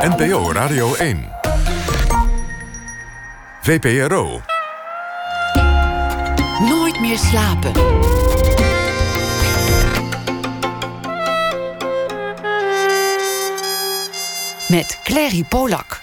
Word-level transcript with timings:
NPO 0.00 0.52
Radio 0.52 0.94
1. 0.94 1.28
VPRO. 3.62 4.40
Nooit 6.68 7.00
meer 7.00 7.18
slapen. 7.18 7.72
Met 14.68 15.00
Clary 15.04 15.44
Polak. 15.48 16.00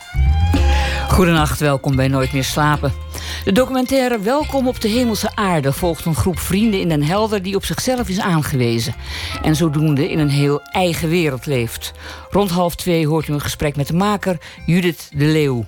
Goedenacht, 1.10 1.60
welkom 1.60 1.96
bij 1.96 2.08
Nooit 2.08 2.34
meer 2.34 2.44
slapen. 2.44 3.07
De 3.48 3.54
documentaire 3.54 4.20
Welkom 4.20 4.68
op 4.68 4.82
de 4.82 4.88
Hemelse 4.88 5.36
Aarde 5.36 5.74
volgt 5.74 6.06
een 6.06 6.16
groep 6.16 6.40
vrienden 6.40 6.80
in 6.80 6.90
Den 6.90 7.04
Helder 7.04 7.42
die 7.42 7.56
op 7.56 7.66
zichzelf 7.66 8.10
is 8.10 8.20
aangewezen. 8.20 8.94
En 9.42 9.56
zodoende 9.56 10.10
in 10.10 10.20
een 10.20 10.30
heel 10.30 10.62
eigen 10.62 11.10
wereld 11.10 11.46
leeft. 11.46 11.94
Rond 12.30 12.50
half 12.50 12.76
twee 12.76 13.08
hoort 13.08 13.28
u 13.28 13.34
een 13.34 13.42
gesprek 13.42 13.76
met 13.76 13.88
de 13.88 13.94
maker 13.94 14.38
Judith 14.66 15.10
de 15.12 15.26
Leeuw. 15.26 15.66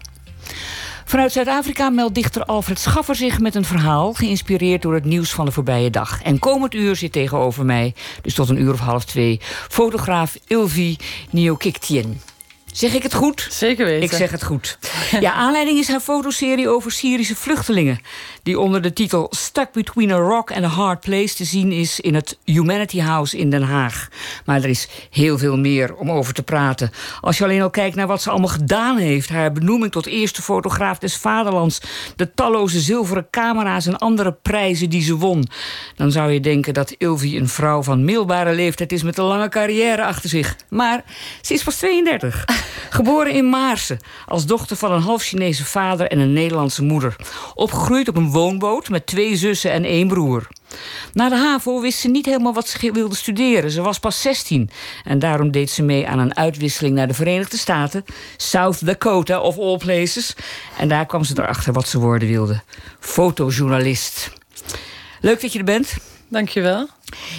Vanuit 1.06 1.32
Zuid-Afrika 1.32 1.90
meldt 1.90 2.16
dichter 2.16 2.46
Alfred 2.46 2.80
Schaffer 2.80 3.16
zich 3.16 3.40
met 3.40 3.56
een 3.56 3.66
verhaal... 3.66 4.14
geïnspireerd 4.14 4.82
door 4.82 4.94
het 4.94 5.06
nieuws 5.06 5.32
van 5.32 5.46
de 5.46 5.52
voorbije 5.52 5.90
dag. 5.90 6.22
En 6.24 6.40
komend 6.40 6.74
uur 6.74 6.96
zit 6.96 7.12
tegenover 7.12 7.66
mij, 7.66 7.94
dus 8.22 8.34
tot 8.34 8.50
een 8.50 8.62
uur 8.62 8.74
of 8.74 8.80
half 8.80 9.06
twee... 9.06 9.40
fotograaf 9.70 10.38
Ilvi 10.48 10.98
Niokiktien. 11.30 12.22
Zeg 12.80 12.94
ik 12.94 13.04
het 13.04 13.14
goed? 13.14 13.48
Zeker 13.50 13.86
weten. 13.86 14.04
Ik 14.04 14.12
zeg 14.12 14.32
het 14.32 14.44
goed. 14.44 14.78
Ja, 15.20 15.34
aanleiding 15.34 15.80
is 15.80 15.88
haar 15.88 16.00
fotoserie 16.00 16.70
over 16.70 16.92
Syrische 16.92 17.36
vluchtelingen. 17.36 18.00
Die 18.44 18.60
onder 18.60 18.82
de 18.82 18.94
titel 18.94 19.28
Stuck 19.30 19.72
Between 19.72 20.12
a 20.12 20.16
Rock 20.16 20.52
and 20.52 20.64
a 20.64 20.68
Hard 20.68 21.00
Place 21.00 21.36
te 21.36 21.44
zien 21.44 21.72
is 21.72 22.00
in 22.00 22.16
het 22.16 22.38
Humanity 22.44 23.00
House 23.00 23.38
in 23.38 23.50
Den 23.50 23.62
Haag. 23.62 24.08
Maar 24.46 24.64
er 24.64 24.70
is 24.70 24.88
heel 25.10 25.38
veel 25.38 25.58
meer 25.58 25.96
om 25.96 26.12
over 26.12 26.34
te 26.34 26.44
praten. 26.44 26.92
Als 27.22 27.38
je 27.38 27.44
alleen 27.44 27.62
al 27.62 27.70
kijkt 27.70 27.96
naar 27.96 28.08
wat 28.08 28.22
ze 28.22 28.30
allemaal 28.30 28.50
gedaan 28.50 28.98
heeft: 28.98 29.30
haar 29.30 29.52
benoeming 29.52 29.92
tot 29.92 30.06
eerste 30.06 30.42
fotograaf 30.42 30.98
des 30.98 31.16
Vaderlands, 31.16 31.82
de 32.16 32.34
talloze 32.34 32.80
zilveren 32.80 33.28
camera's 33.32 33.86
en 33.86 33.98
andere 33.98 34.32
prijzen 34.32 34.90
die 34.90 35.04
ze 35.04 35.16
won, 35.16 35.48
dan 35.96 36.12
zou 36.12 36.32
je 36.32 36.40
denken 36.40 36.74
dat 36.74 36.96
Ilvi 36.98 37.38
een 37.38 37.50
vrouw 37.50 37.84
van 37.84 38.06
middelbare 38.06 38.54
leeftijd 38.54 38.92
is 38.92 39.04
met 39.04 39.18
een 39.18 39.26
lange 39.26 39.50
carrière 39.50 40.06
achter 40.06 40.30
zich. 40.30 40.56
Maar 40.70 41.04
ze 41.42 41.54
is 41.54 41.64
pas 41.64 41.76
32. 41.76 42.46
Geboren 42.90 43.34
in 43.34 43.50
Maarsen 43.50 44.00
als 44.26 44.46
dochter 44.46 44.76
van 44.78 44.92
een 44.92 45.02
half 45.02 45.24
Chinese 45.24 45.66
vader 45.66 46.08
en 46.08 46.20
een 46.20 46.34
Nederlandse 46.34 46.84
moeder. 46.84 47.16
Opgegroeid 47.56 48.08
op 48.08 48.16
een 48.16 48.32
woonboot 48.32 48.90
met 48.90 49.06
twee 49.06 49.36
zussen 49.36 49.72
en 49.72 49.84
één 49.84 50.08
broer. 50.08 50.48
Na 51.14 51.30
de 51.30 51.36
HAVO 51.36 51.82
wist 51.82 52.00
ze 52.00 52.08
niet 52.08 52.26
helemaal 52.26 52.54
wat 52.54 52.68
ze 52.68 52.92
wilde 52.92 53.16
studeren. 53.16 53.72
Ze 53.72 53.82
was 53.82 54.00
pas 54.00 54.22
16 54.22 54.70
en 55.04 55.20
daarom 55.20 55.52
deed 55.52 55.70
ze 55.70 55.84
mee 55.84 56.08
aan 56.08 56.20
een 56.20 56.36
uitwisseling 56.36 56.96
naar 56.96 57.08
de 57.08 57.14
Verenigde 57.14 57.58
Staten, 57.58 58.06
South 58.38 58.86
Dakota 58.86 59.40
of 59.40 59.58
all 59.58 59.78
places. 59.78 60.36
En 60.78 60.88
daar 60.88 61.06
kwam 61.06 61.24
ze 61.24 61.34
erachter 61.38 61.74
wat 61.74 61.88
ze 61.88 62.00
worden 62.00 62.28
wilde: 62.28 62.62
fotojournalist. 63.00 64.32
Leuk 65.22 65.42
dat 65.42 65.54
je 65.54 65.60
er 65.60 65.66
bent. 65.66 65.98
Dankjewel. 66.30 66.88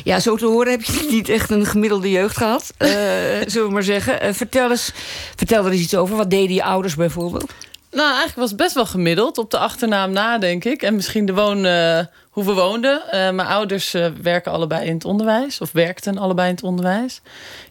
Ja, 0.04 0.20
zo 0.20 0.36
te 0.36 0.46
horen 0.46 0.70
heb 0.70 0.82
je 0.82 1.06
niet 1.16 1.28
echt 1.28 1.50
een 1.50 1.66
gemiddelde 1.66 2.10
jeugd 2.10 2.36
gehad, 2.36 2.72
uh, 2.78 2.88
zullen 3.46 3.68
we 3.68 3.72
maar 3.72 3.82
zeggen. 3.82 4.26
Uh, 4.26 4.32
vertel, 4.32 4.70
eens, 4.70 4.92
vertel 5.36 5.64
er 5.64 5.72
eens 5.72 5.80
iets 5.80 5.96
over. 5.96 6.16
Wat 6.16 6.30
deden 6.30 6.54
je 6.54 6.64
ouders 6.64 6.94
bijvoorbeeld? 6.94 7.52
Nou, 7.90 8.06
eigenlijk 8.06 8.36
was 8.36 8.48
het 8.48 8.58
best 8.58 8.74
wel 8.74 8.86
gemiddeld. 8.86 9.38
Op 9.38 9.50
de 9.50 9.58
achternaam 9.58 10.10
na, 10.12 10.38
denk 10.38 10.64
ik. 10.64 10.82
En 10.82 10.94
misschien 10.94 11.26
de 11.26 11.34
woon, 11.34 11.64
uh, 11.66 11.98
hoe 12.30 12.44
we 12.44 12.52
woonden. 12.52 13.02
mijn 13.10 13.40
ouders 13.40 13.96
werken 14.22 14.52
allebei 14.52 14.86
in 14.86 14.94
het 14.94 15.04
onderwijs. 15.04 15.60
Of 15.60 15.72
werkten 15.72 16.18
allebei 16.18 16.48
in 16.48 16.54
het 16.54 16.64
onderwijs. 16.64 17.20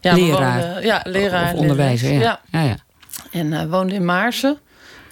Ja, 0.00 0.14
leraar. 0.14 0.62
Woonden, 0.62 0.82
ja, 0.84 1.00
leraar. 1.04 1.52
Of 1.52 1.58
onderwijzer, 1.58 2.12
ja. 2.12 2.20
ja. 2.20 2.40
ja, 2.50 2.62
ja. 2.62 2.76
En 3.30 3.70
woonden 3.70 3.96
in 3.96 4.04
Maarsen. 4.04 4.58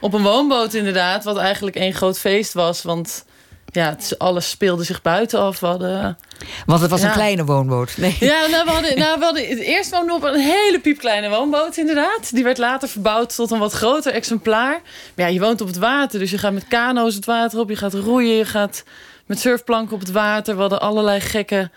Op 0.00 0.12
een 0.14 0.22
woonboot 0.22 0.74
inderdaad. 0.74 1.24
Wat 1.24 1.36
eigenlijk 1.36 1.76
één 1.76 1.94
groot 1.94 2.18
feest 2.18 2.52
was. 2.52 2.82
Want 2.82 3.24
ja, 3.72 3.88
het, 3.88 4.14
alles 4.18 4.50
speelde 4.50 4.84
zich 4.84 5.02
buiten 5.02 5.40
af. 5.40 5.60
Hadden, 5.60 6.18
Want 6.66 6.80
het 6.80 6.90
was 6.90 7.02
een 7.02 7.12
kleine 7.12 7.44
woonboot. 7.44 7.96
Nee. 7.96 8.16
Ja, 8.20 8.46
nou, 8.46 8.64
we 8.64 8.70
hadden, 8.70 8.98
nou, 8.98 9.18
we 9.18 9.24
hadden 9.24 9.48
het 9.48 9.58
eerst 9.58 9.90
woonden 9.90 10.14
op 10.14 10.22
een 10.22 10.40
hele 10.40 10.80
piepkleine 10.82 11.28
woonboot, 11.28 11.76
inderdaad. 11.76 12.34
Die 12.34 12.44
werd 12.44 12.58
later 12.58 12.88
verbouwd 12.88 13.34
tot 13.34 13.50
een 13.50 13.58
wat 13.58 13.72
groter 13.72 14.12
exemplaar. 14.12 14.80
Maar 15.14 15.26
ja, 15.26 15.32
je 15.32 15.40
woont 15.40 15.60
op 15.60 15.66
het 15.66 15.78
water, 15.78 16.18
dus 16.18 16.30
je 16.30 16.38
gaat 16.38 16.52
met 16.52 16.68
kano's 16.68 17.14
het 17.14 17.24
water 17.24 17.58
op. 17.58 17.68
Je 17.68 17.76
gaat 17.76 17.94
roeien, 17.94 18.34
je 18.34 18.44
gaat 18.44 18.84
met 19.26 19.40
surfplanken 19.40 19.94
op 19.94 20.00
het 20.00 20.10
water. 20.10 20.54
We 20.54 20.60
hadden 20.60 20.80
allerlei 20.80 21.20
gekke 21.20 21.70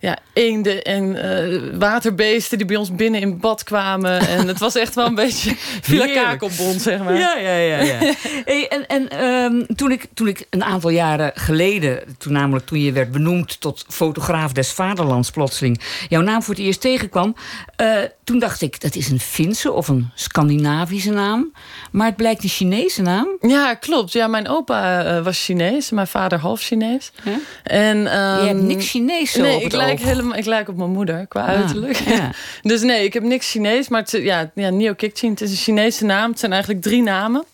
ja, 0.00 0.18
eenden 0.32 0.82
en 0.82 1.04
uh, 1.04 1.78
waterbeesten 1.78 2.58
die 2.58 2.66
bij 2.66 2.76
ons 2.76 2.94
binnen 2.94 3.20
in 3.20 3.38
bad 3.38 3.62
kwamen. 3.62 4.20
En 4.28 4.48
het 4.48 4.58
was 4.58 4.76
echt 4.76 4.94
wel 4.94 5.06
een 5.06 5.14
beetje 5.14 5.54
Villa 5.56 6.06
Kakelbond, 6.06 6.82
zeg 6.82 7.02
maar. 7.02 7.18
Ja, 7.18 7.36
ja, 7.36 7.56
ja. 7.56 7.80
ja. 7.80 7.98
hey, 8.44 8.68
en 8.68 8.86
en 8.86 9.24
um, 9.24 9.66
toen, 9.76 9.90
ik, 9.90 10.06
toen 10.14 10.28
ik 10.28 10.46
een 10.50 10.64
aantal 10.64 10.90
jaren 10.90 11.32
geleden, 11.34 12.16
toen 12.18 12.32
namelijk 12.32 12.66
toen 12.66 12.80
je 12.80 12.92
werd 12.92 13.10
benoemd 13.10 13.60
tot 13.60 13.84
fotograaf 13.88 14.52
des 14.52 14.72
Vaderlands 14.72 15.30
plotseling, 15.30 15.80
jouw 16.08 16.20
naam 16.20 16.42
voor 16.42 16.54
het 16.54 16.62
eerst 16.62 16.80
tegenkwam, 16.80 17.34
uh, 17.80 17.96
toen 18.24 18.38
dacht 18.38 18.62
ik, 18.62 18.80
dat 18.80 18.94
is 18.94 19.10
een 19.10 19.20
Finse 19.20 19.72
of 19.72 19.88
een 19.88 20.10
Scandinavische 20.14 21.10
naam. 21.10 21.52
Maar 21.90 22.06
het 22.06 22.16
blijkt 22.16 22.42
een 22.42 22.48
Chinese 22.48 23.02
naam. 23.02 23.28
Ja, 23.40 23.74
klopt. 23.74 24.12
Ja, 24.12 24.26
mijn 24.26 24.48
opa 24.48 25.04
uh, 25.16 25.24
was 25.24 25.44
Chinees, 25.44 25.90
mijn 25.90 26.06
vader 26.06 26.38
half 26.38 26.60
Chinees. 26.60 27.12
Huh? 27.22 27.34
En, 27.62 27.96
um, 27.96 28.40
je 28.40 28.46
hebt 28.46 28.62
niks 28.62 28.90
Chinees 28.90 29.32
zo 29.32 29.42
nee, 29.42 29.56
op 29.56 29.62
het 29.62 29.72
ik 29.72 29.87
lijk 29.88 30.00
helemaal, 30.00 30.36
ik 30.36 30.44
lijk 30.44 30.68
op 30.68 30.76
mijn 30.76 30.90
moeder 30.90 31.26
qua 31.26 31.40
ah, 31.40 31.48
uiterlijk. 31.48 31.96
Ja. 31.96 32.30
dus 32.70 32.82
nee, 32.82 33.04
ik 33.04 33.12
heb 33.12 33.22
niks 33.22 33.50
Chinees. 33.50 33.88
Maar 33.88 34.00
het, 34.00 34.10
ja, 34.10 34.50
ja, 34.54 34.70
Nio 34.70 34.94
Kikchin, 34.94 35.30
het 35.30 35.40
is 35.40 35.50
een 35.50 35.56
Chinese 35.56 36.04
naam. 36.04 36.30
Het 36.30 36.38
zijn 36.38 36.52
eigenlijk 36.52 36.82
drie 36.82 37.02
namen 37.02 37.44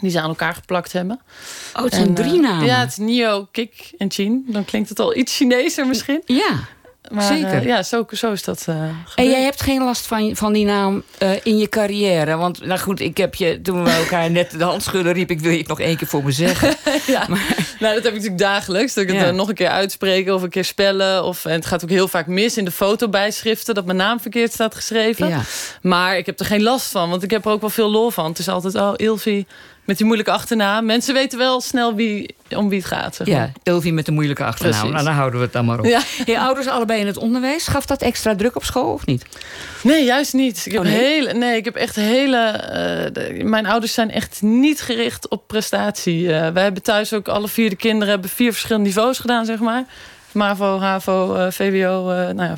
die 0.00 0.10
ze 0.10 0.20
aan 0.20 0.28
elkaar 0.28 0.54
geplakt 0.54 0.92
hebben. 0.92 1.20
Oh, 1.76 1.82
het 1.82 1.94
zijn 1.94 2.06
en, 2.06 2.14
drie 2.14 2.40
namen? 2.40 2.62
Uh, 2.62 2.66
ja, 2.66 2.80
het 2.80 2.90
is 2.90 2.96
Nio, 2.96 3.48
Kik 3.50 3.90
en 3.98 4.10
Chin. 4.10 4.44
Dan 4.46 4.64
klinkt 4.64 4.88
het 4.88 5.00
al 5.00 5.16
iets 5.16 5.36
Chinezer 5.36 5.86
misschien. 5.86 6.22
Ja. 6.24 6.68
Maar, 7.12 7.22
Zeker. 7.22 7.54
Uh, 7.54 7.64
ja, 7.64 7.82
zo, 7.82 8.06
zo 8.10 8.32
is 8.32 8.44
dat. 8.44 8.66
Uh, 8.68 8.76
en 9.14 9.30
jij 9.30 9.42
hebt 9.42 9.62
geen 9.62 9.84
last 9.84 10.06
van, 10.06 10.36
van 10.36 10.52
die 10.52 10.64
naam 10.64 11.02
uh, 11.22 11.30
in 11.42 11.58
je 11.58 11.68
carrière? 11.68 12.36
Want, 12.36 12.64
nou 12.64 12.80
goed, 12.80 13.00
ik 13.00 13.16
heb 13.16 13.34
je 13.34 13.60
toen 13.62 13.84
we 13.84 13.90
elkaar 13.90 14.30
net 14.30 14.50
de 14.50 14.64
hand 14.64 14.82
schudden 14.82 15.12
riep, 15.12 15.30
ik 15.30 15.40
wil 15.40 15.50
je 15.50 15.58
het 15.58 15.68
nog 15.68 15.80
één 15.80 15.96
keer 15.96 16.08
voor 16.08 16.24
me 16.24 16.32
zeggen. 16.32 16.74
ja. 17.06 17.24
Maar, 17.28 17.56
nou, 17.78 17.94
dat 17.94 18.04
heb 18.04 18.12
ik 18.12 18.18
natuurlijk 18.18 18.38
dagelijks. 18.38 18.94
Dat 18.94 19.04
ik 19.04 19.12
het 19.12 19.34
nog 19.34 19.48
een 19.48 19.54
keer 19.54 19.68
uitspreken 19.68 20.34
of 20.34 20.42
een 20.42 20.50
keer 20.50 20.64
spellen. 20.64 21.24
Of, 21.24 21.44
en 21.44 21.52
het 21.52 21.66
gaat 21.66 21.82
ook 21.82 21.90
heel 21.90 22.08
vaak 22.08 22.26
mis 22.26 22.56
in 22.56 22.64
de 22.64 22.70
fotobijschriften 22.70 23.74
dat 23.74 23.84
mijn 23.84 23.96
naam 23.96 24.20
verkeerd 24.20 24.52
staat 24.52 24.74
geschreven. 24.74 25.28
Ja. 25.28 25.40
Maar 25.82 26.16
ik 26.16 26.26
heb 26.26 26.40
er 26.40 26.46
geen 26.46 26.62
last 26.62 26.90
van, 26.90 27.10
want 27.10 27.22
ik 27.22 27.30
heb 27.30 27.44
er 27.44 27.50
ook 27.50 27.60
wel 27.60 27.70
veel 27.70 27.90
lol 27.90 28.10
van. 28.10 28.24
Het 28.24 28.38
is 28.38 28.48
altijd, 28.48 28.74
oh, 28.74 28.92
Ilvi 28.96 29.46
met 29.84 29.96
die 29.96 30.06
moeilijke 30.06 30.32
achternaam. 30.32 30.84
Mensen 30.84 31.14
weten 31.14 31.38
wel 31.38 31.60
snel 31.60 31.94
wie, 31.94 32.34
om 32.56 32.68
wie 32.68 32.78
het 32.78 32.88
gaat. 32.88 33.14
Zeg 33.14 33.26
maar. 33.26 33.36
Ja, 33.36 33.50
Ilvi 33.62 33.92
met 33.92 34.06
de 34.06 34.12
moeilijke 34.12 34.44
achternaam. 34.44 34.72
Precies. 34.72 34.92
Nou, 34.94 35.04
dan 35.04 35.14
houden 35.14 35.38
we 35.38 35.44
het 35.44 35.54
dan 35.54 35.64
maar 35.64 35.78
op. 35.78 35.84
Ja. 35.84 36.00
Je 36.24 36.38
ouders 36.40 36.66
allebei 36.66 37.00
in 37.00 37.06
het 37.06 37.16
onderwijs. 37.16 37.66
Gaf 37.66 37.86
dat 37.86 38.02
extra 38.02 38.34
druk 38.36 38.56
op 38.56 38.64
school 38.64 38.92
of 38.92 39.06
niet? 39.06 39.24
Nee, 39.82 40.04
juist 40.04 40.32
niet. 40.32 40.62
Ik 40.66 40.72
heb, 40.72 40.80
Oh, 40.80 40.86
nee? 40.86 40.96
hele, 40.98 41.32
nee, 41.32 41.56
ik 41.56 41.64
heb 41.64 41.74
echt 41.76 41.96
hele... 41.96 42.36
eh, 42.46 43.12
de- 43.12 43.44
mijn 43.44 43.66
ouders 43.66 43.94
zijn 43.94 44.10
echt 44.10 44.42
niet 44.42 44.80
gericht 44.80 45.28
op 45.28 45.46
prestatie. 45.46 46.32
Eh, 46.34 46.52
wij 46.52 46.62
hebben 46.62 46.82
thuis 46.82 47.12
ook 47.12 47.28
alle 47.28 47.48
vier 47.48 47.70
de 47.70 47.76
kinderen... 47.76 48.08
hebben 48.12 48.30
vier 48.30 48.52
verschillende 48.52 48.88
niveaus 48.88 49.18
gedaan, 49.18 49.44
zeg 49.44 49.58
maar. 49.58 49.84
MAVO, 50.34 50.78
HAVO, 50.78 51.34
eh, 51.34 51.50
VWO, 51.50 52.10
eh, 52.10 52.34
nou 52.34 52.48
ja, 52.48 52.56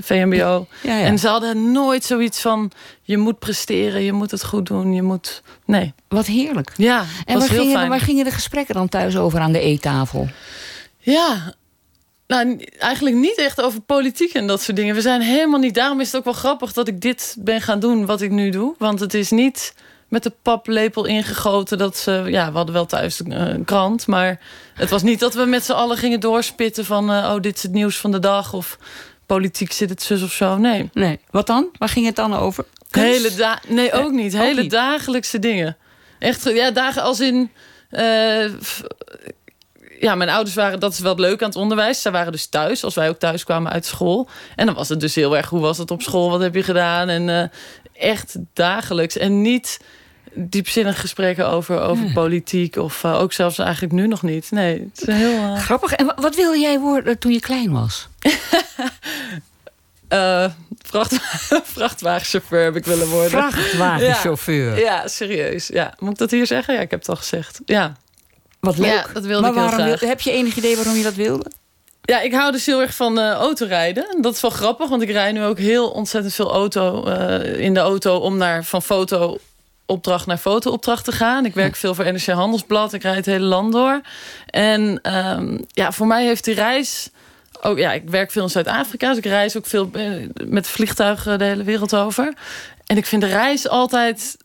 VMBO. 0.00 0.66
Ja, 0.82 0.98
ja. 0.98 1.04
En 1.04 1.18
ze 1.18 1.28
hadden 1.28 1.72
nooit 1.72 2.04
zoiets 2.04 2.40
van... 2.40 2.70
je 3.02 3.18
moet 3.18 3.38
presteren, 3.38 4.02
je 4.02 4.12
moet 4.12 4.30
het 4.30 4.44
goed 4.44 4.66
doen, 4.66 4.92
je 4.92 5.02
moet... 5.02 5.42
Nee. 5.64 5.92
Wat 6.08 6.26
heerlijk. 6.26 6.72
Ja, 6.76 7.04
En 7.24 7.38
waar 7.38 7.48
gingen, 7.48 7.72
fijn. 7.72 7.88
waar 7.88 8.00
gingen 8.00 8.24
de 8.24 8.30
gesprekken 8.30 8.74
dan 8.74 8.88
thuis 8.88 9.16
over 9.16 9.40
aan 9.40 9.52
de 9.52 9.60
eettafel? 9.60 10.28
Ja, 10.98 11.54
nou, 12.26 12.64
eigenlijk 12.78 13.16
niet 13.16 13.38
echt 13.38 13.62
over 13.62 13.80
politiek 13.80 14.32
en 14.32 14.46
dat 14.46 14.62
soort 14.62 14.76
dingen. 14.76 14.94
We 14.94 15.00
zijn 15.00 15.20
helemaal 15.20 15.60
niet. 15.60 15.74
Daarom 15.74 16.00
is 16.00 16.06
het 16.06 16.16
ook 16.16 16.24
wel 16.24 16.32
grappig 16.32 16.72
dat 16.72 16.88
ik 16.88 17.00
dit 17.00 17.36
ben 17.38 17.60
gaan 17.60 17.80
doen 17.80 18.06
wat 18.06 18.20
ik 18.20 18.30
nu 18.30 18.50
doe. 18.50 18.74
Want 18.78 19.00
het 19.00 19.14
is 19.14 19.30
niet 19.30 19.74
met 20.14 20.22
de 20.22 20.32
paplepel 20.42 21.04
ingegoten 21.04 21.78
dat 21.78 21.96
ze. 21.96 22.22
Ja, 22.26 22.50
we 22.50 22.56
hadden 22.56 22.74
wel 22.74 22.86
thuis 22.86 23.20
een, 23.20 23.32
eh, 23.32 23.48
een 23.48 23.64
krant. 23.64 24.06
Maar 24.06 24.40
het 24.74 24.90
was 24.90 25.02
niet 25.02 25.20
dat 25.20 25.34
we 25.34 25.44
met 25.44 25.64
z'n 25.64 25.72
allen 25.72 25.96
gingen 25.96 26.20
doorspitten 26.20 26.84
van. 26.84 27.10
eh, 27.12 27.32
oh, 27.34 27.40
dit 27.40 27.56
is 27.56 27.62
het 27.62 27.72
nieuws 27.72 27.96
van 27.96 28.10
de 28.12 28.18
dag. 28.18 28.52
Of 28.52 28.78
politiek 29.26 29.72
zit 29.72 29.90
het 29.90 30.02
zus 30.02 30.22
of 30.22 30.32
zo. 30.32 30.56
Nee. 30.56 30.90
Nee. 30.92 31.20
Wat 31.30 31.46
dan? 31.46 31.68
Waar 31.78 31.88
ging 31.88 32.06
het 32.06 32.16
dan 32.16 32.34
over? 32.36 32.64
Kunst? 32.90 33.08
Hele 33.08 33.34
da 33.34 33.60
nee, 33.68 33.92
ook 33.92 34.10
niet. 34.12 34.34
ook 34.34 34.40
Hele 34.40 34.60
niet. 34.62 34.70
dagelijkse 34.70 35.38
dingen. 35.38 35.76
Echt, 36.18 36.42
ja, 36.44 36.70
dagen 36.70 37.02
als 37.02 37.20
in. 37.20 37.50
eh, 37.90 38.44
ja, 40.00 40.14
mijn 40.14 40.30
ouders 40.30 40.54
waren, 40.56 40.80
dat 40.80 40.92
is 40.92 40.98
wel 40.98 41.18
leuk 41.18 41.42
aan 41.42 41.48
het 41.48 41.58
onderwijs. 41.58 42.02
Zij 42.02 42.12
waren 42.12 42.32
dus 42.32 42.46
thuis, 42.46 42.84
als 42.84 42.94
wij 42.94 43.08
ook 43.08 43.18
thuis 43.18 43.44
kwamen 43.44 43.72
uit 43.72 43.86
school. 43.86 44.28
En 44.56 44.66
dan 44.66 44.74
was 44.74 44.88
het 44.88 45.00
dus 45.00 45.14
heel 45.14 45.36
erg, 45.36 45.48
hoe 45.48 45.60
was 45.60 45.78
het 45.78 45.90
op 45.90 46.02
school? 46.02 46.30
Wat 46.30 46.40
heb 46.40 46.54
je 46.54 46.62
gedaan? 46.62 47.08
En 47.08 47.28
eh, 47.28 47.48
echt 48.10 48.36
dagelijks. 48.52 49.16
En 49.16 49.42
niet 49.42 49.80
diepzinnige 50.34 51.00
gesprekken 51.00 51.48
over, 51.48 51.80
over 51.80 52.12
politiek. 52.12 52.76
Of 52.76 53.04
eh, 53.04 53.20
ook 53.20 53.32
zelfs 53.32 53.58
eigenlijk 53.58 53.92
nu 53.92 54.06
nog 54.06 54.22
niet. 54.22 54.50
Nee, 54.50 54.90
het 54.94 55.08
is 55.08 55.14
heel... 55.14 55.36
eh, 55.38 55.56
Grappig. 55.58 55.92
En 55.92 56.06
wa- 56.06 56.16
wat 56.20 56.34
wilde 56.36 56.58
jij 56.58 56.78
worden 56.78 57.18
toen 57.18 57.32
je 57.32 57.40
klein 57.40 57.72
was? 57.72 58.08
Eh, 60.08 60.50
vracht, 60.82 61.14
vrachtwagenchauffeur 61.76 62.64
heb 62.64 62.76
ik 62.76 62.84
willen 62.84 63.08
worden. 63.08 63.30
Vrachtwagenchauffeur. 63.30 64.78
Ja, 64.78 64.82
ja, 64.84 65.08
serieus. 65.08 65.66
Ja. 65.66 65.94
Moet 65.98 66.10
ik 66.12 66.18
dat 66.18 66.30
hier 66.30 66.46
zeggen? 66.46 66.74
Ja, 66.74 66.80
ik 66.80 66.90
heb 66.90 66.98
het 67.00 67.08
al 67.08 67.16
gezegd. 67.16 67.60
Ja, 67.64 67.92
Wat 68.60 68.78
leuk. 68.78 68.86
Ja, 68.92 69.04
dat 69.12 69.24
wilde 69.24 69.40
maar 69.40 69.50
ik 69.50 69.56
heel 69.56 69.64
waarom 69.68 69.86
graag. 69.86 70.00
wil- 70.00 70.08
heb 70.08 70.20
je 70.20 70.30
enig 70.32 70.56
idee 70.56 70.76
waarom 70.76 70.94
je 70.96 71.02
dat 71.02 71.14
wilde? 71.14 71.50
ja 72.02 72.20
ik 72.20 72.32
hou 72.34 72.52
dus 72.52 72.66
heel 72.66 72.80
erg 72.80 72.94
van 72.94 73.18
eh, 73.18 73.30
autorijden. 73.32 74.16
Dat 74.20 74.34
is 74.34 74.40
wel 74.40 74.50
grappig, 74.50 74.88
want 74.88 75.02
ik 75.02 75.10
rij 75.10 75.32
nu 75.32 75.44
ook 75.44 75.58
heel 75.58 75.88
ontzettend 75.90 76.34
veel 76.34 76.52
auto 76.52 77.04
eh, 77.04 77.58
in 77.60 77.74
de 77.74 77.80
auto... 77.80 78.16
om 78.16 78.36
naar, 78.36 78.64
van 78.64 78.82
fotoopdracht 79.86 80.26
naar 80.26 80.36
fotoopdracht 80.36 81.04
te 81.04 81.12
gaan. 81.12 81.44
Ik 81.44 81.54
werk 81.54 81.76
veel 81.76 81.94
voor 81.94 82.04
NRC 82.04 82.26
Handelsblad. 82.26 82.92
Ik 82.92 83.02
rijd 83.02 83.16
het 83.16 83.26
hele 83.26 83.44
land 83.44 83.72
door. 83.72 84.00
En 84.46 84.98
ehm, 85.02 85.58
ja, 85.66 85.92
voor 85.92 86.06
mij 86.06 86.24
heeft 86.24 86.44
die 86.44 86.54
reis... 86.54 87.10
Ook, 87.62 87.78
ja, 87.78 87.92
ik 87.92 88.08
werk 88.08 88.30
veel 88.30 88.42
in 88.42 88.50
Zuid-Afrika, 88.50 89.08
dus 89.08 89.18
ik 89.18 89.24
reis 89.24 89.56
ook 89.56 89.66
veel 89.66 89.90
eh, 89.92 90.12
met 90.46 90.66
vliegtuigen 90.66 91.38
de 91.38 91.44
hele 91.44 91.62
wereld 91.62 91.94
over. 91.94 92.34
En 92.86 92.96
ik 92.96 93.06
vind 93.06 93.22
de 93.22 93.28
reis 93.28 93.68
altijd 93.68 94.36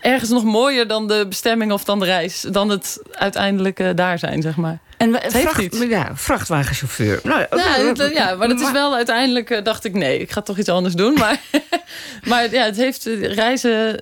ergens 0.00 0.30
nog 0.30 0.44
mooier 0.44 0.86
dan 0.88 1.08
de 1.08 1.26
bestemming 1.28 1.72
of 1.72 1.84
dan 1.84 1.98
de 1.98 2.04
reis. 2.04 2.40
Dan 2.50 2.68
het 2.68 2.98
uiteindelijk 3.12 3.80
eh, 3.80 3.88
daar 3.94 4.18
zijn, 4.18 4.42
zeg 4.42 4.56
maar. 4.56 4.78
En 4.96 5.12
we- 5.12 5.20
vracht, 5.26 5.88
ja, 5.88 6.10
vrachtwagenchauffeur. 6.14 7.20
Nou, 7.22 7.40
Ja, 7.40 7.92
dat- 7.94 8.12
ja, 8.12 8.34
maar 8.34 8.48
dat 8.48 8.60
is 8.60 8.70
wel 8.72 8.94
uiteindelijk 8.94 9.50
eh, 9.50 9.64
dacht 9.64 9.84
ik 9.84 9.92
nee, 9.94 10.18
ik 10.18 10.30
ga 10.30 10.40
toch 10.40 10.58
iets 10.58 10.68
anders 10.68 10.94
doen. 10.94 11.14
Maar, 11.14 11.40
maar 12.28 12.50
ja, 12.52 12.64
het 12.64 12.76
heeft 12.76 13.06
eh, 13.06 13.34
reizen, 13.34 13.98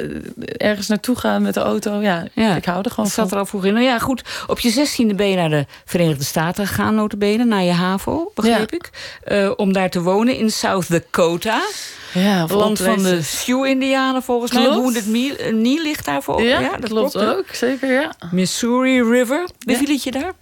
ergens 0.56 0.88
naartoe 0.88 1.16
gaan 1.16 1.42
met 1.42 1.54
de 1.54 1.60
auto. 1.60 2.00
Ja, 2.00 2.24
Ja, 2.32 2.56
ik 2.56 2.64
hou 2.64 2.78
er 2.82 2.90
gewoon 2.90 3.04
Dat 3.04 3.14
zat 3.14 3.28
van. 3.28 3.32
er 3.38 3.44
al 3.44 3.46
vroeg 3.50 3.64
in. 3.64 3.72
Nou 3.72 3.84
ja, 3.84 3.98
goed. 3.98 4.22
Op 4.46 4.60
je 4.60 4.70
zestiende 4.70 5.14
ben 5.14 5.28
je 5.28 5.36
naar 5.36 5.50
de 5.50 5.66
Verenigde 5.84 6.24
Staten 6.24 6.66
gegaan, 6.66 6.94
notabene. 6.94 7.44
Naar 7.44 7.62
je 7.62 7.72
HAVO, 7.72 8.32
begreep 8.34 8.70
Ja. 8.70 8.78
ik. 8.78 9.52
Om 9.56 9.72
daar 9.72 9.90
te 9.90 10.02
wonen 10.02 10.36
in 10.36 10.50
South 10.50 10.90
Dakota. 10.90 11.60
Ja, 12.14 12.46
land 12.46 12.80
van 12.80 13.02
de 13.02 13.22
Sioux-Indianen, 13.22 14.22
volgens 14.22 14.52
mij. 14.52 14.68
Wounded 14.68 15.04
Knee, 15.04 15.36
eh, 15.36 15.82
ligt 15.82 16.04
daarvoor. 16.04 16.42
Ja, 16.42 16.60
dat 16.60 16.80
dat 16.80 16.90
klopt 16.90 17.16
ook, 17.16 17.46
zeker 17.52 17.92
ja. 17.92 18.12
Missouri 18.30 19.02
River. 19.02 19.48
Beviel 19.66 19.88
het 19.88 20.02
je 20.02 20.10
daar? 20.10 20.32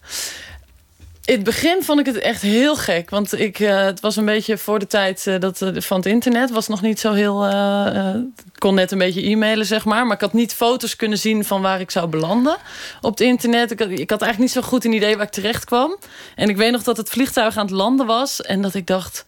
In 1.24 1.34
het 1.34 1.44
begin 1.44 1.82
vond 1.82 2.00
ik 2.00 2.06
het 2.06 2.18
echt 2.18 2.42
heel 2.42 2.76
gek. 2.76 3.10
Want 3.10 3.38
ik, 3.38 3.60
eh, 3.60 3.84
het 3.84 4.00
was 4.00 4.16
een 4.16 4.24
beetje 4.24 4.58
voor 4.58 4.78
de 4.78 4.86
tijd 4.86 5.26
eh, 5.26 5.40
dat, 5.40 5.58
van 5.74 5.96
het 5.96 6.06
internet. 6.06 6.50
was 6.50 6.68
nog 6.68 6.82
niet 6.82 7.00
zo 7.00 7.12
heel... 7.12 7.46
ik 8.54 8.58
kon 8.58 8.74
net 8.74 8.90
een 8.92 8.98
beetje 8.98 9.22
e-mailen, 9.22 9.66
zeg 9.66 9.84
maar. 9.84 10.06
Maar 10.06 10.14
ik 10.14 10.20
had 10.20 10.32
niet 10.32 10.54
foto's 10.54 10.96
kunnen 10.96 11.18
zien 11.18 11.44
van 11.44 11.62
waar 11.62 11.80
ik 11.80 11.90
zou 11.90 12.06
belanden 12.06 12.56
op 13.00 13.10
het 13.10 13.20
internet. 13.20 13.70
Ik 13.70 14.10
had 14.10 14.22
eigenlijk 14.22 14.38
niet 14.38 14.50
zo 14.50 14.62
goed 14.62 14.84
een 14.84 14.92
idee 14.92 15.16
waar 15.16 15.26
ik 15.26 15.32
terecht 15.32 15.64
kwam. 15.64 15.96
En 16.34 16.48
ik 16.48 16.56
weet 16.56 16.72
nog 16.72 16.82
dat 16.82 16.96
het 16.96 17.10
vliegtuig 17.10 17.56
aan 17.56 17.66
het 17.66 17.74
landen 17.74 18.06
was. 18.06 18.42
En 18.42 18.62
dat 18.62 18.74
ik 18.74 18.86
dacht, 18.86 19.24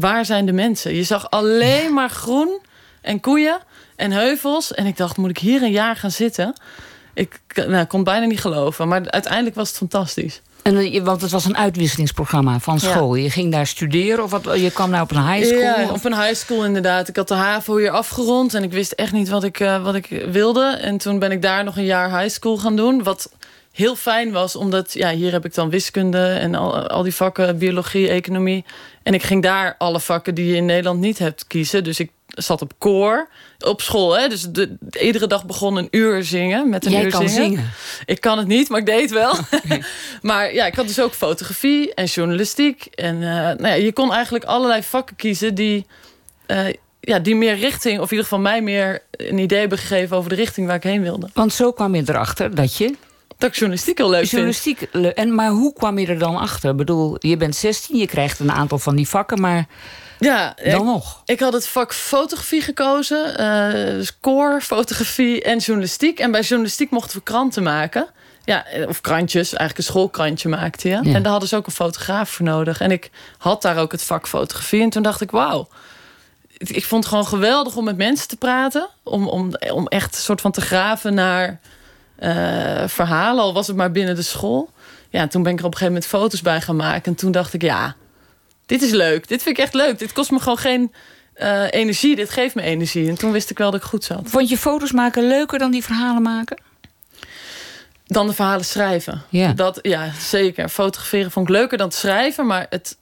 waar 0.00 0.24
zijn 0.24 0.46
de 0.46 0.52
mensen? 0.52 0.94
Je 0.94 1.02
zag 1.02 1.30
alleen 1.30 1.94
maar 1.94 2.10
groen 2.10 2.58
en 3.02 3.20
koeien 3.20 3.58
en 3.96 4.10
heuvels. 4.10 4.74
En 4.74 4.86
ik 4.86 4.96
dacht, 4.96 5.16
moet 5.16 5.30
ik 5.30 5.38
hier 5.38 5.62
een 5.62 5.70
jaar 5.70 5.96
gaan 5.96 6.10
zitten? 6.10 6.54
Ik 7.14 7.40
nou, 7.66 7.84
kon 7.84 8.04
bijna 8.04 8.26
niet 8.26 8.40
geloven. 8.40 8.88
Maar 8.88 9.10
uiteindelijk 9.10 9.54
was 9.56 9.68
het 9.68 9.76
fantastisch. 9.76 10.40
En, 10.62 10.76
eh, 10.76 11.02
want 11.02 11.20
het 11.20 11.30
was 11.30 11.44
een 11.44 11.56
uitwisselingsprogramma 11.56 12.58
van 12.58 12.78
Ja. 12.82 12.90
school. 12.90 13.14
Je 13.14 13.30
ging 13.30 13.52
daar 13.52 13.66
studeren 13.66 14.24
of 14.24 14.30
wat, 14.30 14.42
je 14.60 14.70
kwam 14.70 14.90
nou 14.90 15.02
op 15.02 15.10
een 15.10 15.32
high 15.32 15.46
school? 15.46 15.60
Ja, 15.60 15.82
of- 15.84 15.90
op 15.90 16.04
een 16.04 16.20
high 16.20 16.34
school 16.34 16.64
inderdaad. 16.64 17.08
Ik 17.08 17.16
had 17.16 17.28
de 17.28 17.34
HAVO 17.34 17.76
hier 17.76 17.90
afgerond 17.90 18.54
en 18.54 18.62
ik 18.62 18.72
wist 18.72 18.92
echt 18.92 19.12
niet 19.12 19.28
wat 19.28 19.44
ik, 19.44 19.60
eh, 19.60 19.82
wat 19.82 19.94
ik 19.94 20.24
wilde. 20.30 20.64
En 20.80 20.98
toen 20.98 21.18
ben 21.18 21.32
ik 21.32 21.42
daar 21.42 21.64
nog 21.64 21.76
een 21.76 21.84
jaar 21.84 22.18
high 22.20 22.34
school 22.34 22.56
gaan 22.56 22.76
doen. 22.76 23.02
Wat 23.02 23.30
heel 23.78 23.96
fijn 23.96 24.32
was, 24.32 24.56
omdat 24.56 24.92
ja, 24.92 25.10
hier 25.10 25.32
heb 25.32 25.44
ik 25.44 25.54
dan 25.54 25.70
wiskunde 25.70 26.26
en 26.26 26.54
al, 26.54 26.88
al 26.88 27.02
die 27.02 27.14
vakken, 27.14 27.58
biologie, 27.58 28.08
economie. 28.08 28.64
En 29.02 29.14
ik 29.14 29.22
ging 29.22 29.42
daar 29.42 29.74
alle 29.78 30.00
vakken 30.00 30.34
die 30.34 30.46
je 30.46 30.56
in 30.56 30.64
Nederland 30.64 31.00
niet 31.00 31.18
hebt 31.18 31.46
kiezen. 31.46 31.84
Dus 31.84 32.00
ik 32.00 32.10
zat 32.26 32.62
op 32.62 32.72
koor 32.78 33.28
op 33.58 33.80
school. 33.80 34.18
Hè? 34.18 34.28
Dus 34.28 34.42
de, 34.42 34.76
iedere 35.00 35.26
dag 35.26 35.46
begon 35.46 35.76
een 35.76 35.88
uur 35.90 36.24
zingen. 36.24 36.68
Met 36.68 36.86
een 36.86 36.92
Jij 36.92 37.04
uur 37.04 37.10
kan 37.10 37.28
zingen. 37.28 37.50
zingen. 37.50 37.70
Ik 38.04 38.20
kan 38.20 38.38
het 38.38 38.46
niet, 38.46 38.68
maar 38.68 38.80
ik 38.80 38.86
deed 38.86 39.00
het 39.00 39.10
wel. 39.10 39.34
maar 40.30 40.54
ja, 40.54 40.66
ik 40.66 40.74
had 40.74 40.86
dus 40.86 41.00
ook 41.00 41.12
fotografie 41.12 41.94
en 41.94 42.04
journalistiek. 42.04 42.84
En 42.84 43.14
eh, 43.14 43.30
nou 43.30 43.66
ja, 43.66 43.74
je 43.74 43.92
kon 43.92 44.12
eigenlijk 44.12 44.44
allerlei 44.44 44.82
vakken 44.82 45.16
kiezen 45.16 45.54
die, 45.54 45.86
eh, 46.46 46.66
ja, 47.00 47.18
die 47.18 47.36
meer 47.36 47.56
richting, 47.56 47.98
of 47.98 48.04
in 48.04 48.10
ieder 48.10 48.24
geval 48.24 48.38
mij 48.38 48.62
meer 48.62 49.02
een 49.10 49.38
idee 49.38 49.58
hebben 49.58 49.78
gegeven 49.78 50.16
over 50.16 50.30
de 50.30 50.36
richting 50.36 50.66
waar 50.66 50.76
ik 50.76 50.82
heen 50.82 51.02
wilde. 51.02 51.28
Want 51.34 51.52
zo 51.52 51.72
kwam 51.72 51.94
je 51.94 52.02
erachter 52.06 52.54
dat 52.54 52.76
je 52.76 52.94
Dat 53.38 53.48
ik 53.50 53.56
journalistiek 53.56 53.98
heel 53.98 54.08
leuk 54.08 54.18
vind. 54.18 54.30
journalistiek... 54.30 54.88
le- 54.92 55.08
En, 55.08 55.34
maar 55.34 55.50
hoe 55.50 55.72
kwam 55.72 55.98
je 55.98 56.06
er 56.06 56.18
dan 56.18 56.36
achter? 56.36 56.70
Ik 56.70 56.76
bedoel, 56.76 57.16
je 57.18 57.36
bent 57.36 57.56
16, 57.56 57.96
je 57.96 58.06
krijgt 58.06 58.38
een 58.38 58.52
aantal 58.52 58.78
van 58.78 58.96
die 58.96 59.08
vakken, 59.08 59.40
maar 59.40 59.66
Ja, 60.18 60.54
dan 60.56 60.74
ik, 60.74 60.82
nog. 60.84 61.22
ik 61.24 61.40
had 61.40 61.52
het 61.52 61.68
vak 61.68 61.94
fotografie 61.94 62.60
gekozen. 62.62 63.36
dus 63.98 64.18
koor, 64.20 64.60
fotografie 64.60 65.42
en 65.42 65.58
journalistiek. 65.58 66.18
En 66.18 66.30
bij 66.30 66.40
journalistiek 66.40 66.90
mochten 66.90 67.16
we 67.18 67.22
kranten 67.24 67.62
maken. 67.62 68.06
Ja, 68.44 68.66
eh, 68.66 68.88
of 68.88 69.00
krantjes. 69.00 69.48
Eigenlijk 69.54 69.78
een 69.78 69.94
schoolkrantje 69.94 70.48
maakte 70.48 70.88
je. 70.88 70.94
Ja. 71.02 71.14
En 71.14 71.22
daar 71.22 71.30
hadden 71.30 71.48
ze 71.48 71.56
ook 71.56 71.66
een 71.66 71.72
fotograaf 71.72 72.30
voor 72.30 72.46
nodig. 72.46 72.80
En 72.80 72.90
ik 72.90 73.10
had 73.38 73.62
daar 73.62 73.76
ook 73.78 73.92
het 73.92 74.02
vak 74.02 74.28
fotografie. 74.28 74.82
En 74.82 74.90
toen 74.90 75.02
dacht 75.02 75.20
ik, 75.20 75.30
wauw. 75.30 75.68
Ik 76.56 76.68
ik 76.70 76.84
vond 76.84 77.02
het 77.04 77.12
gewoon 77.12 77.26
geweldig 77.28 77.76
om 77.76 77.84
met 77.84 77.96
mensen 77.96 78.28
te 78.28 78.36
praten. 78.36 78.88
Om, 79.02 79.28
om, 79.28 79.50
om 79.72 79.86
echt 79.86 80.14
een 80.14 80.20
soort 80.22 80.40
van 80.40 80.50
te 80.52 80.60
graven 80.60 81.14
naar 81.14 81.60
eh, 82.18 82.88
verhalen. 82.88 83.42
Al 83.42 83.52
was 83.54 83.66
het 83.66 83.76
maar 83.76 83.90
binnen 83.90 84.14
de 84.14 84.22
school. 84.22 84.70
Ja, 85.10 85.26
toen 85.26 85.42
ben 85.42 85.52
ik 85.52 85.58
er 85.58 85.64
op 85.64 85.72
een 85.72 85.78
gegeven 85.78 86.00
moment 86.00 86.20
foto's 86.20 86.42
bij 86.42 86.60
gaan 86.60 86.76
maken. 86.76 87.12
En 87.12 87.14
toen 87.14 87.32
dacht 87.32 87.52
ik, 87.52 87.62
ja, 87.62 87.96
dit 88.66 88.82
is 88.82 88.90
leuk. 88.90 89.28
Dit 89.28 89.42
vind 89.42 89.58
ik 89.58 89.64
echt 89.64 89.74
leuk. 89.74 89.98
Dit 89.98 90.12
kost 90.12 90.30
me 90.30 90.38
gewoon 90.38 90.58
geen 90.58 90.92
eh, 91.34 91.64
energie. 91.70 92.16
Dit 92.16 92.30
geeft 92.30 92.54
me 92.54 92.62
energie. 92.62 93.08
En 93.08 93.14
toen 93.14 93.32
wist 93.32 93.50
ik 93.50 93.58
wel 93.58 93.70
dat 93.70 93.80
ik 93.80 93.86
goed 93.86 94.04
zat. 94.04 94.20
Vond 94.24 94.48
je 94.48 94.58
foto's 94.58 94.92
maken 94.92 95.26
leuker 95.28 95.58
dan 95.58 95.70
die 95.70 95.84
verhalen 95.84 96.22
maken? 96.22 96.60
Dan 98.06 98.26
de 98.26 98.32
verhalen 98.32 98.64
schrijven. 98.64 99.22
Ja. 99.28 99.52
Dat, 99.52 99.78
ja, 99.82 100.10
zeker. 100.20 100.68
Fotograferen 100.68 101.30
vond 101.30 101.48
ik 101.48 101.54
leuker 101.54 101.78
dan 101.78 101.86
het 101.86 101.96
schrijven. 101.96 102.46
Maar 102.46 102.66
het 102.70 102.96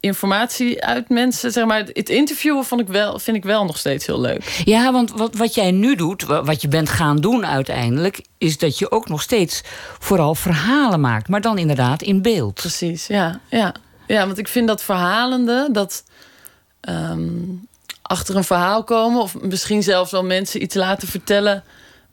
informatie 0.00 0.84
uit 0.84 1.08
mensen, 1.08 1.52
zeg 1.52 1.64
maar, 1.64 1.84
het 1.92 2.08
interviewen 2.08 2.64
vond 2.64 2.80
ik 2.80 2.88
wel, 2.88 3.18
vind 3.18 3.36
ik 3.36 3.44
wel 3.44 3.64
nog 3.64 3.78
steeds 3.78 4.06
heel 4.06 4.20
leuk. 4.20 4.62
Ja, 4.64 4.92
want 4.92 5.10
wat, 5.10 5.34
wat 5.34 5.54
jij 5.54 5.70
nu 5.70 5.94
doet, 5.94 6.22
wa- 6.22 6.44
wat 6.44 6.62
je 6.62 6.68
bent 6.68 6.88
gaan 6.88 7.16
doen 7.16 7.46
uiteindelijk... 7.46 8.24
is 8.38 8.58
dat 8.58 8.78
je 8.78 8.90
ook 8.90 9.08
nog 9.08 9.22
steeds 9.22 9.62
vooral 9.98 10.34
verhalen 10.34 11.00
maakt. 11.00 11.28
Maar 11.28 11.40
dan 11.40 11.58
inderdaad 11.58 12.02
in 12.02 12.22
beeld. 12.22 12.54
Precies, 12.54 13.06
ja. 13.06 13.40
Ja, 13.48 13.74
ja 14.06 14.26
want 14.26 14.38
ik 14.38 14.48
vind 14.48 14.66
dat 14.66 14.82
verhalende, 14.82 15.68
dat 15.72 16.04
ehm, 16.80 17.30
achter 18.02 18.36
een 18.36 18.44
verhaal 18.44 18.84
komen... 18.84 19.20
of 19.20 19.40
misschien 19.40 19.82
zelfs 19.82 20.10
wel 20.10 20.24
mensen 20.24 20.62
iets 20.62 20.74
laten 20.74 21.08
vertellen... 21.08 21.64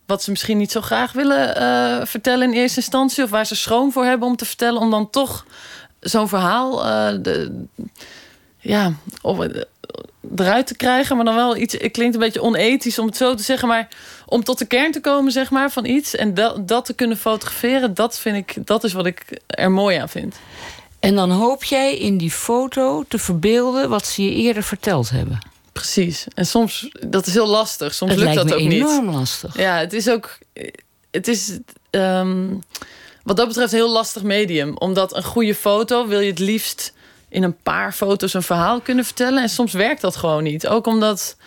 wat 0.06 0.24
ze 0.24 0.30
misschien 0.30 0.58
niet 0.58 0.72
zo 0.72 0.82
graag 0.82 1.12
willen 1.12 1.56
eh, 1.56 2.06
vertellen 2.06 2.52
in 2.52 2.60
eerste 2.60 2.80
instantie... 2.80 3.24
of 3.24 3.30
waar 3.30 3.46
ze 3.46 3.56
schroom 3.56 3.92
voor 3.92 4.06
hebben 4.06 4.28
om 4.28 4.36
te 4.36 4.46
vertellen... 4.46 4.82
om 4.82 4.90
dan 4.90 5.10
toch 5.10 5.46
zo'n 6.00 6.28
verhaal 6.28 6.86
eh, 6.86 7.18
de, 7.22 7.66
ja, 8.58 8.94
of, 9.22 9.48
eruit 10.36 10.68
te 10.68 10.76
krijgen... 10.76 11.16
maar 11.16 11.26
dan 11.26 11.36
wel 11.36 11.58
iets, 11.58 11.74
het 11.78 11.92
klinkt 11.92 12.14
een 12.14 12.22
beetje 12.22 12.42
onethisch 12.42 13.00
om 13.00 13.06
het 13.06 13.18
zo 13.18 13.36
te 13.36 13.44
zeggen... 13.44 13.68
maar 13.68 13.88
om 14.26 14.44
tot 14.44 14.58
de 14.58 14.66
kern 14.66 14.92
te 14.92 15.02
komen 15.02 15.32
zeg 15.32 15.50
maar, 15.50 15.72
van 15.72 15.86
iets... 15.86 16.16
en 16.16 16.34
dat, 16.34 16.68
dat 16.68 16.86
te 16.86 16.94
kunnen 16.94 17.18
fotograferen, 17.18 17.94
dat, 17.94 18.20
vind 18.20 18.36
ik, 18.36 18.68
dat 18.68 18.84
is 18.84 18.94
wat 18.94 19.06
ik 19.06 19.40
er 19.48 19.72
mooi 19.72 19.98
aan 19.98 20.10
vind. 20.10 20.36
En 21.00 21.16
dan 21.16 21.32
hoop 21.32 21.64
jij 21.64 21.98
in 21.98 22.18
die 22.18 22.32
foto 22.32 23.04
te 23.08 23.20
verbeelden 23.20 23.90
wat 23.90 24.06
ze 24.08 24.24
je 24.24 24.32
eerder 24.32 24.64
verteld 24.64 25.10
hebben. 25.10 25.48
Precies. 25.72 26.26
En 26.34 26.46
soms, 26.46 26.90
dat 27.08 27.28
is 27.28 27.34
heel 27.34 27.48
lastig. 27.48 27.94
Soms 27.94 28.12
Het 28.12 28.20
lukt 28.20 28.34
lijkt 28.36 28.50
dat 28.50 28.60
me 28.60 28.66
ook 28.66 28.72
enorm 28.72 29.06
niet. 29.06 29.16
lastig. 29.16 29.58
Ja, 29.58 29.78
het 29.78 29.94
is 29.94 30.10
ook. 30.10 30.38
Het 31.12 31.28
is. 31.28 31.60
ehm, 31.90 32.48
wat 33.30 33.38
dat 33.38 33.48
betreft 33.48 33.72
een 33.72 33.80
heel 33.80 33.92
lastig 33.92 34.24
medium. 34.24 34.78
Omdat 34.78 35.16
een 35.16 35.24
goede 35.24 35.56
foto 35.56 36.08
wil 36.08 36.20
je 36.20 36.30
het 36.30 36.40
liefst 36.40 36.94
in 37.28 37.44
een 37.44 37.58
paar 37.64 37.94
foto's 37.94 38.34
een 38.34 38.44
verhaal 38.44 38.80
kunnen 38.82 39.06
vertellen. 39.06 39.42
En 39.42 39.50
soms 39.50 39.74
werkt 39.74 40.02
dat 40.02 40.16
gewoon 40.16 40.44
niet. 40.44 40.68
Ook 40.68 40.88
omdat 40.88 41.38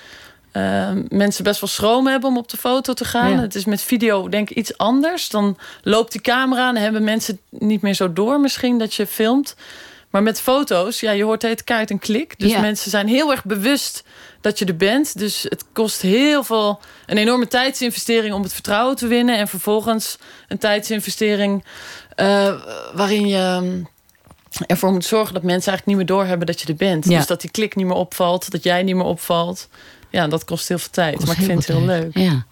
ehm, 0.52 1.02
mensen 1.08 1.44
best 1.44 1.60
wel 1.60 1.68
schroom 1.68 2.06
hebben 2.06 2.30
om 2.30 2.36
op 2.36 2.48
de 2.48 2.56
foto 2.56 2.92
te 2.92 3.04
gaan. 3.04 3.30
Ja. 3.30 3.40
Het 3.40 3.54
is 3.54 3.64
met 3.64 3.82
video 3.82 4.28
denk 4.28 4.50
ik 4.50 4.56
iets 4.56 4.78
anders. 4.78 5.28
Dan 5.28 5.58
loopt 5.82 6.12
die 6.12 6.20
camera 6.20 6.68
en 6.68 6.76
hebben 6.76 7.04
mensen 7.04 7.38
niet 7.48 7.82
meer 7.82 7.94
zo 7.94 8.12
door 8.12 8.40
misschien 8.40 8.78
dat 8.78 8.94
je 8.94 9.06
filmt. 9.06 9.56
Maar 10.12 10.22
met 10.22 10.40
foto's, 10.40 11.00
ja, 11.00 11.10
je 11.10 11.24
hoort 11.24 11.42
het 11.42 11.64
kaart 11.64 11.90
en 11.90 11.98
klik. 11.98 12.38
Dus 12.38 12.50
Ja. 12.50 12.60
mensen 12.60 12.90
zijn 12.90 13.08
heel 13.08 13.30
erg 13.30 13.44
bewust 13.44 14.02
dat 14.40 14.58
je 14.58 14.64
er 14.64 14.76
bent. 14.76 15.18
Dus 15.18 15.42
het 15.48 15.64
kost 15.72 16.00
heel 16.02 16.44
veel, 16.44 16.80
een 17.06 17.16
enorme 17.18 17.48
tijdsinvestering 17.48 18.34
om 18.34 18.42
het 18.42 18.52
vertrouwen 18.52 18.96
te 18.96 19.06
winnen. 19.06 19.38
En 19.38 19.48
vervolgens 19.48 20.18
een 20.48 20.58
tijdsinvestering 20.58 21.64
eh, 22.14 22.54
waarin 22.94 23.26
je 23.28 23.58
mm, 23.62 23.88
ervoor 24.66 24.92
moet 24.92 25.04
zorgen 25.04 25.34
dat 25.34 25.42
mensen 25.42 25.72
eigenlijk 25.72 25.86
niet 25.86 25.96
meer 25.96 26.16
doorhebben 26.16 26.46
dat 26.46 26.60
je 26.60 26.68
er 26.68 26.74
bent. 26.74 27.04
Ja. 27.08 27.16
Dus 27.18 27.26
dat 27.26 27.40
die 27.40 27.50
klik 27.50 27.74
niet 27.76 27.86
meer 27.86 27.96
opvalt, 27.96 28.50
dat 28.50 28.62
jij 28.62 28.82
niet 28.82 28.94
meer 28.96 29.04
opvalt. 29.04 29.68
Ja, 30.10 30.28
dat 30.28 30.44
kost 30.44 30.68
heel 30.68 30.78
veel 30.78 30.90
tijd. 30.90 31.14
Kost 31.14 31.26
maar 31.26 31.38
ik 31.38 31.44
vind 31.44 31.66
het 31.66 31.76
heel 31.76 31.86
tijd. 31.86 32.02
leuk. 32.14 32.16
Ja. 32.24 32.44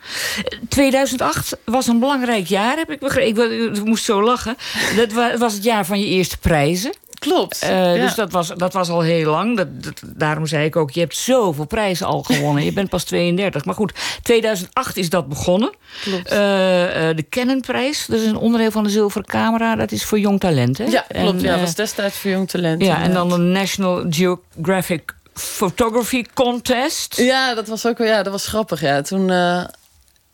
2008 0.68 1.56
was 1.64 1.86
een 1.86 1.98
belangrijk 1.98 2.46
jaar, 2.46 2.76
heb 2.76 2.90
ik 2.90 2.98
begrepen. 2.98 3.64
Ik, 3.70 3.76
ik 3.76 3.84
moest 3.84 4.04
zo 4.04 4.22
lachen. 4.22 4.56
Dat 4.96 5.12
wa- 5.12 5.36
was 5.38 5.52
het 5.54 5.64
jaar 5.64 5.86
van 5.86 6.00
je 6.00 6.06
eerste 6.06 6.38
prijzen. 6.38 6.92
Klopt. 7.20 7.62
Eh, 7.62 7.96
ja. 7.96 8.02
Dus 8.02 8.14
dat 8.14 8.32
was, 8.32 8.48
dat 8.56 8.72
was 8.72 8.88
al 8.88 9.00
heel 9.00 9.30
lang. 9.30 9.56
Dat, 9.56 9.82
dat- 9.84 10.02
daarom 10.06 10.46
zei 10.46 10.64
ik 10.64 10.76
ook, 10.76 10.90
je 10.90 11.00
hebt 11.00 11.16
zoveel 11.16 11.66
prijzen 11.66 12.06
al 12.06 12.22
gewonnen. 12.22 12.64
je 12.64 12.72
bent 12.72 12.88
pas 12.88 13.04
32. 13.04 13.64
Maar 13.64 13.74
goed, 13.74 13.92
2008 14.22 14.96
is 14.96 15.10
dat 15.10 15.28
begonnen. 15.28 15.72
Klopt. 16.02 16.28
Eh, 16.28 17.08
eh, 17.08 17.16
de 17.16 17.28
Canon-prijs, 17.28 18.06
dat 18.06 18.20
is 18.20 18.26
een 18.26 18.36
onderdeel 18.36 18.70
van 18.70 18.82
de 18.84 18.90
Zilveren 18.90 19.26
Camera. 19.26 19.76
Dat 19.76 19.92
is 19.92 20.04
voor 20.04 20.18
jong 20.18 20.40
talent, 20.40 20.78
hè? 20.78 20.84
ja, 20.84 21.04
klopt. 21.08 21.36
En, 21.36 21.40
ja, 21.40 21.54
eh, 21.54 21.60
was 21.60 21.74
destijds 21.74 22.16
voor 22.16 22.30
jong 22.30 22.48
talent. 22.48 22.82
ja, 22.84 23.02
en 23.02 23.12
dan 23.12 23.28
de 23.28 23.36
National 23.36 24.04
Geographic 24.10 25.14
Photography 25.34 26.24
Contest. 26.34 27.16
Ja, 27.16 27.54
dat 27.54 27.68
was 27.68 27.86
ook 27.86 27.98
wel, 27.98 28.06
ja, 28.06 28.22
dat 28.22 28.32
was 28.32 28.46
grappig. 28.46 28.80
Ja. 28.80 29.02
Toen, 29.02 29.30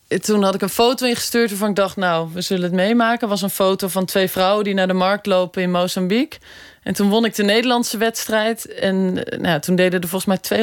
toen 0.07 0.43
had 0.43 0.55
ik 0.55 0.61
een 0.61 0.69
foto 0.69 1.05
ingestuurd 1.05 1.49
waarvan 1.49 1.69
ik 1.69 1.75
dacht, 1.75 1.95
nou, 1.95 2.29
we 2.33 2.41
zullen 2.41 2.63
het 2.63 2.73
meemaken. 2.73 3.27
was 3.27 3.41
een 3.41 3.49
foto 3.49 3.87
van 3.87 4.05
twee 4.05 4.27
vrouwen 4.29 4.63
die 4.63 4.73
naar 4.73 4.87
de 4.87 4.93
markt 4.93 5.25
lopen 5.25 5.61
in 5.61 5.71
Mozambique. 5.71 6.39
En 6.83 6.93
toen 6.93 7.09
won 7.09 7.25
ik 7.25 7.35
de 7.35 7.43
Nederlandse 7.43 7.97
wedstrijd. 7.97 8.73
En 8.73 9.25
eh, 9.25 9.39
nou, 9.39 9.59
toen 9.59 9.75
deden 9.75 10.01
er 10.01 10.07
volgens 10.07 10.39
mij 10.49 10.59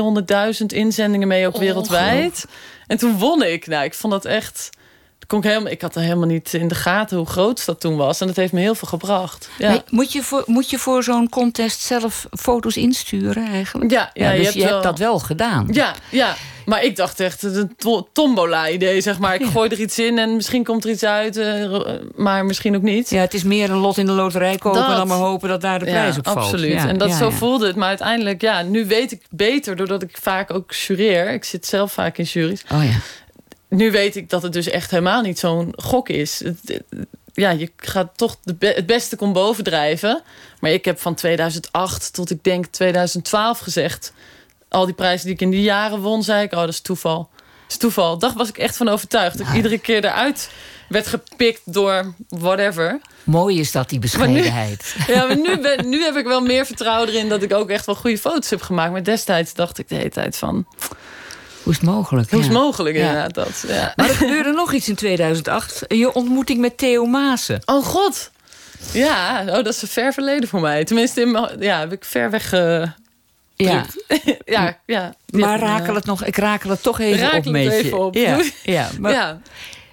200.000 0.61 0.67
inzendingen 0.67 1.29
mee, 1.29 1.47
ook 1.47 1.57
wereldwijd. 1.57 2.47
En 2.87 2.99
toen 2.99 3.19
won 3.19 3.43
ik. 3.43 3.67
Nou, 3.67 3.85
ik 3.85 3.95
vond 3.95 4.13
dat 4.13 4.25
echt. 4.25 4.71
Kon 5.27 5.39
ik, 5.39 5.45
helemaal, 5.45 5.73
ik 5.73 5.83
had 5.83 5.95
er 5.95 6.03
helemaal 6.03 6.27
niet 6.27 6.55
in 6.55 6.69
de 6.69 6.75
gaten 6.75 7.17
hoe 7.17 7.27
groot 7.27 7.65
dat 7.67 7.81
toen 7.81 7.97
was. 7.97 8.21
En 8.21 8.27
dat 8.27 8.37
heeft 8.37 8.53
me 8.53 8.61
heel 8.61 8.75
veel 8.75 8.89
gebracht. 8.89 9.49
Ja. 9.59 9.69
Nee, 9.69 9.83
moet, 9.89 10.13
je 10.13 10.23
voor, 10.23 10.43
moet 10.47 10.71
je 10.71 10.79
voor 10.79 11.03
zo'n 11.03 11.29
contest 11.29 11.81
zelf 11.81 12.27
foto's 12.31 12.77
insturen 12.77 13.47
eigenlijk? 13.47 13.91
Ja, 13.91 14.11
ja, 14.15 14.31
je 14.31 14.37
dus 14.37 14.45
hebt 14.45 14.57
je 14.57 14.63
hebt 14.63 14.73
wel- 14.73 14.83
dat 14.83 14.99
wel 14.99 15.19
gedaan. 15.19 15.69
Ja, 15.71 15.95
ja. 16.11 16.35
Maar 16.65 16.85
ik 16.85 16.97
dacht 16.97 17.21
echt, 17.21 17.43
een 17.43 17.75
to- 17.77 18.09
tombola-idee, 18.13 19.01
zeg 19.01 19.19
maar. 19.19 19.35
Ik 19.35 19.41
Ja. 19.41 19.47
gooi 19.51 19.69
er 19.71 19.81
iets 19.81 19.99
in 19.99 20.19
en 20.19 20.37
misschien 20.37 20.65
komt 20.65 20.85
er 20.85 20.91
iets 20.91 21.05
uit, 21.05 21.37
eh, 21.37 21.81
maar 22.15 22.45
misschien 22.45 22.77
ook 22.77 22.83
niet. 22.83 23.11
Ja, 23.11 23.21
het 23.21 23.35
is 23.35 23.43
meer 23.43 23.71
een 23.71 23.77
lot 23.77 23.99
in 23.99 24.07
de 24.07 24.13
loterij 24.13 24.57
kopen... 24.57 24.81
Dat. 24.81 24.91
en 24.91 24.97
dan 24.97 25.07
maar 25.09 25.17
hopen 25.19 25.49
dat 25.49 25.61
daar 25.61 25.79
de 25.79 25.85
prijs 25.85 26.19
op 26.19 26.25
valt. 26.25 26.37
absoluut. 26.37 26.73
Ja, 26.73 26.89
en 26.89 26.99
dat 26.99 27.13
zo 27.13 27.31
voelde 27.31 27.67
het. 27.67 27.77
Maar 27.77 27.89
uiteindelijk, 27.89 28.41
ja, 28.41 28.63
nu 28.63 28.87
weet 28.87 29.13
ik 29.13 29.23
beter... 29.31 29.77
doordat 29.77 30.03
ik 30.03 30.19
vaak 30.21 30.53
ook 30.55 30.73
jureer. 30.73 31.31
Ik 31.33 31.45
zit 31.45 31.67
zelf 31.67 31.93
vaak 31.93 32.19
in 32.19 32.25
juries. 32.25 32.65
Oh 32.73 32.85
ja. 32.85 32.97
Nu 33.69 33.91
weet 33.91 34.17
ik 34.17 34.31
dat 34.31 34.43
het 34.43 34.53
dus 34.53 34.69
echt 34.69 34.91
helemaal 34.91 35.23
niet 35.23 35.39
zo'n 35.39 35.73
gok 35.77 36.09
is. 36.09 36.41
Het- 36.45 36.59
het- 36.65 37.07
ja, 37.33 37.51
je 37.51 37.71
gaat 37.77 38.09
toch 38.17 38.37
de 38.43 38.55
be- 38.55 38.73
het 38.77 38.87
beste 38.87 39.17
kon 39.17 39.33
bovendrijven. 39.33 40.23
Maar 40.61 40.71
ik 40.71 40.85
heb 40.85 41.01
van 41.01 41.15
2008 41.15 42.13
tot 42.13 42.31
ik 42.31 42.45
denk 42.45 42.67
2012 42.67 43.59
gezegd... 43.59 44.13
al 44.75 44.85
die 44.85 44.95
prijzen 44.95 45.27
die 45.27 45.35
ik 45.35 45.41
in 45.41 45.51
die 45.51 45.63
jaren 45.63 46.01
won, 46.01 46.23
zei 46.23 46.43
ik... 46.45 46.53
oh, 46.53 46.59
dat 46.59 46.69
is 46.69 46.81
toeval. 46.81 47.29
Dat 47.33 47.43
is 47.69 47.77
toeval. 47.77 48.19
Daar 48.19 48.33
was 48.37 48.49
ik 48.49 48.59
echt 48.59 48.77
van 48.77 48.89
overtuigd. 48.89 49.39
Dat 49.39 49.47
ik 49.47 49.55
iedere 49.55 49.79
keer 49.79 50.05
eruit 50.05 50.51
werd 50.89 51.07
gepikt 51.07 51.61
door 51.65 52.15
whatever. 52.29 53.01
Mooi 53.25 53.61
is 53.61 53.73
dat, 53.73 53.89
die 53.89 53.99
nu- 53.99 54.05
bescheidenheid. 54.05 54.95
Ja, 55.07 55.27
maar 55.27 55.37
nu, 55.37 55.59
ben, 55.61 55.89
nu 55.89 56.03
heb 56.03 56.17
ik 56.17 56.25
wel 56.25 56.41
meer 56.41 56.67
vertrouwen 56.67 57.09
erin... 57.09 57.29
dat 57.29 57.43
ik 57.43 57.53
ook 57.53 57.71
echt 57.71 57.87
wel 57.87 57.95
goede 57.95 58.19
foto's 58.19 58.51
heb 58.51 58.63
gemaakt. 58.63 58.93
Maar 58.93 59.03
destijds 59.03 59.55
dacht 59.55 59.79
ik 59.79 59.89
de 59.89 59.95
hele 59.95 60.09
tijd 60.09 60.37
van... 60.37 60.67
Hoe 61.63 61.73
is 61.73 61.79
het 61.79 61.89
mogelijk? 61.89 62.31
hoe 62.31 62.41
is 62.41 62.47
Ja. 62.47 62.53
het 62.53 62.61
mogelijk 62.63 62.97
Ja. 62.97 63.29
dat? 63.29 63.65
Ja. 63.69 63.93
Maar 63.97 64.09
er 64.09 64.15
gebeurde 64.15 64.53
nog 64.53 64.73
iets 64.73 64.89
in 64.89 64.95
2008. 64.95 65.85
Je 65.89 66.13
ontmoeting 66.13 66.61
met 66.61 66.79
Theo 66.79 67.07
Maassen. 67.07 67.63
Oh 67.65 67.85
god. 67.85 68.31
Ja, 68.93 69.41
oh, 69.41 69.53
dat 69.55 69.67
is 69.67 69.83
een 69.83 69.89
ver 69.89 70.13
verleden 70.13 70.49
voor 70.49 70.61
mij. 70.61 70.85
Tenminste, 70.85 71.21
in 71.21 71.49
ja, 71.61 71.79
heb 71.79 71.93
ik 71.93 72.05
ver 72.05 72.31
weg. 72.31 72.53
eh, 72.53 72.83
Ja, 73.57 73.85
ja, 74.45 74.79
ja. 74.87 75.15
maar 75.27 75.59
rakel 75.59 75.95
het 75.95 76.05
nog, 76.05 76.25
ik 76.25 76.37
rakel 76.37 76.71
het 76.71 76.83
toch 76.83 77.01
even 77.01 77.19
Rakel 77.19 77.39
op 77.39 77.45
het 77.45 77.73
even 77.73 77.99
op. 77.99 78.15
Ja, 78.15 78.41
ja, 78.63 78.91
maar 79.01 79.13
ja, 79.13 79.41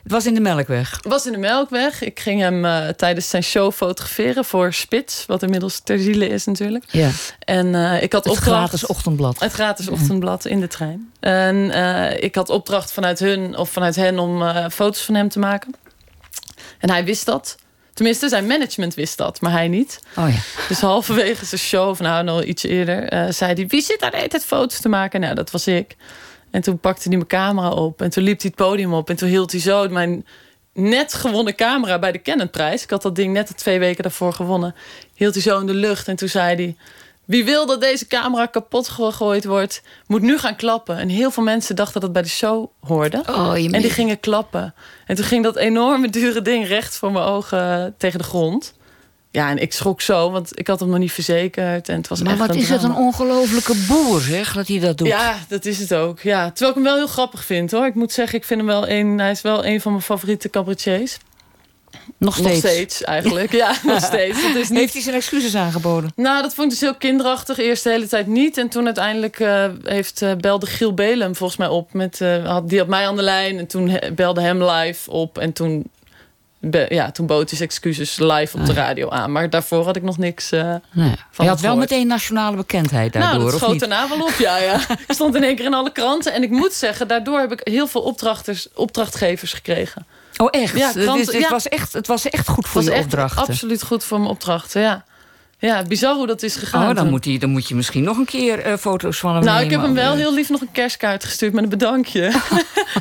het 0.04 0.12
was 0.12 0.26
in 0.26 0.34
de 0.34 0.40
Melkweg. 0.40 0.92
het 0.92 1.08
was 1.08 1.26
in 1.26 1.32
de 1.32 1.38
Melkweg. 1.38 2.02
Ik 2.02 2.20
ging 2.20 2.42
hem 2.42 2.66
eh, 2.66 2.88
tijdens 2.88 3.30
zijn 3.30 3.44
show 3.44 3.72
fotograferen 3.72 4.46
voor 4.46 4.74
Spits, 4.74 5.26
wat 5.26 5.44
inmiddels 5.44 5.80
ter 5.80 6.00
ziele 6.00 6.28
is 6.28 6.46
natuurlijk. 6.46 6.86
Ja, 6.88 7.10
En 7.40 7.76
eh, 7.76 8.04
ik 8.04 8.14
had 8.14 8.24
het 8.24 8.34
opdracht. 8.34 8.58
gratis 8.58 8.86
ochtendblad. 8.86 9.40
Het 9.40 9.52
gratis 9.54 9.88
ochtendblad 9.88 10.46
in 10.46 10.60
de 10.60 10.68
trein. 10.68 11.12
En 11.20 11.72
eh, 11.72 12.24
ik 12.24 12.36
had 12.36 12.50
opdracht 12.50 12.92
vanuit 12.92 13.20
hun 13.20 13.58
of 13.58 13.70
vanuit 13.70 13.96
hen 13.96 14.20
om 14.20 14.70
foto's 14.70 15.02
van 15.02 15.16
hem 15.16 15.30
te 15.30 15.40
maken. 15.40 15.74
En 16.80 16.90
hij 16.90 17.06
wist 17.06 17.26
dat. 17.26 17.58
Tenminste, 17.94 18.30
zijn 18.30 18.46
management 18.46 18.94
wist 18.94 19.18
dat, 19.18 19.42
maar 19.42 19.52
hij 19.52 19.68
niet. 19.68 20.00
Oh 20.18 20.30
ja. 20.30 20.40
Dus 20.68 20.80
halverwege 20.80 21.46
zijn 21.46 21.62
show, 21.62 21.90
of 21.90 22.00
nou 22.00 22.24
nog 22.24 22.44
iets 22.44 22.64
eerder, 22.64 23.04
eh, 23.04 23.26
zei 23.30 23.54
hij: 23.54 23.68
Wie 23.68 23.82
zit 23.82 24.00
daar 24.00 24.12
de 24.12 24.18
hele 24.18 24.30
tijd 24.30 24.46
foto's 24.46 24.80
te 24.80 24.90
maken? 24.90 25.20
Nou, 25.20 25.36
dat 25.36 25.52
was 25.52 25.68
ik. 25.68 25.96
En 26.52 26.62
toen 26.62 26.80
pakte 26.80 27.08
hij 27.08 27.18
mijn 27.18 27.28
camera 27.28 27.70
op. 27.70 28.02
En 28.02 28.10
toen 28.10 28.24
liep 28.24 28.42
hij 28.42 28.52
het 28.56 28.66
podium 28.68 28.94
op. 28.94 29.10
En 29.10 29.16
toen 29.16 29.30
hield 29.30 29.52
hij 29.52 29.62
zo 29.62 29.90
mijn 29.90 30.26
net 30.74 31.14
gewonnen 31.14 31.56
camera 31.56 32.00
bij 32.00 32.12
de 32.12 32.22
Canonprijs. 32.22 32.84
Ik 32.84 32.90
had 32.90 33.02
dat 33.02 33.16
ding 33.16 33.34
net 33.34 33.48
de 33.48 33.54
twee 33.54 33.80
weken 33.80 34.04
daarvoor 34.04 34.34
gewonnen. 34.34 34.76
Hield 35.14 35.34
hij 35.34 35.44
zo 35.44 35.60
in 35.60 35.66
de 35.66 35.74
lucht. 35.74 36.08
En 36.08 36.16
toen 36.16 36.30
zei 36.30 36.56
hij: 36.56 36.76
Wie 37.26 37.46
wil 37.46 37.66
dat 37.66 37.82
deze 37.82 38.08
camera 38.08 38.46
kapot 38.46 38.90
gegooid 38.90 39.46
wordt, 39.46 39.82
moet 40.08 40.22
nu 40.22 40.38
gaan 40.38 40.56
klappen. 40.56 40.98
En 40.98 41.10
heel 41.10 41.32
veel 41.32 41.44
mensen 41.44 41.76
dachten 41.76 41.94
dat 41.94 42.04
het 42.04 42.14
bij 42.14 42.22
de 42.22 42.28
show 42.28 42.72
hoorde. 42.80 43.24
Oh, 43.30 43.58
je 43.58 43.72
En 43.72 43.82
die 43.82 43.90
gingen 43.90 44.20
klappen. 44.20 44.74
En 45.06 45.16
toen 45.16 45.26
ging 45.26 45.44
dat 45.44 45.56
enorme 45.56 46.10
dure 46.10 46.42
ding 46.42 46.68
recht 46.68 46.98
voor 46.98 47.12
mijn 47.12 47.26
ogen 47.26 47.96
tegen 47.98 48.20
de 48.20 48.26
grond. 48.26 48.74
Ja, 49.32 49.50
en 49.50 49.58
ik 49.58 49.74
schrok 49.74 50.02
zo, 50.02 50.32
want 50.32 50.60
ik 50.60 50.68
had 50.68 50.80
hem 50.80 50.90
nog 50.90 51.00
niet 51.00 51.12
verzekerd. 51.12 51.90
En 51.90 51.98
het 51.98 52.08
was 52.08 52.22
Maar 52.22 52.32
echt 52.32 52.40
wat 52.40 52.56
is 52.56 52.70
het 52.70 52.84
een 52.84 52.96
ongelofelijke 52.96 53.76
boer, 53.88 54.22
zeg, 54.22 54.54
dat 54.54 54.68
hij 54.68 54.80
dat 54.80 54.98
doet. 54.98 55.08
Ja, 55.08 55.38
dat 55.48 55.66
is 55.66 55.80
het 55.80 55.94
ook. 55.94 56.20
Ja, 56.20 56.50
terwijl 56.50 56.70
ik 56.70 56.76
hem 56.76 56.84
wel 56.84 56.96
heel 56.96 57.08
grappig 57.08 57.46
vind, 57.46 57.72
hoor. 57.72 57.86
Ik 57.86 57.96
moet 57.96 58.12
zeggen, 58.12 58.38
ik 58.38 58.46
vind 58.46 58.60
hem 58.60 58.70
wel 58.70 58.90
een... 58.90 59.20
Hij 59.20 59.32
is 59.32 59.42
wel 59.42 59.66
een 59.66 59.82
van 59.82 59.92
mijn 59.92 60.04
favoriete 60.04 60.50
cabaretiers. 60.50 61.18
Nog 62.18 62.34
steeds. 62.36 62.50
Nog 62.50 62.72
steeds, 62.72 63.04
eigenlijk. 63.04 63.52
Ja, 63.52 63.76
nog 63.84 64.04
steeds. 64.04 64.44
Is 64.44 64.70
niet... 64.70 64.80
Heeft 64.80 64.94
hij 64.94 65.02
zijn 65.02 65.16
excuses 65.16 65.56
aangeboden? 65.56 66.12
Nou, 66.16 66.42
dat 66.42 66.54
vond 66.54 66.66
ik 66.66 66.80
dus 66.80 66.90
heel 66.90 66.98
kinderachtig. 66.98 67.58
Eerst 67.58 67.84
de 67.84 67.90
hele 67.90 68.08
tijd 68.08 68.28
niet. 68.28 68.58
En 68.58 68.70
toen 68.70 68.86
uiteindelijk 68.86 69.40
eh, 69.40 69.66
heeft 69.84 70.22
eh, 70.22 70.32
belde 70.36 70.66
Giel 70.66 70.94
Belem 70.94 71.36
volgens 71.36 71.60
mij 71.60 71.68
op. 71.68 71.94
Met, 71.94 72.22
eh, 72.22 72.46
had, 72.46 72.70
die 72.70 72.80
had 72.80 72.88
mij 72.88 73.08
aan 73.08 73.16
de 73.16 73.22
lijn. 73.22 73.58
En 73.58 73.68
toen 73.68 74.00
belde 74.16 74.42
hem 74.42 74.64
live 74.64 75.12
op. 75.12 75.38
En 75.38 75.54
toen, 75.54 75.90
be- 76.60 76.86
ja, 76.90 77.12
toen 77.12 77.26
bood 77.26 77.50
hij 77.50 77.58
zijn 77.58 77.70
excuses 77.70 78.20
live 78.20 78.58
op 78.58 78.66
de 78.66 78.74
radio 78.74 79.10
aan. 79.10 79.32
Maar 79.32 79.50
daarvoor 79.50 79.86
had 79.86 79.96
ik 79.96 80.04
nog 80.04 80.18
niks... 80.18 80.50
Nee. 80.50 80.72
Van 80.92 81.16
Hij 81.36 81.48
had 81.48 81.62
wel 81.62 81.78
meteen 81.78 82.08
nationale 82.08 82.56
bekendheid 82.56 83.14
daardoor, 83.14 83.40
nou, 83.40 83.52
dat 83.52 83.60
schoot 83.60 83.80
daarna 83.80 84.10
wel 84.10 84.22
op, 84.22 84.36
ja, 84.38 84.58
ja. 84.58 84.80
Ik 85.08 85.14
stond 85.14 85.36
in 85.36 85.44
één 85.44 85.56
keer 85.56 85.66
in 85.66 85.74
alle 85.74 85.92
kranten. 85.92 86.34
En 86.34 86.44
ik 86.44 86.50
moet 86.50 86.74
zeggen, 86.74 87.08
daardoor 87.08 87.40
heb 87.40 87.52
ik 87.52 87.62
heel 87.64 87.88
veel 87.88 88.02
opdrachters, 88.02 88.68
opdrachtgevers 88.74 89.54
gekregen. 89.54 90.06
Oh, 90.42 90.48
echt? 90.52 90.78
Ja, 90.78 90.92
het, 90.94 91.32
ja. 91.32 91.50
was 91.50 91.68
echt, 91.68 91.94
het 91.94 92.08
was 92.08 92.30
echt 92.30 92.48
goed 92.48 92.68
voor 92.68 92.84
je 92.84 92.94
opdrachten. 92.94 93.42
absoluut 93.42 93.84
goed 93.84 94.04
voor 94.04 94.20
mijn 94.20 94.32
opdrachten, 94.32 94.82
ja. 94.82 95.06
Ja, 95.60 95.84
bizar 95.84 96.16
hoe 96.16 96.28
dat 96.28 96.44
is 96.44 96.56
gegaan. 96.56 96.90
Oh, 96.90 96.96
dan 96.96 97.10
moet, 97.10 97.26
hij, 97.26 97.38
dan 97.38 97.50
moet 97.50 97.68
je 97.68 97.76
misschien 97.76 98.04
nog 98.04 98.18
een 98.18 98.26
keer 98.26 98.60
eh, 98.60 98.78
foto's 98.78 99.20
van 99.20 99.36
hem 99.36 99.44
Nou, 99.44 99.64
ik 99.64 99.72
heb 99.72 99.82
hem 99.82 99.94
wel 99.94 100.12
Eh, 100.12 100.18
heel 100.18 100.34
lief 100.34 100.50
nog 100.50 100.62
een 100.62 100.72
kerstkaart 100.72 101.24
gestuurd 101.24 101.54
met 101.54 101.64
een 101.64 101.70
bedankje. 101.70 102.32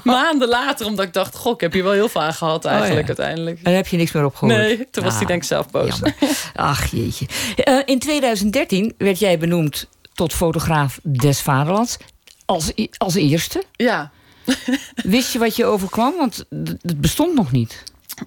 Maanden 0.05 0.49
later, 0.49 0.87
omdat 0.87 1.05
ik 1.05 1.13
dacht, 1.13 1.37
goh, 1.37 1.53
ik 1.53 1.61
heb 1.61 1.73
hier 1.73 1.83
wel 1.83 1.93
heel 1.93 2.09
veel 2.09 2.23
aan 2.23 2.35
gehad 2.35 2.65
eigenlijk 2.65 3.01
Oh, 3.01 3.01
ja. 3.03 3.23
uiteindelijk. 3.23 3.57
En 3.57 3.65
daar 3.65 3.75
heb 3.75 3.87
je 3.87 3.97
niks 3.97 4.13
meer 4.13 4.25
op 4.25 4.35
gehoord? 4.35 4.59
Nee, 4.59 4.89
toen 4.91 5.05
was 5.05 5.13
hij 5.13 5.23
Ah, 5.23 5.29
denk 5.29 5.43
ik 5.43 5.49
zelf 5.49 5.71
boos. 5.71 5.89
jammer. 5.89 6.15
Ach, 6.55 6.87
jeetje. 6.91 7.27
Eh, 7.57 7.79
in 7.85 7.99
2013 7.99 8.95
werd 8.99 9.19
jij 9.19 9.39
benoemd 9.39 9.87
tot 10.15 10.33
fotograaf 10.33 10.99
des 11.03 11.41
Vaderlands. 11.41 11.97
Als, 12.45 12.73
als 12.97 13.15
eerste. 13.15 13.63
Ja, 13.73 14.11
Wist 14.95 15.33
je 15.33 15.39
wat 15.39 15.57
je 15.57 15.65
overkwam? 15.65 16.15
Want 16.17 16.45
het 16.83 17.01
bestond 17.01 17.35
nog 17.35 17.53
niet. 17.53 17.83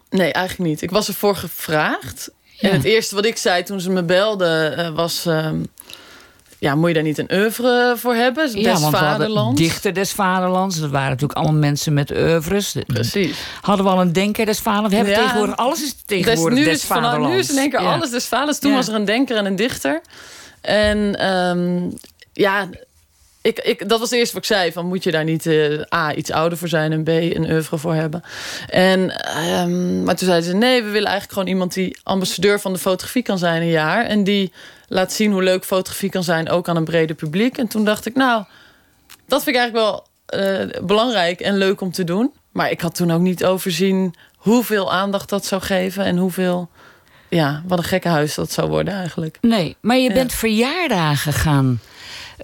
nee, 0.10 0.32
eigenlijk 0.34 0.70
niet. 0.70 0.82
Ik 0.82 0.92
was 0.92 1.08
ervoor 1.08 1.36
gevraagd. 1.36 2.30
Ja. 2.60 2.70
En 2.70 2.75
het 2.75 2.84
eerste 2.86 3.15
wat 3.15 3.25
ik 3.25 3.38
zei 3.38 3.63
toen 3.63 3.80
ze 3.82 3.89
me 3.89 4.03
belden 4.03 4.77
eh, 4.77 4.89
was... 4.96 5.25
ehm, 5.25 5.63
ja, 6.60 6.75
moet 6.75 6.88
je 6.88 6.94
daar 6.94 7.03
niet 7.03 7.18
een 7.18 7.32
oeuvre 7.34 7.94
voor 7.98 8.13
hebben? 8.15 8.51
Des 8.51 8.62
ja, 8.62 8.80
want 8.80 8.96
Vaderlands. 8.98 9.62
dichter 9.62 9.94
des 9.94 10.12
Vaderlands. 10.12 10.80
Dat 10.80 10.89
waren 10.89 11.10
natuurlijk 11.10 11.39
allemaal 11.39 11.60
mensen 11.60 11.94
met 11.94 12.12
oeuvres. 12.12 12.75
Precies. 12.88 13.38
Hadden 13.62 13.86
we 13.86 13.92
al 13.92 14.01
een 14.01 14.13
denker 14.13 14.46
des 14.46 14.60
Vaderlands. 14.60 14.89
We 14.89 14.96
hebben 14.96 15.13
Ja. 15.15 15.22
tegenwoordig 15.24 15.56
alles 15.58 15.84
is 15.84 15.94
Dus 15.94 16.03
tegenwoordig 16.06 16.58
nu, 16.60 16.63
des 16.65 16.74
is 16.74 16.84
vanaf, 16.84 17.03
Vaderlands. 17.03 17.34
nu 17.36 17.39
is 17.42 17.50
in 17.50 17.58
één 17.58 17.70
keer 17.70 17.82
Ja. 17.82 17.94
alles 17.94 18.10
des 18.10 18.25
vaders. 18.25 18.60
Toen 18.60 18.74
was 18.74 18.88
er 18.88 18.94
een 18.94 19.06
denker 19.06 19.38
en 19.38 19.46
een 19.46 19.56
dichter. 19.56 20.01
En 20.62 21.20
ehm, 21.20 21.89
ja, 22.34 22.70
ik, 23.43 23.59
ik, 23.59 23.89
dat 23.89 24.00
was 24.00 24.09
het 24.09 24.19
eerste 24.19 24.33
wat 24.33 24.43
ik 24.43 24.55
zei. 24.55 24.71
Van, 24.71 24.85
moet 24.85 25.03
je 25.03 25.12
daar 25.12 25.23
niet 25.23 25.45
eh, 25.45 25.81
A, 25.95 26.13
iets 26.13 26.31
ouder 26.31 26.57
voor 26.57 26.67
zijn... 26.67 26.91
en 26.91 27.03
B, 27.03 27.07
een 27.07 27.51
oeuvre 27.51 27.77
voor 27.77 27.93
hebben. 27.93 28.23
En, 28.67 29.09
ehm, 29.19 30.03
maar 30.03 30.15
toen 30.15 30.27
zeiden 30.27 30.50
ze... 30.50 30.55
nee, 30.55 30.75
we 30.83 30.89
willen 30.89 31.07
eigenlijk 31.09 31.31
gewoon 31.33 31.47
iemand... 31.47 31.73
die 31.73 31.97
ambassadeur 32.03 32.59
van 32.59 32.73
de 32.73 32.79
fotografie 32.79 33.21
kan 33.23 33.38
zijn 33.38 33.62
een 33.62 33.67
jaar. 33.67 34.05
En 34.05 34.23
die 34.23 34.51
laat 34.88 35.13
zien 35.13 35.31
hoe 35.31 35.43
leuk 35.43 35.65
fotografie 35.65 36.09
kan 36.09 36.23
zijn... 36.23 36.50
ook 36.50 36.67
aan 36.67 36.75
een 36.75 36.83
breder 36.83 37.15
publiek. 37.15 37.57
En 37.57 37.67
toen 37.67 37.85
dacht 37.85 38.05
ik, 38.05 38.15
nou... 38.15 38.43
dat 39.27 39.43
vind 39.43 39.55
ik 39.55 39.62
eigenlijk 39.62 39.85
wel 39.85 40.07
eh, 40.25 40.81
belangrijk 40.85 41.39
en 41.39 41.57
leuk 41.57 41.81
om 41.81 41.91
te 41.91 42.03
doen. 42.03 42.33
Maar 42.51 42.71
ik 42.71 42.81
had 42.81 42.95
toen 42.95 43.12
ook 43.12 43.21
niet 43.21 43.45
overzien... 43.45 44.15
hoeveel 44.35 44.93
aandacht 44.93 45.29
dat 45.29 45.45
zou 45.45 45.62
geven... 45.62 46.03
en 46.05 46.17
hoeveel... 46.17 46.69
Ja, 47.29 47.63
wat 47.67 47.77
een 47.77 47.83
gekke 47.83 48.07
huis 48.07 48.35
dat 48.35 48.51
zou 48.51 48.69
worden 48.69 48.93
eigenlijk. 48.93 49.38
Nee, 49.41 49.75
maar 49.81 49.97
je 49.97 50.07
Ja. 50.07 50.13
bent 50.13 50.33
verjaardagen 50.33 51.33
gaan 51.33 51.79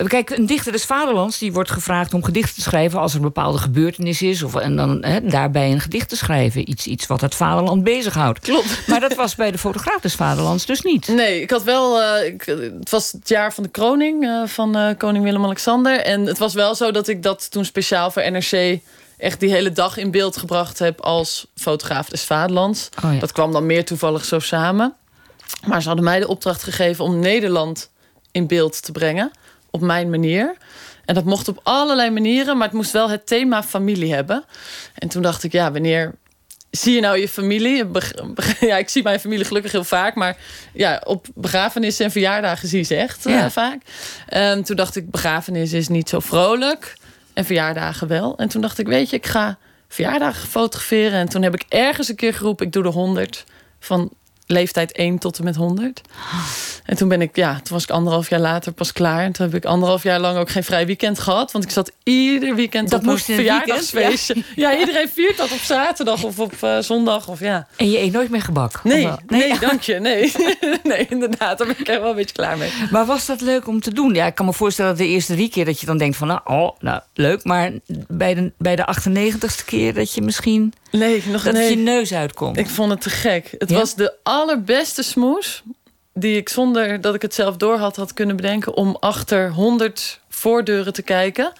Kijk, 0.07 0.29
een 0.29 0.45
dichter 0.45 0.71
des 0.71 0.85
vaderlands 0.85 1.37
die 1.37 1.53
wordt 1.53 1.71
gevraagd 1.71 2.13
om 2.13 2.23
gedichten 2.23 2.55
te 2.55 2.61
schrijven 2.61 2.99
als 2.99 3.11
er 3.11 3.17
een 3.17 3.23
bepaalde 3.25 3.57
gebeurtenis 3.57 4.21
is. 4.21 4.43
Of, 4.43 4.55
en 4.55 4.75
dan 4.75 5.05
daarbij 5.23 5.71
een 5.71 5.79
gedicht 5.79 6.09
te 6.09 6.15
schrijven. 6.15 6.69
Iets, 6.69 6.87
iets 6.87 7.07
wat 7.07 7.21
het 7.21 7.35
vaderland 7.35 7.83
bezighoudt. 7.83 8.39
Klopt. 8.39 8.87
Maar 8.87 8.99
dat 8.99 9.15
was 9.15 9.35
bij 9.35 9.51
de 9.51 9.57
fotograaf 9.57 9.99
des 10.01 10.15
vaderlands 10.15 10.65
dus 10.65 10.81
niet. 10.81 11.07
Nee, 11.07 11.41
ik 11.41 11.49
had 11.49 11.63
wel. 11.63 12.01
eh, 12.01 12.25
ik, 12.25 12.43
het 12.79 12.89
was 12.89 13.11
het 13.11 13.29
jaar 13.29 13.53
van 13.53 13.63
de 13.63 13.69
kroning 13.69 14.23
eh, 14.25 14.41
van 14.45 14.75
eh, 14.77 14.97
koning 14.97 15.23
Willem-Alexander. 15.23 15.99
En 15.99 16.25
het 16.25 16.37
was 16.37 16.53
wel 16.53 16.75
zo 16.75 16.91
dat 16.91 17.07
ik 17.07 17.23
dat 17.23 17.51
toen 17.51 17.65
speciaal 17.65 18.11
voor 18.11 18.31
NRC 18.31 18.79
echt 19.17 19.39
die 19.39 19.51
hele 19.51 19.71
dag 19.71 19.97
in 19.97 20.11
beeld 20.11 20.37
gebracht 20.37 20.79
heb 20.79 21.01
als 21.01 21.47
fotograaf 21.55 22.09
des 22.09 22.23
vaderlands. 22.23 22.89
Oh 23.05 23.13
ja. 23.13 23.19
Dat 23.19 23.31
kwam 23.31 23.51
dan 23.51 23.65
meer 23.65 23.85
toevallig 23.85 24.25
zo 24.25 24.39
samen. 24.39 24.93
Maar 25.67 25.81
ze 25.81 25.87
hadden 25.87 26.05
mij 26.05 26.19
de 26.19 26.27
opdracht 26.27 26.63
gegeven 26.63 27.05
om 27.05 27.19
Nederland 27.19 27.89
in 28.31 28.47
beeld 28.47 28.83
te 28.83 28.91
brengen. 28.91 29.31
Op 29.71 29.81
mijn 29.81 30.09
manier. 30.09 30.55
En 31.05 31.15
dat 31.15 31.25
mocht 31.25 31.47
op 31.47 31.59
allerlei 31.63 32.09
manieren, 32.09 32.57
maar 32.57 32.67
het 32.67 32.75
moest 32.75 32.91
wel 32.91 33.09
het 33.09 33.27
thema 33.27 33.63
familie 33.63 34.13
hebben. 34.13 34.43
En 34.95 35.07
toen 35.07 35.21
dacht 35.21 35.43
ik, 35.43 35.51
ja, 35.51 35.71
wanneer 35.71 36.15
zie 36.71 36.95
je 36.95 37.01
nou 37.01 37.17
je 37.17 37.27
familie? 37.27 37.85
Ja, 38.59 38.77
ik 38.77 38.89
zie 38.89 39.03
mijn 39.03 39.19
familie 39.19 39.45
gelukkig 39.45 39.71
heel 39.71 39.83
vaak, 39.83 40.15
maar 40.15 40.38
ja, 40.73 41.01
op 41.05 41.27
begrafenissen 41.35 42.05
en 42.05 42.11
verjaardagen 42.11 42.67
zie 42.67 42.77
je 42.77 42.85
ze 42.85 42.95
echt 42.95 43.25
eh, 43.25 43.45
vaak. 43.45 43.81
En 44.27 44.63
toen 44.63 44.75
dacht 44.75 44.95
ik, 44.95 45.11
begrafenis 45.11 45.73
is 45.73 45.88
niet 45.88 46.09
zo 46.09 46.19
vrolijk 46.19 46.97
en 47.33 47.45
verjaardagen 47.45 48.07
wel. 48.07 48.38
En 48.38 48.49
toen 48.49 48.61
dacht 48.61 48.79
ik, 48.79 48.88
weet 48.88 49.09
je, 49.09 49.15
ik 49.15 49.25
ga 49.25 49.57
verjaardagen 49.88 50.47
fotograferen. 50.47 51.19
En 51.19 51.29
toen 51.29 51.41
heb 51.41 51.53
ik 51.53 51.65
ergens 51.69 52.09
een 52.09 52.15
keer 52.15 52.33
geroepen, 52.33 52.65
ik 52.65 52.71
doe 52.71 52.83
de 52.83 52.89
100 52.89 53.45
van 53.79 54.11
leeftijd 54.51 54.91
1 54.91 55.17
tot 55.17 55.37
en 55.37 55.43
met 55.43 55.55
100. 55.55 56.01
En 56.85 56.97
toen 56.97 57.07
ben 57.07 57.21
ik, 57.21 57.35
ja, 57.35 57.53
toen 57.53 57.73
was 57.73 57.83
ik 57.83 57.89
anderhalf 57.89 58.29
jaar 58.29 58.39
later 58.39 58.71
pas 58.71 58.93
klaar. 58.93 59.23
En 59.23 59.31
toen 59.31 59.45
heb 59.45 59.55
ik 59.55 59.65
anderhalf 59.65 60.03
jaar 60.03 60.19
lang 60.19 60.37
ook 60.37 60.49
geen 60.49 60.63
vrij 60.63 60.85
weekend 60.85 61.19
gehad. 61.19 61.51
Want 61.51 61.63
ik 61.63 61.69
zat 61.69 61.91
ieder 62.03 62.55
weekend 62.55 62.89
Dat 62.89 62.99
op 62.99 63.05
een 63.05 63.11
moest 63.11 63.27
weekend, 63.27 63.47
verjaardagsfeestje. 63.47 64.43
Ja. 64.55 64.77
iedereen 64.77 65.09
viert 65.09 65.37
dat 65.37 65.51
op 65.51 65.59
zaterdag 65.59 66.23
of 66.23 66.39
op 66.39 66.53
eh, 66.61 66.79
zondag. 66.79 67.27
Of, 67.27 67.39
ja. 67.39 67.67
En 67.75 67.89
je 67.91 67.99
eet 67.99 68.11
nooit 68.11 68.29
meer 68.29 68.41
gebak? 68.41 68.83
Nee, 68.83 69.09
nee, 69.27 69.59
dank 69.69 69.81
je. 69.81 69.99
Nee. 69.99 70.31
nee, 70.83 71.07
inderdaad, 71.09 71.57
daar 71.57 71.67
ben 71.67 71.79
ik 71.79 71.87
er 71.87 72.01
wel 72.01 72.09
een 72.09 72.15
beetje 72.15 72.35
klaar 72.35 72.57
mee. 72.57 72.71
Maar 72.91 73.05
was 73.05 73.25
dat 73.25 73.41
leuk 73.41 73.67
om 73.67 73.81
te 73.81 73.93
doen? 73.93 74.13
Ja, 74.13 74.25
ik 74.25 74.35
kan 74.35 74.45
me 74.45 74.53
voorstellen 74.53 74.91
dat 74.91 74.99
de 74.99 75.07
eerste 75.07 75.33
drie 75.33 75.49
keer 75.49 75.65
dat 75.65 75.79
je 75.79 75.85
dan 75.85 75.97
denkt 75.97 76.17
van... 76.17 76.27
nou, 76.27 76.39
oh, 76.43 76.69
nou 76.79 77.01
leuk, 77.13 77.43
maar 77.43 77.71
bij 78.07 78.33
de, 78.33 78.51
bij 78.57 78.75
de 78.75 78.95
98ste 78.99 79.65
keer 79.65 79.93
dat 79.93 80.13
je 80.13 80.21
misschien... 80.21 80.73
Nee, 80.91 81.24
nog 81.27 81.43
dat 81.43 81.53
nee. 81.53 81.62
het 81.63 81.72
je 81.74 81.77
neus 81.77 82.13
uitkomt. 82.13 82.58
Ik 82.58 82.69
vond 82.69 82.91
het 82.91 83.01
te 83.01 83.10
gek. 83.10 83.55
Het 83.58 83.69
Ja? 83.69 83.77
was 83.77 83.96
de 83.96 84.13
allerbeste 84.24 85.03
smoes 85.03 85.63
die 86.13 86.38
ik 86.38 86.50
zonder 86.50 87.01
dat 87.01 87.15
ik 87.15 87.22
het 87.22 87.34
zelf 87.34 87.58
door 87.58 87.77
had, 87.77 87.96
had 87.96 88.13
kunnen 88.13 88.36
bedenken 88.36 88.75
om 88.75 88.98
achter 89.00 89.51
100 89.51 90.19
voordeuren 90.29 90.93
te 90.93 91.01
kijken 91.01 91.51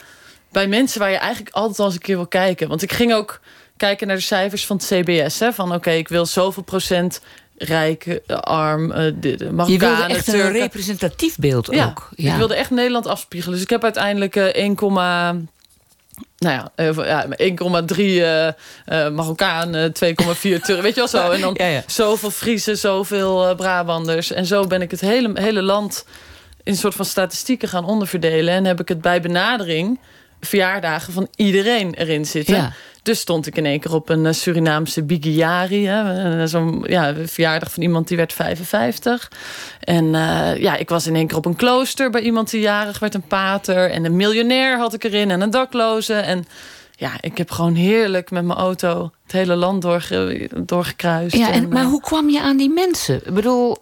bij 0.52 0.68
mensen 0.68 1.00
waar 1.00 1.12
je 1.12 1.18
eigenlijk 1.18 1.56
altijd 1.56 1.80
al 1.80 1.86
eens 1.86 1.94
een 1.94 2.02
keer 2.02 2.16
wil 2.16 2.28
kijken. 2.28 2.68
Want 2.68 2.82
ik 2.82 2.92
ging 2.92 3.14
ook 3.14 3.40
kijken 3.78 4.08
naar 4.08 4.16
de 4.16 4.22
cijfers 4.22 4.66
van 4.66 4.78
het 4.78 4.86
CBS. 4.86 5.40
Hè, 5.40 5.54
van 5.54 5.74
oké, 5.74 5.92
ik 5.92 6.08
wil 6.08 6.26
zoveel 6.26 6.64
procent 6.64 7.22
rijk, 7.58 8.06
eh, 8.06 8.38
arm, 8.38 8.88
de, 8.90 9.14
de 9.20 9.36
je 9.68 9.78
wilde 9.78 10.04
echt 10.04 10.28
een 10.28 10.34
Turken. 10.34 10.52
representatief 10.62 11.36
beeld 11.38 11.68
Ja, 11.72 11.86
ook. 11.86 12.10
ik 12.16 12.34
wilde 12.34 12.56
echt 12.56 12.70
Nederland 12.70 13.08
afspiegelen. 13.08 13.54
Dus 13.54 13.64
ik 13.64 13.70
heb 13.70 13.84
uiteindelijk 13.84 14.36
eh 14.36 14.64
1, 14.64 14.76
nou 16.40 16.56
ja, 16.56 16.72
eh, 16.76 16.96
ja 16.96 17.26
1,3 17.38 17.96
eh 17.98 18.48
eh, 18.48 19.10
Marokkaan, 19.10 19.76
eh, 19.76 19.90
2,4 19.94 20.60
Turk. 20.62 20.82
Weet 20.82 20.96
je 20.96 21.00
wel 21.00 21.08
zo? 21.08 21.30
En 21.32 21.42
dan 21.42 21.54
Ja, 21.58 21.66
ja. 21.66 21.84
zoveel 21.88 22.32
Friesen, 22.32 22.78
zoveel 22.78 23.48
eh, 23.48 23.56
Brabanders. 23.56 24.32
En 24.32 24.46
zo 24.46 24.68
ben 24.68 24.82
ik 24.82 24.92
het 24.92 25.02
hele, 25.02 25.32
hele 25.34 25.62
land 25.62 26.06
in 26.64 26.72
een 26.72 26.78
soort 26.78 26.96
van 26.96 27.06
statistieken 27.06 27.68
gaan 27.68 27.86
onderverdelen. 27.86 28.54
En 28.54 28.66
heb 28.66 28.80
ik 28.80 28.88
het 28.88 29.02
bij 29.02 29.22
benadering 29.22 30.00
verjaardagen 30.40 31.14
van 31.14 31.28
iedereen 31.36 31.94
erin 31.94 32.26
zitten. 32.26 32.56
Ja. 32.56 32.72
Dus 33.04 33.20
stond 33.20 33.48
ik 33.48 33.58
in 33.58 33.66
één 33.66 33.80
keer 33.80 33.94
op 33.94 34.10
een 34.10 34.26
eh, 34.26 34.34
Surinaamse 34.34 35.04
Bigiari. 35.04 35.88
eh, 35.88 36.42
Zo'n 36.46 36.84
ja, 36.88 37.14
verjaardag 37.26 37.72
van 37.72 37.84
iemand 37.84 38.08
die 38.08 38.18
werd 38.18 38.34
55. 38.34 39.32
En 39.80 40.16
eh, 40.16 40.58
ja, 40.58 40.76
ik 40.76 40.90
was 40.90 41.08
in 41.08 41.16
één 41.16 41.28
keer 41.28 41.38
op 41.38 41.46
een 41.46 41.56
klooster 41.56 42.10
bij 42.10 42.22
iemand 42.22 42.50
die 42.50 42.62
jarig 42.62 43.00
werd, 43.00 43.14
een 43.14 43.22
pater. 43.28 43.90
En 43.92 44.06
een 44.06 44.16
miljonair 44.16 44.78
had 44.78 44.94
ik 44.94 45.04
erin 45.04 45.32
en 45.32 45.42
een 45.42 45.50
dakloze. 45.50 46.14
En 46.14 46.46
ja, 46.96 47.12
ik 47.22 47.38
heb 47.38 47.52
gewoon 47.52 47.76
heerlijk 47.76 48.32
met 48.32 48.44
mijn 48.46 48.60
auto 48.60 49.12
het 49.24 49.32
hele 49.32 49.56
land 49.56 49.82
doorge, 49.82 50.50
doorgekruist. 50.66 51.36
Ja, 51.36 51.52
en, 51.52 51.68
maar 51.70 51.84
hoe 51.86 52.02
kwam 52.02 52.30
je 52.30 52.42
aan 52.42 52.58
die 52.58 52.70
mensen? 52.70 53.16
Ik 53.26 53.34
bedoel, 53.34 53.78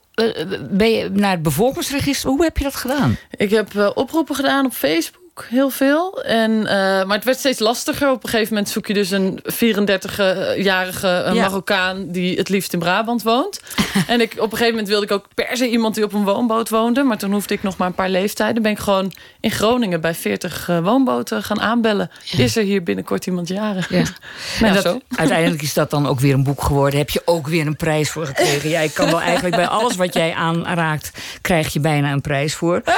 ben 0.69 0.91
je 0.91 1.09
naar 1.09 1.31
het 1.31 1.41
bevolkingsregister? 1.41 2.29
Hoe 2.29 2.43
heb 2.43 2.57
je 2.57 2.63
dat 2.63 2.75
gedaan? 2.75 3.17
Ik 3.37 3.49
heb 3.49 3.91
oproepen 3.95 4.35
gedaan 4.35 4.65
op 4.65 4.73
Facebook, 4.73 5.21
heel 5.49 5.69
veel. 5.69 6.23
En, 6.23 6.67
eh, 6.67 6.75
maar 7.05 7.15
het 7.15 7.23
werd 7.23 7.39
steeds 7.39 7.59
lastiger. 7.59 8.11
Op 8.11 8.23
een 8.23 8.29
gegeven 8.29 8.53
moment 8.53 8.71
zoek 8.71 8.87
je 8.87 8.93
dus 8.93 9.11
een 9.11 9.39
34-jarige 9.43 11.07
eh, 11.07 11.33
Ja. 11.33 11.41
Marokkaan... 11.41 12.11
die 12.11 12.37
het 12.37 12.49
liefst 12.49 12.73
in 12.73 12.79
Brabant 12.79 13.23
woont. 13.23 13.61
en 14.07 14.21
ik, 14.21 14.31
op 14.31 14.43
een 14.43 14.49
gegeven 14.49 14.69
moment 14.69 14.87
wilde 14.87 15.05
ik 15.05 15.11
ook 15.11 15.25
per 15.33 15.57
se 15.57 15.69
iemand 15.69 15.95
die 15.95 16.03
op 16.03 16.13
een 16.13 16.23
woonboot 16.23 16.69
woonde. 16.69 17.03
Maar 17.03 17.17
toen 17.17 17.31
hoefde 17.31 17.53
ik 17.53 17.63
nog 17.63 17.77
maar 17.77 17.87
een 17.87 17.93
paar 17.93 18.09
leeftijden. 18.09 18.61
Ben 18.61 18.71
ik 18.71 18.79
gewoon 18.79 19.13
in 19.39 19.51
Groningen 19.51 20.01
bij 20.01 20.13
40 20.13 20.69
eh, 20.69 20.79
woonboten 20.79 21.43
gaan 21.43 21.61
aanbellen. 21.61 22.11
Is 22.37 22.55
er 22.55 22.63
hier 22.63 22.83
binnenkort 22.83 23.25
iemand 23.25 23.47
jarig? 23.47 23.89
Ja. 23.89 24.03
Nou, 24.59 24.73
dat, 24.73 24.83
zo. 24.83 24.99
uiteindelijk 25.15 25.61
is 25.61 25.73
dat 25.73 25.89
dan 25.89 26.07
ook 26.07 26.19
weer 26.19 26.33
een 26.33 26.43
boek 26.43 26.63
geworden. 26.63 26.99
Heb 26.99 27.09
je 27.09 27.21
ook 27.25 27.47
weer 27.47 27.67
een 27.67 27.75
prijs 27.75 28.09
voor 28.09 28.25
gekregen? 28.25 28.69
Ja, 28.69 28.79
ik 28.79 28.93
kan 28.93 29.05
wel 29.05 29.21
eigenlijk 29.21 29.55
bij 29.55 29.67
alles 29.67 29.95
wat 29.95 30.13
jij 30.13 30.33
aanraakt, 30.33 31.11
krijg 31.41 31.73
je 31.73 31.79
bijna 31.79 32.11
een 32.11 32.21
prijs 32.21 32.55
voor. 32.55 32.81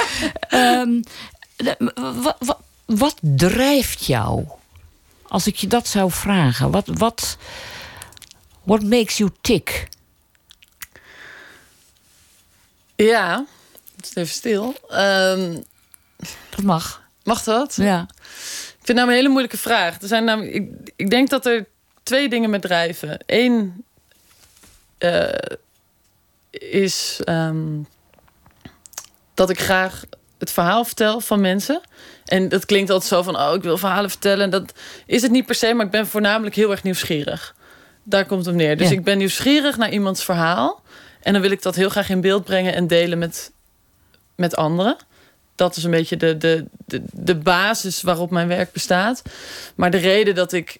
Ehm, 0.48 1.00
wat 2.86 3.16
drijft 3.20 4.04
jou? 4.04 4.44
Als 5.28 5.46
ik 5.46 5.56
je 5.56 5.66
dat 5.66 5.88
zou 5.88 6.10
vragen, 6.10 6.70
wat, 6.70 6.86
wat 6.86 7.36
what 8.62 8.82
makes 8.82 9.16
you 9.16 9.30
tick? 9.40 9.88
Ja, 12.96 13.46
het 13.96 14.04
is 14.04 14.14
even 14.14 14.34
stil. 14.34 14.74
Ehm, 14.88 15.60
Dat 16.50 16.62
mag. 16.62 17.02
mag 17.22 17.42
dat? 17.42 17.74
Ja. 17.76 18.06
Ik 18.10 18.86
vind 18.86 18.86
het 18.86 18.96
nou 18.96 19.08
een 19.08 19.14
hele 19.14 19.28
moeilijke 19.28 19.58
vraag. 19.58 20.00
Er 20.02 20.08
zijn 20.08 20.24
namelijk, 20.24 20.54
ik, 20.54 20.92
ik 20.96 21.10
denk 21.10 21.30
dat 21.30 21.46
er 21.46 21.66
twee 22.02 22.28
dingen 22.28 22.50
me 22.50 22.58
drijven. 22.58 23.22
Eén 23.26 23.84
eh, 24.98 25.56
is 26.50 27.20
ehm, 27.24 27.82
dat 29.34 29.50
ik 29.50 29.60
graag 29.60 30.04
het 30.40 30.50
verhaal 30.50 30.84
vertel 30.84 31.20
van 31.20 31.40
mensen. 31.40 31.80
En 32.24 32.48
dat 32.48 32.64
klinkt 32.66 32.90
altijd 32.90 33.10
zo 33.10 33.22
van, 33.22 33.36
oh, 33.36 33.54
ik 33.54 33.62
wil 33.62 33.78
verhalen 33.78 34.10
vertellen. 34.10 34.44
En 34.44 34.50
dat 34.50 34.72
is 35.06 35.22
het 35.22 35.30
niet 35.30 35.46
per 35.46 35.54
se, 35.54 35.74
maar 35.74 35.84
ik 35.86 35.90
ben 35.92 36.06
voornamelijk 36.06 36.54
heel 36.54 36.70
erg 36.70 36.82
nieuwsgierig. 36.82 37.54
Daar 38.02 38.24
komt 38.26 38.46
het 38.46 38.54
neer. 38.54 38.76
Dus 38.76 38.88
Ja. 38.88 38.94
ik 38.94 39.04
ben 39.04 39.18
nieuwsgierig 39.18 39.76
naar 39.76 39.90
iemands 39.92 40.24
verhaal. 40.24 40.82
En 41.22 41.32
dan 41.32 41.42
wil 41.42 41.50
ik 41.50 41.62
dat 41.62 41.74
heel 41.74 41.88
graag 41.88 42.08
in 42.08 42.20
beeld 42.20 42.44
brengen 42.44 42.74
en 42.74 42.86
delen 42.86 43.18
met, 43.18 43.52
met 44.36 44.56
anderen. 44.56 44.96
Dat 45.54 45.76
is 45.76 45.84
een 45.84 45.90
beetje 45.90 46.16
de, 46.16 46.36
de, 46.36 46.64
de, 46.86 47.02
de 47.12 47.34
basis 47.34 48.02
waarop 48.02 48.30
mijn 48.30 48.48
werk 48.48 48.72
bestaat. 48.72 49.22
Maar 49.74 49.90
de 49.90 49.96
reden 49.96 50.34
dat 50.34 50.52
ik 50.52 50.78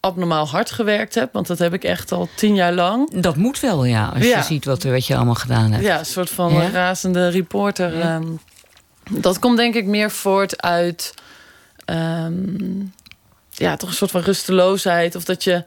abnormaal 0.00 0.48
hard 0.48 0.70
gewerkt 0.70 1.14
heb... 1.14 1.32
want 1.32 1.46
dat 1.46 1.58
heb 1.58 1.72
ik 1.74 1.84
echt 1.84 2.12
al 2.12 2.28
tien 2.34 2.54
jaar 2.54 2.72
lang... 2.72 3.20
Dat 3.20 3.36
moet 3.36 3.60
wel, 3.60 3.84
ja. 3.84 4.10
Als 4.14 4.24
Ja. 4.24 4.36
je 4.38 4.42
ziet 4.44 4.64
wat, 4.64 4.82
wat 4.82 5.06
je 5.06 5.16
allemaal 5.16 5.34
gedaan 5.34 5.72
hebt. 5.72 5.84
Ja, 5.84 5.98
een 5.98 6.06
soort 6.06 6.30
van 6.30 6.52
Ja? 6.52 6.68
razende 6.68 7.28
reporter. 7.28 7.96
Ja. 7.96 8.14
ehm, 8.14 8.26
dat 9.10 9.38
komt 9.38 9.56
denk 9.56 9.74
ik 9.74 9.86
meer 9.86 10.10
voort 10.10 10.62
uit... 10.62 11.14
ehm, 11.84 12.80
ja, 13.50 13.76
toch 13.76 13.88
een 13.88 13.94
soort 13.94 14.10
van 14.10 14.20
rusteloosheid. 14.20 15.14
Of 15.14 15.24
dat 15.24 15.44
je... 15.44 15.64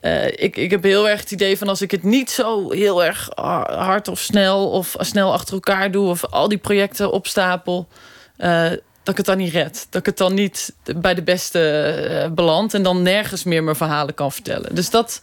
eh, 0.00 0.26
ik, 0.26 0.56
ik 0.56 0.70
heb 0.70 0.82
heel 0.82 1.08
erg 1.08 1.20
het 1.20 1.30
idee 1.30 1.58
van 1.58 1.68
als 1.68 1.82
ik 1.82 1.90
het 1.90 2.02
niet 2.02 2.30
zo 2.30 2.70
heel 2.70 3.04
erg 3.04 3.28
ha- 3.34 3.76
hard 3.84 4.08
of 4.08 4.18
snel... 4.18 4.70
of 4.70 4.94
snel 4.98 5.32
achter 5.32 5.54
elkaar 5.54 5.90
doe 5.90 6.08
of 6.08 6.24
al 6.24 6.48
die 6.48 6.58
projecten 6.58 7.12
opstapel... 7.12 7.88
eh, 8.36 8.70
dat 9.02 9.10
ik 9.10 9.16
het 9.16 9.26
dan 9.26 9.36
niet 9.36 9.52
red. 9.52 9.86
Dat 9.90 10.00
ik 10.00 10.06
het 10.06 10.18
dan 10.18 10.34
niet 10.34 10.74
bij 10.96 11.14
de 11.14 11.22
beste 11.22 11.60
eh, 11.60 12.30
beland... 12.30 12.74
en 12.74 12.82
dan 12.82 13.02
nergens 13.02 13.44
meer 13.44 13.64
mijn 13.64 13.76
verhalen 13.76 14.14
kan 14.14 14.32
vertellen. 14.32 14.74
Dus 14.74 14.90
dat 14.90 15.20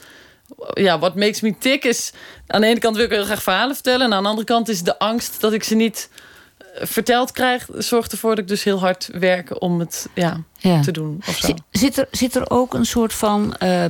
ja, 0.74 1.00
wat 1.00 1.16
makes 1.16 1.42
me 1.42 1.58
tick 1.60 1.84
is... 1.84 2.12
aan 2.48 2.62
de 2.62 2.68
ene 2.68 2.80
kant 2.80 2.96
wil 2.96 3.06
ik 3.06 3.12
heel 3.12 3.24
graag 3.24 3.44
verhalen 3.44 3.76
vertellen... 3.76 4.06
en 4.06 4.14
aan 4.14 4.24
de 4.24 4.30
andere 4.30 4.48
kant 4.48 4.70
is 4.70 4.82
de 4.82 5.00
angst 5.00 5.42
dat 5.42 5.54
ik 5.54 5.64
ze 5.64 5.76
niet 5.76 6.10
verteld 6.76 7.32
krijg... 7.32 7.68
zorgt 7.78 8.12
ervoor 8.12 8.30
dat 8.30 8.40
ik 8.40 8.48
dus 8.48 8.64
heel 8.64 8.80
hard 8.80 9.10
werk 9.12 9.62
om 9.62 9.80
het 9.80 10.08
ja, 10.14 10.44
Ja. 10.58 10.82
te 10.82 10.92
doen. 10.92 11.22
Of 11.28 11.38
zo. 11.38 11.54
Zit, 11.72 11.98
er, 11.98 12.08
zit 12.12 12.36
er 12.36 12.50
ook 12.50 12.74
een 12.74 12.86
soort 12.86 13.14
van 13.14 13.56
eh, 13.56 13.86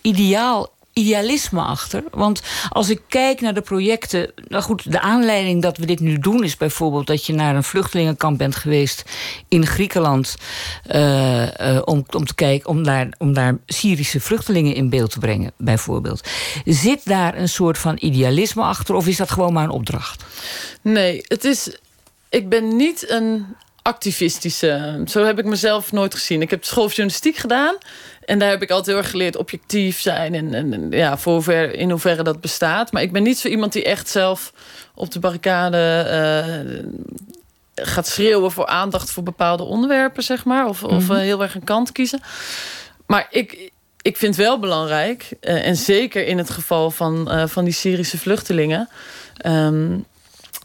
ideaal, 0.00 0.70
idealisme 0.92 1.60
achter? 1.60 2.04
Want 2.10 2.42
als 2.68 2.90
ik 2.90 3.00
kijk 3.08 3.40
naar 3.40 3.54
de 3.54 3.60
projecten... 3.60 4.32
Nou 4.48 4.62
goed, 4.62 4.92
de 4.92 5.00
aanleiding 5.00 5.62
dat 5.62 5.76
we 5.76 5.86
dit 5.86 6.00
nu 6.00 6.18
doen 6.18 6.44
is 6.44 6.56
bijvoorbeeld... 6.56 7.06
dat 7.06 7.26
je 7.26 7.32
naar 7.32 7.56
een 7.56 7.64
vluchtelingenkamp 7.64 8.38
bent 8.38 8.56
geweest 8.56 9.02
in 9.48 9.66
Griekenland... 9.66 10.36
eh, 10.86 11.78
om, 11.84 12.04
om, 12.10 12.26
te 12.26 12.34
kijken, 12.34 12.68
om, 12.68 12.82
daar, 12.82 13.08
om 13.18 13.32
daar 13.34 13.56
Syrische 13.66 14.20
vluchtelingen 14.20 14.74
in 14.74 14.88
beeld 14.88 15.10
te 15.10 15.18
brengen, 15.18 15.52
bijvoorbeeld. 15.56 16.28
Zit 16.64 17.00
daar 17.04 17.38
een 17.38 17.48
soort 17.48 17.78
van 17.78 17.96
idealisme 18.00 18.62
achter... 18.62 18.94
of 18.94 19.06
is 19.06 19.16
dat 19.16 19.30
gewoon 19.30 19.52
maar 19.52 19.64
een 19.64 19.70
opdracht? 19.70 20.24
Nee, 20.82 21.20
het 21.22 21.44
is... 21.44 21.76
Ik 22.32 22.48
ben 22.48 22.76
niet 22.76 23.10
een 23.10 23.56
activistische. 23.82 25.02
Zo 25.06 25.24
heb 25.24 25.38
ik 25.38 25.44
mezelf 25.44 25.92
nooit 25.92 26.14
gezien. 26.14 26.42
Ik 26.42 26.50
heb 26.50 26.64
schooljournalistiek 26.64 27.36
gedaan. 27.36 27.76
En 28.24 28.38
daar 28.38 28.50
heb 28.50 28.62
ik 28.62 28.70
altijd 28.70 28.86
heel 28.86 28.96
erg 28.96 29.10
geleerd 29.10 29.36
objectief 29.36 30.00
zijn. 30.00 30.34
En, 30.34 30.54
en 30.54 30.90
ja, 30.90 31.18
voor 31.18 31.32
hoever, 31.32 31.74
in 31.74 31.90
hoeverre 31.90 32.22
dat 32.22 32.40
bestaat. 32.40 32.92
Maar 32.92 33.02
ik 33.02 33.12
ben 33.12 33.22
niet 33.22 33.38
zo 33.38 33.48
iemand 33.48 33.72
die 33.72 33.84
echt 33.84 34.08
zelf 34.08 34.52
op 34.94 35.10
de 35.10 35.18
barricade 35.18 35.78
uh, 37.76 37.84
gaat 37.86 38.06
schreeuwen 38.06 38.50
voor 38.50 38.66
aandacht 38.66 39.10
voor 39.10 39.22
bepaalde 39.22 39.62
onderwerpen, 39.62 40.22
zeg 40.22 40.44
maar. 40.44 40.66
Of, 40.66 40.82
of 40.82 41.08
mhm. 41.08 41.16
heel 41.16 41.42
erg 41.42 41.54
een 41.54 41.64
kant 41.64 41.92
kiezen. 41.92 42.20
Maar 43.06 43.26
ik, 43.30 43.70
ik 44.02 44.16
vind 44.16 44.36
wel 44.36 44.58
belangrijk, 44.58 45.28
uh, 45.40 45.66
en 45.66 45.76
zeker 45.76 46.26
in 46.26 46.38
het 46.38 46.50
geval 46.50 46.90
van, 46.90 47.48
van 47.48 47.64
die 47.64 47.74
Syrische 47.74 48.18
vluchtelingen, 48.18 48.88
um, 49.46 50.04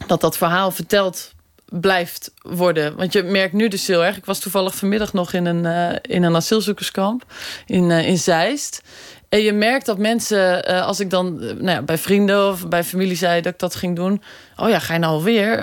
dat 0.08 0.22
dat 0.22 0.38
verhaal 0.38 0.72
verteld 0.72 1.36
blijft 1.70 2.32
worden. 2.42 2.96
Want 2.96 3.14
je 3.14 3.24
merkt 3.24 3.54
nu 3.54 3.68
dus 3.68 3.88
heel 3.88 4.06
erg. 4.06 4.18
Ik 4.18 4.26
was 4.26 4.40
toevallig 4.40 4.76
vanmiddag 4.76 5.14
nog 5.14 5.34
in 5.34 5.46
een, 5.46 5.64
uh, 5.64 5.96
in 6.02 6.24
een 6.24 6.36
asielzoekerskamp 6.36 7.26
in, 7.66 7.90
uh, 7.90 8.08
in 8.08 8.18
Zeist. 8.18 8.82
En 9.30 9.40
je 9.40 9.54
merkt 9.54 9.86
dat 9.86 9.98
mensen, 9.98 10.70
uh, 10.70 10.86
als 10.86 11.00
ik 11.00 11.10
dan 11.10 11.36
nou 11.40 11.70
ja, 11.70 11.82
bij 11.82 11.98
vrienden 11.98 12.48
of 12.48 12.68
bij 12.68 12.84
familie 12.84 13.16
zei 13.16 13.42
dat 13.42 13.54
ik 13.54 13.60
dat 13.60 13.76
ging 13.76 13.96
doen. 13.96 14.22
Oh 14.56 14.70
ja, 14.70 14.80
ga 14.80 14.94
je 14.94 15.00
nou 15.00 15.14
alweer? 15.14 15.56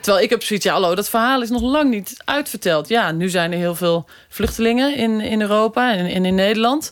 terwijl 0.00 0.24
ik 0.24 0.30
heb 0.30 0.42
zoiets, 0.42 0.64
ja, 0.64 0.72
hallo, 0.72 0.94
dat 0.94 1.08
verhaal 1.08 1.42
is 1.42 1.50
nog 1.50 1.62
lang 1.62 1.90
niet 1.90 2.16
uitverteld. 2.24 2.88
Ja, 2.88 3.12
nu 3.12 3.28
zijn 3.28 3.52
er 3.52 3.58
heel 3.58 3.74
veel 3.74 4.06
vluchtelingen 4.28 4.96
in, 4.96 5.20
in 5.20 5.40
Europa 5.40 5.94
en, 5.94 6.06
en 6.06 6.24
in 6.24 6.34
Nederland. 6.34 6.90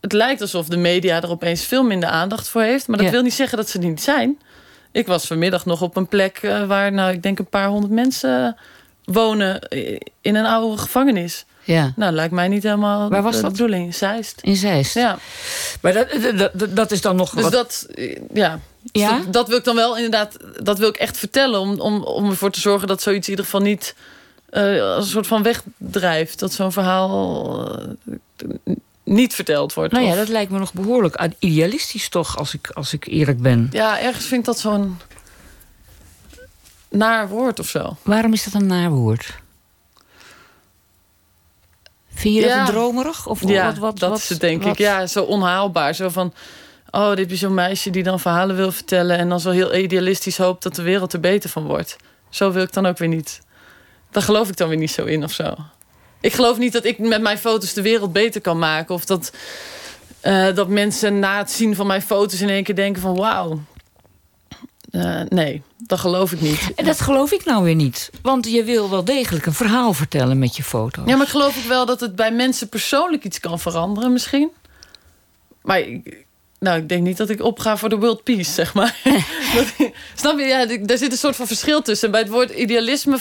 Het 0.00 0.12
lijkt 0.12 0.40
alsof 0.40 0.68
de 0.68 0.76
media 0.76 1.22
er 1.22 1.30
opeens 1.30 1.64
veel 1.64 1.82
minder 1.82 2.08
aandacht 2.08 2.48
voor 2.48 2.62
heeft. 2.62 2.88
Maar 2.88 2.98
dat 2.98 3.10
wil 3.10 3.22
niet 3.22 3.34
zeggen 3.34 3.58
dat 3.58 3.68
ze 3.68 3.78
er 3.78 3.84
niet 3.84 4.02
zijn. 4.02 4.38
Ik 4.94 5.06
was 5.06 5.26
vanmiddag 5.26 5.66
nog 5.66 5.82
op 5.82 5.96
een 5.96 6.08
plek 6.08 6.42
uh, 6.42 6.66
waar, 6.66 6.92
nou, 6.92 7.12
ik 7.12 7.22
denk 7.22 7.38
een 7.38 7.46
paar 7.46 7.68
honderd 7.68 7.92
mensen 7.92 8.56
wonen 9.04 9.68
in 10.20 10.34
een 10.34 10.46
oude 10.46 10.78
gevangenis. 10.78 11.44
Ja. 11.64 11.92
Nou, 11.96 12.12
lijkt 12.12 12.32
mij 12.32 12.48
niet 12.48 12.62
helemaal 12.62 13.10
Waar 13.10 13.22
was 13.22 13.36
de, 13.36 13.42
dat? 13.42 13.50
bedoeling. 13.50 13.86
In 13.86 13.94
Zeist. 13.94 14.40
In 14.40 14.56
Zeist. 14.56 14.94
Ja. 14.94 15.18
Maar 15.80 15.92
dat, 15.92 16.08
dat, 16.52 16.76
dat 16.76 16.90
is 16.90 17.00
dan 17.00 17.16
nog 17.16 17.30
dus 17.30 17.42
wat... 17.42 17.52
dat, 17.52 17.86
ja. 18.32 18.60
Dus 18.92 19.02
ja? 19.02 19.18
Dat, 19.18 19.32
dat, 19.32 19.48
wil 19.48 19.58
ik 19.58 19.64
dan 19.64 19.74
wel 19.74 19.96
inderdaad, 19.96 20.36
dat 20.62 20.78
wil 20.78 20.88
ik 20.88 20.96
echt 20.96 21.18
vertellen. 21.18 21.60
Om, 21.60 21.80
om, 21.80 22.02
om 22.02 22.30
ervoor 22.30 22.50
te 22.50 22.60
zorgen 22.60 22.88
dat 22.88 23.02
zoiets 23.02 23.26
in 23.26 23.30
ieder 23.30 23.44
geval 23.44 23.60
niet 23.60 23.94
uh, 24.50 24.94
als 24.94 25.04
een 25.04 25.10
soort 25.10 25.26
van 25.26 25.42
wegdrijft. 25.42 26.38
Dat 26.38 26.52
zo'n 26.52 26.72
verhaal 26.72 27.78
uh, 28.06 28.74
niet 29.04 29.34
verteld 29.34 29.74
wordt. 29.74 29.92
Nou 29.92 30.04
ja, 30.04 30.10
of... 30.10 30.16
dat 30.16 30.28
lijkt 30.28 30.50
me 30.50 30.58
nog 30.58 30.72
behoorlijk 30.72 31.28
idealistisch 31.38 32.08
toch, 32.08 32.38
als 32.38 32.54
ik, 32.54 32.70
als 32.70 32.92
ik 32.92 33.06
eerlijk 33.06 33.42
ben. 33.42 33.68
Ja, 33.72 34.00
ergens 34.00 34.26
vind 34.26 34.40
ik 34.40 34.46
dat 34.46 34.58
zo'n 34.58 34.98
naar 36.88 37.28
woord 37.28 37.58
of 37.58 37.68
zo. 37.68 37.96
Waarom 38.02 38.32
is 38.32 38.44
dat 38.44 38.54
een 38.54 38.66
naar 38.66 38.90
woord? 38.90 39.42
Vind 42.14 42.34
je 42.34 42.40
dat 42.40 42.58
een 42.58 42.64
dromerig? 42.64 43.26
Of 43.26 43.48
ja, 43.48 43.66
wat, 43.66 43.78
wat, 43.78 43.98
dat 43.98 44.10
wat, 44.10 44.18
is 44.18 44.28
het 44.28 44.40
denk 44.40 44.62
wat? 44.62 44.72
ik. 44.72 44.78
Ja, 44.78 45.06
zo 45.06 45.22
onhaalbaar. 45.22 45.94
Zo 45.94 46.08
van, 46.08 46.34
oh, 46.90 47.14
dit 47.14 47.32
is 47.32 47.40
zo'n 47.40 47.54
meisje 47.54 47.90
die 47.90 48.02
dan 48.02 48.20
verhalen 48.20 48.56
wil 48.56 48.72
vertellen... 48.72 49.18
en 49.18 49.28
dan 49.28 49.40
zo 49.40 49.50
heel 49.50 49.74
idealistisch 49.74 50.36
hoopt 50.36 50.62
dat 50.62 50.74
de 50.74 50.82
wereld 50.82 51.12
er 51.12 51.20
beter 51.20 51.50
van 51.50 51.64
wordt. 51.64 51.96
Zo 52.28 52.52
wil 52.52 52.62
ik 52.62 52.72
dan 52.72 52.86
ook 52.86 52.98
weer 52.98 53.08
niet. 53.08 53.40
Daar 54.10 54.22
geloof 54.22 54.48
ik 54.48 54.56
dan 54.56 54.68
weer 54.68 54.78
niet 54.78 54.90
zo 54.90 55.04
in 55.04 55.24
of 55.24 55.32
zo. 55.32 55.54
Ik 56.24 56.32
geloof 56.32 56.58
niet 56.58 56.72
dat 56.72 56.84
ik 56.84 56.98
met 56.98 57.22
mijn 57.22 57.38
foto's 57.38 57.72
de 57.72 57.82
wereld 57.82 58.12
beter 58.12 58.40
kan 58.40 58.58
maken. 58.58 58.94
Of 58.94 59.04
dat, 59.04 59.32
uh, 60.22 60.54
dat 60.54 60.68
mensen 60.68 61.18
na 61.18 61.38
het 61.38 61.50
zien 61.50 61.74
van 61.74 61.86
mijn 61.86 62.02
foto's 62.02 62.40
in 62.40 62.48
één 62.48 62.62
keer 62.62 62.74
denken 62.74 63.02
van... 63.02 63.16
wauw, 63.16 63.60
uh, 64.90 65.20
nee, 65.28 65.62
dat 65.76 65.98
geloof 65.98 66.32
ik 66.32 66.40
niet. 66.40 66.72
En 66.76 66.84
dat 66.84 67.00
geloof 67.00 67.32
ik 67.32 67.44
nou 67.44 67.64
weer 67.64 67.74
niet. 67.74 68.10
Want 68.22 68.50
je 68.50 68.64
wil 68.64 68.90
wel 68.90 69.04
degelijk 69.04 69.46
een 69.46 69.52
verhaal 69.54 69.92
vertellen 69.92 70.38
met 70.38 70.56
je 70.56 70.62
foto's. 70.62 71.08
Ja, 71.08 71.16
maar 71.16 71.26
geloof 71.26 71.56
ik 71.56 71.64
wel 71.64 71.86
dat 71.86 72.00
het 72.00 72.16
bij 72.16 72.32
mensen 72.32 72.68
persoonlijk 72.68 73.24
iets 73.24 73.40
kan 73.40 73.60
veranderen 73.60 74.12
misschien. 74.12 74.50
Maar 75.62 75.80
ik, 75.80 76.26
nou, 76.58 76.78
ik 76.78 76.88
denk 76.88 77.02
niet 77.02 77.16
dat 77.16 77.30
ik 77.30 77.42
opga 77.42 77.76
voor 77.76 77.88
de 77.88 77.98
world 77.98 78.22
peace, 78.22 78.52
zeg 78.52 78.74
maar. 78.74 79.00
dat, 79.54 79.90
snap 80.14 80.38
je? 80.38 80.44
Ja, 80.44 80.66
daar 80.66 80.98
zit 80.98 81.12
een 81.12 81.18
soort 81.18 81.36
van 81.36 81.46
verschil 81.46 81.82
tussen. 81.82 82.10
Bij 82.10 82.20
het 82.20 82.30
woord 82.30 82.50
idealisme 82.50 83.18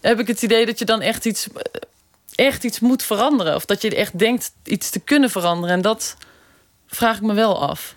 heb 0.00 0.20
ik 0.20 0.26
het 0.26 0.42
idee 0.42 0.66
dat 0.66 0.78
je 0.78 0.84
dan 0.84 1.00
echt 1.00 1.24
iets 1.24 1.46
echt 2.36 2.64
iets 2.64 2.80
moet 2.80 3.02
veranderen. 3.02 3.54
Of 3.54 3.64
dat 3.64 3.82
je 3.82 3.94
echt 3.94 4.18
denkt 4.18 4.52
iets 4.64 4.90
te 4.90 4.98
kunnen 4.98 5.30
veranderen. 5.30 5.76
En 5.76 5.82
dat 5.82 6.16
vraag 6.86 7.16
ik 7.16 7.22
me 7.22 7.34
wel 7.34 7.68
af. 7.68 7.94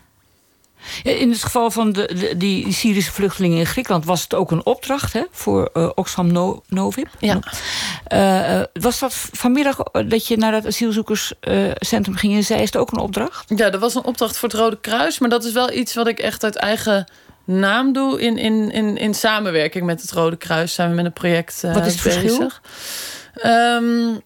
In 1.03 1.31
het 1.31 1.43
geval 1.43 1.71
van 1.71 1.91
de, 1.91 2.13
de, 2.15 2.37
die 2.37 2.73
Syrische 2.73 3.11
vluchtelingen 3.11 3.57
in 3.57 3.65
Griekenland... 3.65 4.05
was 4.05 4.23
het 4.23 4.33
ook 4.33 4.51
een 4.51 4.65
opdracht 4.65 5.13
hè, 5.13 5.23
voor 5.31 5.69
uh, 5.73 5.89
Oxfam 5.95 6.31
no, 6.31 6.63
Novib. 6.67 7.07
Ja. 7.19 7.39
Uh, 8.13 8.61
was 8.73 8.99
dat 8.99 9.13
vanmiddag 9.31 9.77
dat 10.07 10.27
je 10.27 10.37
naar 10.37 10.51
dat 10.51 10.65
asielzoekerscentrum 10.65 12.15
ging 12.15 12.33
in 12.33 12.43
Zeist 12.43 12.77
ook 12.77 12.91
een 12.91 12.99
opdracht? 12.99 13.51
Ja, 13.55 13.69
dat 13.69 13.81
was 13.81 13.95
een 13.95 14.03
opdracht 14.03 14.37
voor 14.37 14.49
het 14.49 14.57
Rode 14.57 14.79
Kruis. 14.81 15.19
Maar 15.19 15.29
dat 15.29 15.43
is 15.43 15.51
wel 15.51 15.71
iets 15.71 15.93
wat 15.93 16.07
ik 16.07 16.19
echt 16.19 16.43
uit 16.43 16.55
eigen 16.55 17.11
naam 17.43 17.93
doe... 17.93 18.21
in, 18.21 18.37
in, 18.37 18.71
in, 18.71 18.97
in 18.97 19.13
samenwerking 19.13 19.85
met 19.85 20.01
het 20.01 20.11
Rode 20.11 20.37
Kruis. 20.37 20.73
Zijn 20.73 20.89
we 20.89 20.95
met 20.95 21.05
een 21.05 21.13
project 21.13 21.61
uh, 21.65 21.73
Wat 21.73 21.85
is 21.85 21.93
het 21.93 22.03
bezig. 22.03 22.21
verschil? 22.21 22.51
Um, 23.43 24.21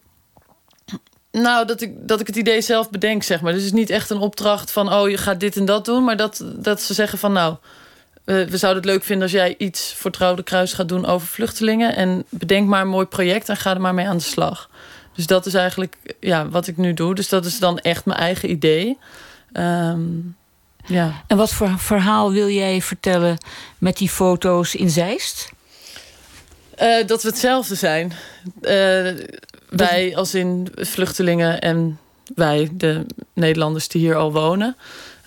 nou, 1.41 1.65
dat 1.65 1.81
ik, 1.81 2.07
dat 2.07 2.19
ik 2.19 2.27
het 2.27 2.35
idee 2.35 2.61
zelf 2.61 2.89
bedenk, 2.89 3.23
zeg 3.23 3.41
maar. 3.41 3.53
Dus 3.53 3.61
het 3.61 3.73
is 3.73 3.79
niet 3.79 3.89
echt 3.89 4.09
een 4.09 4.17
opdracht 4.17 4.71
van... 4.71 4.93
oh, 4.93 5.09
je 5.09 5.17
gaat 5.17 5.39
dit 5.39 5.55
en 5.55 5.65
dat 5.65 5.85
doen. 5.85 6.03
Maar 6.03 6.17
dat, 6.17 6.43
dat 6.55 6.81
ze 6.81 6.93
zeggen 6.93 7.19
van... 7.19 7.31
nou, 7.31 7.55
we, 8.23 8.47
we 8.49 8.57
zouden 8.57 8.83
het 8.83 8.91
leuk 8.91 9.03
vinden 9.03 9.23
als 9.23 9.31
jij 9.31 9.55
iets 9.57 9.93
voor 9.93 10.11
Rode 10.17 10.43
Kruis 10.43 10.73
gaat 10.73 10.89
doen... 10.89 11.05
over 11.05 11.27
vluchtelingen. 11.27 11.95
En 11.95 12.23
bedenk 12.29 12.67
maar 12.67 12.81
een 12.81 12.87
mooi 12.87 13.05
project 13.05 13.49
en 13.49 13.57
ga 13.57 13.73
er 13.73 13.81
maar 13.81 13.93
mee 13.93 14.07
aan 14.07 14.17
de 14.17 14.23
slag. 14.23 14.69
Dus 15.15 15.27
dat 15.27 15.45
is 15.45 15.53
eigenlijk 15.53 15.95
ja, 16.19 16.49
wat 16.49 16.67
ik 16.67 16.77
nu 16.77 16.93
doe. 16.93 17.15
Dus 17.15 17.29
dat 17.29 17.45
is 17.45 17.59
dan 17.59 17.79
echt 17.79 18.05
mijn 18.05 18.19
eigen 18.19 18.49
idee. 18.51 18.97
Um, 19.53 20.35
ja. 20.85 21.23
En 21.27 21.37
wat 21.37 21.53
voor 21.53 21.79
verhaal 21.79 22.31
wil 22.31 22.49
jij 22.49 22.81
vertellen 22.81 23.37
met 23.77 23.97
die 23.97 24.09
foto's 24.09 24.75
in 24.75 24.89
Zeist? 24.89 25.51
Uh, 26.81 27.07
dat 27.07 27.23
we 27.23 27.29
hetzelfde 27.29 27.75
zijn. 27.75 28.13
Uh, 28.61 29.09
wij 29.75 30.15
als 30.15 30.33
in 30.33 30.67
vluchtelingen 30.75 31.61
en 31.61 31.99
wij, 32.35 32.69
de 32.71 33.05
Nederlanders 33.33 33.87
die 33.87 34.01
hier 34.01 34.15
al 34.15 34.31
wonen. 34.31 34.75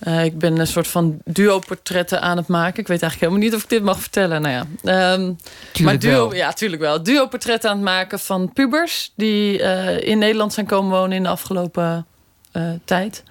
Uh, 0.07 0.23
ik 0.23 0.39
ben 0.39 0.59
een 0.59 0.67
soort 0.67 0.87
van 0.87 1.17
duo-portretten 1.25 2.21
aan 2.21 2.37
het 2.37 2.47
maken. 2.47 2.79
Ik 2.79 2.87
weet 2.87 3.01
eigenlijk 3.01 3.19
helemaal 3.21 3.41
niet 3.41 3.55
of 3.55 3.63
ik 3.63 3.69
dit 3.69 3.83
mag 3.83 3.99
vertellen. 3.99 4.41
Nou 4.41 4.53
ja, 4.83 5.13
um, 5.13 5.37
maar 5.83 5.99
duo, 5.99 6.11
wel. 6.11 6.33
ja, 6.33 6.53
tuurlijk 6.53 6.81
wel. 6.81 7.03
Duo-portretten 7.03 7.69
aan 7.69 7.75
het 7.75 7.85
maken 7.85 8.19
van 8.19 8.53
pubers 8.53 9.11
die 9.15 9.59
uh, 9.59 10.01
in 10.01 10.17
Nederland 10.17 10.53
zijn 10.53 10.65
komen 10.65 10.91
wonen 10.91 11.17
in 11.17 11.23
de 11.23 11.29
afgelopen 11.29 12.05
uh, 12.53 12.63
tijd. 12.85 13.23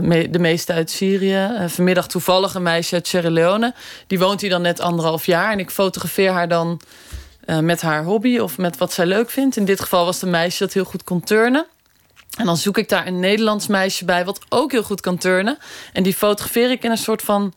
Me 0.00 0.28
de 0.30 0.38
meeste 0.38 0.72
uit 0.72 0.90
Syrië. 0.90 1.50
vanmiddag 1.66 2.08
toevallig 2.08 2.54
een 2.54 2.62
meisje 2.62 2.94
uit 2.94 3.06
Sierra 3.06 3.30
Leone. 3.30 3.74
Die 4.06 4.18
woont 4.18 4.40
hier 4.40 4.50
dan 4.50 4.62
net 4.62 4.80
anderhalf 4.80 5.26
jaar. 5.26 5.52
En 5.52 5.58
ik 5.58 5.70
fotografeer 5.70 6.30
haar 6.30 6.48
dan 6.48 6.80
uh, 7.46 7.58
met 7.58 7.80
haar 7.80 8.04
hobby 8.04 8.38
of 8.38 8.58
met 8.58 8.76
wat 8.76 8.92
zij 8.92 9.06
leuk 9.06 9.30
vindt. 9.30 9.56
In 9.56 9.64
dit 9.64 9.80
geval 9.80 10.04
was 10.04 10.22
een 10.22 10.30
meisje 10.30 10.64
dat 10.64 10.72
heel 10.72 10.84
goed 10.84 11.04
kon 11.04 11.20
turnen. 11.20 11.66
En 12.36 12.46
dan 12.46 12.56
zoek 12.56 12.78
ik 12.78 12.88
daar 12.88 13.06
een 13.06 13.20
Nederlands 13.20 13.66
meisje 13.66 14.04
bij 14.04 14.24
wat 14.24 14.40
ook 14.48 14.72
heel 14.72 14.82
goed 14.82 15.00
kan 15.00 15.18
turnen. 15.18 15.58
En 15.92 16.02
die 16.02 16.14
fotografeer 16.14 16.70
ik 16.70 16.84
in 16.84 16.90
een 16.90 16.98
soort 16.98 17.22
van 17.22 17.54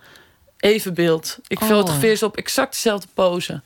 evenbeeld. 0.60 1.38
Ik 1.48 1.62
Oh. 1.62 1.68
fotografeer 1.68 2.16
ze 2.16 2.26
op 2.26 2.38
exact 2.38 2.74
dezelfde 2.74 3.08
pose. 3.14 3.62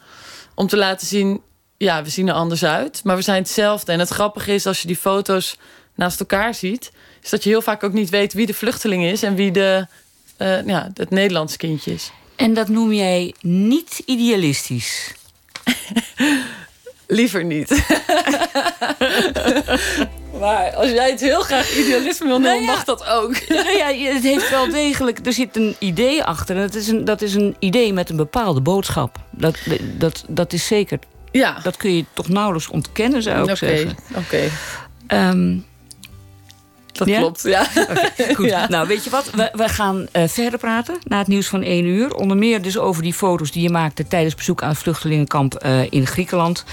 Om 0.56 0.68
te 0.68 0.78
laten 0.78 1.08
zien, 1.08 1.42
ja, 1.78 2.04
we 2.04 2.10
zien 2.10 2.28
er 2.28 2.34
anders 2.34 2.66
uit. 2.66 3.02
Maar 3.04 3.16
we 3.16 3.22
zijn 3.22 3.42
hetzelfde. 3.42 3.92
En 3.92 4.00
het 4.00 4.10
grappige 4.10 4.54
is, 4.54 4.66
als 4.66 4.82
je 4.82 4.88
die 4.88 4.96
foto's 4.96 5.58
naast 5.96 6.20
elkaar 6.20 6.54
ziet... 6.54 6.92
is 7.24 7.30
dat 7.30 7.44
je 7.44 7.50
heel 7.50 7.62
vaak 7.62 7.84
ook 7.84 7.94
niet 7.94 8.10
weet 8.10 8.34
wie 8.34 8.46
de 8.46 8.54
vluchteling 8.54 9.04
is... 9.04 9.24
en 9.24 9.36
wie 9.36 9.52
de, 9.52 9.88
uh, 10.38 10.66
ja, 10.66 10.92
het 10.94 11.10
Nederlands 11.10 11.58
kindje 11.58 11.94
is. 11.94 12.12
En 12.36 12.54
dat 12.54 12.68
noem 12.68 12.94
jij 12.94 13.34
niet 13.42 14.02
idealistisch? 14.06 15.14
Liever 17.08 17.44
niet. 17.46 17.70
maar 20.40 20.76
als 20.76 20.90
jij 20.90 21.10
het 21.10 21.20
heel 21.20 21.42
graag 21.42 21.76
idealisme 21.78 22.26
wil 22.28 22.40
noemen, 22.40 22.52
Nou 22.52 22.62
ja. 22.64 22.72
mag 22.72 22.84
dat 22.84 23.06
ook. 23.08 23.48
Nou 23.50 23.78
ja, 23.78 23.88
het 24.14 24.24
heeft 24.24 24.50
wel 24.50 24.70
degelijk. 24.70 25.26
Er 25.26 25.34
zit 25.34 25.56
een 25.56 25.76
idee 25.80 26.24
achter. 26.24 26.56
En 26.56 26.62
dat 26.62 26.76
is 26.76 26.88
een, 26.88 27.06
dat 27.06 27.22
is 27.22 27.34
een 27.34 27.56
idee 27.60 27.94
met 27.94 28.10
een 28.10 28.16
bepaalde 28.16 28.62
boodschap. 28.62 29.18
Dat, 29.30 29.58
dat, 29.98 30.24
dat 30.28 30.54
is 30.54 30.68
zeker. 30.68 31.00
Ja, 31.32 31.60
Dat 31.64 31.78
kun 31.78 31.96
je 31.96 32.06
toch 32.14 32.30
nauwelijks 32.30 32.68
ontkennen, 32.70 33.24
zou 33.24 33.38
ik 33.38 33.44
oké. 33.44 33.56
zeggen. 33.56 33.96
Oké, 34.16 34.50
Ehm, 35.08 35.58
dat 36.98 37.08
Ja? 37.08 37.20
klopt. 37.20 37.42
Ja. 37.44 37.68
Goed, 38.34 38.50
Ja. 38.54 38.68
nou 38.70 38.88
weet 38.88 39.04
je 39.04 39.10
wat? 39.10 39.30
We, 39.36 39.50
we 39.54 39.70
gaan 39.70 40.08
eh, 40.12 40.24
verder 40.28 40.60
praten 40.60 40.98
na 41.04 41.18
het 41.18 41.28
nieuws 41.28 41.48
van 41.48 41.62
1 41.64 41.86
uur. 41.86 42.14
Onder 42.16 42.38
meer 42.38 42.62
dus 42.62 42.78
over 42.78 43.04
die 43.04 43.14
foto's 43.14 43.52
die 43.52 43.62
je 43.64 43.70
maakte 43.70 44.08
tijdens 44.08 44.36
bezoek 44.36 44.62
aan 44.64 44.70
het 44.70 44.78
vluchtelingenkamp 44.78 45.56
eh, 45.56 45.92
in 45.92 46.08
Griekenland. 46.08 46.64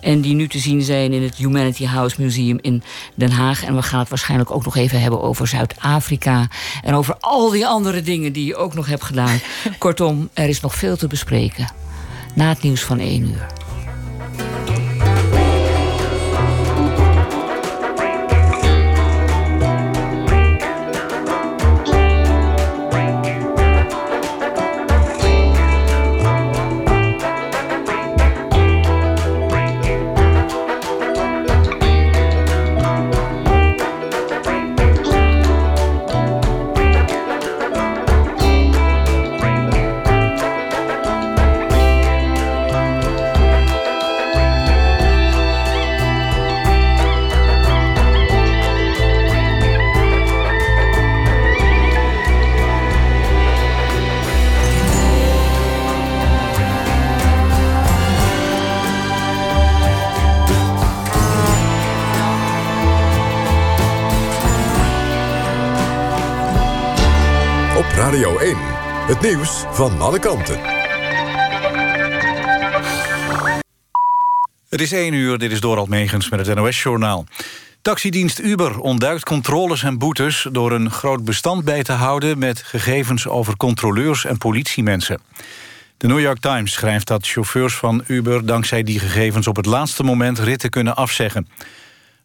En 0.00 0.20
die 0.20 0.34
nu 0.34 0.48
te 0.48 0.58
zien 0.58 0.82
zijn 0.82 1.12
in 1.12 1.22
het 1.22 1.36
Humanity 1.36 1.84
House 1.86 2.22
Museum 2.22 2.58
in 2.60 2.82
Den 3.14 3.30
Haag. 3.30 3.64
En 3.64 3.74
we 3.76 3.82
gaan 3.82 3.98
het 4.00 4.08
waarschijnlijk 4.08 4.50
ook 4.50 4.64
nog 4.64 4.76
even 4.76 5.00
hebben 5.00 5.22
over 5.22 5.46
Zuid-Afrika. 5.46 6.48
En 6.82 6.94
over 6.94 7.16
al 7.20 7.50
die 7.50 7.66
andere 7.66 8.02
dingen 8.02 8.32
die 8.32 8.44
je 8.46 8.56
ook 8.56 8.74
nog 8.74 8.86
hebt 8.86 9.04
gedaan. 9.04 9.40
Kortom, 9.78 10.28
er 10.32 10.48
is 10.48 10.60
nog 10.60 10.74
veel 10.74 10.96
te 10.96 11.06
bespreken. 11.06 11.68
Na 12.34 12.48
het 12.48 12.62
nieuws 12.62 12.80
van 12.82 12.98
1 12.98 13.22
uur. 13.22 13.46
Het 69.10 69.20
nieuws 69.20 69.64
van 69.70 70.00
alle 70.00 70.18
kanten. 70.18 70.60
Het 74.68 74.80
is 74.80 74.92
1 74.92 75.12
uur, 75.12 75.38
dit 75.38 75.52
is 75.52 75.60
Dorald 75.60 75.88
Megens 75.88 76.28
met 76.28 76.46
het 76.46 76.56
NOS-journaal. 76.56 77.24
Taxidienst 77.82 78.38
Uber 78.38 78.78
ontduikt 78.78 79.24
controles 79.24 79.82
en 79.82 79.98
boetes... 79.98 80.46
door 80.52 80.72
een 80.72 80.90
groot 80.90 81.24
bestand 81.24 81.64
bij 81.64 81.82
te 81.82 81.92
houden 81.92 82.38
met 82.38 82.62
gegevens 82.62 83.28
over 83.28 83.56
controleurs 83.56 84.24
en 84.24 84.38
politiemensen. 84.38 85.20
De 85.96 86.06
New 86.06 86.20
York 86.20 86.40
Times 86.40 86.72
schrijft 86.72 87.06
dat 87.06 87.26
chauffeurs 87.26 87.74
van 87.74 88.04
Uber... 88.06 88.46
dankzij 88.46 88.82
die 88.82 88.98
gegevens 88.98 89.46
op 89.46 89.56
het 89.56 89.66
laatste 89.66 90.02
moment 90.02 90.38
ritten 90.38 90.70
kunnen 90.70 90.96
afzeggen. 90.96 91.48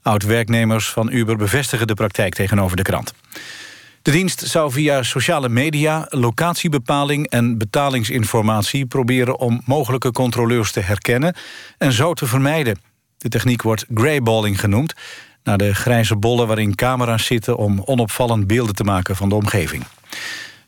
Oud-werknemers 0.02 0.90
van 0.90 1.12
Uber 1.12 1.38
bevestigen 1.38 1.88
de 1.88 1.94
praktijk 1.94 2.34
tegenover 2.34 2.78
de 2.78 2.84
krant. 2.84 3.14
De 4.06 4.12
dienst 4.12 4.40
zou 4.40 4.72
via 4.72 5.04
sociale 5.04 5.50
media, 5.50 6.06
locatiebepaling 6.10 7.30
en 7.30 7.58
betalingsinformatie 7.58 8.86
proberen 8.86 9.40
om 9.40 9.62
mogelijke 9.66 10.12
controleurs 10.12 10.72
te 10.72 10.80
herkennen 10.80 11.36
en 11.78 11.92
zo 11.92 12.14
te 12.14 12.26
vermijden. 12.26 12.80
De 13.18 13.30
techniek 13.30 13.62
wordt 13.62 13.86
greyballing 13.94 14.60
genoemd, 14.60 14.94
naar 15.44 15.58
de 15.58 15.76
grijze 15.76 16.16
bollen 16.16 16.48
waarin 16.48 16.76
camera's 16.76 17.26
zitten 17.26 17.58
om 17.58 17.82
onopvallend 17.86 18.48
beelden 18.48 18.76
te 18.76 18.84
maken 18.84 19.16
van 19.16 19.30
de 19.30 19.36
omgeving. 19.36 19.84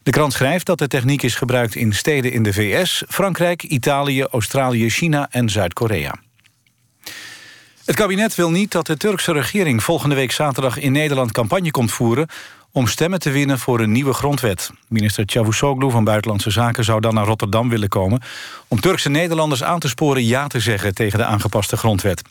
De 0.03 0.11
krant 0.11 0.33
schrijft 0.33 0.65
dat 0.65 0.79
de 0.79 0.87
techniek 0.87 1.21
is 1.21 1.35
gebruikt 1.35 1.75
in 1.75 1.93
steden 1.93 2.31
in 2.31 2.43
de 2.43 2.53
VS, 2.53 3.03
Frankrijk, 3.07 3.63
Italië, 3.63 4.23
Australië, 4.23 4.89
China 4.89 5.27
en 5.31 5.49
Zuid-Korea. 5.49 6.13
Het 7.85 7.95
kabinet 7.95 8.35
wil 8.35 8.51
niet 8.51 8.71
dat 8.71 8.85
de 8.85 8.97
Turkse 8.97 9.31
regering 9.31 9.83
volgende 9.83 10.15
week 10.15 10.31
zaterdag 10.31 10.77
in 10.77 10.91
Nederland 10.91 11.31
campagne 11.31 11.71
komt 11.71 11.91
voeren 11.91 12.27
om 12.71 12.87
stemmen 12.87 13.19
te 13.19 13.29
winnen 13.29 13.59
voor 13.59 13.79
een 13.79 13.91
nieuwe 13.91 14.13
grondwet. 14.13 14.71
Minister 14.87 15.25
Cavusoglu 15.25 15.91
van 15.91 16.03
Buitenlandse 16.03 16.49
Zaken 16.49 16.83
zou 16.83 17.01
dan 17.01 17.13
naar 17.13 17.25
Rotterdam 17.25 17.69
willen 17.69 17.89
komen... 17.89 18.21
om 18.67 18.79
Turkse 18.79 19.09
Nederlanders 19.09 19.63
aan 19.63 19.79
te 19.79 19.87
sporen 19.87 20.25
ja 20.25 20.47
te 20.47 20.59
zeggen 20.59 20.93
tegen 20.93 21.19
de 21.19 21.25
aangepaste 21.25 21.77
grondwet. 21.77 22.21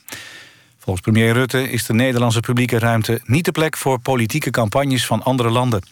Volgens 0.79 1.07
premier 1.07 1.33
Rutte 1.33 1.71
is 1.71 1.87
de 1.87 1.95
Nederlandse 1.95 2.41
publieke 2.41 2.79
ruimte 2.79 3.21
niet 3.25 3.45
de 3.45 3.53
plek... 3.53 3.77
voor 3.77 3.99
politieke 3.99 4.51
campagnes 4.51 5.07
van 5.07 5.23
andere 5.23 5.51
landen. 5.51 5.83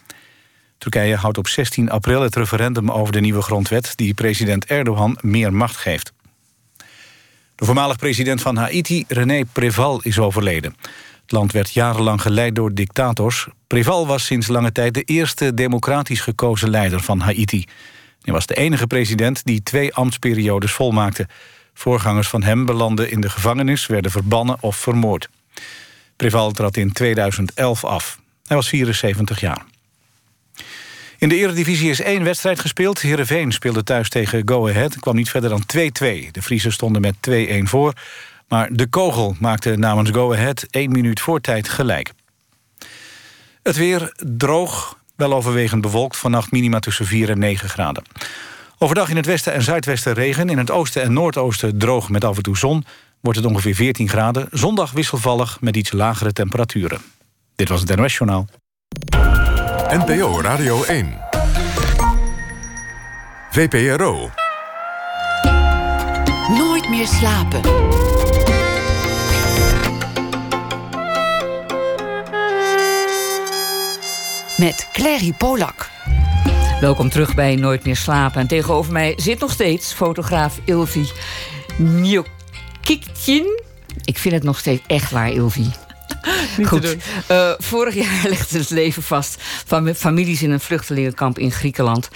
Turkije 0.79 1.17
houdt 1.17 1.39
op 1.39 1.49
16 1.49 1.91
april 1.91 2.21
het 2.23 2.37
referendum 2.37 2.91
over 2.91 3.13
de 3.13 3.21
nieuwe 3.21 3.43
grondwet... 3.43 3.93
die 3.97 4.15
president 4.15 4.65
Erdogan 4.65 5.19
meer 5.21 5.53
macht 5.53 5.77
geeft. 5.77 6.13
De 7.55 7.65
voormalig 7.65 7.97
president 7.97 8.43
van 8.43 8.57
Haiti, 8.57 9.05
René 9.09 9.45
Preval, 9.53 10.01
is 10.03 10.19
overleden. 10.19 10.77
Het 11.25 11.33
land 11.33 11.53
werd 11.53 11.73
jarenlang 11.73 12.23
geleid 12.23 12.55
door 12.55 12.75
dictators. 12.75 13.47
Preval 13.67 14.07
was 14.07 14.25
sinds 14.25 14.47
lange 14.47 14.73
tijd 14.73 14.95
de 14.95 15.03
eerste 15.03 15.55
democratisch 15.55 16.21
gekozen 16.21 16.71
leider 16.71 17.01
van 17.01 17.21
Haiti. 17.21 17.65
Hij 18.23 18.33
was 18.33 18.47
de 18.47 18.55
enige 18.55 18.87
president 18.87 19.45
die 19.45 19.63
twee 19.63 19.95
ambtsperiodes 19.95 20.73
volmaakte. 20.73 21.29
Voorgangers 21.75 22.29
van 22.29 22.43
hem 22.43 22.67
belanden 22.67 23.11
in 23.11 23.21
de 23.21 23.29
gevangenis, 23.29 23.87
werden 23.87 24.11
verbannen 24.11 24.57
of 24.61 24.77
vermoord. 24.77 25.29
Preval 26.17 26.51
trad 26.51 26.77
in 26.77 26.93
2011 26.93 27.85
af. 27.85 28.19
Hij 28.47 28.57
was 28.57 28.69
74 28.69 29.41
jaar. 29.41 29.65
In 31.19 31.29
de 31.29 31.37
Eredivisie 31.37 31.91
is 31.91 32.01
één 32.01 32.25
wedstrijd 32.25 32.61
gespeeld. 32.61 33.01
Heerenveen 33.01 33.53
speelde 33.53 33.83
thuis 33.83 34.09
tegen 34.09 34.49
Go 34.49 34.69
Ahead. 34.69 34.99
kwam 35.01 35.17
niet 35.17 35.31
verder 35.31 35.51
dan 35.51 35.63
2-2. 35.63 36.31
De 36.31 36.43
Friesen 36.43 36.73
stonden 36.73 37.01
met 37.01 37.15
2-1 37.31 37.63
voor. 37.63 37.93
Maar 38.55 38.69
de 38.73 38.87
kogel 38.87 39.37
maakte 39.39 39.77
namens 39.77 40.11
Go 40.11 40.33
Ahead 40.33 40.67
één 40.71 40.91
minuut 40.91 41.21
voor 41.21 41.41
tijd 41.41 41.69
gelijk. 41.69 42.13
Het 43.63 43.77
weer 43.77 44.13
droog, 44.17 44.99
wel 45.17 45.35
overwegend 45.35 45.81
bewolkt. 45.81 46.17
Vannacht 46.17 46.51
minima 46.51 46.79
tussen 46.79 47.07
4 47.07 47.31
en 47.31 47.39
9 47.39 47.69
graden. 47.69 48.05
Overdag 48.79 49.09
in 49.09 49.17
het 49.17 49.27
westen 49.27 49.53
en 49.53 49.63
zuidwesten 49.63 50.13
regen. 50.13 50.49
In 50.49 50.59
het 50.59 50.71
oosten 50.71 51.03
en 51.03 51.13
noordoosten 51.13 51.79
droog 51.79 52.09
met 52.09 52.25
af 52.25 52.37
en 52.37 52.43
toe 52.43 52.57
zon. 52.57 52.85
Wordt 53.21 53.39
het 53.39 53.49
ongeveer 53.49 53.75
14 53.75 54.09
graden. 54.09 54.49
Zondag 54.51 54.91
wisselvallig 54.91 55.61
met 55.61 55.77
iets 55.77 55.93
lagere 55.93 56.33
temperaturen. 56.33 57.01
Dit 57.55 57.69
was 57.69 57.81
het 57.81 57.97
NOS 57.97 58.17
Journaal. 58.17 58.47
NPO 59.89 60.41
Radio 60.41 60.83
1. 60.83 61.19
VPRO. 63.51 64.31
Nooit 66.49 66.89
meer 66.89 67.07
slapen. 67.07 67.61
Met 74.57 74.89
Clary 74.93 75.33
Polak. 75.33 75.91
Welkom 76.81 77.09
terug 77.11 77.35
bij 77.35 77.57
Nooit 77.57 77.85
meer 77.85 77.97
slapen. 77.97 78.41
En 78.41 78.47
tegenover 78.47 78.93
mij 78.93 79.13
zit 79.17 79.41
nog 79.41 79.51
steeds 79.51 79.93
fotograaf 79.93 80.61
Ilvi 80.65 81.11
Njokiktjin. 81.79 83.63
Ik 84.05 84.19
vind 84.19 84.35
het 84.35 84.43
nog 84.43 84.59
steeds 84.59 84.83
echt 84.87 85.11
waar, 85.11 85.31
Ilvi. 85.31 85.84
Goed. 86.69 86.97
Uh, 87.31 87.53
vorig 87.59 87.95
jaar 87.95 88.29
legde 88.29 88.59
het 88.59 88.71
leven 88.71 89.03
vast 89.03 89.43
van 89.67 89.95
families 89.95 90.43
in 90.43 90.51
een 90.51 90.61
vluchtelingenkamp 90.61 91.39
in 91.39 91.51
Griekenland. 91.51 92.09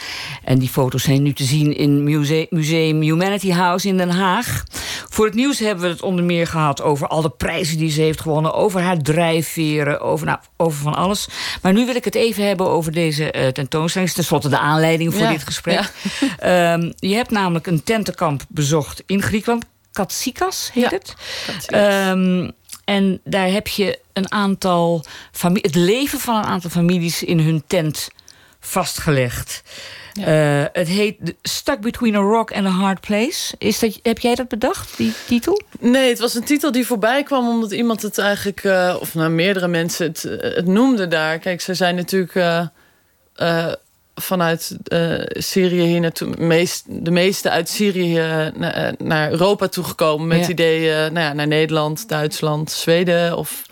En 0.44 0.58
die 0.58 0.68
foto's 0.68 1.02
zijn 1.02 1.22
nu 1.22 1.32
te 1.32 1.44
zien 1.44 1.76
in 1.76 2.04
Museum, 2.04 2.46
Museum 2.50 3.00
Humanity 3.00 3.50
House 3.50 3.88
in 3.88 3.96
Den 3.96 4.10
Haag. 4.10 4.64
Voor 5.08 5.24
het 5.24 5.34
nieuws 5.34 5.58
hebben 5.58 5.84
we 5.84 5.90
het 5.90 6.02
onder 6.02 6.24
meer 6.24 6.46
gehad 6.46 6.82
over 6.82 7.06
al 7.06 7.22
de 7.22 7.30
prijzen 7.30 7.78
die 7.78 7.90
ze 7.90 8.00
heeft 8.00 8.20
gewonnen, 8.20 8.54
over 8.54 8.80
haar 8.80 8.98
drijfveren, 8.98 10.00
over, 10.00 10.26
nou, 10.26 10.38
over 10.56 10.82
van 10.82 10.94
alles. 10.94 11.28
Maar 11.62 11.72
nu 11.72 11.86
wil 11.86 11.94
ik 11.94 12.04
het 12.04 12.14
even 12.14 12.46
hebben 12.46 12.68
over 12.68 12.92
deze 12.92 13.34
uh, 13.36 13.46
tentoonstelling. 13.46 14.10
Ten 14.10 14.24
slotte 14.24 14.48
de 14.48 14.58
aanleiding 14.58 15.14
voor 15.14 15.28
dit 15.28 15.42
gesprek. 15.42 15.92
Ja. 16.40 16.72
um, 16.72 16.92
je 17.10 17.14
hebt 17.14 17.30
namelijk 17.30 17.66
een 17.66 17.82
tentenkamp 17.82 18.42
bezocht 18.48 19.02
in 19.06 19.22
Griekenland. 19.22 19.64
Katsikas 19.92 20.70
heet 20.72 20.90
het. 20.90 21.14
Um, 21.74 22.52
en 22.88 23.20
daar 23.24 23.50
heb 23.50 23.66
je 23.66 23.98
een 24.12 24.32
aantal 24.32 25.04
het 25.40 25.74
leven 25.74 26.18
van 26.18 26.36
een 26.36 26.44
aantal 26.44 26.70
families 26.70 27.22
in 27.22 27.40
hun 27.40 27.62
tent 27.66 28.08
vastgelegd. 28.60 29.62
Ja. 30.12 30.60
Uh, 30.60 30.66
het 30.72 30.88
heet 30.88 31.34
Stuck 31.42 31.80
Between 31.80 32.14
a 32.14 32.18
Rock 32.18 32.52
and 32.52 32.66
a 32.66 32.70
Hard 32.70 33.00
Place. 33.00 33.54
Is 33.58 33.78
dat, 33.78 33.98
heb 34.02 34.18
jij 34.18 34.34
dat 34.34 34.48
bedacht, 34.48 34.96
die 34.96 35.12
titel? 35.26 35.62
Nee, 35.80 36.08
het 36.08 36.18
was 36.18 36.34
een 36.34 36.44
titel 36.44 36.72
die 36.72 36.86
voorbij 36.86 37.22
kwam 37.22 37.48
omdat 37.48 37.72
iemand 37.72 38.02
het 38.02 38.18
eigenlijk, 38.18 38.64
uh, 38.64 38.96
of 39.00 39.14
nou 39.14 39.30
meerdere 39.30 39.68
mensen 39.68 40.06
het, 40.06 40.22
het 40.40 40.66
noemden 40.66 41.10
daar. 41.10 41.38
Kijk, 41.38 41.60
ze 41.60 41.74
zijn 41.74 41.94
natuurlijk 41.94 42.34
uh, 42.34 43.72
vanuit 44.20 44.76
Syrië 45.28 45.82
hier 45.82 46.00
naartoe, 46.00 46.28
meest, 46.38 46.84
de 46.86 47.10
meeste 47.10 47.50
uit 47.50 47.68
Syrië 47.68 48.50
naar, 48.54 48.94
naar 48.98 49.30
Europa 49.30 49.68
toegekomen 49.68 50.26
met 50.26 50.40
ja. 50.40 50.48
idee 50.48 50.90
nou 50.90 51.20
ja, 51.20 51.32
naar 51.32 51.46
Nederland, 51.46 52.08
Duitsland, 52.08 52.70
Zweden 52.70 53.36
of 53.36 53.66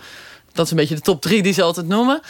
dat 0.57 0.65
is 0.65 0.71
een 0.71 0.77
beetje 0.77 0.95
de 0.95 1.01
top 1.01 1.23
drie 1.23 1.43
die 1.43 1.53
ze 1.53 1.63
altijd 1.63 1.89
noemen. 1.89 2.21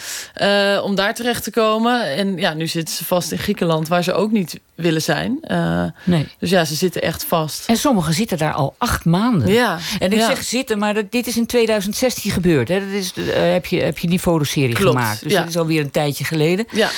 Uh, 0.42 0.80
om 0.84 0.94
daar 0.94 1.14
terecht 1.14 1.44
te 1.44 1.50
komen. 1.50 2.02
En 2.02 2.36
ja, 2.36 2.54
nu 2.54 2.66
zitten 2.66 2.94
ze 2.94 3.04
vast 3.04 3.32
in 3.32 3.38
Griekenland, 3.38 3.88
waar 3.88 4.02
ze 4.02 4.12
ook 4.12 4.30
niet 4.30 4.60
willen 4.74 5.02
zijn. 5.02 5.38
Uh, 5.42 5.84
nee. 6.04 6.28
Dus 6.38 6.50
ja, 6.50 6.64
ze 6.64 6.74
zitten 6.74 7.02
echt 7.02 7.24
vast. 7.24 7.68
En 7.68 7.76
sommigen 7.76 8.14
zitten 8.14 8.38
daar 8.38 8.52
al 8.52 8.74
acht 8.78 9.04
maanden. 9.04 9.52
Ja. 9.52 9.78
En 9.98 10.12
ik 10.12 10.18
ja. 10.18 10.26
zeg 10.26 10.42
zitten, 10.42 10.78
maar 10.78 10.94
dat, 10.94 11.12
dit 11.12 11.26
is 11.26 11.36
in 11.36 11.46
2016 11.46 12.30
gebeurd. 12.30 12.68
Hè? 12.68 12.80
Dat 12.80 12.88
is, 12.88 13.12
uh, 13.14 13.34
heb, 13.34 13.66
je, 13.66 13.80
heb 13.80 13.98
je 13.98 14.08
die 14.08 14.18
fotoserie 14.18 14.74
Klopt, 14.74 14.96
gemaakt. 14.96 15.22
Dus 15.22 15.32
ja. 15.32 15.40
dat 15.40 15.48
is 15.48 15.56
alweer 15.56 15.80
een 15.80 15.90
tijdje 15.90 16.24
geleden. 16.24 16.66
Ja. 16.70 16.90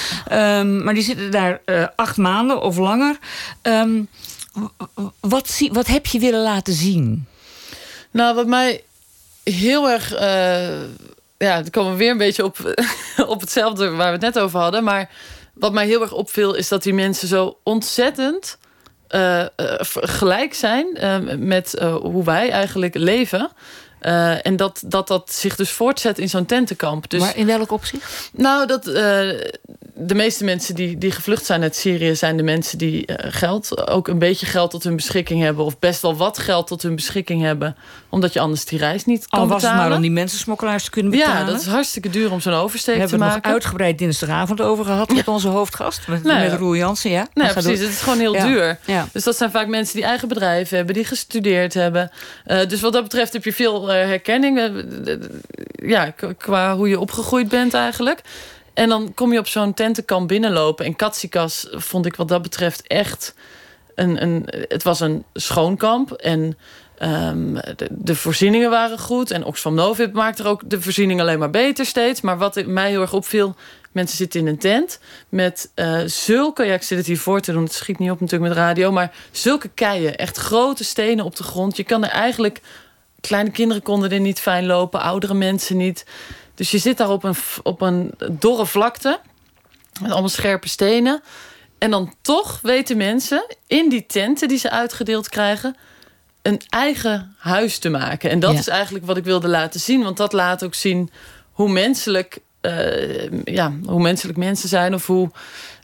Um, 0.58 0.84
maar 0.84 0.94
die 0.94 1.02
zitten 1.02 1.30
daar 1.30 1.60
acht 1.96 2.16
maanden 2.16 2.62
of 2.62 2.76
langer. 2.76 3.18
Um, 3.62 4.08
wat, 5.20 5.48
zie, 5.48 5.72
wat 5.72 5.86
heb 5.86 6.06
je 6.06 6.18
willen 6.18 6.42
laten 6.42 6.74
zien? 6.74 7.26
Nou, 8.10 8.34
wat 8.34 8.46
mij 8.46 8.82
heel 9.44 9.90
erg 9.90 10.14
ja, 11.38 11.60
dan 11.60 11.70
komen 11.70 11.92
we 11.92 11.98
weer 11.98 12.10
een 12.10 12.16
beetje 12.16 12.44
op, 12.44 12.74
op 13.26 13.40
hetzelfde 13.40 13.90
waar 13.90 14.06
we 14.06 14.12
het 14.24 14.34
net 14.34 14.38
over 14.38 14.60
hadden. 14.60 14.84
Maar 14.84 15.10
wat 15.54 15.72
mij 15.72 15.86
heel 15.86 16.02
erg 16.02 16.12
opviel, 16.12 16.54
is 16.54 16.68
dat 16.68 16.82
die 16.82 16.94
mensen 16.94 17.28
zo 17.28 17.58
ontzettend 17.62 18.58
uh, 19.10 19.38
uh, 19.40 19.46
gelijk 20.00 20.54
zijn 20.54 20.86
uh, 21.00 21.18
met 21.38 21.74
hoe 22.02 22.24
wij 22.24 22.50
eigenlijk 22.50 22.94
leven. 22.94 23.50
Uh, 24.02 24.46
en 24.46 24.56
dat, 24.56 24.82
dat 24.86 25.08
dat 25.08 25.32
zich 25.32 25.56
dus 25.56 25.70
voortzet 25.70 26.18
in 26.18 26.28
zo'n 26.28 26.46
tentenkamp. 26.46 27.10
Dus, 27.10 27.20
maar 27.20 27.36
in 27.36 27.46
welk 27.46 27.72
opzicht? 27.72 28.30
Nou, 28.32 28.66
dat 28.66 28.86
uh, 28.86 28.94
de 29.94 30.14
meeste 30.14 30.44
mensen 30.44 30.74
die, 30.74 30.98
die 30.98 31.10
gevlucht 31.10 31.44
zijn 31.44 31.62
uit 31.62 31.76
Syrië... 31.76 32.14
zijn 32.16 32.36
de 32.36 32.42
mensen 32.42 32.78
die 32.78 33.06
uh, 33.06 33.16
geld, 33.18 33.88
ook 33.88 34.08
een 34.08 34.18
beetje 34.18 34.46
geld 34.46 34.70
tot 34.70 34.84
hun 34.84 34.96
beschikking 34.96 35.42
hebben... 35.42 35.64
of 35.64 35.78
best 35.78 36.02
wel 36.02 36.16
wat 36.16 36.38
geld 36.38 36.66
tot 36.66 36.82
hun 36.82 36.94
beschikking 36.94 37.42
hebben... 37.42 37.76
omdat 38.08 38.32
je 38.32 38.40
anders 38.40 38.64
die 38.64 38.78
reis 38.78 39.04
niet 39.04 39.26
kan 39.26 39.40
Al 39.40 39.46
was 39.46 39.56
betalen. 39.56 39.78
het 39.78 39.88
maar 39.88 39.96
om 39.96 40.02
die 40.02 40.10
mensensmokkelaars 40.10 40.84
te 40.84 40.90
kunnen 40.90 41.10
betalen. 41.12 41.38
Ja, 41.38 41.44
dat 41.44 41.60
is 41.60 41.66
hartstikke 41.66 42.10
duur 42.10 42.32
om 42.32 42.40
zo'n 42.40 42.52
oversteek 42.52 42.94
We 42.94 43.02
te 43.02 43.08
hebben 43.08 43.26
maken. 43.28 43.42
nog 43.42 43.52
uitgebreid 43.52 43.98
dinsdagavond 43.98 44.60
over 44.60 44.84
gehad... 44.84 45.12
met 45.12 45.28
onze 45.28 45.48
hoofdgast, 45.48 46.08
met, 46.08 46.22
Nou 46.22 46.40
met 46.40 46.58
Roel 46.58 46.76
Jansen. 46.76 47.10
Ja, 47.10 47.28
Nee, 47.34 47.52
precies. 47.52 47.80
Het 47.80 47.88
is 47.88 48.00
gewoon 48.00 48.18
heel 48.18 48.34
Ja. 48.34 48.46
duur. 48.46 48.78
Ja. 48.84 49.08
Dus 49.12 49.24
dat 49.24 49.36
zijn 49.36 49.50
vaak 49.50 49.66
mensen 49.66 49.94
die 49.94 50.04
eigen 50.04 50.28
bedrijven 50.28 50.76
hebben, 50.76 50.94
die 50.94 51.04
gestudeerd 51.04 51.74
hebben. 51.74 52.10
Eh, 52.44 52.66
dus 52.68 52.80
wat 52.80 52.92
dat 52.92 53.02
betreft 53.02 53.32
heb 53.32 53.44
je 53.44 53.52
veel 53.52 53.87
eh, 53.90 54.06
herkenning. 54.06 54.58
eh, 54.58 55.14
ja, 55.72 56.14
qua 56.38 56.76
hoe 56.76 56.88
je 56.88 57.00
opgegroeid 57.00 57.48
bent 57.48 57.74
eigenlijk. 57.74 58.20
En 58.74 58.88
dan 58.88 59.14
kom 59.14 59.32
je 59.32 59.38
op 59.38 59.46
zo'n 59.46 59.74
tentenkamp 59.74 60.28
binnenlopen. 60.28 60.84
En 60.84 60.96
Katsikas 60.96 61.68
vond 61.70 62.06
ik 62.06 62.16
wat 62.16 62.28
dat 62.28 62.42
betreft 62.42 62.86
echt 62.86 63.34
een... 63.94 64.22
een 64.22 64.48
het 64.68 64.82
was 64.82 65.00
een 65.00 65.24
schoonkamp 65.34 66.12
en... 66.12 66.58
Um, 67.02 67.58
de, 67.90 68.14
voorzieningen 68.14 68.70
waren 68.70 68.98
goed. 68.98 69.30
En 69.30 69.44
Oxfam 69.44 69.74
Novib 69.74 70.12
maakt 70.12 70.38
er 70.38 70.46
ook 70.46 70.70
de 70.70 70.80
voorzieningen 70.80 71.22
alleen 71.22 71.38
maar 71.38 71.50
beter 71.50 71.86
steeds. 71.86 72.20
Maar 72.20 72.38
wat 72.38 72.66
mij 72.66 72.90
heel 72.90 73.00
erg 73.00 73.12
opviel... 73.12 73.54
Mensen 73.92 74.16
zitten 74.16 74.40
in 74.40 74.46
een 74.46 74.58
tent 74.58 75.00
met 75.28 75.70
uh, 75.74 76.00
zulke... 76.06 76.64
Ja, 76.64 76.74
ik 76.74 76.82
zit 76.82 76.98
het 76.98 77.06
hier 77.06 77.18
voor 77.18 77.40
te 77.40 77.52
doen. 77.52 77.62
Het 77.62 77.72
schiet 77.72 77.98
niet 77.98 78.10
op 78.10 78.20
natuurlijk 78.20 78.48
met 78.48 78.58
radio. 78.58 78.92
Maar 78.92 79.12
zulke 79.30 79.68
keien. 79.68 80.16
Echt 80.16 80.36
grote 80.36 80.84
stenen 80.84 81.24
op 81.24 81.36
de 81.36 81.42
grond. 81.42 81.76
Je 81.76 81.84
kan 81.84 82.04
er 82.04 82.10
eigenlijk... 82.10 82.60
Kleine 83.20 83.50
kinderen 83.50 83.82
konden 83.82 84.10
er 84.10 84.20
niet 84.20 84.40
fijn 84.40 84.66
lopen. 84.66 85.00
Oudere 85.00 85.34
mensen 85.34 85.76
niet. 85.76 86.06
Dus 86.54 86.70
je 86.70 86.78
zit 86.78 86.96
daar 86.96 87.10
op 87.10 87.24
een, 87.24 87.34
op 87.62 87.80
een 87.80 88.14
dorre 88.30 88.66
vlakte. 88.66 89.20
Met 90.00 90.10
allemaal 90.10 90.28
scherpe 90.28 90.68
stenen. 90.68 91.22
En 91.78 91.90
dan 91.90 92.14
toch 92.22 92.58
weten 92.62 92.96
mensen 92.96 93.46
in 93.66 93.88
die 93.88 94.06
tenten 94.06 94.48
die 94.48 94.58
ze 94.58 94.70
uitgedeeld 94.70 95.28
krijgen 95.28 95.76
een 96.42 96.60
eigen 96.68 97.34
huis 97.38 97.78
te 97.78 97.88
maken. 97.88 98.30
En 98.30 98.40
dat 98.40 98.54
is 98.54 98.68
eigenlijk 98.68 99.06
wat 99.06 99.16
ik 99.16 99.24
wilde 99.24 99.48
laten 99.48 99.80
zien. 99.80 100.02
Want 100.02 100.16
dat 100.16 100.32
laat 100.32 100.64
ook 100.64 100.74
zien 100.74 101.10
hoe 101.52 101.68
menselijk, 101.68 102.38
uh, 102.62 103.44
ja, 103.44 103.72
hoe 103.84 104.00
menselijk 104.00 104.38
mensen 104.38 104.68
zijn. 104.68 104.94
Of 104.94 105.06
hoe. 105.06 105.30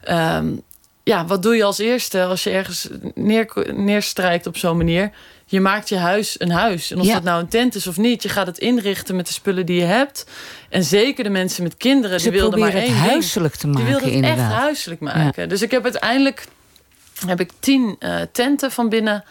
Um, 0.09 0.63
ja, 1.03 1.27
wat 1.27 1.43
doe 1.43 1.57
je 1.57 1.65
als 1.65 1.79
eerste 1.79 2.25
als 2.25 2.45
je 2.45 2.51
ergens 2.51 2.89
neer, 3.15 3.53
neerstrijkt 3.75 4.47
op 4.47 4.57
zo'n 4.57 4.77
manier? 4.77 5.11
Je 5.47 5.61
maakt 5.61 5.89
je 5.89 5.97
huis 5.97 6.41
een 6.41 6.51
huis. 6.51 6.91
En 6.91 7.01
of 7.01 7.07
dat 7.07 7.23
nou 7.23 7.41
een 7.41 7.49
tent 7.49 7.75
is 7.75 7.87
of 7.87 7.97
niet, 7.97 8.23
je 8.23 8.29
gaat 8.29 8.47
het 8.47 8.59
inrichten 8.59 9.17
met 9.17 9.27
de 9.27 9.33
spullen 9.33 9.67
die 9.67 9.81
je 9.81 9.87
hebt. 9.87 10.27
En 10.69 10.85
zeker 10.85 11.25
de 11.25 11.31
mensen 11.31 11.63
met 11.63 11.77
kinderen, 11.77 12.21
Ze 12.21 12.31
die 12.31 12.41
wilden 12.41 12.59
maar 12.59 12.75
één 12.75 12.97
het 12.97 13.09
huiselijk 13.09 13.55
te 13.55 13.67
maken. 13.67 13.85
Die 13.85 13.91
wilden 13.91 14.09
het 14.09 14.17
inderdaad. 14.17 14.51
echt 14.51 14.61
huiselijk 14.61 15.01
maken. 15.01 15.49
Dus 15.49 15.63
ik 15.63 15.71
heb 15.71 15.83
uiteindelijk 15.83 16.47
heb 17.27 17.41
ik 17.41 17.51
tien 17.61 17.97
uh, 18.01 18.21
tenten 18.33 18.71
van 18.71 18.89
binnen 18.89 19.25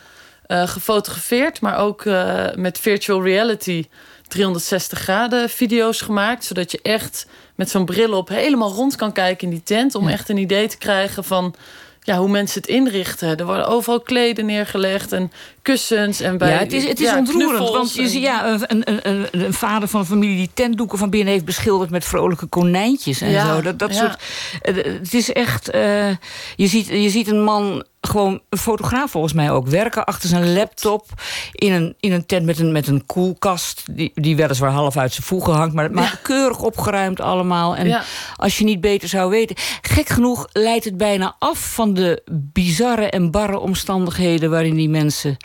uh, 0.47 0.67
gefotografeerd, 0.67 1.61
maar 1.61 1.77
ook 1.77 2.05
uh, 2.05 2.45
met 2.55 2.79
virtual 2.79 3.23
reality 3.23 3.87
360 4.27 4.99
graden 4.99 5.49
video's 5.49 6.01
gemaakt. 6.01 6.43
Zodat 6.43 6.71
je 6.71 6.79
echt 6.81 7.27
met 7.55 7.69
zo'n 7.69 7.85
bril 7.85 8.13
op 8.13 8.29
helemaal 8.29 8.71
rond 8.71 8.95
kan 8.95 9.11
kijken 9.11 9.47
in 9.47 9.53
die 9.53 9.63
tent. 9.63 9.95
Om 9.95 10.07
ja. 10.07 10.13
echt 10.13 10.29
een 10.29 10.37
idee 10.37 10.67
te 10.67 10.77
krijgen 10.77 11.23
van 11.23 11.55
ja, 12.01 12.17
hoe 12.17 12.29
mensen 12.29 12.61
het 12.61 12.69
inrichten. 12.69 13.37
Er 13.37 13.45
worden 13.45 13.67
overal 13.67 14.01
kleden 14.01 14.45
neergelegd 14.45 15.11
en 15.11 15.31
kussens. 15.63 16.19
En 16.19 16.37
bij, 16.37 16.49
ja, 16.49 16.57
het 16.57 16.73
is, 16.73 16.87
het 16.87 16.99
is 16.99 17.09
ja, 17.09 17.17
ontroerend. 17.17 17.69
Want 17.69 17.93
je 17.93 18.07
ziet 18.07 18.21
ja, 18.21 18.45
een, 18.67 18.81
een, 18.85 19.09
een, 19.09 19.27
een, 19.31 19.53
vader 19.53 19.87
van 19.87 19.99
een 19.99 20.05
familie 20.05 20.35
die 20.35 20.49
tentdoeken 20.53 20.97
van 20.97 21.09
binnen 21.09 21.33
heeft 21.33 21.45
beschilderd 21.45 21.89
met 21.89 22.05
vrolijke 22.05 22.45
konijntjes 22.45 23.21
en 23.21 23.29
ja, 23.29 23.55
zo. 23.55 23.61
Dat, 23.61 23.79
dat 23.79 23.93
ja. 23.93 23.99
soort. 23.99 24.21
Het 24.61 25.13
is 25.13 25.31
echt. 25.31 25.75
Uh, 25.75 26.09
je, 26.55 26.67
ziet, 26.67 26.87
je 26.87 27.09
ziet 27.09 27.27
een 27.27 27.43
man 27.43 27.85
gewoon 28.07 28.41
een 28.49 28.57
fotograaf 28.57 29.11
volgens 29.11 29.33
mij 29.33 29.51
ook 29.51 29.67
werken 29.67 30.05
achter 30.05 30.29
zijn 30.29 30.53
laptop 30.53 31.05
in 31.51 31.71
een, 31.71 31.95
in 31.99 32.11
een 32.11 32.25
tent 32.25 32.45
met 32.45 32.59
een, 32.59 32.71
met 32.71 32.87
een 32.87 33.05
koelkast 33.05 33.83
die, 33.91 34.11
die 34.13 34.35
weliswaar 34.35 34.71
half 34.71 34.97
uit 34.97 35.13
zijn 35.13 35.25
voegen 35.25 35.53
hangt, 35.53 35.73
maar, 35.73 35.91
maar 35.91 36.03
Ja. 36.03 36.19
keurig 36.21 36.61
opgeruimd 36.61 37.21
allemaal. 37.21 37.75
En 37.75 37.87
Ja. 37.87 38.03
als 38.35 38.57
je 38.57 38.63
niet 38.63 38.81
beter 38.81 39.09
zou 39.09 39.29
weten, 39.29 39.55
gek 39.81 40.09
genoeg 40.09 40.47
leidt 40.51 40.85
het 40.85 40.97
bijna 40.97 41.35
af 41.39 41.73
van 41.73 41.93
de 41.93 42.21
bizarre 42.31 43.09
en 43.09 43.31
barre 43.31 43.59
omstandigheden 43.59 44.49
waarin 44.49 44.75
die 44.75 44.89
mensen 44.89 45.37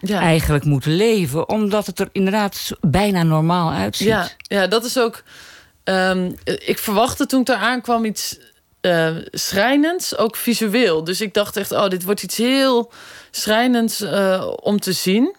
Ja. 0.00 0.20
eigenlijk 0.20 0.64
moeten 0.64 0.96
leven, 0.96 1.48
omdat 1.48 1.86
het 1.86 1.98
er 1.98 2.08
inderdaad 2.12 2.70
bijna 2.80 3.22
normaal 3.22 3.72
uitziet. 3.72 4.06
Ja, 4.06 4.28
ja, 4.42 4.66
dat 4.66 4.84
is 4.84 4.98
ook. 4.98 5.22
ehm, 5.84 6.30
ik 6.44 6.78
verwachtte 6.78 7.26
toen 7.26 7.40
ik 7.40 7.46
daar 7.46 7.56
aankwam 7.56 8.04
iets 8.04 8.38
eh, 8.80 9.16
schrijnends, 9.30 10.16
ook 10.16 10.36
visueel. 10.36 11.04
Dus 11.04 11.20
ik 11.20 11.34
dacht 11.34 11.56
echt, 11.56 11.72
oh, 11.72 11.88
dit 11.88 12.04
wordt 12.04 12.22
iets 12.22 12.36
heel 12.36 12.92
schrijnends 13.30 14.00
eh, 14.00 14.52
om 14.60 14.80
te 14.80 14.92
zien. 14.92 15.34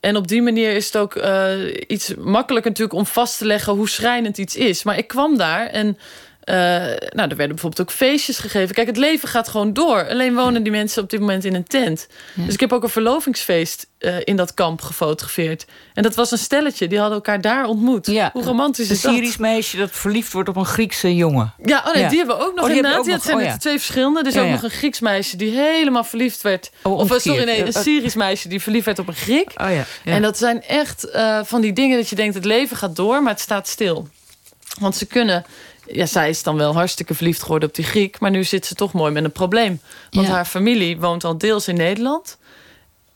En 0.00 0.16
op 0.16 0.28
die 0.28 0.42
manier 0.42 0.72
is 0.76 0.86
het 0.86 0.96
ook 0.96 1.14
eh, 1.14 1.52
iets 1.86 2.14
makkelijker 2.14 2.70
natuurlijk 2.70 2.98
om 2.98 3.06
vast 3.06 3.38
te 3.38 3.44
leggen 3.44 3.72
hoe 3.72 3.88
schrijnend 3.88 4.38
iets 4.38 4.56
is. 4.56 4.82
Maar 4.82 4.98
ik 4.98 5.08
kwam 5.08 5.36
daar 5.36 5.66
en 5.66 5.98
eh, 6.42 6.54
nou, 6.54 7.28
er 7.28 7.36
werden 7.36 7.48
bijvoorbeeld 7.48 7.80
ook 7.80 7.90
feestjes 7.90 8.38
gegeven. 8.38 8.74
Kijk, 8.74 8.86
het 8.86 8.96
leven 8.96 9.28
gaat 9.28 9.48
gewoon 9.48 9.72
door. 9.72 10.08
Alleen 10.08 10.34
wonen 10.34 10.62
die 10.62 10.72
mensen 10.72 11.02
op 11.02 11.10
dit 11.10 11.20
moment 11.20 11.44
in 11.44 11.54
een 11.54 11.64
tent. 11.66 12.06
Dus 12.34 12.54
ik 12.54 12.60
heb 12.60 12.72
ook 12.72 12.82
een 12.82 12.88
verlovingsfeest 12.88 13.86
eh, 13.98 14.14
in 14.24 14.36
dat 14.36 14.54
kamp 14.54 14.80
gefotografeerd. 14.80 15.66
En 15.94 16.02
dat 16.02 16.14
was 16.14 16.30
een 16.30 16.38
stelletje, 16.38 16.88
die 16.88 16.98
hadden 16.98 17.16
elkaar 17.16 17.40
daar 17.40 17.64
ontmoet. 17.64 18.06
Ja. 18.06 18.30
Hoe 18.32 18.42
romantisch 18.42 18.88
Een 18.88 18.94
is 18.94 19.00
dat? 19.00 19.12
Syrisch 19.14 19.36
meisje 19.36 19.76
dat 19.76 19.90
verliefd 19.92 20.32
wordt 20.32 20.48
op 20.48 20.56
een 20.56 20.64
Griekse 20.66 21.14
jongen. 21.16 21.54
Ja, 21.64 21.82
oh 21.86 21.92
nee, 21.92 22.02
Ja. 22.02 22.08
die 22.08 22.18
hebben 22.18 22.36
we 22.36 22.42
ook 22.44 22.54
nog 22.54 22.64
Oh, 22.64 22.70
inderdaad. 22.70 22.92
hebben 22.92 23.10
Ja, 23.10 23.12
ook 23.12 23.22
het 23.22 23.30
zijn 23.30 23.36
oh 23.36 23.44
ja. 23.44 23.56
twee 23.56 23.78
verschillende. 23.78 24.20
Er 24.20 24.26
is 24.26 24.34
Ja, 24.34 24.42
ook 24.42 24.50
nog 24.50 24.62
een 24.62 24.70
Grieks 24.70 25.00
meisje 25.00 25.36
die 25.36 25.50
helemaal 25.60 26.04
verliefd 26.04 26.42
werd. 26.42 26.70
Oh, 26.82 26.98
of 26.98 27.10
eh, 27.10 27.18
sorry, 27.18 27.44
nee, 27.44 27.66
een 27.66 27.72
Syrisch 27.72 28.14
meisje 28.14 28.48
die 28.48 28.62
verliefd 28.62 28.84
werd 28.84 28.98
op 28.98 29.08
een 29.08 29.14
Griek. 29.14 29.50
Oh 29.56 29.66
ja. 29.70 29.70
ja. 29.70 29.84
En 30.04 30.22
dat 30.22 30.38
zijn 30.38 30.62
echt 30.62 31.06
van 31.44 31.60
die 31.60 31.72
dingen 31.72 31.96
dat 31.98 32.08
je 32.08 32.16
denkt... 32.16 32.34
het 32.34 32.44
leven 32.44 32.76
gaat 32.76 32.96
door, 32.96 33.22
maar 33.22 33.32
het 33.32 33.40
staat 33.40 33.68
stil. 33.68 34.08
Want 34.80 34.96
ze 34.96 35.06
kunnen... 35.06 35.44
Ja, 35.92 36.06
zij 36.06 36.28
is 36.28 36.42
dan 36.42 36.56
wel 36.56 36.72
hartstikke 36.74 37.14
verliefd 37.14 37.42
geworden 37.42 37.68
op 37.68 37.74
die 37.74 37.84
Griek... 37.84 38.20
maar 38.20 38.30
nu 38.30 38.44
zit 38.44 38.66
ze 38.66 38.74
toch 38.74 38.92
mooi 38.92 39.12
met 39.12 39.24
een 39.24 39.32
probleem. 39.32 39.80
Want 40.10 40.26
Ja. 40.26 40.32
haar 40.32 40.44
familie 40.44 40.98
woont 41.00 41.24
al 41.24 41.38
deels 41.38 41.68
in 41.68 41.76
Nederland... 41.76 42.38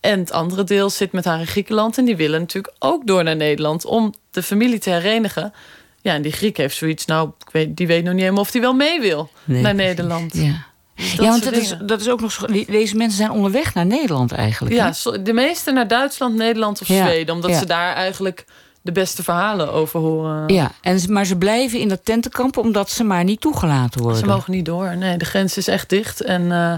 en 0.01 0.19
het 0.19 0.31
andere 0.33 0.65
deel 0.65 0.91
zit 0.91 1.13
met 1.13 1.25
haar 1.25 1.41
in 1.41 1.47
Griekenland... 1.47 1.99
en 1.99 2.05
die 2.05 2.17
willen 2.17 2.41
natuurlijk 2.41 2.75
ook 2.79 3.07
door 3.07 3.25
naar 3.25 3.37
Nederland... 3.37 3.85
om 3.85 4.15
de 4.31 4.43
familie 4.43 4.79
te 4.79 4.91
herenigen. 4.91 5.53
Ja, 6.01 6.15
en 6.15 6.23
die 6.23 6.33
Griek 6.33 6.57
heeft 6.57 6.77
zoiets... 6.77 7.05
nou, 7.05 7.31
ik 7.47 7.51
weet, 7.53 7.77
die 7.77 7.87
weet 7.87 8.03
nog 8.05 8.13
niet 8.13 8.23
helemaal 8.23 8.43
of 8.43 8.53
hij 8.53 8.61
wel 8.61 8.75
mee 8.75 9.01
wil 9.01 9.31
Nee, 9.45 9.63
naar. 9.63 9.75
Nederland. 9.75 10.35
Ja. 10.37 10.65
Dus 10.97 11.13
ja, 11.13 11.23
want 11.23 11.45
dat 11.45 11.53
is, 11.53 11.75
dat 11.87 12.01
is 12.01 12.09
ook 12.09 12.21
nog 12.21 12.37
die- 12.47 12.67
Deze 12.71 12.97
mensen 12.97 13.17
zijn 13.19 13.31
onderweg 13.31 13.75
naar 13.75 13.87
Nederland 13.87 14.33
eigenlijk. 14.33 14.75
Ja, 14.75 14.93
de 15.23 15.33
meeste 15.33 15.71
naar 15.71 15.89
Duitsland, 15.89 16.35
Nederland 16.35 16.81
of 16.81 16.89
Ja, 16.89 17.05
Zweden... 17.07 17.35
omdat 17.35 17.51
ja. 17.51 17.59
ze 17.59 17.67
daar 17.67 17.95
eigenlijk 17.95 18.45
de 18.87 18.93
beste 18.93 19.23
verhalen 19.23 19.73
over 19.73 20.01
horen. 20.01 20.49
ja. 20.55 20.73
En, 20.81 21.01
ze- 21.01 21.13
maar 21.13 21.25
ze 21.25 21.37
blijven 21.37 21.79
in 21.79 21.89
dat 21.89 22.01
tentenkamp 22.05 22.57
omdat 22.57 22.91
ze 22.91 23.05
maar 23.05 23.25
niet 23.25 23.41
toegelaten 23.41 24.01
worden. 24.03 24.19
Ze 24.21 24.27
mogen 24.27 24.53
niet 24.53 24.65
door. 24.65 24.97
Nee, 24.97 25.17
de 25.17 25.25
grens 25.25 25.57
is 25.57 25.69
echt 25.69 25.89
dicht. 25.89 26.21
En 26.21 26.53
eh, 26.53 26.73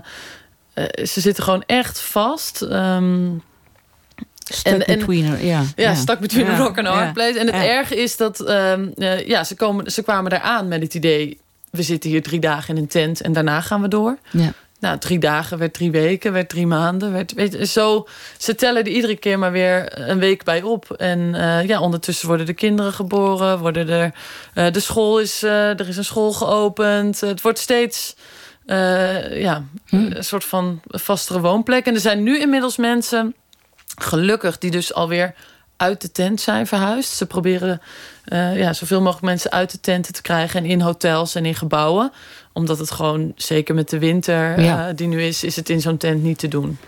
eh, 0.75 1.07
ze 1.07 1.21
zitten 1.21 1.45
gewoon 1.45 1.63
echt 1.67 2.01
vast. 2.01 2.63
Ehm, 2.63 3.29
Stuck 4.45 4.73
en- 4.83 4.87
en- 5.01 5.25
her, 5.25 5.45
ja. 5.45 5.63
ja, 5.77 5.95
stak 5.95 6.19
between 6.19 6.47
Ja, 6.47 6.57
rock 6.57 6.79
and 6.79 6.87
a 6.87 6.91
hard 6.93 7.13
place. 7.13 7.39
En 7.39 7.47
het 7.47 7.55
Ja. 7.55 7.65
erge 7.67 7.97
is 8.03 8.17
dat 8.17 8.41
ehm, 8.41 8.89
eh, 8.97 9.27
ja, 9.27 9.45
ze, 9.45 9.55
komen, 9.55 9.91
ze 9.93 10.03
kwamen 10.03 10.31
daar 10.31 10.41
aan 10.41 10.69
met 10.69 10.83
het 10.83 10.95
idee... 10.95 11.41
we 11.71 11.83
zitten 11.83 12.11
hier 12.11 12.23
drie 12.23 12.41
dagen 12.41 12.77
in 12.77 12.83
een 12.83 12.89
tent 12.89 13.21
en 13.21 13.33
daarna 13.33 13.61
gaan 13.61 13.83
we 13.83 13.89
door. 13.89 14.19
Ja. 14.31 14.53
Nou, 14.81 14.99
drie 14.99 15.19
dagen 15.19 15.59
werd 15.59 15.75
drie 15.75 15.91
weken, 15.91 16.33
werd 16.33 16.49
drie 16.49 16.67
maanden. 16.67 17.13
Werd, 17.13 17.33
weet 17.33 17.53
je, 17.53 17.67
zo, 17.67 18.07
ze 18.37 18.55
tellen 18.55 18.85
er 18.85 18.91
iedere 18.91 19.17
keer 19.17 19.39
maar 19.39 19.53
weer 19.53 20.09
een 20.09 20.19
week 20.19 20.45
bij 20.45 20.63
op. 20.63 20.91
En 20.91 21.35
eh, 21.35 21.67
ja, 21.67 21.81
ondertussen 21.81 22.29
worden 22.29 22.47
de 22.47 22.55
kinderen 22.55 22.93
geboren. 22.93 23.59
Worden 23.59 23.89
er, 23.89 24.13
eh, 24.55 24.73
de 24.73 24.81
school 24.81 25.21
is, 25.21 25.43
eh, 25.43 25.81
er 25.81 25.89
is 25.89 25.97
een 25.97 26.05
school 26.05 26.33
geopend. 26.33 27.21
Het 27.21 27.41
wordt 27.41 27.59
steeds 27.59 28.17
ja, 29.31 29.65
een 29.91 30.17
soort 30.19 30.45
van 30.45 30.81
vastere 30.85 31.41
woonplek. 31.41 31.87
En 31.87 31.95
er 31.95 32.01
zijn 32.01 32.23
nu 32.23 32.41
inmiddels 32.41 32.77
mensen, 32.77 33.35
gelukkig, 33.99 34.59
die 34.59 34.71
dus 34.71 34.95
alweer 34.95 35.35
uit 35.77 36.01
de 36.01 36.13
tent 36.13 36.41
zijn 36.41 36.67
verhuisd. 36.67 37.13
Ze 37.13 37.27
proberen 37.27 37.81
ja, 38.55 38.73
zoveel 38.73 39.01
mogelijk 39.01 39.25
mensen 39.25 39.51
uit 39.51 39.71
de 39.71 39.81
tenten 39.81 40.13
te 40.13 40.23
krijgen... 40.23 40.61
en 40.61 40.71
in 40.71 40.81
hotels 40.81 41.35
en 41.35 41.47
in 41.47 41.55
gebouwen. 41.55 42.13
Omdat 42.59 42.79
het 42.79 42.91
gewoon, 42.91 43.33
zeker 43.37 43.75
met 43.75 43.91
de 43.91 43.99
winter 43.99 44.61
Ja. 44.61 44.89
eh, 44.89 44.97
die 44.97 45.07
nu 45.07 45.23
is... 45.23 45.45
is 45.45 45.57
het 45.57 45.69
in 45.71 45.81
zo'n 45.81 45.97
tent 45.97 46.23
niet 46.23 46.39
te 46.39 46.49
doen. 46.49 46.79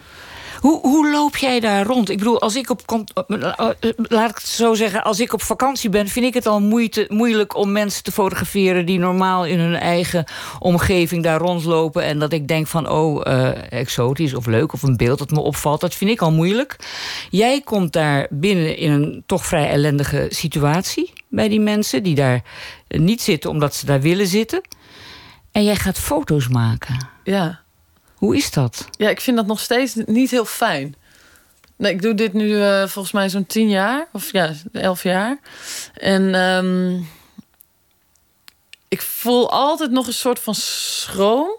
Hoe, 0.61 0.81
hoe 0.81 1.11
loop 1.11 1.37
jij 1.37 1.61
daar 1.61 1.87
rond? 1.87 2.11
Ik 2.11 2.19
bedoel, 2.19 2.41
als 2.41 2.57
ik 2.57 2.71
op 2.71 2.87
kont- 2.87 3.13
eh, 3.13 3.69
laat 3.97 4.31
ik 4.31 4.37
het 4.37 4.47
zo 4.47 4.75
zeggen, 4.75 5.05
als 5.05 5.21
ik 5.21 5.33
op 5.33 5.43
vakantie 5.43 5.91
ben, 5.91 6.09
vind 6.09 6.27
ik 6.27 6.35
het 6.35 6.47
al 6.47 6.61
moeite, 6.61 7.07
moeilijk 7.09 7.57
om 7.57 7.73
mensen 7.73 8.03
te 8.03 8.13
fotograferen 8.13 8.87
die 8.87 8.99
normaal 8.99 9.47
in 9.47 9.59
hun 9.59 9.75
eigen 9.75 10.25
omgeving 10.59 11.23
daar 11.23 11.41
rondlopen. 11.41 12.03
En 12.03 12.19
dat 12.19 12.33
ik 12.33 12.49
denk 12.49 12.67
van, 12.67 12.89
oh, 12.91 13.21
eh, 13.27 13.73
exotisch 13.73 14.35
of 14.35 14.47
leuk 14.47 14.73
of 14.73 14.83
een 14.83 14.97
beeld 14.97 15.19
dat 15.19 15.31
me 15.31 15.41
opvalt. 15.41 15.81
Dat 15.81 15.95
vind 15.95 16.11
ik 16.11 16.21
al 16.23 16.33
moeilijk. 16.33 16.77
Jij 17.31 17.61
komt 17.61 17.93
daar 17.93 18.27
binnen 18.31 18.77
in 18.77 18.91
een 18.91 19.23
toch 19.27 19.47
vrij 19.47 19.69
ellendige 19.69 20.27
situatie 20.29 21.13
bij 21.29 21.49
die 21.49 21.61
mensen 21.61 22.03
die 22.03 22.15
daar 22.15 22.43
eh, 22.89 23.01
niet 23.01 23.23
zitten 23.23 23.51
omdat 23.51 23.75
ze 23.75 23.87
daar 23.87 24.01
willen 24.01 24.27
zitten. 24.27 24.61
En 25.53 25.65
jij 25.65 25.77
gaat 25.77 25.99
foto's 25.99 26.49
maken. 26.49 27.09
Ja. 27.25 27.61
Hoe 28.15 28.37
is 28.37 28.51
dat? 28.51 28.89
ja, 28.91 29.09
ik 29.09 29.21
vind 29.21 29.37
dat 29.37 29.47
nog 29.47 29.61
steeds 29.61 29.95
niet 29.95 30.31
heel 30.31 30.45
fijn. 30.45 30.95
Nee, 31.77 31.93
ik 31.93 32.03
doe 32.03 32.15
dit 32.15 32.33
nu 32.33 32.63
eh, 32.63 32.87
volgens 32.87 33.13
mij 33.13 33.29
zo'n 33.29 33.47
tien 33.47 33.69
jaar. 33.69 34.07
Of 34.13 34.33
ja, 34.33 34.53
elf 34.73 35.03
jaar. 35.03 35.39
En 35.95 36.35
ehm, 36.35 37.01
ik 38.89 39.03
voel 39.03 39.51
altijd 39.51 39.91
nog 39.91 40.07
een 40.07 40.13
soort 40.13 40.39
van 40.39 40.55
schroom. 40.55 41.59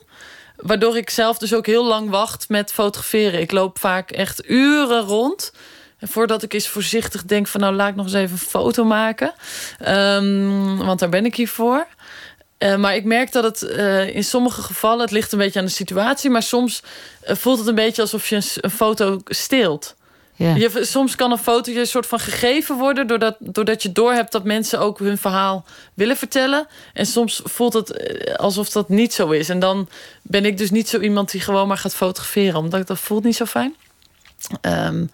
Waardoor 0.56 0.98
ik 0.98 1.10
zelf 1.10 1.38
dus 1.38 1.54
ook 1.54 1.66
heel 1.66 1.86
lang 1.86 2.10
wacht 2.10 2.50
met 2.50 2.72
fotograferen. 2.72 3.42
Ik 3.42 3.52
loop 3.52 3.80
vaak 3.80 4.12
echt 4.12 4.50
uren 4.50 5.02
rond. 5.02 5.54
En 5.98 6.08
voordat 6.08 6.44
ik 6.44 6.54
eens 6.54 6.68
voorzichtig 6.68 7.26
denk 7.26 7.48
van... 7.48 7.62
nou, 7.62 7.74
laat 7.74 7.90
ik 7.90 7.96
nog 7.96 8.06
eens 8.06 8.14
even 8.14 8.32
een 8.32 8.38
foto 8.38 8.84
maken. 8.84 9.34
Ehm, 9.80 10.76
want 10.78 11.00
daar 11.00 11.10
ben 11.10 11.26
ik 11.26 11.36
hier 11.36 11.50
voor. 11.50 11.88
Eh, 12.62 12.76
maar 12.76 12.96
ik 12.96 13.04
merk 13.04 13.32
dat 13.32 13.44
het 13.44 13.62
eh, 13.62 14.16
in 14.16 14.24
sommige 14.24 14.62
gevallen, 14.62 15.02
het 15.02 15.12
ligt 15.12 15.32
een 15.32 15.38
beetje 15.38 15.60
aan 15.60 15.66
de 15.66 15.72
situatie, 15.72 16.30
maar 16.30 16.44
soms 16.44 16.84
eh, 17.22 17.36
voelt 17.36 17.58
het 17.58 17.68
een 17.68 17.76
beetje 17.76 18.02
alsof 18.02 18.30
je 18.30 18.36
een, 18.36 18.70
foto 18.70 19.22
steelt. 19.26 19.96
Ja. 20.36 20.56
Je, 20.56 20.70
soms 20.82 21.16
kan 21.16 21.32
een 21.32 21.38
foto 21.38 21.72
je 21.72 21.80
een 21.80 21.88
soort 21.88 22.06
van 22.06 22.20
gegeven 22.20 22.78
worden 22.78 23.08
doordat, 23.08 23.36
doordat 23.40 23.84
je 23.84 23.92
doorhebt 23.92 24.32
dat 24.32 24.44
mensen 24.44 24.80
ook 24.80 25.00
hun 25.00 25.18
verhaal 25.18 25.66
willen 25.94 26.18
vertellen. 26.18 26.68
En 26.94 27.06
soms 27.06 27.42
voelt 27.44 27.74
het 27.74 28.38
alsof 28.38 28.70
dat 28.70 28.90
niet 28.90 29.14
zo 29.14 29.30
is. 29.30 29.50
En 29.50 29.60
dan 29.60 29.90
ben 30.22 30.46
ik 30.46 30.58
dus 30.58 30.72
niet 30.72 30.90
zo 30.90 31.00
iemand 31.00 31.32
die 31.32 31.42
gewoon 31.42 31.68
maar 31.68 31.78
gaat 31.78 31.96
fotograferen, 31.96 32.60
omdat 32.60 32.88
dat 32.88 33.00
voelt 33.00 33.24
niet 33.24 33.36
zo 33.36 33.46
fijn. 33.46 33.76
Ehm, 34.62 35.06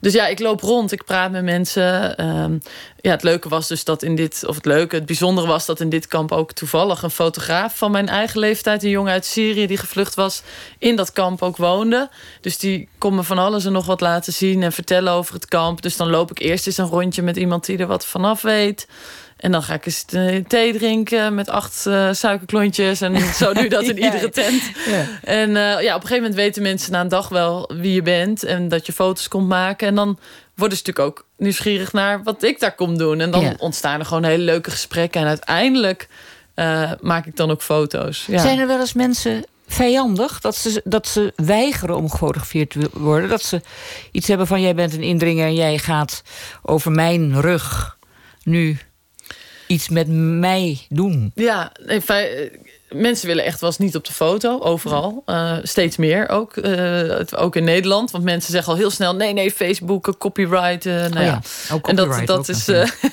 dus 0.00 0.12
ja, 0.12 0.26
ik 0.26 0.38
loop 0.38 0.60
rond, 0.60 0.92
ik 0.92 1.04
praat 1.04 1.30
met 1.30 1.44
mensen. 1.44 2.16
Ehm, 2.16 2.58
ja, 3.00 3.10
het 3.10 3.22
leuke 3.22 3.48
was 3.48 3.68
dus 3.68 3.84
dat 3.84 4.02
in 4.02 4.16
dit, 4.16 4.42
of 4.46 4.54
het 4.54 4.64
leuke, 4.64 4.94
het 4.94 5.06
bijzondere 5.06 5.46
was 5.46 5.66
dat 5.66 5.80
in 5.80 5.88
dit 5.88 6.06
kamp 6.06 6.32
ook 6.32 6.52
toevallig 6.52 7.02
een 7.02 7.10
fotograaf 7.10 7.76
van 7.76 7.90
mijn 7.90 8.08
eigen 8.08 8.40
leeftijd, 8.40 8.82
een 8.82 8.90
jongen 8.90 9.12
uit 9.12 9.24
Syrië 9.24 9.66
die 9.66 9.76
gevlucht 9.76 10.14
was, 10.14 10.42
in 10.78 10.96
dat 10.96 11.12
kamp 11.12 11.42
ook 11.42 11.56
woonde. 11.56 12.10
Dus 12.40 12.58
die 12.58 12.88
kon 12.98 13.14
me 13.14 13.22
van 13.22 13.38
alles 13.38 13.64
en 13.64 13.72
nog 13.72 13.86
wat 13.86 14.00
laten 14.00 14.32
zien 14.32 14.62
en 14.62 14.72
vertellen 14.72 15.12
over 15.12 15.34
het 15.34 15.46
kamp. 15.46 15.82
Dus 15.82 15.96
dan 15.96 16.10
loop 16.10 16.30
ik 16.30 16.38
eerst 16.38 16.66
eens 16.66 16.78
een 16.78 16.86
rondje 16.86 17.22
met 17.22 17.36
iemand 17.36 17.66
die 17.66 17.78
er 17.78 17.86
wat 17.86 18.06
vanaf 18.06 18.42
weet. 18.42 18.86
En 19.42 19.52
dan 19.52 19.62
ga 19.62 19.74
ik 19.74 19.86
eens 19.86 20.04
thee 20.48 20.72
drinken 20.78 21.34
met 21.34 21.48
acht 21.48 21.86
eh, 21.86 22.08
suikerklontjes. 22.12 23.00
En 23.00 23.20
zo 23.34 23.52
doe 23.52 23.62
je 23.62 23.68
dat 23.68 23.82
in 23.82 23.96
Ja. 23.96 24.04
iedere 24.04 24.30
tent. 24.30 24.62
Ja. 24.86 25.06
En 25.22 25.48
eh, 25.48 25.82
ja, 25.82 25.94
op 25.94 26.00
een 26.02 26.08
gegeven 26.08 26.14
moment 26.16 26.34
weten 26.34 26.62
mensen 26.62 26.92
na 26.92 27.00
een 27.00 27.08
dag 27.08 27.28
wel 27.28 27.70
wie 27.76 27.94
je 27.94 28.02
bent. 28.02 28.42
En 28.44 28.68
dat 28.68 28.86
je 28.86 28.92
foto's 28.92 29.28
komt 29.28 29.48
maken. 29.48 29.88
En 29.88 29.94
dan 29.94 30.18
worden 30.54 30.78
ze 30.78 30.82
natuurlijk 30.86 31.18
ook 31.18 31.26
nieuwsgierig 31.36 31.92
naar 31.92 32.22
wat 32.22 32.42
ik 32.42 32.60
daar 32.60 32.74
kom 32.74 32.98
doen. 32.98 33.20
En 33.20 33.30
dan 33.30 33.40
Ja. 33.40 33.54
ontstaan 33.58 33.98
er 33.98 34.06
gewoon 34.06 34.24
hele 34.24 34.42
leuke 34.42 34.70
gesprekken. 34.70 35.20
En 35.20 35.26
uiteindelijk 35.26 36.08
eh, 36.54 36.92
maak 37.00 37.26
ik 37.26 37.36
dan 37.36 37.50
ook 37.50 37.62
foto's. 37.62 38.24
Ja. 38.26 38.38
Zijn 38.38 38.58
er 38.58 38.66
wel 38.66 38.80
eens 38.80 38.92
mensen 38.92 39.44
vijandig 39.68 40.40
dat 40.40 40.56
ze, 40.56 40.80
dat 40.84 41.08
ze 41.08 41.32
weigeren 41.36 41.96
om 41.96 42.10
gefotografeerd 42.10 42.70
te 42.70 42.90
worden? 42.92 43.28
Dat 43.28 43.42
ze 43.42 43.60
iets 44.10 44.28
hebben 44.28 44.46
van: 44.46 44.60
jij 44.60 44.74
bent 44.74 44.92
een 44.94 45.02
indringer 45.02 45.46
en 45.46 45.54
jij 45.54 45.78
gaat 45.78 46.22
over 46.62 46.90
mijn 46.90 47.40
rug 47.40 47.96
nu 48.42 48.78
iets 49.72 49.88
met 49.88 50.06
mij 50.38 50.86
doen. 50.88 51.32
Ja, 51.34 51.72
fei- 52.02 52.26
eh, 52.28 52.50
mensen 52.90 53.26
willen 53.26 53.44
echt 53.44 53.60
wel 53.60 53.68
eens 53.70 53.78
niet 53.78 53.96
op 53.96 54.04
de 54.04 54.12
foto, 54.12 54.60
overal. 54.60 55.22
Eh, 55.26 55.56
steeds 55.62 55.96
meer 55.96 56.28
ook. 56.28 56.54
het- 56.54 57.36
ook 57.36 57.56
in 57.56 57.64
Nederland. 57.64 58.10
Want 58.10 58.24
mensen 58.24 58.52
zeggen 58.52 58.72
al 58.72 58.78
heel 58.78 58.90
snel: 58.90 59.14
nee, 59.14 59.32
nee, 59.32 59.50
Facebook, 59.50 60.14
copyright. 60.18 60.86
eh, 60.86 60.94
nou 60.94 61.10
Oh 61.16 61.22
ja. 61.22 61.40
ook 61.72 61.88
En 61.88 61.96
dat, 61.96 62.26
dat, 62.26 62.48
is, 62.48 62.64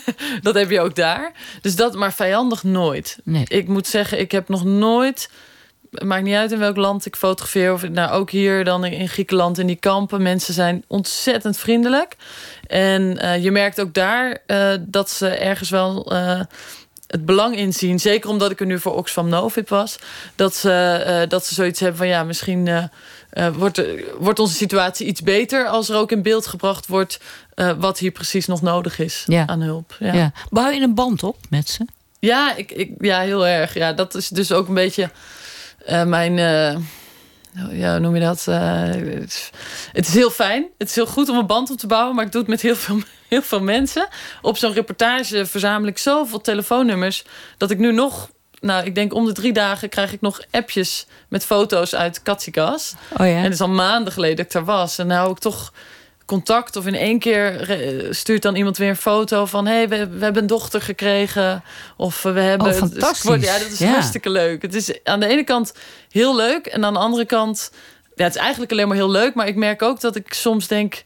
dat 0.42 0.56
heb 0.56 0.70
je 0.70 0.80
ook 0.82 0.96
daar. 0.96 1.32
Dus 1.62 1.76
dat, 1.76 1.96
maar 1.96 2.14
vijandig 2.14 2.64
nooit. 2.64 3.18
Nee. 3.24 3.44
Ik 3.48 3.68
moet 3.68 3.88
zeggen, 3.88 4.20
ik 4.20 4.32
heb 4.32 4.50
nog 4.50 4.64
nooit. 4.66 5.30
Het 5.92 6.04
maakt 6.04 6.24
niet 6.24 6.36
uit 6.36 6.52
in 6.52 6.60
welk 6.60 6.76
land 6.78 7.06
ik 7.06 7.16
fotografeer. 7.16 7.74
Of 7.74 7.90
nou, 7.90 8.12
ook 8.12 8.30
hier 8.32 8.64
dan 8.64 8.86
in 8.86 9.10
Griekenland 9.10 9.58
in 9.58 9.68
die 9.68 9.76
kampen. 9.76 10.22
Mensen 10.22 10.54
zijn 10.54 10.84
ontzettend 10.88 11.58
vriendelijk. 11.58 12.16
En 12.68 13.18
eh, 13.18 13.44
je 13.44 13.52
merkt 13.52 13.82
ook 13.82 13.94
daar 13.94 14.38
eh, 14.46 14.72
dat 14.80 15.10
ze 15.10 15.28
ergens 15.28 15.70
wel 15.70 16.12
eh, 16.12 16.42
het 17.08 17.26
belang 17.26 17.56
inzien. 17.56 18.00
Zeker 18.00 18.30
omdat 18.30 18.52
ik 18.52 18.60
er 18.60 18.66
nu 18.66 18.80
voor 18.80 18.96
Oxfam 18.96 19.30
Novib 19.30 19.70
was. 19.70 19.96
Dat 20.36 20.56
ze, 20.56 21.26
dat 21.30 21.46
ze 21.46 21.54
zoiets 21.54 21.80
hebben 21.80 21.98
van 21.98 22.08
ja, 22.08 22.24
misschien 22.24 22.90
wordt, 23.54 23.82
wordt 24.20 24.40
onze 24.40 24.54
situatie 24.56 25.08
iets 25.08 25.22
beter 25.22 25.68
als 25.68 25.90
er 25.90 25.96
ook 25.98 26.12
in 26.12 26.22
beeld 26.22 26.48
gebracht 26.48 26.88
wordt 26.88 27.20
wat 27.78 28.00
hier 28.00 28.12
precies 28.12 28.46
nog 28.46 28.62
nodig 28.62 29.00
is 29.00 29.24
Ja. 29.28 29.48
aan 29.48 29.62
hulp. 29.62 29.96
Ja. 30.00 30.14
Ja, 30.14 30.32
Bouw 30.50 30.70
je 30.70 30.82
een 30.82 30.96
band 30.96 31.24
op 31.24 31.38
met 31.50 31.70
ze? 31.70 31.86
ja, 32.20 32.56
ik, 32.56 32.72
ik, 32.72 32.92
ja 33.00 33.20
heel 33.20 33.48
erg. 33.48 33.74
Ja, 33.74 33.94
dat 33.94 34.16
is 34.16 34.28
dus 34.28 34.52
ook 34.52 34.68
een 34.68 34.74
beetje 34.74 35.10
eh, 35.86 36.04
mijn. 36.04 36.38
eh, 36.38 36.78
ja, 37.72 37.92
hoe 37.92 38.00
noem 38.00 38.16
je 38.16 38.22
dat? 38.22 38.48
Eh, 38.48 38.84
het, 39.92 40.08
is, 40.08 40.14
heel 40.14 40.30
fijn. 40.30 40.66
Het 40.78 40.90
is 40.90 40.96
heel 40.96 41.06
goed 41.06 41.30
om 41.30 41.38
een 41.38 41.46
band 41.46 41.72
op 41.72 41.78
te 41.78 41.88
bouwen, 41.88 42.16
maar 42.16 42.26
ik 42.26 42.32
doe 42.32 42.42
het 42.42 42.50
met 42.50 42.62
heel 42.62 42.76
veel, 42.76 43.00
heel 43.30 43.42
veel 43.42 43.62
mensen. 43.62 44.08
Op 44.42 44.58
zo'n 44.58 44.74
reportage 44.74 45.46
verzamel 45.46 45.88
ik 45.88 45.98
zoveel 45.98 46.42
telefoonnummers 46.42 47.24
dat 47.58 47.72
ik 47.72 47.78
nu 47.78 47.92
nog. 47.92 48.30
Nou, 48.60 48.86
ik 48.86 48.96
denk 48.96 49.14
om 49.14 49.26
de 49.26 49.34
drie 49.34 49.54
dagen 49.54 49.90
krijg 49.90 50.14
ik 50.14 50.22
nog 50.22 50.42
appjes 50.52 51.08
met 51.30 51.46
foto's 51.46 51.96
uit 51.96 52.22
Katsikas. 52.22 52.94
Oh 53.18 53.26
ja. 53.26 53.34
En 53.34 53.44
het 53.44 53.54
is 53.54 53.62
al 53.62 53.70
maanden 53.70 54.14
geleden 54.14 54.36
dat 54.36 54.46
ik 54.46 54.52
daar 54.52 54.66
was. 54.66 54.98
En 54.98 55.08
nou 55.08 55.32
ik 55.32 55.40
toch 55.40 55.74
contact. 56.30 56.76
Of 56.76 56.86
in 56.86 56.96
één 56.96 57.20
keer 57.20 57.70
eh, 57.70 58.08
stuurt 58.12 58.42
dan 58.42 58.56
iemand 58.56 58.78
weer 58.78 58.90
een 58.90 58.96
foto 58.96 59.46
van... 59.46 59.66
hé, 59.68 59.74
hey, 59.74 59.90
we, 59.90 60.08
we 60.08 60.24
hebben 60.24 60.42
een 60.42 60.48
dochter 60.48 60.82
gekregen. 60.82 61.64
Of 61.98 62.26
eh, 62.26 62.34
we 62.34 62.40
hebben... 62.40 62.68
Oh, 62.68 62.74
fantastisch. 62.74 63.44
Ja, 63.46 63.58
dat 63.60 63.72
is 63.72 63.80
Ja. 63.80 63.92
hartstikke 63.92 64.30
leuk. 64.30 64.62
Het 64.62 64.74
is 64.74 65.04
aan 65.04 65.20
de 65.20 65.28
ene 65.28 65.44
kant 65.44 65.74
heel 66.12 66.36
leuk. 66.36 66.66
En 66.66 66.86
aan 66.86 66.94
de 66.94 67.00
andere 67.00 67.26
kant... 67.26 67.72
Ja, 68.16 68.24
het 68.24 68.36
is 68.36 68.42
eigenlijk 68.42 68.72
alleen 68.72 68.88
maar 68.88 68.98
heel 68.98 69.10
leuk. 69.10 69.34
Maar 69.36 69.48
ik 69.48 69.56
merk 69.56 69.82
ook 69.82 70.00
dat 70.00 70.16
ik 70.16 70.34
soms 70.34 70.68
denk... 70.68 71.04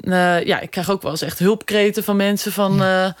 eh, 0.00 0.44
ja, 0.44 0.60
ik 0.60 0.70
krijg 0.70 0.90
ook 0.90 1.02
wel 1.02 1.10
eens 1.10 1.22
echt 1.22 1.38
hulpkreten 1.38 2.04
van 2.04 2.16
mensen 2.16 2.52
van... 2.52 2.76
Ja. 2.76 3.16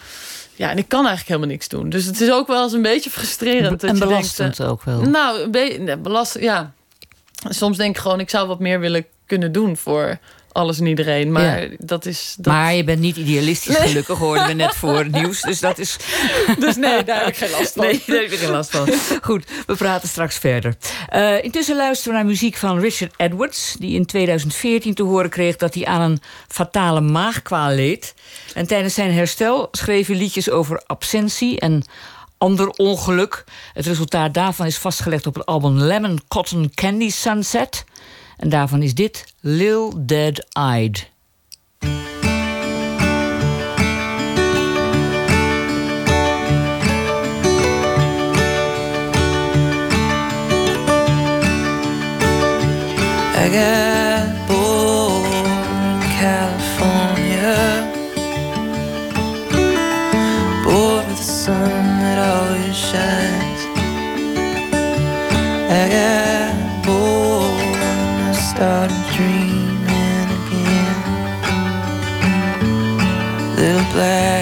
ja, 0.54 0.70
en 0.70 0.78
ik 0.78 0.88
kan 0.88 1.00
eigenlijk 1.06 1.28
helemaal 1.28 1.48
niks 1.48 1.68
doen. 1.68 1.88
Dus 1.88 2.04
het 2.04 2.20
is 2.20 2.30
ook 2.30 2.46
wel 2.46 2.62
eens 2.62 2.72
een 2.72 2.82
beetje 2.82 3.10
frustrerend. 3.10 3.80
dat 3.80 3.90
en 3.90 3.96
je 3.96 4.04
belastend 4.04 4.56
denkt, 4.56 4.60
eh, 4.60 4.70
ook 4.70 4.82
wel. 4.82 5.00
nou, 5.00 5.48
belast, 5.98 6.38
ja. 6.38 6.72
Soms 7.48 7.76
denk 7.76 7.96
ik 7.96 8.02
gewoon, 8.02 8.20
ik 8.20 8.30
zou 8.30 8.48
wat 8.48 8.58
meer 8.58 8.80
willen 8.80 9.04
kunnen 9.26 9.52
doen 9.52 9.76
voor 9.76 10.18
alles 10.52 10.78
en 10.78 10.86
iedereen. 10.86 11.32
Maar 11.32 11.68
dat 11.78 12.06
is. 12.06 12.34
Dat... 12.38 12.52
Maar 12.52 12.74
je 12.74 12.84
bent 12.84 13.00
niet 13.00 13.16
idealistisch 13.16 13.76
gelukkig, 13.76 14.18
hoorden 14.18 14.46
we 14.46 14.52
net 14.52 14.74
voor 14.74 14.98
het 14.98 15.10
nieuws. 15.20 15.40
Dus 15.40 15.60
dat 15.60 15.78
is... 15.78 15.96
Dus 16.58 16.76
nee, 16.76 17.04
daar 17.04 17.18
heb 17.18 17.28
ik 17.28 17.36
geen 17.36 17.50
last 17.50 17.72
van. 17.72 17.84
Nee, 17.84 18.02
daar 18.06 18.16
heb 18.16 18.30
ik 18.30 18.38
geen 18.38 18.50
last 18.50 18.70
van. 18.70 18.88
Goed, 19.22 19.44
we 19.66 19.74
praten 19.74 20.08
straks 20.08 20.38
verder. 20.38 20.76
Eh, 21.08 21.44
intussen 21.44 21.76
luisteren 21.76 22.12
we 22.12 22.18
naar 22.18 22.28
muziek 22.28 22.56
van 22.56 22.78
Richard 22.78 23.14
Edwards... 23.16 23.76
die 23.78 23.94
in 23.94 24.06
2014 24.06 24.94
te 24.94 25.02
horen 25.02 25.30
kreeg 25.30 25.56
dat 25.56 25.74
hij 25.74 25.86
aan 25.86 26.10
een 26.10 26.20
fatale 26.48 27.00
maagkwaal 27.00 27.70
leed. 27.70 28.14
En 28.54 28.66
tijdens 28.66 28.94
zijn 28.94 29.12
herstel 29.12 29.68
schreef 29.70 30.06
hij 30.06 30.16
liedjes 30.16 30.50
over 30.50 30.82
absentie 30.86 31.60
en 31.60 31.84
ander 32.38 32.68
ongeluk. 32.68 33.44
Het 33.72 33.86
resultaat 33.86 34.34
daarvan 34.34 34.66
is 34.66 34.78
vastgelegd 34.78 35.26
op 35.26 35.34
het 35.34 35.46
album 35.46 35.78
Lemon 35.78 36.20
Cotton 36.28 36.70
Candy 36.74 37.10
Sunset. 37.10 37.84
En 38.40 38.48
daarvan 38.48 38.82
is 38.82 38.94
dit 38.94 39.34
Lil 39.40 39.92
Dead 39.96 40.46
Eyed. 40.52 41.10
I 53.36 53.48
got 53.52 54.46
bored 54.46 55.46
in 55.84 56.00
California, 56.20 57.92
bored 60.64 61.06
with 61.06 61.16
the 61.16 61.22
sun 61.22 62.00
that 62.00 62.18
always 62.18 62.76
shines. 62.76 63.60
I 65.70 65.88
got 65.90 66.19
Little 74.00 74.39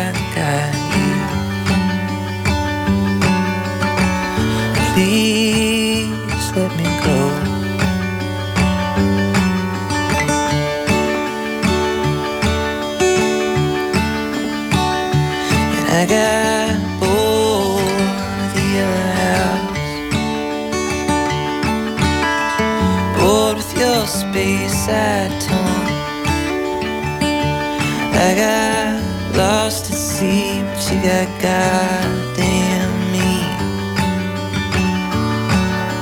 sea, 30.18 30.62
but 30.62 30.82
you 30.90 30.98
got 31.00 31.28
goddamn 31.40 32.92
me. 33.14 33.30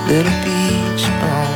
Little 0.08 0.36
beach 0.44 1.04
bum. 1.20 1.50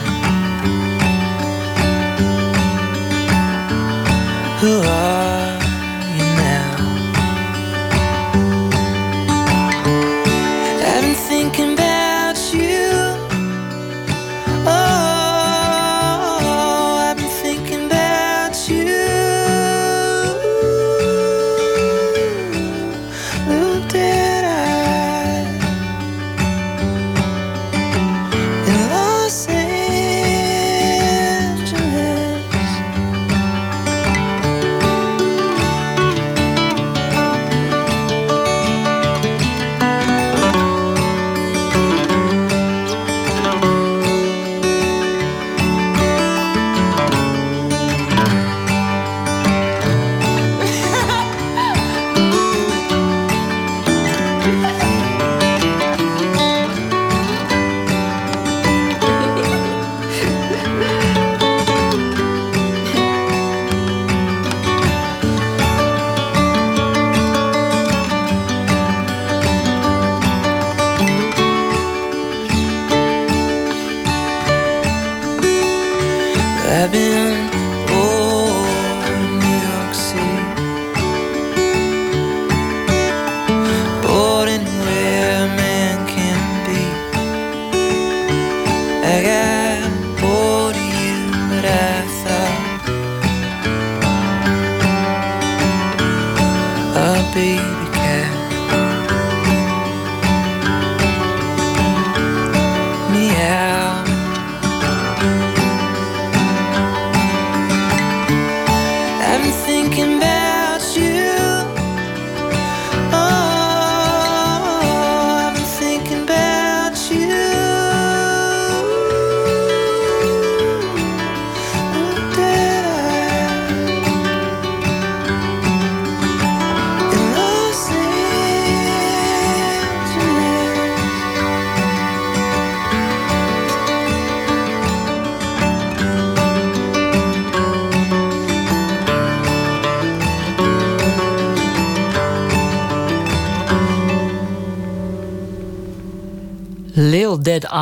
Who 4.61 4.72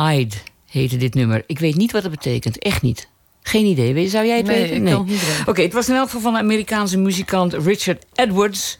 Eyed 0.09 0.43
heette 0.65 0.97
dit 0.97 1.13
nummer. 1.13 1.43
Ik 1.47 1.59
weet 1.59 1.75
niet 1.75 1.91
wat 1.91 2.03
het 2.03 2.11
betekent. 2.11 2.59
Echt 2.59 2.81
niet. 2.81 3.07
Geen 3.41 3.65
idee. 3.65 4.07
Zou 4.07 4.25
jij 4.25 4.37
het 4.37 4.45
Nee, 4.45 4.61
weten? 4.61 4.75
ik 4.75 5.05
niet 5.05 5.25
weten. 5.27 5.47
Oké, 5.47 5.61
het 5.61 5.73
was 5.73 5.89
in 5.89 5.95
elk 5.95 6.05
geval 6.05 6.21
van 6.21 6.33
de 6.33 6.39
Amerikaanse 6.39 6.97
muzikant 6.97 7.53
Richard 7.53 8.05
Edwards. 8.15 8.77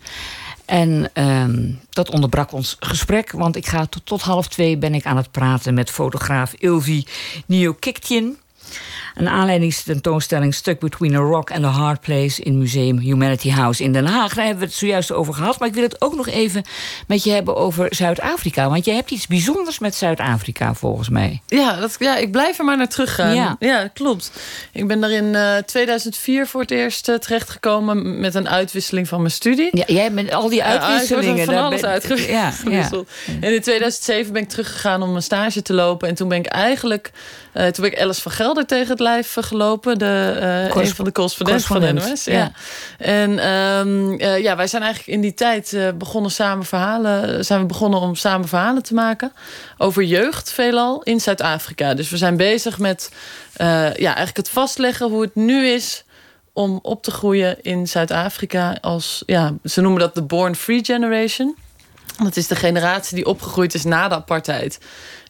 En 0.66 1.10
ehm, 1.14 1.72
dat 1.90 2.10
onderbrak 2.10 2.52
ons 2.52 2.76
gesprek, 2.80 3.32
want 3.32 3.56
ik 3.56 3.68
ga 3.68 3.86
tot, 3.86 4.06
tot 4.06 4.22
half 4.22 4.48
twee 4.48 4.78
ben 4.78 4.94
ik 4.94 5.06
aan 5.06 5.18
het 5.18 5.32
praten 5.32 5.74
met 5.74 5.90
fotograaf 5.90 6.54
Ilvi 6.58 7.06
Niokiktian. 7.46 8.38
Een 9.16 9.30
aanleidingstentoonstelling 9.30 10.54
Stuck 10.54 10.80
Between 10.80 11.16
a 11.16 11.20
Rock 11.20 11.52
and 11.52 11.64
a 11.66 11.68
Hard 11.68 12.02
Place 12.02 12.42
in 12.44 12.58
Museum 12.58 12.98
Humanity 12.98 13.50
House 13.52 13.84
in 13.84 13.94
Den 13.94 14.06
Haag. 14.06 14.34
Daar 14.34 14.44
hebben 14.46 14.64
we 14.64 14.70
het 14.70 14.76
zojuist 14.80 15.12
over 15.12 15.34
gehad. 15.34 15.60
Maar 15.60 15.68
ik 15.68 15.74
wil 15.74 15.84
het 15.84 16.02
ook 16.02 16.16
nog 16.16 16.28
even 16.28 16.64
met 17.08 17.24
je 17.24 17.32
hebben 17.32 17.56
over 17.56 17.88
Zuid-Afrika. 17.96 18.70
Want 18.70 18.86
je 18.86 18.92
hebt 18.92 19.12
iets 19.12 19.28
bijzonders 19.28 19.80
met 19.80 19.96
Zuid-Afrika 19.96 20.74
volgens 20.74 21.10
mij. 21.10 21.42
Ja, 21.48 21.76
dat, 21.80 21.96
ja, 22.00 22.18
ik 22.18 22.32
blijf 22.32 22.60
er 22.60 22.66
maar 22.66 22.78
naar 22.78 22.88
teruggaan. 22.88 23.36
Ja. 23.36 23.56
Ja, 23.60 23.88
klopt. 23.94 24.32
Ik 24.72 24.88
ben 24.88 25.00
daar 25.02 25.12
in 25.12 25.36
eh, 25.36 25.58
2004 25.58 26.48
voor 26.48 26.62
het 26.62 26.72
eerst 26.72 27.10
eh, 27.10 27.16
terechtgekomen... 27.16 28.20
met 28.20 28.36
een 28.36 28.50
uitwisseling 28.50 29.08
van 29.08 29.20
mijn 29.20 29.32
studie. 29.32 29.70
Ja, 29.72 29.84
jij 29.88 30.10
met 30.10 30.32
al 30.34 30.50
die 30.50 30.58
Ja, 30.58 30.66
uitwisselingen. 30.66 31.30
ik 31.32 31.36
was 31.36 31.46
van 31.46 31.54
daar 31.54 31.64
alles 31.64 31.82
ben- 31.82 31.90
uitgewisseld. 31.90 33.08
Ja, 33.26 33.34
ja. 33.34 33.40
En 33.42 33.54
in 33.54 33.62
2007 33.62 34.34
ben 34.34 34.42
ik 34.42 34.50
teruggegaan 34.50 35.02
om 35.02 35.16
een 35.16 35.22
stage 35.24 35.62
te 35.62 35.74
lopen. 35.74 36.08
En 36.08 36.16
toen 36.16 36.28
ben 36.30 36.38
ik 36.38 36.46
eigenlijk... 36.46 37.12
eh, 37.60 37.72
toen 37.72 37.84
ben 37.84 37.92
ik 37.92 38.02
Alice 38.02 38.22
van 38.22 38.32
Gelder 38.32 38.66
tegen 38.66 38.88
het 38.88 39.00
lijf 39.00 39.38
eh, 39.38 39.44
gelopen. 39.44 39.98
De, 39.98 40.38
eh, 40.40 40.82
een 40.84 40.96
van 40.96 41.06
de 41.06 41.12
correspondenten 41.12 41.68
van 41.68 41.82
de 41.82 41.94
NOS. 41.94 42.24
Ja. 42.24 42.34
ja. 42.34 42.52
En 42.98 43.40
ehm, 43.40 44.14
eh, 44.14 44.42
ja, 44.42 44.56
wij 44.56 44.68
zijn 44.68 44.84
eigenlijk 44.84 45.14
in 45.14 45.22
die 45.22 45.34
tijd 45.34 45.78
begonnen 45.98 46.32
samen 46.32 46.66
verhalen... 46.66 47.46
zijn 47.46 47.60
we 47.60 47.66
begonnen 47.66 48.00
om 48.00 48.16
samen 48.16 48.48
verhalen 48.48 48.84
te 48.84 48.94
maken. 48.94 49.32
Over 49.78 50.04
jeugd 50.04 50.52
veelal 50.52 51.04
in 51.04 51.20
Zuid-Afrika. 51.20 51.94
Dus 51.94 52.10
we 52.10 52.18
zijn 52.18 52.38
bezig 52.38 52.80
met 52.80 53.12
ja, 53.58 53.94
eigenlijk 53.94 54.38
het 54.38 54.50
vastleggen 54.50 55.10
hoe 55.10 55.22
het 55.22 55.36
nu 55.36 55.68
is 55.68 56.04
om 56.54 56.80
op 56.82 57.04
te 57.04 57.12
groeien 57.12 57.62
in 57.62 57.88
Zuid-Afrika 57.88 58.78
als, 58.82 59.24
ja, 59.26 59.54
ze 59.64 59.82
noemen 59.82 60.00
dat 60.00 60.16
de 60.16 60.24
Born 60.24 60.56
Free 60.56 60.86
Generation. 60.86 61.56
Dat 62.18 62.38
is 62.38 62.48
de 62.48 62.56
generatie 62.56 63.16
die 63.16 63.26
opgegroeid 63.26 63.74
is 63.74 63.84
na 63.84 64.08
de 64.08 64.16
apartheid. 64.16 64.80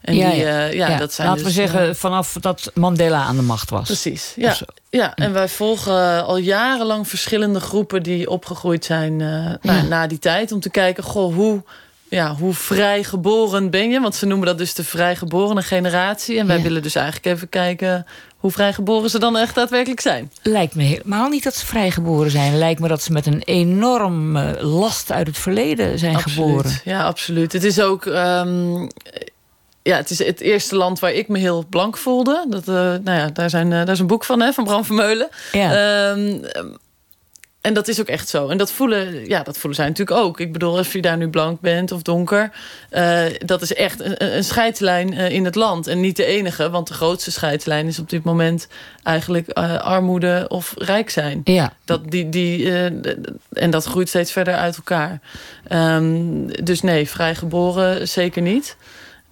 En 0.01 0.15
ja, 0.15 0.30
die, 0.30 0.39
ja. 0.39 0.67
eh, 0.67 0.73
ja, 0.73 0.89
Ja, 0.89 0.97
dat 0.97 1.13
zijn 1.13 1.27
Laten 1.27 1.43
dus, 1.43 1.55
we 1.55 1.61
zeggen, 1.61 1.89
eh, 1.89 1.95
vanaf 1.95 2.34
dat 2.39 2.71
Mandela 2.73 3.23
aan 3.23 3.36
de 3.36 3.41
macht 3.41 3.69
was. 3.69 3.86
Precies, 3.86 4.34
ja. 4.36 4.55
Ja. 4.89 5.15
En 5.15 5.34
wij 5.34 5.47
volgen 5.47 6.25
al 6.25 6.38
jarenlang 6.38 7.07
verschillende 7.07 7.59
groepen 7.59 8.03
die 8.03 8.30
opgegroeid 8.30 8.86
zijn 8.86 9.21
eh, 9.21 9.53
na, 9.61 9.82
na 9.82 10.07
die 10.07 10.19
tijd. 10.19 10.51
Om 10.51 10.59
te 10.59 10.69
kijken, 10.69 11.03
goh, 11.03 11.34
hoe, 11.36 11.63
ja, 12.09 12.36
hoe 12.36 12.53
vrijgeboren 12.53 13.69
ben 13.69 13.89
je? 13.89 13.99
Want 13.99 14.15
ze 14.15 14.25
noemen 14.25 14.47
dat 14.47 14.57
dus 14.57 14.73
de 14.73 14.84
vrijgeborene 14.84 15.61
generatie. 15.61 16.39
En 16.39 16.47
wij 16.47 16.61
willen 16.61 16.82
dus 16.82 16.95
eigenlijk 16.95 17.25
even 17.25 17.49
kijken 17.49 18.05
hoe 18.40 18.52
vrijgeboren 18.52 19.10
ze 19.10 19.20
dan 19.20 19.38
echt 19.38 19.56
daadwerkelijk 19.56 20.02
zijn. 20.02 20.32
Lijkt 20.42 20.76
me 20.76 20.84
helemaal 20.84 21.30
niet 21.30 21.44
dat 21.44 21.56
ze 21.56 21.66
vrijgeboren 21.66 22.32
zijn. 22.32 22.58
Lijkt 22.58 22.80
me 22.80 22.88
dat 22.88 23.04
ze 23.04 23.12
met 23.12 23.26
een 23.26 23.42
enorm 23.44 24.36
eh, 24.36 24.62
last 24.62 25.12
uit 25.12 25.28
het 25.28 25.38
verleden 25.38 26.00
zijn 26.00 26.20
geboren. 26.20 26.72
Ja, 26.84 27.04
absoluut. 27.04 27.52
Het 27.54 27.64
is 27.64 27.82
ook. 27.82 28.06
ehm, 28.06 28.88
ja, 29.84 29.96
het 29.96 30.10
is 30.10 30.20
het 30.20 30.40
eerste 30.40 30.76
land 30.76 31.00
waar 31.00 31.12
ik 31.14 31.28
me 31.28 31.40
heel 31.40 31.66
blank 31.70 31.98
voelde. 31.98 32.46
Dat, 32.50 32.68
eh, 32.68 32.74
nou 32.76 33.12
ja, 33.12 33.28
daar, 33.34 33.50
zijn, 33.50 33.66
eh, 33.72 33.78
daar 33.80 33.90
is 33.90 34.00
een 34.00 34.08
boek 34.08 34.26
van, 34.26 34.42
hè, 34.42 34.54
van 34.54 34.64
Bram 34.64 34.86
Vermeulen. 34.86 35.30
Ja. 35.52 35.72
Ehm, 36.12 36.38
en 37.62 37.74
dat 37.74 37.88
is 37.88 37.99
ook 37.99 38.07
echt 38.07 38.30
zo. 38.30 38.47
En 38.47 38.57
dat 38.57 38.72
voelen, 38.72 39.28
ja, 39.28 39.43
dat 39.43 39.57
voelen 39.57 39.76
zij 39.76 39.88
natuurlijk 39.88 40.20
ook. 40.20 40.39
Ik 40.39 40.53
bedoel, 40.53 40.78
of 40.78 40.93
je 40.93 41.01
daar 41.01 41.18
nu 41.18 41.30
blank 41.30 41.62
bent 41.62 41.91
of 41.91 42.01
donker... 42.01 42.51
eh, 42.89 43.26
dat 43.45 43.62
is 43.62 43.74
echt 43.74 43.99
een, 43.99 44.36
een 44.36 44.43
scheidslijn 44.43 45.14
eh, 45.14 45.30
in 45.30 45.45
het 45.45 45.55
land. 45.55 45.88
En 45.88 45.99
niet 45.99 46.16
de 46.16 46.26
enige, 46.26 46.70
want 46.70 46.88
de 46.88 46.93
grootste 46.93 47.32
scheidslijn... 47.32 47.88
is 47.88 47.99
op 47.99 48.10
dit 48.10 48.24
moment 48.24 48.68
eigenlijk 49.03 49.47
eh, 49.47 49.78
armoede 49.78 50.45
of 50.47 50.74
rijk 50.78 51.10
zijn. 51.10 51.41
Ja. 51.43 51.74
Dat 51.86 52.12
die, 52.12 52.30
die, 52.30 52.72
en 53.53 53.70
dat 53.70 53.86
groeit 53.86 54.10
steeds 54.10 54.32
verder 54.32 54.53
uit 54.53 54.76
elkaar. 54.76 55.20
Ehm, 55.68 56.47
dus 56.64 56.82
nee, 56.82 57.10
vrijgeboren 57.10 58.07
zeker 58.07 58.41
niet. 58.41 58.78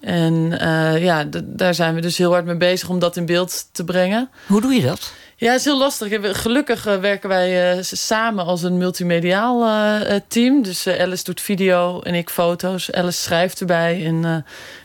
En 0.00 0.58
ja, 1.00 1.24
daar 1.42 1.74
zijn 1.74 1.94
we 1.94 2.00
dus 2.00 2.18
heel 2.18 2.32
hard 2.32 2.44
mee 2.44 2.56
bezig 2.56 2.88
om 2.88 2.98
dat 2.98 3.16
in 3.16 3.26
beeld 3.26 3.68
te 3.72 3.84
brengen. 3.84 4.28
Hoe 4.46 4.60
doe 4.60 4.74
je 4.74 4.82
dat? 4.82 5.12
Ja, 5.40 5.50
het 5.50 5.58
is 5.58 5.64
heel 5.64 5.78
lastig. 5.78 6.40
Gelukkig 6.40 6.86
eh, 6.86 6.96
werken 6.96 7.28
wij 7.28 7.72
eh, 7.72 7.82
samen 7.82 8.44
als 8.44 8.62
een 8.62 8.76
multimediaal 8.76 9.64
eh, 9.64 10.20
team. 10.28 10.62
Dus 10.62 10.86
Alice 10.86 11.24
doet 11.24 11.40
video 11.40 12.00
en 12.00 12.14
ik 12.14 12.30
foto's. 12.30 12.92
Alice 12.92 13.22
schrijft 13.22 13.60
erbij. 13.60 14.04
En 14.06 14.20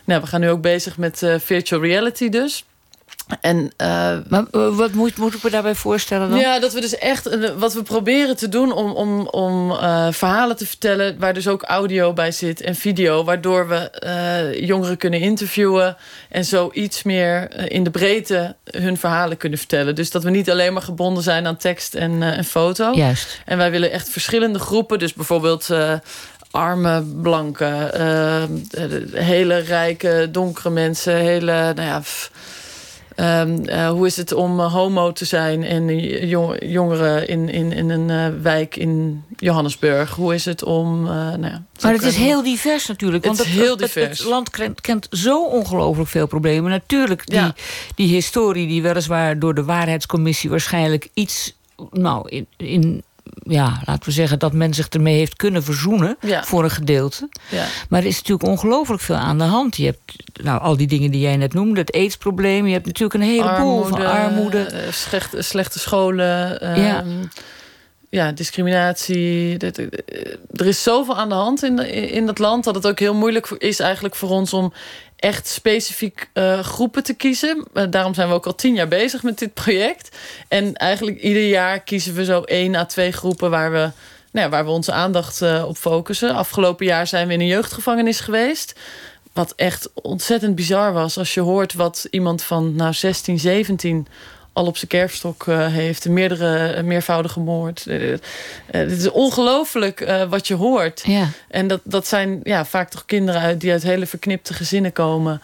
nou, 0.04 0.20
we 0.20 0.26
gaan 0.26 0.40
nu 0.40 0.50
ook 0.50 0.60
bezig 0.60 0.98
met 0.98 1.22
virtual 1.38 1.82
reality 1.82 2.28
dus. 2.28 2.64
En 3.40 3.72
eh, 3.76 3.88
Maar 4.28 4.44
eh, 4.50 4.76
wat 4.76 4.92
moet, 4.92 5.16
moet 5.16 5.34
ik 5.34 5.42
me 5.42 5.50
daarbij 5.50 5.74
voorstellen 5.74 6.30
dan? 6.30 6.38
ja, 6.38 6.58
dat 6.58 6.72
we 6.72 6.80
dus 6.80 6.98
echt 6.98 7.28
wat 7.58 7.74
we 7.74 7.82
proberen 7.82 8.36
te 8.36 8.48
doen 8.48 8.72
om, 8.72 8.90
om, 8.90 9.26
om 9.26 9.70
eh, 9.70 10.06
verhalen 10.10 10.56
te 10.56 10.66
vertellen, 10.66 11.18
waar 11.18 11.34
dus 11.34 11.48
ook 11.48 11.62
audio 11.62 12.12
bij 12.12 12.32
zit 12.32 12.60
en 12.60 12.74
video, 12.74 13.24
waardoor 13.24 13.68
we 13.68 13.90
eh, 13.90 14.66
jongeren 14.66 14.96
kunnen 14.96 15.20
interviewen 15.20 15.96
en 16.28 16.44
zo 16.44 16.70
iets 16.72 17.02
meer 17.02 17.70
in 17.70 17.84
de 17.84 17.90
breedte 17.90 18.54
hun 18.64 18.96
verhalen 18.96 19.36
kunnen 19.36 19.58
vertellen. 19.58 19.94
Dus 19.94 20.10
dat 20.10 20.22
we 20.22 20.30
niet 20.30 20.50
alleen 20.50 20.72
maar 20.72 20.82
gebonden 20.82 21.22
zijn 21.22 21.46
aan 21.46 21.56
tekst 21.56 21.94
en, 21.94 22.22
eh, 22.22 22.36
en 22.36 22.44
foto. 22.44 22.92
Juist. 22.94 23.40
En 23.44 23.58
wij 23.58 23.70
willen 23.70 23.90
echt 23.90 24.08
verschillende 24.08 24.58
groepen, 24.58 24.98
dus 24.98 25.12
bijvoorbeeld. 25.14 25.70
eh, 25.70 25.92
arme, 26.50 27.02
blanke, 27.02 27.64
eh, 27.64 28.42
hele 29.12 29.58
rijke, 29.58 30.28
donkere 30.30 30.70
mensen, 30.70 31.16
hele, 31.16 31.52
nou 31.52 31.88
ja, 31.88 32.02
Ehm, 33.14 33.64
eh, 33.64 33.88
hoe 33.88 34.06
is 34.06 34.16
het 34.16 34.32
om 34.32 34.60
eh, 34.60 34.72
homo 34.72 35.12
te 35.12 35.24
zijn 35.24 35.64
en 35.64 35.98
jong- 36.28 36.56
jongeren 36.64 37.28
in, 37.28 37.48
in, 37.48 37.72
in 37.72 37.90
een 37.90 38.10
eh, 38.10 38.42
wijk 38.42 38.76
in 38.76 39.24
Johannesburg? 39.36 40.14
Hoe 40.14 40.34
is 40.34 40.44
het 40.44 40.64
om. 40.64 41.02
nou 41.04 41.42
ja, 41.42 41.62
Maar 41.82 41.92
het 41.92 42.02
is 42.02 42.16
heel 42.16 42.42
divers 42.42 42.86
natuurlijk. 42.86 43.24
Het 43.24 43.36
Want 43.36 43.48
is 43.48 43.54
heel 43.54 43.70
het, 43.70 43.78
divers. 43.78 44.18
Het, 44.18 44.28
land 44.28 44.50
kent, 44.50 44.80
kent 44.80 45.06
zo 45.10 45.44
ongelooflijk 45.44 46.08
veel 46.08 46.26
problemen. 46.26 46.70
Natuurlijk, 46.70 47.26
die, 47.26 47.38
Ja. 47.38 47.54
die 47.94 48.08
historie 48.08 48.66
die 48.66 48.82
weliswaar 48.82 49.38
door 49.38 49.54
de 49.54 49.64
waarheidscommissie 49.64 50.50
waarschijnlijk 50.50 51.08
iets... 51.14 51.54
Nou, 51.90 52.28
in, 52.28 52.46
in, 52.56 53.02
ja, 53.42 53.80
laten 53.84 54.04
we 54.04 54.10
zeggen 54.10 54.38
dat 54.38 54.52
men 54.52 54.74
zich 54.74 54.88
ermee 54.88 55.16
heeft 55.16 55.36
kunnen 55.36 55.62
verzoenen... 55.62 56.16
Ja. 56.20 56.44
voor 56.44 56.64
een 56.64 56.70
gedeelte. 56.70 57.28
Ja. 57.50 57.64
Maar 57.88 58.00
er 58.00 58.06
is 58.06 58.16
natuurlijk 58.16 58.48
ongelooflijk 58.48 59.02
veel 59.02 59.16
aan 59.16 59.38
de 59.38 59.44
hand. 59.44 59.76
Je 59.76 59.84
hebt 59.84 60.00
nou, 60.42 60.60
al 60.60 60.76
die 60.76 60.86
dingen 60.86 61.10
die 61.10 61.20
jij 61.20 61.36
net 61.36 61.54
noemde, 61.54 61.80
het 61.80 61.92
aidsprobleem. 61.94 62.66
Je 62.66 62.72
hebt 62.72 62.86
natuurlijk 62.86 63.14
een 63.14 63.28
heleboel 63.28 63.84
van 63.84 64.06
armoede. 64.06 64.58
eh, 64.62 64.92
slechte, 64.92 65.42
slechte 65.42 65.78
scholen. 65.78 66.60
ehm, 66.60 67.08
Ja. 68.14 68.32
discriminatie. 68.32 69.58
Eh, 69.58 69.84
Er 70.54 70.66
is 70.66 70.82
zoveel 70.82 71.16
aan 71.16 71.28
de 71.28 71.34
hand 71.34 71.62
in, 71.62 71.78
in 72.10 72.26
dat 72.26 72.38
land... 72.38 72.64
dat 72.64 72.74
het 72.74 72.86
ook 72.86 72.98
heel 72.98 73.14
moeilijk 73.14 73.50
is 73.50 73.80
eigenlijk 73.80 74.14
voor 74.14 74.28
ons... 74.28 74.52
om 74.52 74.72
echt 75.16 75.48
specifiek 75.48 76.30
eh, 76.32 76.58
groepen 76.58 77.02
te 77.02 77.14
kiezen. 77.14 77.66
Eh, 77.72 77.84
daarom 77.90 78.14
zijn 78.14 78.28
we 78.28 78.34
ook 78.34 78.46
al 78.46 78.54
tien 78.54 78.74
jaar 78.74 78.88
bezig 78.88 79.22
met 79.22 79.38
dit 79.38 79.54
project. 79.54 80.16
En 80.48 80.74
eigenlijk 80.74 81.20
ieder 81.20 81.48
jaar 81.48 81.80
kiezen 81.80 82.14
we 82.14 82.24
zo 82.24 82.40
één 82.40 82.74
à 82.74 82.84
twee 82.84 83.12
groepen... 83.12 83.50
waar 83.50 83.72
we, 83.72 83.90
nou 84.32 84.46
ja, 84.46 84.48
waar 84.48 84.64
we 84.64 84.70
onze 84.70 84.92
aandacht 84.92 85.42
op 85.64 85.76
focussen. 85.76 86.34
Afgelopen 86.34 86.86
jaar 86.86 87.06
zijn 87.06 87.26
we 87.26 87.32
in 87.32 87.40
een 87.40 87.46
jeugdgevangenis 87.46 88.20
geweest... 88.20 88.78
wat 89.32 89.52
echt 89.56 89.90
ontzettend 89.94 90.54
bizar 90.54 90.92
was. 90.92 91.18
Als 91.18 91.34
je 91.34 91.40
hoort 91.40 91.72
wat 91.72 92.06
iemand 92.10 92.42
van 92.42 92.74
nou, 92.74 92.92
16, 92.92 93.38
17 93.38 94.06
al 94.54 94.66
op 94.66 94.76
zijn 94.76 94.90
kerfstok 94.90 95.46
uh, 95.46 95.66
heeft. 95.66 96.08
Meerdere, 96.08 96.82
meervoudige 96.82 97.40
moord. 97.40 97.84
Uh, 97.86 98.16
het 98.66 98.90
is 98.90 99.10
ongelooflijk 99.10 100.24
wat 100.28 100.46
je 100.46 100.54
hoort. 100.54 101.02
Ja. 101.06 101.28
En 101.48 101.66
dat, 101.66 101.80
dat 101.84 102.06
zijn 102.06 102.40
ja, 102.42 102.64
vaak 102.64 102.90
toch 102.90 103.04
kinderen 103.04 103.40
uit, 103.40 103.60
die 103.60 103.72
uit 103.72 103.82
hele 103.82 104.06
verknipte 104.06 104.54
gezinnen 104.54 104.92
komen. 104.92 105.42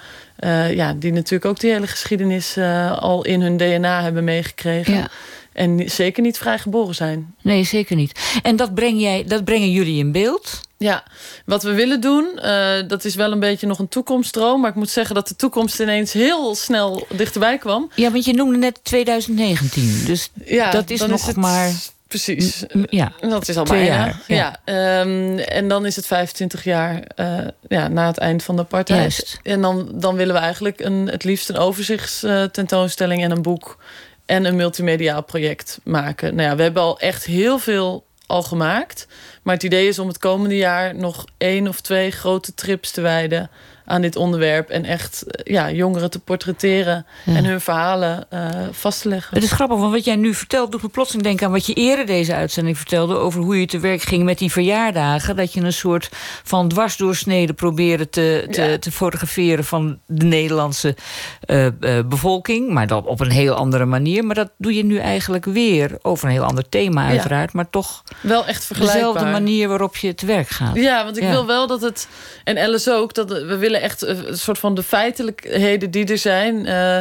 ja, 0.70 0.94
die 0.94 1.12
natuurlijk 1.12 1.44
ook 1.44 1.60
die 1.60 1.72
hele 1.72 1.86
geschiedenis 1.86 2.58
al 2.98 3.24
in 3.24 3.40
hun 3.40 3.56
DNA 3.56 4.02
hebben 4.02 4.24
meegekregen. 4.24 4.94
Ja. 4.94 5.08
En 5.52 5.90
zeker 5.90 6.22
niet 6.22 6.38
vrijgeboren 6.38 6.94
zijn. 6.94 7.34
Nee, 7.42 7.64
zeker 7.64 7.96
niet. 7.96 8.40
En 8.42 8.56
dat, 8.56 8.74
breng 8.74 9.00
jij, 9.00 9.24
dat 9.24 9.44
brengen 9.44 9.70
jullie 9.70 9.98
in 9.98 10.12
beeld? 10.12 10.60
Ja, 10.84 11.04
wat 11.44 11.62
we 11.62 11.72
willen 11.72 12.00
doen, 12.00 12.38
uh, 12.42 12.88
dat 12.88 13.04
is 13.04 13.14
wel 13.14 13.32
een 13.32 13.40
beetje 13.40 13.66
nog 13.66 13.78
een 13.78 13.88
toekomstdroom. 13.88 14.60
Maar 14.60 14.70
ik 14.70 14.76
moet 14.76 14.90
zeggen 14.90 15.14
dat 15.14 15.28
de 15.28 15.36
toekomst 15.36 15.80
ineens 15.80 16.12
heel 16.12 16.54
snel 16.54 17.06
dichterbij 17.08 17.58
kwam. 17.58 17.90
Ja, 17.94 18.10
want 18.10 18.24
je 18.24 18.32
noemde 18.32 18.58
net 18.58 18.80
2019. 18.82 20.02
Dus 20.06 20.30
ja, 20.44 20.70
dat 20.70 20.90
is 20.90 21.00
nog 21.00 21.20
is 21.20 21.26
het, 21.26 21.36
maar... 21.36 21.72
Precies. 22.08 22.64
Ja, 22.90 23.12
dat 23.20 23.48
is 23.48 23.56
al 23.56 23.64
twee 23.64 23.86
bijna. 23.86 24.04
jaar. 24.04 24.22
Ja. 24.26 24.60
ja. 24.64 25.00
Um, 25.00 25.38
en 25.38 25.68
dan 25.68 25.86
is 25.86 25.96
het 25.96 26.06
25 26.06 26.64
jaar 26.64 27.04
uh, 27.16 27.38
ja, 27.68 27.88
na 27.88 28.06
het 28.06 28.18
eind 28.18 28.42
van 28.42 28.56
de 28.56 28.64
partij. 28.64 28.96
Juist. 28.96 29.38
En 29.42 29.60
dan, 29.60 29.88
dan 29.94 30.14
willen 30.14 30.34
we 30.34 30.40
eigenlijk 30.40 30.80
een, 30.80 31.06
het 31.06 31.24
liefst 31.24 31.48
een 31.48 31.56
overzichtstentoonstelling 31.56 33.22
en 33.22 33.30
een 33.30 33.42
boek 33.42 33.78
en 34.26 34.44
een 34.44 34.56
multimediaal 34.56 35.22
project 35.22 35.78
maken. 35.84 36.34
Nou 36.34 36.48
ja, 36.48 36.56
we 36.56 36.62
hebben 36.62 36.82
al 36.82 36.98
echt 36.98 37.24
heel 37.24 37.58
veel 37.58 38.04
al 38.26 38.42
gemaakt. 38.42 39.06
Maar 39.42 39.54
het 39.54 39.62
idee 39.62 39.88
is 39.88 39.98
om 39.98 40.08
het 40.08 40.18
komende 40.18 40.56
jaar 40.56 40.94
nog 40.94 41.24
één 41.38 41.68
of 41.68 41.80
twee 41.80 42.10
grote 42.10 42.54
trips 42.54 42.90
te 42.90 43.00
wijden 43.00 43.50
aan 43.90 44.00
dit 44.00 44.16
onderwerp. 44.16 44.68
En 44.68 44.84
echt 44.84 45.24
ja, 45.44 45.70
jongeren 45.70 46.10
te 46.10 46.18
portretteren 46.18 47.06
Ja. 47.24 47.34
en 47.34 47.44
hun 47.44 47.60
verhalen 47.60 48.26
uh, 48.34 48.48
vast 48.70 49.02
te 49.02 49.08
leggen. 49.08 49.34
Het 49.34 49.44
is 49.44 49.52
grappig, 49.52 49.78
want 49.78 49.92
wat 49.92 50.04
jij 50.04 50.16
nu 50.16 50.34
vertelt 50.34 50.72
doet 50.72 50.82
me 50.82 50.88
plotseling 50.88 51.24
denken 51.24 51.46
aan 51.46 51.52
wat 51.52 51.66
je 51.66 51.74
eerder 51.74 52.06
deze 52.06 52.34
uitzending 52.34 52.76
vertelde 52.76 53.14
over 53.14 53.40
hoe 53.42 53.60
je 53.60 53.66
te 53.66 53.78
werk 53.78 54.02
ging 54.02 54.24
met 54.24 54.38
die 54.38 54.52
verjaardagen. 54.52 55.36
Dat 55.36 55.52
je 55.52 55.60
een 55.60 55.72
soort 55.72 56.08
van 56.44 56.68
dwarsdoorsnede 56.68 57.52
probeerde 57.52 58.08
te, 58.08 58.46
te, 58.50 58.62
Ja. 58.62 58.78
te 58.78 58.92
fotograferen 58.92 59.64
van 59.64 59.98
de 60.06 60.24
Nederlandse 60.24 60.96
uh, 61.46 61.64
uh, 61.64 61.70
bevolking. 62.06 62.70
Maar 62.70 62.86
dan 62.86 63.06
op 63.06 63.20
een 63.20 63.30
heel 63.30 63.54
andere 63.54 63.84
manier. 63.84 64.24
Maar 64.24 64.34
dat 64.34 64.50
doe 64.58 64.74
je 64.74 64.84
nu 64.84 64.96
eigenlijk 64.98 65.44
weer 65.44 65.98
over 66.02 66.26
een 66.26 66.32
heel 66.34 66.44
ander 66.44 66.68
thema, 66.68 67.02
Ja. 67.02 67.08
uiteraard. 67.08 67.52
Maar 67.52 67.70
toch 67.70 68.02
Wel 68.20 68.46
echt 68.46 68.64
vergelijkbaar. 68.64 69.02
dezelfde 69.02 69.30
manier 69.30 69.68
waarop 69.68 69.96
je 69.96 70.14
te 70.14 70.26
werk 70.26 70.48
gaat. 70.48 70.76
Ja, 70.76 71.04
want 71.04 71.16
ik 71.16 71.28
wil 71.28 71.46
wel 71.46 71.66
dat 71.66 71.80
het. 71.80 72.08
En 72.44 72.58
Alice 72.58 72.92
ook, 72.92 73.14
dat 73.14 73.28
we 73.30 73.56
willen 73.56 73.79
echt 73.80 74.02
een 74.02 74.38
soort 74.38 74.58
van 74.58 74.74
de 74.74 74.82
feitelijkheden 74.82 75.90
die 75.90 76.06
er 76.06 76.18
zijn. 76.18 76.66
eh, 76.66 76.98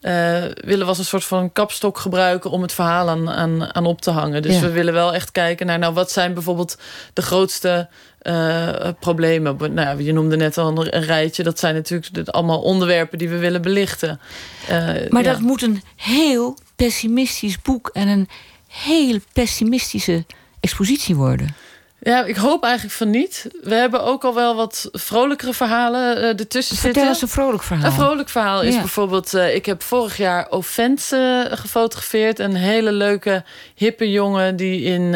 eh, 0.00 0.50
willen 0.64 0.78
we 0.78 0.84
als 0.84 0.98
een 0.98 1.04
soort 1.04 1.24
van 1.24 1.52
kapstok 1.52 1.98
gebruiken 1.98 2.50
om 2.50 2.62
het 2.62 2.72
verhaal 2.72 3.08
aan, 3.08 3.30
aan, 3.30 3.74
aan 3.74 3.86
op 3.86 4.00
te 4.00 4.10
hangen. 4.10 4.42
Dus 4.42 4.54
Ja. 4.54 4.60
we 4.60 4.70
willen 4.70 4.92
wel 4.92 5.14
echt 5.14 5.30
kijken 5.30 5.66
naar, 5.66 5.78
nou, 5.78 5.94
wat 5.94 6.10
zijn 6.10 6.34
bijvoorbeeld 6.34 6.78
de 7.12 7.22
grootste 7.22 7.88
eh, 8.20 8.68
problemen. 9.00 9.56
Nou, 9.58 9.74
ja, 9.74 9.94
je 10.04 10.12
noemde 10.12 10.36
net 10.36 10.58
al 10.58 10.68
een, 10.68 10.96
een 10.96 11.02
rijtje. 11.02 11.42
Dat 11.42 11.58
zijn 11.58 11.74
natuurlijk 11.74 12.28
allemaal 12.28 12.60
onderwerpen 12.60 13.18
die 13.18 13.28
we 13.28 13.38
willen 13.38 13.62
belichten. 13.62 14.20
Eh, 14.68 14.76
Maar 15.08 15.22
ja. 15.22 15.32
dat 15.32 15.40
moet 15.40 15.62
een 15.62 15.82
heel 15.96 16.58
pessimistisch 16.76 17.62
boek 17.62 17.90
en 17.92 18.08
een 18.08 18.28
heel 18.68 19.18
pessimistische 19.32 20.24
expositie 20.60 21.14
worden. 21.16 21.54
Ja, 22.02 22.24
ik 22.24 22.36
hoop 22.36 22.64
eigenlijk 22.64 22.94
van 22.94 23.10
niet. 23.10 23.46
We 23.62 23.74
hebben 23.74 24.02
ook 24.04 24.24
al 24.24 24.34
wel 24.34 24.54
wat 24.56 24.88
vrolijkere 24.92 25.52
verhalen 25.54 26.16
eh, 26.16 26.28
ertussen 26.28 26.76
Vertel 26.76 26.92
zitten. 26.92 27.08
eens 27.08 27.22
een 27.22 27.28
vrolijk 27.28 27.62
verhaal. 27.62 27.84
Een 27.86 27.92
vrolijk 27.92 28.28
verhaal 28.28 28.62
is 28.62 28.74
Ja. 28.74 28.80
bijvoorbeeld... 28.80 29.34
eh, 29.34 29.54
ik 29.54 29.66
heb 29.66 29.82
vorig 29.82 30.16
jaar 30.16 30.48
Offense 30.50 31.46
eh, 31.50 31.58
gefotografeerd. 31.58 32.38
Een 32.38 32.54
hele 32.54 32.92
leuke, 32.92 33.44
hippe 33.74 34.10
jongen... 34.10 34.56
die 34.56 34.82
in, 34.82 35.14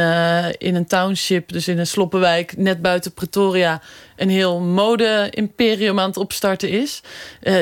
in 0.58 0.74
een 0.74 0.86
township, 0.86 1.52
dus 1.52 1.68
in 1.68 1.78
een 1.78 1.86
sloppenwijk... 1.86 2.56
net 2.56 2.82
buiten 2.82 3.12
Pretoria... 3.12 3.80
een 4.16 4.28
heel 4.30 4.60
mode-imperium 4.60 6.00
aan 6.00 6.08
het 6.08 6.16
opstarten 6.16 6.68
is. 6.68 7.00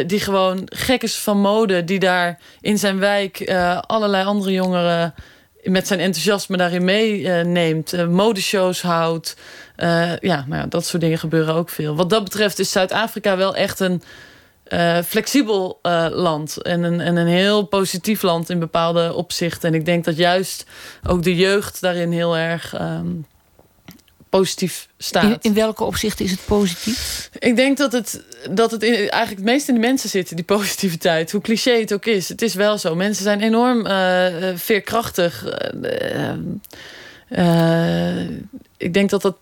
Die 0.07 0.21
gewoon 0.21 0.63
gek 0.65 1.03
is 1.03 1.17
van 1.17 1.41
mode. 1.41 1.85
Die 1.85 1.99
daar 1.99 2.39
in 2.61 2.79
zijn 2.79 2.99
wijk 2.99 3.51
allerlei 3.87 4.25
andere 4.25 4.53
jongeren... 4.53 5.15
met 5.63 5.87
zijn 5.87 6.01
enthousiasme 6.01 6.57
daarin 6.57 6.85
meeneemt. 6.85 7.93
eh 7.93 8.07
modeshows 8.07 8.83
houdt. 8.83 9.37
Eh, 9.77 10.17
ja, 10.19 10.45
nou 10.49 10.63
ja, 10.63 10.67
dat 10.67 10.87
soort 10.87 11.03
dingen 11.03 11.19
gebeuren 11.19 11.55
ook 11.55 11.69
veel. 11.69 11.97
Wat 11.97 12.11
dat 12.11 12.25
betreft 12.25 12.59
is 12.59 12.73
Zuid-Afrika 12.73 13.37
wel 13.37 13.57
echt 13.57 13.81
een 13.81 14.03
eh, 14.65 14.99
flexibel 14.99 15.79
land. 16.13 16.63
En 16.63 16.83
een, 16.83 17.01
en 17.01 17.17
een 17.17 17.27
heel 17.27 17.63
positief 17.63 18.23
land 18.23 18.51
in 18.51 18.59
bepaalde 18.59 19.15
opzichten. 19.15 19.69
En 19.69 19.75
ik 19.75 19.85
denk 19.85 20.05
dat 20.05 20.17
juist 20.17 20.67
ook 21.09 21.23
de 21.23 21.37
jeugd 21.37 21.81
daarin 21.81 22.13
heel 22.13 22.37
erg 22.37 22.75
ehm, 22.75 23.07
positief 24.39 24.89
staat. 24.99 25.25
In, 25.25 25.39
in 25.41 25.55
welke 25.55 25.85
opzichten 25.85 26.25
is 26.25 26.31
het 26.31 26.45
positief? 26.45 27.31
Ik 27.39 27.57
denk 27.57 27.77
dat 27.77 27.93
het, 27.93 28.23
dat 28.51 28.71
het 28.71 28.83
in, 28.83 28.95
eigenlijk 28.95 29.31
het 29.31 29.45
meest 29.45 29.69
in 29.69 29.75
de 29.75 29.81
mensen 29.81 30.09
zit, 30.09 30.37
die 30.37 30.45
positiviteit. 30.45 31.33
Hoe 31.33 31.41
cliché 31.41 31.71
het 31.71 31.93
ook 31.93 32.07
is. 32.07 32.29
Het 32.29 32.43
is 32.43 32.55
wel 32.55 32.79
zo. 32.79 32.95
Mensen 32.95 33.23
zijn 33.23 33.41
enorm 33.41 33.87
eh, 33.87 34.49
eh, 34.49 34.57
veerkrachtig. 34.59 35.45
Eh, 37.29 38.21
ik 38.77 38.95
denk 38.95 39.11
dat 39.11 39.23
dat 39.23 39.41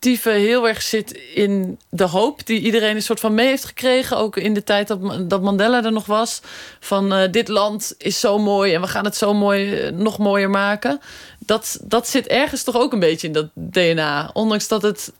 positieve 0.00 0.30
heel 0.30 0.68
erg 0.68 0.82
zit 0.82 1.18
in 1.34 1.78
de 1.90 2.04
hoop 2.04 2.46
die 2.46 2.60
iedereen 2.60 2.96
een 2.96 3.02
soort 3.02 3.20
van 3.20 3.34
mee 3.34 3.46
heeft 3.46 3.64
gekregen. 3.64 4.16
Ook 4.16 4.36
in 4.36 4.54
de 4.54 4.64
tijd 4.64 4.88
dat, 4.88 5.28
dat 5.30 5.42
Mandela 5.42 5.84
er 5.84 5.92
nog 5.92 6.06
was. 6.06 6.40
Van 6.80 7.12
eh, 7.12 7.30
dit 7.30 7.48
land 7.48 7.94
is 7.98 8.20
zo 8.20 8.38
mooi 8.38 8.74
en 8.74 8.80
we 8.80 8.86
gaan 8.86 9.04
het 9.04 9.16
zo 9.16 9.34
mooi, 9.34 9.74
eh, 9.74 9.92
nog 9.92 10.18
mooier 10.18 10.50
maken. 10.50 11.00
Dat, 11.38 11.78
dat 11.82 12.08
zit 12.08 12.26
ergens 12.26 12.62
toch 12.62 12.76
ook 12.76 12.92
een 12.92 12.98
beetje 13.00 13.26
in 13.26 13.32
dat 13.32 13.46
DNA. 13.54 14.30
Ondanks 14.32 14.68
dat 14.68 14.82
het 14.82 15.12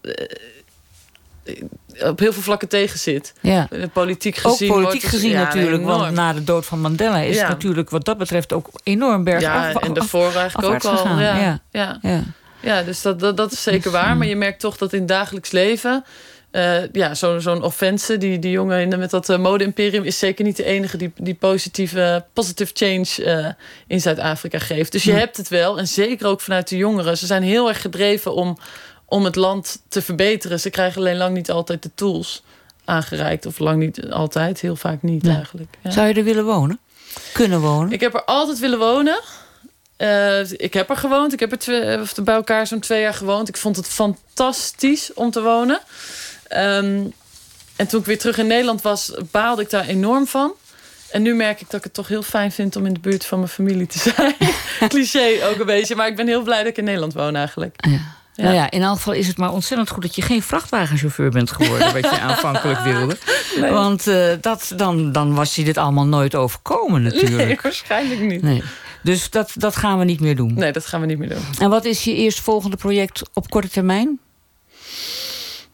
eh, 1.44 1.62
op 2.08 2.18
heel 2.18 2.32
veel 2.32 2.42
vlakken 2.42 2.68
tegen 2.68 2.98
zit. 2.98 3.32
Ja. 3.40 3.68
Politiek 3.92 4.38
Ook 4.42 4.52
gezien. 4.52 4.68
politiek 4.68 4.90
wordt 4.90 5.02
het- 5.02 5.10
gezien 5.14 5.30
ja, 5.30 5.42
natuurlijk. 5.42 5.84
Want 5.84 6.14
na 6.14 6.32
de 6.32 6.44
dood 6.44 6.66
van 6.66 6.80
Mandela 6.80 7.18
is 7.18 7.36
Ja. 7.36 7.48
natuurlijk 7.48 7.90
wat 7.90 8.04
dat 8.04 8.18
betreft 8.18 8.52
ook 8.52 8.68
enorm 8.82 9.24
berg 9.24 9.40
Ja, 9.40 9.68
af, 9.70 9.82
en 9.82 9.92
daarvoor 9.92 10.34
eigenlijk 10.34 10.84
ook 10.84 10.84
al. 10.94 11.18
Ja, 11.18 11.60
ja. 11.70 11.98
ja. 12.02 12.22
Ja. 12.62 12.82
Dus 12.82 13.02
dat, 13.02 13.20
dat, 13.20 13.36
dat 13.36 13.52
is 13.52 13.62
zeker 13.62 13.90
waar. 13.90 14.16
Maar 14.16 14.26
je 14.26 14.36
merkt 14.36 14.60
toch 14.60 14.76
dat 14.76 14.92
in 14.92 14.98
het 14.98 15.08
dagelijks 15.08 15.50
leven... 15.50 16.04
eh, 16.50 16.92
ja, 16.92 17.14
zo'n 17.14 17.40
zo'n 17.40 17.62
offense, 17.62 18.18
die, 18.18 18.38
die 18.38 18.50
jongen 18.50 18.98
met 18.98 19.10
dat 19.10 19.28
eh, 19.28 19.38
mode-imperium... 19.38 20.04
is 20.04 20.18
zeker 20.18 20.44
niet 20.44 20.56
de 20.56 20.64
enige 20.64 20.96
die, 20.96 21.12
die 21.16 21.34
positieve 21.34 22.24
positive 22.32 22.70
change 22.74 23.24
eh, 23.24 23.48
in 23.86 24.00
Zuid-Afrika 24.00 24.58
geeft. 24.58 24.92
Dus 24.92 25.04
je 25.04 25.12
Ja. 25.12 25.18
hebt 25.18 25.36
het 25.36 25.48
wel. 25.48 25.78
En 25.78 25.88
zeker 25.88 26.26
ook 26.26 26.40
vanuit 26.40 26.68
de 26.68 26.76
jongeren. 26.76 27.18
Ze 27.18 27.26
zijn 27.26 27.42
heel 27.42 27.68
erg 27.68 27.80
gedreven 27.80 28.34
om, 28.34 28.58
om 29.04 29.24
het 29.24 29.36
land 29.36 29.82
te 29.88 30.02
verbeteren. 30.02 30.60
Ze 30.60 30.70
krijgen 30.70 31.00
alleen 31.00 31.16
lang 31.16 31.34
niet 31.34 31.50
altijd 31.50 31.82
de 31.82 31.90
tools 31.94 32.42
aangereikt. 32.84 33.46
Of 33.46 33.58
lang 33.58 33.78
niet 33.78 34.10
altijd, 34.10 34.60
heel 34.60 34.76
vaak 34.76 35.02
niet 35.02 35.26
eigenlijk. 35.28 35.74
Ja. 35.82 35.90
Zou 35.90 36.08
je 36.08 36.14
er 36.14 36.24
willen 36.24 36.44
wonen? 36.44 36.78
Kunnen 37.32 37.60
wonen? 37.60 37.92
Ik 37.92 38.00
heb 38.00 38.14
er 38.14 38.24
altijd 38.24 38.58
willen 38.58 38.78
wonen. 38.78 39.20
Eh, 40.00 40.50
ik 40.50 40.74
heb 40.74 40.90
er 40.90 40.96
gewoond. 40.96 41.32
Ik 41.32 41.40
heb 41.40 41.52
er 41.52 41.58
twee, 41.58 42.00
of 42.00 42.14
bij 42.14 42.34
elkaar 42.34 42.66
zo'n 42.66 42.80
twee 42.80 43.00
jaar 43.00 43.14
gewoond. 43.14 43.48
Ik 43.48 43.56
vond 43.56 43.76
het 43.76 43.86
fantastisch 43.86 45.12
om 45.14 45.30
te 45.30 45.42
wonen. 45.42 45.80
Ehm, 46.48 47.02
en 47.76 47.86
toen 47.88 48.00
ik 48.00 48.06
weer 48.06 48.18
terug 48.18 48.38
in 48.38 48.46
Nederland 48.46 48.82
was, 48.82 49.12
baalde 49.30 49.62
ik 49.62 49.70
daar 49.70 49.86
enorm 49.86 50.26
van. 50.26 50.52
En 51.10 51.22
nu 51.22 51.34
merk 51.34 51.60
ik 51.60 51.66
dat 51.70 51.78
ik 51.78 51.84
het 51.84 51.94
toch 51.94 52.08
heel 52.08 52.22
fijn 52.22 52.52
vind 52.52 52.76
om 52.76 52.86
in 52.86 52.92
de 52.94 53.00
buurt 53.00 53.26
van 53.26 53.38
mijn 53.38 53.50
familie 53.50 53.86
te 53.86 53.98
zijn. 53.98 54.34
Cliché 54.88 55.46
ook 55.50 55.58
een 55.58 55.66
beetje, 55.66 55.94
maar 55.94 56.06
ik 56.06 56.16
ben 56.16 56.26
heel 56.26 56.42
blij 56.42 56.58
dat 56.58 56.66
ik 56.66 56.76
in 56.76 56.84
Nederland 56.84 57.14
woon 57.14 57.36
eigenlijk. 57.36 57.74
Ja. 57.76 58.18
Ja. 58.34 58.42
Nou 58.42 58.54
ja, 58.54 58.70
in 58.70 58.82
elk 58.82 58.96
geval 58.96 59.12
is 59.12 59.26
het 59.26 59.36
maar 59.36 59.52
ontzettend 59.52 59.90
goed 59.90 60.02
dat 60.02 60.14
je 60.14 60.22
geen 60.22 60.42
vrachtwagenchauffeur 60.42 61.30
bent 61.30 61.50
geworden, 61.50 61.92
wat 61.92 62.10
je 62.10 62.20
aanvankelijk 62.28 62.80
wilde. 62.80 63.16
Want 63.70 64.06
eh, 64.06 64.32
dat, 64.40 64.72
dan, 64.76 65.12
dan 65.12 65.34
was 65.34 65.54
je 65.54 65.64
dit 65.64 65.78
allemaal 65.78 66.06
nooit 66.06 66.34
overkomen, 66.34 67.02
Nee, 67.02 67.12
natuurlijk. 67.12 67.62
waarschijnlijk 67.62 68.20
niet. 68.20 68.42
Nee. 68.42 68.62
Dus 69.02 69.30
dat, 69.30 69.50
dat 69.54 69.76
gaan 69.76 69.98
we 69.98 70.04
niet 70.04 70.20
meer 70.20 70.36
doen. 70.36 70.54
Nee, 70.54 70.72
dat 70.72 70.86
gaan 70.86 71.00
we 71.00 71.06
niet 71.06 71.18
meer 71.18 71.28
doen. 71.28 71.44
En 71.58 71.70
wat 71.70 71.84
is 71.84 72.04
je 72.04 72.14
eerstvolgende 72.14 72.76
project 72.76 73.22
op 73.34 73.50
korte 73.50 73.68
termijn? 73.68 74.20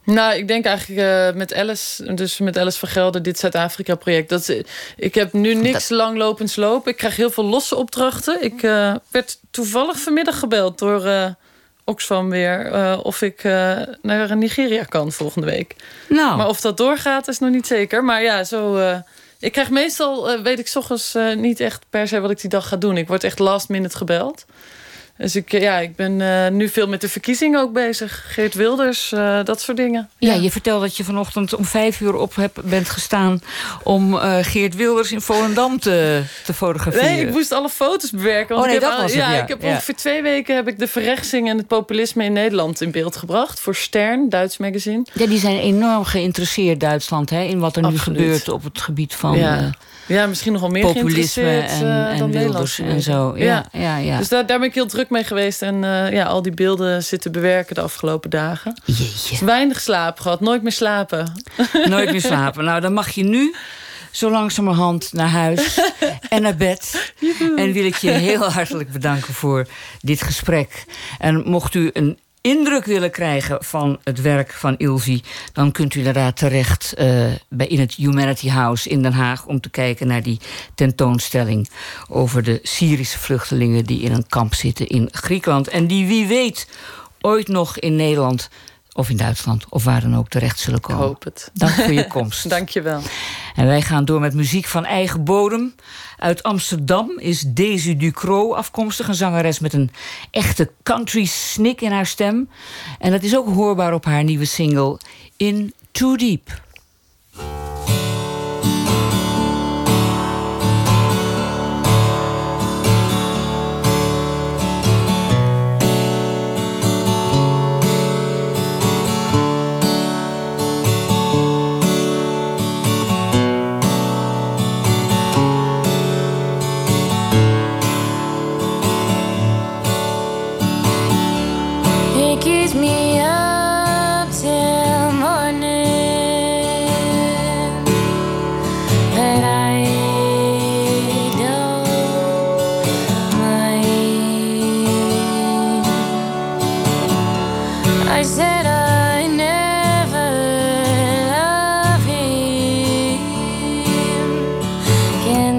Nou, 0.05 0.35
ik 0.35 0.49
denk 0.49 0.65
eigenlijk 0.65 1.01
eh, 1.01 1.39
met 1.39 1.55
Alice, 1.55 2.15
dus 2.15 2.39
met 2.39 2.59
Alice 2.59 2.79
van 2.79 2.89
Gelder, 2.89 3.23
dit 3.23 3.39
Zuid-Afrika-project. 3.39 4.29
Dat, 4.29 4.49
is- 4.49 4.63
ik 4.97 5.15
heb 5.15 5.33
nu 5.33 5.55
niks 5.55 5.89
langlopends 5.89 6.57
lopen. 6.57 6.91
Ik 6.91 6.97
krijg 6.97 7.17
heel 7.17 7.31
veel 7.31 7.45
losse 7.45 7.77
opdrachten. 7.77 8.43
Ik 8.45 8.63
eh, 8.63 8.95
werd 9.11 9.39
toevallig 9.51 9.99
vanmiddag 10.01 10.39
gebeld 10.39 10.79
door 10.79 11.05
eh, 11.05 11.27
Oxfam 11.85 12.31
weer 12.31 12.67
eh, 12.67 12.99
of 13.03 13.23
ik 13.23 13.45
eh, 13.45 13.79
naar 14.03 14.37
Nigeria 14.37 14.85
kan 14.85 15.13
volgende 15.13 15.47
week. 15.47 15.77
Nou, 16.09 16.37
Maar 16.37 16.49
of 16.49 16.61
dat 16.61 16.77
doorgaat, 16.77 17.29
is 17.29 17.39
nog 17.39 17.51
niet 17.51 17.67
zeker. 17.67 18.05
Maar 18.05 18.23
ja, 18.23 18.45
zo. 18.45 18.75
Ik 19.47 19.53
krijg 19.53 19.71
meestal, 19.71 20.31
eh, 20.31 20.43
weet 20.43 20.59
ik, 20.59 20.67
s 20.67 20.77
ochtends 20.77 21.15
eh, 21.15 21.37
niet 21.37 21.61
echt 21.61 21.85
per 21.91 22.09
se 22.09 22.21
wat 22.21 22.31
ik 22.31 22.41
die 22.41 22.51
dag 22.51 22.69
ga 22.69 22.77
doen. 22.77 22.97
Ik 22.97 23.09
word 23.09 23.25
echt 23.25 23.39
last 23.39 23.69
minute 23.69 23.97
gebeld. 23.97 24.45
Dus 25.19 25.37
ik, 25.37 25.51
ja, 25.51 25.79
ik 25.79 25.97
ben 25.97 26.21
eh, 26.21 26.51
nu 26.51 26.69
veel 26.69 26.89
met 26.89 27.01
de 27.01 27.09
verkiezingen 27.09 27.61
ook 27.61 27.73
bezig. 27.73 28.25
Geert 28.29 28.55
Wilders, 28.55 29.13
uh, 29.13 29.45
dat 29.45 29.61
soort 29.61 29.77
dingen. 29.77 30.09
Ja, 30.19 30.33
je 30.35 30.51
vertelt 30.51 30.81
dat 30.81 30.97
je 30.97 31.05
vanochtend 31.05 31.55
om 31.55 31.65
vijf 31.65 32.01
uur 32.01 32.15
op 32.15 32.35
heb, 32.35 32.63
bent 32.65 32.91
gestaan... 32.91 33.41
om 33.83 34.15
uh, 34.15 34.37
Geert 34.41 34.75
Wilders 34.75 35.13
in 35.13 35.21
Volendam 35.21 35.81
te, 35.81 36.23
te 36.45 36.55
fotograferen. 36.55 37.07
Nee, 37.07 37.27
ik 37.27 37.33
moest 37.33 37.53
alle 37.53 37.69
foto's 37.69 38.11
bewerken. 38.11 38.55
Want 38.55 38.67
oh, 38.67 38.73
nee, 38.73 38.81
dat 38.81 38.93
al, 38.93 39.03
was 39.03 39.13
ja, 39.13 39.27
het, 39.27 39.37
ja, 39.37 39.43
ik 39.43 39.49
heb 39.49 39.63
ja. 39.63 39.69
ongeveer 39.69 39.97
twee 39.97 40.23
weken 40.23 40.55
heb 40.55 40.69
ik 40.69 40.79
de 40.79 40.89
verrechtsing 40.89 41.49
en 41.49 41.57
het 41.57 41.67
populisme 41.67 42.25
in 42.25 42.33
Nederland 42.33 42.81
in 42.81 42.91
beeld 42.91 43.17
gebracht. 43.17 43.61
Voor 43.61 43.75
Stern, 43.75 44.29
Duits 44.29 44.57
magazine. 44.57 45.07
Ja, 45.13 45.27
die 45.27 45.39
zijn 45.39 45.59
enorm 45.59 46.05
geïnteresseerd, 46.05 46.81
Duitsland, 46.81 47.31
hè, 47.31 47.43
in 47.43 47.59
wat 47.59 47.77
er 47.77 47.85
Absoluut. 47.85 48.19
nu 48.19 48.25
gebeurt 48.25 48.49
op 48.49 48.65
het 48.65 48.81
gebied 48.81 49.15
van... 49.15 49.39
Ja. 49.39 49.71
Ja, 50.07 50.27
misschien 50.27 50.53
nog 50.53 50.61
wel 50.61 50.71
meer 50.71 50.83
populisme 50.83 51.43
geïnteresseerd 51.43 51.81
en, 51.81 51.87
uh, 51.87 52.21
en 52.21 52.53
dan 52.53 52.67
en 52.87 53.03
zo. 53.03 53.33
Ja, 53.37 53.45
ja. 53.45 53.81
ja, 53.81 53.97
ja. 53.97 54.19
Dus 54.19 54.29
daar, 54.29 54.47
daar 54.47 54.59
ben 54.59 54.69
ik 54.69 54.75
heel 54.75 54.87
druk 54.87 55.11
mee 55.11 55.25
geweest. 55.25 55.63
En 55.63 55.83
uh, 55.83 56.13
ja, 56.13 56.25
al 56.25 56.43
die 56.43 56.53
beelden 56.53 57.05
zitten 57.05 57.33
bewerken 57.33 57.75
de 57.75 57.81
afgelopen 57.81 58.31
dagen. 58.31 58.81
Jeetje. 58.85 59.45
Weinig 59.45 59.81
slaap 59.81 60.21
gehad, 60.21 60.41
nooit 60.41 60.63
meer 60.63 60.73
slapen. 60.73 61.33
Nooit 61.89 62.11
meer 62.11 62.21
slapen. 62.21 62.65
Nou, 62.65 62.81
dan 62.81 62.93
mag 62.93 63.11
je 63.11 63.25
nu 63.25 63.55
zo 64.11 64.31
langzamerhand 64.31 65.13
naar 65.13 65.29
huis 65.29 65.81
en 66.29 66.43
naar 66.43 66.57
bed. 66.57 67.13
En 67.57 67.73
wil 67.73 67.85
ik 67.85 67.97
je 67.97 68.11
heel 68.11 68.51
hartelijk 68.51 68.93
bedanken 68.93 69.35
voor 69.35 69.67
dit 70.01 70.23
gesprek. 70.23 70.85
En 71.19 71.43
mocht 71.49 71.75
u 71.75 71.91
een 71.93 72.19
indruk 72.47 72.85
willen 72.85 73.11
krijgen 73.11 73.65
van 73.65 73.99
het 74.05 74.21
werk 74.21 74.53
van 74.53 74.75
Ilvi... 74.77 75.23
dan 75.53 75.73
kunt 75.73 75.95
u 75.95 75.99
inderdaad 75.99 76.37
terecht 76.37 76.95
uh, 76.99 77.27
bij, 77.49 77.67
in 77.67 77.81
het 77.81 77.95
Humanity 77.95 78.49
House 78.49 78.89
in 78.89 79.03
Den 79.03 79.13
Haag... 79.13 79.47
om 79.47 79.61
te 79.61 79.71
kijken 79.71 80.07
naar 80.07 80.23
die 80.23 80.41
tentoonstelling 80.75 81.69
over 82.09 82.43
de 82.43 82.61
Syrische 82.63 83.19
vluchtelingen... 83.19 83.85
die 83.85 84.01
in 84.01 84.13
een 84.13 84.27
kamp 84.27 84.55
zitten 84.55 84.87
in 84.87 85.09
Griekenland. 85.13 85.69
En 85.69 85.87
die, 85.87 86.07
wie 86.07 86.27
weet, 86.27 86.69
ooit 87.21 87.49
nog 87.49 87.79
in 87.79 87.97
Nederland 87.97 88.49
of 88.97 89.11
in 89.11 89.17
Duitsland 89.17 89.65
of 89.69 89.85
waar 89.85 90.01
dan 90.01 90.17
ook 90.17 90.29
terecht 90.29 90.59
zullen 90.59 90.81
komen. 90.81 91.03
Ik 91.03 91.09
hoop 91.09 91.25
het. 91.25 91.51
Dank 91.55 91.73
voor 91.73 91.93
je 91.93 92.07
komst. 92.17 92.49
Dank 92.49 92.69
je 92.69 92.83
wel. 92.83 93.01
En 93.55 93.67
wij 93.67 93.83
gaan 93.83 94.05
door 94.05 94.21
met 94.21 94.35
muziek 94.35 94.67
van 94.67 94.85
eigen 94.85 95.25
bodem. 95.25 95.75
Uit 96.19 96.43
Amsterdam 96.43 97.19
is 97.19 97.41
Daisy 97.47 97.97
Ducro 97.97 98.55
afkomstig. 98.55 99.09
Een 99.09 99.15
zangeres 99.15 99.59
met 99.59 99.73
een 99.73 99.91
echte 100.31 100.71
country 100.83 101.25
snik 101.25 101.81
in 101.81 101.93
haar 101.93 102.07
stem. 102.07 102.49
En 102.99 103.11
dat 103.11 103.23
is 103.23 103.37
ook 103.37 103.55
hoorbaar 103.55 103.95
op 103.95 104.05
haar 104.05 104.25
nieuwe 104.25 104.45
single 104.45 104.99
In 105.37 105.75
Too 105.91 106.17
Deep. 106.17 106.65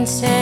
Say. 0.07 0.36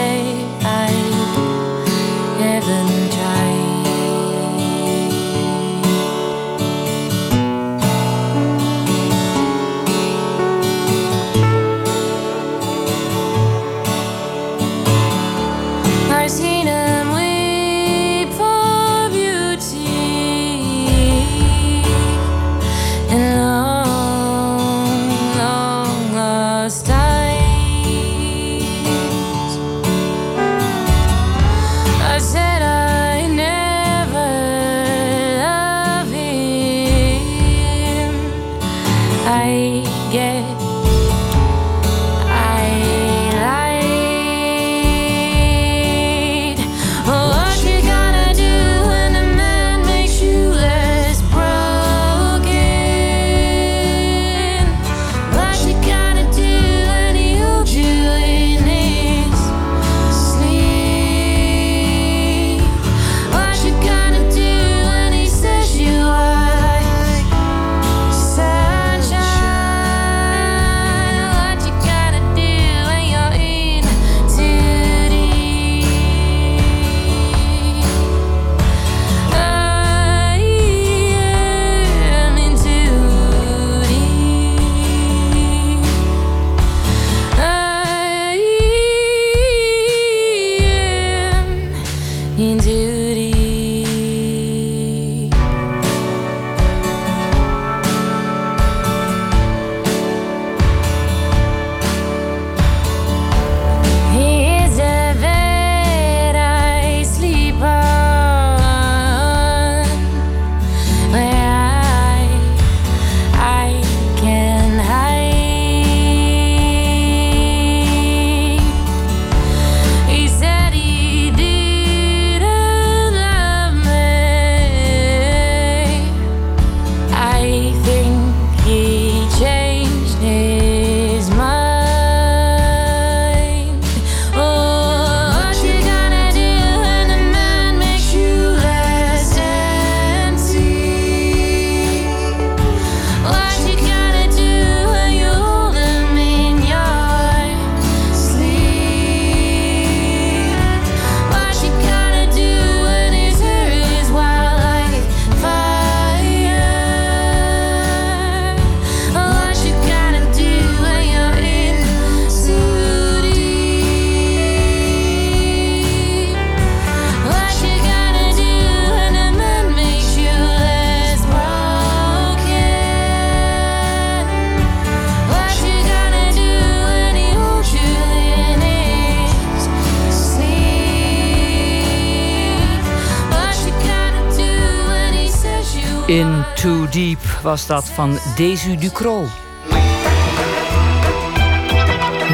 Deep 186.96 187.22
was 187.42 187.66
dat 187.66 187.84
van 187.84 188.18
Desu 188.36 188.76
Ducro. 188.76 189.24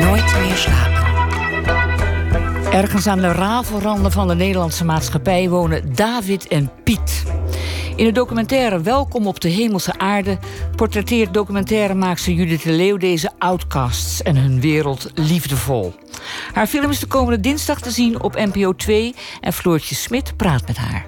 Nooit 0.01 0.35
meer 0.41 0.57
slapen. 0.57 1.03
Ergens 2.73 3.07
aan 3.07 3.19
de 3.19 3.33
rafelranden 3.33 4.13
van 4.13 4.29
de 4.29 4.35
Nederlandse 4.35 4.85
maatschappij 4.85 5.49
wonen 5.49 5.95
David 5.95 6.49
en 6.49 6.71
Piet. 6.85 7.25
In 7.97 8.05
de 8.05 8.13
documentaire 8.13 8.81
Welkom 8.81 9.27
op 9.27 9.41
de 9.41 9.49
Hemelse 9.49 9.99
Aarde 9.99 10.39
portretteert 10.77 11.35
documentairemaakster 11.35 12.33
Judith 12.33 12.65
Leeuw 12.65 12.97
deze 12.97 13.31
outcasts 13.39 14.23
en 14.23 14.37
hun 14.37 14.61
wereld 14.61 15.11
liefdevol. 15.15 15.95
Haar 16.53 16.67
film 16.67 16.91
is 16.91 16.99
de 16.99 17.07
komende 17.07 17.41
dinsdag 17.41 17.81
te 17.81 17.91
zien 17.91 18.23
op 18.23 18.35
NPO 18.35 18.73
2 18.75 19.15
en 19.41 19.53
Floortje 19.53 19.95
Smit 19.95 20.37
praat 20.37 20.67
met 20.67 20.77
haar. 20.77 21.07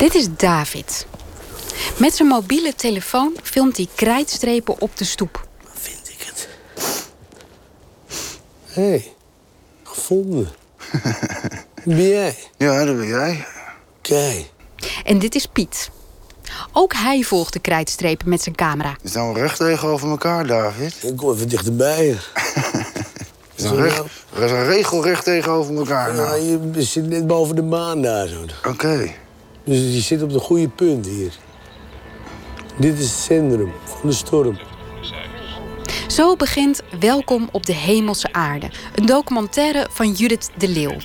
Dit 0.00 0.14
is 0.14 0.26
David. 0.36 1.06
Met 1.96 2.14
zijn 2.14 2.28
mobiele 2.28 2.74
telefoon 2.74 3.36
filmt 3.42 3.76
hij 3.76 3.88
krijtstrepen 3.94 4.80
op 4.80 4.96
de 4.96 5.04
stoep. 5.04 5.46
Vind 5.74 6.08
ik 6.08 6.26
het. 6.26 6.48
Hé, 8.64 8.82
hey, 8.88 9.12
gevonden. 9.82 10.48
Wie 11.84 11.96
ben 11.96 12.08
jij? 12.08 12.36
Ja, 12.56 12.84
dat 12.84 12.96
ben 12.96 13.06
jij. 13.06 13.46
Kijk. 14.00 14.50
En 15.04 15.18
dit 15.18 15.34
is 15.34 15.46
Piet. 15.46 15.90
Ook 16.72 16.92
hij 16.94 17.22
volgt 17.22 17.52
de 17.52 17.58
krijtstrepen 17.58 18.28
met 18.28 18.42
zijn 18.42 18.54
camera. 18.54 18.96
We 19.02 19.08
staan 19.08 19.34
recht 19.34 19.56
tegenover 19.58 20.08
elkaar, 20.10 20.46
David. 20.46 20.94
Ik 21.02 21.16
kom 21.16 21.32
even 21.34 21.48
dichterbij. 21.48 22.18
We 23.54 23.66
staan 23.66 23.76
recht, 23.76 24.02
we 24.32 24.46
staan 24.48 24.64
regelrecht 24.64 25.24
tegenover 25.24 25.76
elkaar. 25.76 26.08
Ja, 26.08 26.22
Nou. 26.22 26.70
je 26.72 26.82
zit 26.82 27.06
net 27.06 27.26
boven 27.26 27.56
de 27.56 27.62
maan 27.62 28.02
daar 28.02 28.26
zo. 28.28 28.44
Oké. 28.68 29.14
Dus 29.64 29.94
je 29.94 30.00
zit 30.00 30.22
op 30.22 30.32
de 30.32 30.38
goede 30.38 30.68
punt 30.68 31.06
hier. 31.06 31.32
Dit 32.78 32.98
is 32.98 33.04
het 33.04 33.18
centrum 33.18 33.72
van 33.84 34.10
de 34.10 34.16
storm. 34.16 34.58
Zo 36.08 36.36
begint 36.36 36.82
Welkom 37.00 37.48
op 37.52 37.66
de 37.66 37.72
Hemelse 37.72 38.32
Aarde. 38.32 38.70
Een 38.94 39.06
documentaire 39.06 39.86
van 39.90 40.12
Judith 40.12 40.50
de 40.58 40.68
Leeuw. 40.68 40.96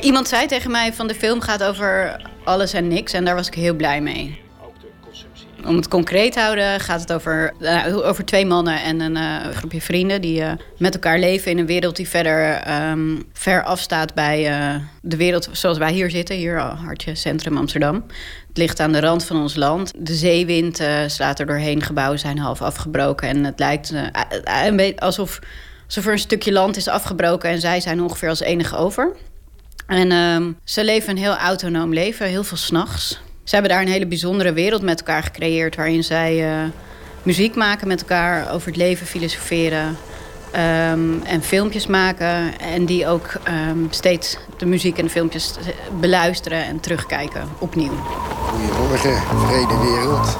Iemand 0.00 0.28
zei 0.28 0.46
tegen 0.46 0.70
mij 0.70 0.92
van 0.92 1.06
de 1.06 1.14
film 1.14 1.40
gaat 1.40 1.62
over 1.62 2.20
alles 2.44 2.72
en 2.72 2.88
niks. 2.88 3.12
En 3.12 3.24
daar 3.24 3.34
was 3.34 3.46
ik 3.46 3.54
heel 3.54 3.74
blij 3.74 4.00
mee. 4.00 4.43
Om 5.66 5.76
het 5.76 5.88
concreet 5.88 6.32
te 6.32 6.40
houden 6.40 6.80
gaat 6.80 7.00
het 7.00 7.12
over, 7.12 7.52
eh, 7.60 7.96
over 7.96 8.24
twee 8.24 8.46
mannen 8.46 8.82
en 8.82 9.00
een 9.00 9.16
eh, 9.16 9.50
groepje 9.50 9.80
vrienden... 9.80 10.20
die 10.20 10.42
eh, 10.42 10.52
met 10.78 10.94
elkaar 10.94 11.18
leven 11.18 11.50
in 11.50 11.58
een 11.58 11.66
wereld 11.66 11.96
die 11.96 12.08
verder 12.08 12.52
ehm, 12.52 13.16
ver 13.32 13.62
afstaat 13.62 14.14
bij 14.14 14.42
de 15.02 15.16
wereld 15.16 15.48
zoals 15.52 15.78
wij 15.78 15.92
hier 15.92 16.10
zitten. 16.10 16.36
Hier, 16.36 16.58
hartje 16.58 17.14
centrum 17.14 17.56
Amsterdam. 17.56 17.94
Het 18.48 18.56
ligt 18.56 18.80
aan 18.80 18.92
de 18.92 19.00
rand 19.00 19.24
van 19.24 19.40
ons 19.40 19.54
land. 19.54 19.92
De 19.96 20.14
zeewind 20.14 20.82
slaat 21.06 21.38
er 21.38 21.46
doorheen. 21.46 21.82
Gebouwen 21.82 22.18
zijn 22.18 22.38
half 22.38 22.62
afgebroken. 22.62 23.28
En 23.28 23.44
het 23.44 23.58
lijkt 23.58 23.92
een 24.44 24.76
beetje 24.76 25.00
alsof, 25.00 25.38
alsof 25.86 26.06
er 26.06 26.12
een 26.12 26.18
stukje 26.18 26.52
land 26.52 26.76
is 26.76 26.88
afgebroken... 26.88 27.50
en 27.50 27.60
zij 27.60 27.80
zijn 27.80 28.02
ongeveer 28.02 28.28
als 28.28 28.40
enige 28.40 28.76
over. 28.76 29.12
En 29.86 30.12
ehm, 30.12 30.52
ze 30.64 30.84
leven 30.84 31.10
een 31.10 31.22
heel 31.22 31.36
autonoom 31.36 31.92
leven, 31.92 32.26
heel 32.26 32.44
veel 32.44 32.56
s'nachts. 32.56 33.20
Ze 33.44 33.54
hebben 33.54 33.72
daar 33.72 33.80
een 33.80 33.92
hele 33.92 34.06
bijzondere 34.06 34.52
wereld 34.52 34.82
met 34.82 34.98
elkaar 34.98 35.22
gecreëerd... 35.22 35.76
waarin 35.76 36.04
zij 36.04 36.50
eh, 36.50 36.68
muziek 37.22 37.54
maken 37.54 37.88
met 37.88 38.00
elkaar, 38.00 38.52
over 38.52 38.66
het 38.66 38.76
leven 38.76 39.06
filosoferen... 39.06 39.96
ehm, 40.50 41.22
en 41.24 41.42
filmpjes 41.42 41.86
maken. 41.86 42.58
En 42.58 42.84
die 42.84 43.06
ook 43.06 43.32
ehm, 43.42 43.78
steeds 43.90 44.36
de 44.56 44.66
muziek 44.66 44.98
en 44.98 45.04
de 45.04 45.10
filmpjes 45.10 45.54
beluisteren 46.00 46.64
en 46.64 46.80
terugkijken 46.80 47.48
opnieuw. 47.58 47.92
Goedemorgen, 48.46 49.22
vrede 49.46 49.78
wereld. 49.78 50.36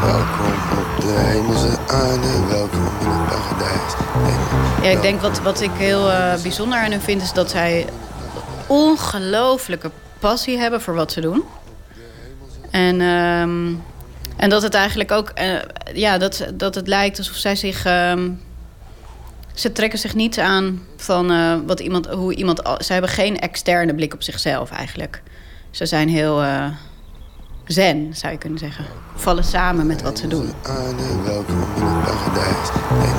Welkom 0.00 0.52
op 0.78 1.00
de 1.00 1.14
hemelse 1.16 1.78
aarde, 1.86 2.46
welkom 2.48 2.84
in 3.00 3.06
het 3.08 3.28
paradijs. 3.28 3.92
Ja, 4.82 4.90
ik 4.90 5.02
denk 5.02 5.20
wat, 5.20 5.40
wat 5.40 5.60
ik 5.60 5.70
heel 5.72 6.10
eh, 6.10 6.42
bijzonder 6.42 6.78
aan 6.78 6.90
hen 6.90 7.00
vind... 7.00 7.22
is 7.22 7.32
dat 7.32 7.50
zij 7.50 7.86
ongelooflijke 8.66 9.90
passie 10.18 10.58
hebben 10.58 10.80
voor 10.80 10.94
wat 10.94 11.12
ze 11.12 11.20
doen. 11.20 11.44
En, 12.70 13.00
ehm, 13.00 13.74
en 14.36 14.50
dat 14.50 14.62
het 14.62 14.74
eigenlijk 14.74 15.10
ook... 15.12 15.28
eh, 15.28 15.54
ja, 15.94 16.18
dat, 16.18 16.46
dat 16.54 16.74
het 16.74 16.88
lijkt 16.88 17.18
alsof 17.18 17.36
zij 17.36 17.56
zich... 17.56 17.84
ehm, 17.84 18.30
ze 19.54 19.72
trekken 19.72 19.98
zich 19.98 20.14
niet 20.14 20.38
aan 20.38 20.82
van 20.96 21.30
eh, 21.30 21.54
wat 21.66 21.80
iemand, 21.80 22.06
hoe 22.06 22.34
iemand... 22.34 22.62
Ze 22.78 22.92
hebben 22.92 23.10
geen 23.10 23.38
externe 23.38 23.94
blik 23.94 24.14
op 24.14 24.22
zichzelf 24.22 24.70
eigenlijk. 24.70 25.22
Ze 25.70 25.86
zijn 25.86 26.08
heel 26.08 26.42
eh, 26.42 26.64
zen, 27.66 28.14
zou 28.14 28.32
je 28.32 28.38
kunnen 28.38 28.58
zeggen. 28.58 28.84
Vallen 29.14 29.44
samen 29.44 29.86
met 29.86 30.02
wat 30.02 30.18
ze 30.18 30.26
doen. 30.26 30.52
aarde, 30.62 31.22
welkom 31.24 31.60
in 31.76 31.82
het. 31.82 32.70
En 32.90 33.16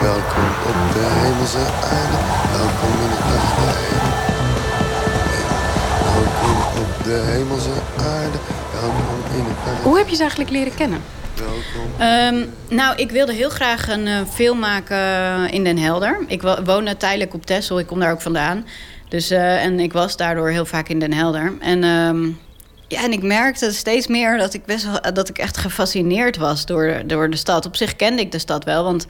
welkom 0.00 0.44
op 0.66 0.92
de 0.92 1.06
hemelse 1.20 1.58
aarde, 1.82 2.18
welkom 2.58 3.02
in 3.02 3.10
het 3.10 3.18
paradijs. 3.18 4.29
De 7.04 7.22
hemelse 7.26 7.70
aarde, 7.98 8.38
welkom 8.72 9.38
in 9.38 9.44
het 9.44 9.54
paradijs. 9.64 9.82
Hoe 9.84 9.98
heb 9.98 10.08
je 10.08 10.14
ze 10.14 10.20
eigenlijk 10.20 10.50
leren 10.50 10.74
kennen? 10.74 11.00
Ehm, 11.98 12.44
nou, 12.68 12.96
ik 12.96 13.10
wilde 13.10 13.32
heel 13.32 13.50
graag 13.50 13.88
een 13.88 14.06
eh, 14.06 14.20
film 14.32 14.58
maken 14.58 14.98
in 15.50 15.64
Den 15.64 15.78
Helder. 15.78 16.18
Ik 16.26 16.42
wo- 16.42 16.62
woonde 16.64 16.96
tijdelijk 16.96 17.34
op 17.34 17.46
Texel, 17.46 17.78
ik 17.78 17.86
kom 17.86 18.00
daar 18.00 18.12
ook 18.12 18.20
vandaan. 18.20 18.66
Dus, 19.08 19.30
eh, 19.30 19.64
en 19.64 19.80
ik 19.80 19.92
was 19.92 20.16
daardoor 20.16 20.48
heel 20.50 20.64
vaak 20.66 20.88
in 20.88 20.98
Den 20.98 21.12
Helder. 21.12 21.52
En, 21.60 21.84
ehm, 21.84 22.24
ja, 22.88 23.04
en 23.04 23.12
ik 23.12 23.22
merkte 23.22 23.72
steeds 23.72 24.06
meer 24.06 24.38
dat 24.38 24.54
ik, 24.54 24.64
best 24.64 24.84
wel, 24.84 25.12
dat 25.14 25.28
ik 25.28 25.38
echt 25.38 25.56
gefascineerd 25.56 26.36
was 26.36 26.66
door, 26.66 27.02
door 27.06 27.30
de 27.30 27.36
stad. 27.36 27.66
Op 27.66 27.76
zich 27.76 27.96
kende 27.96 28.22
ik 28.22 28.32
de 28.32 28.38
stad 28.38 28.64
wel, 28.64 28.84
want 28.84 29.06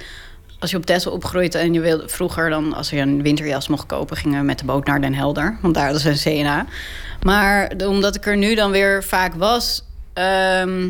als 0.60 0.70
je 0.70 0.76
op 0.76 0.86
Texel 0.86 1.12
opgroeit 1.12 1.54
en 1.54 1.72
je 1.72 1.80
wilde 1.80 2.08
vroeger 2.08 2.50
dan, 2.50 2.74
als 2.74 2.90
je 2.90 2.96
een 2.96 3.22
winterjas 3.22 3.68
mocht 3.68 3.86
kopen, 3.86 4.16
gingen 4.16 4.38
we 4.38 4.44
met 4.44 4.58
de 4.58 4.64
boot 4.64 4.86
naar 4.86 5.00
Den 5.00 5.14
Helder. 5.14 5.58
Want 5.60 5.74
daar 5.74 5.92
was 5.92 6.04
een 6.04 6.16
CNA. 6.42 6.66
Maar 7.22 7.72
omdat 7.86 8.14
ik 8.14 8.26
er 8.26 8.36
nu 8.36 8.54
dan 8.54 8.70
weer 8.70 9.04
vaak 9.04 9.34
was. 9.34 9.84
ehm, 10.12 10.88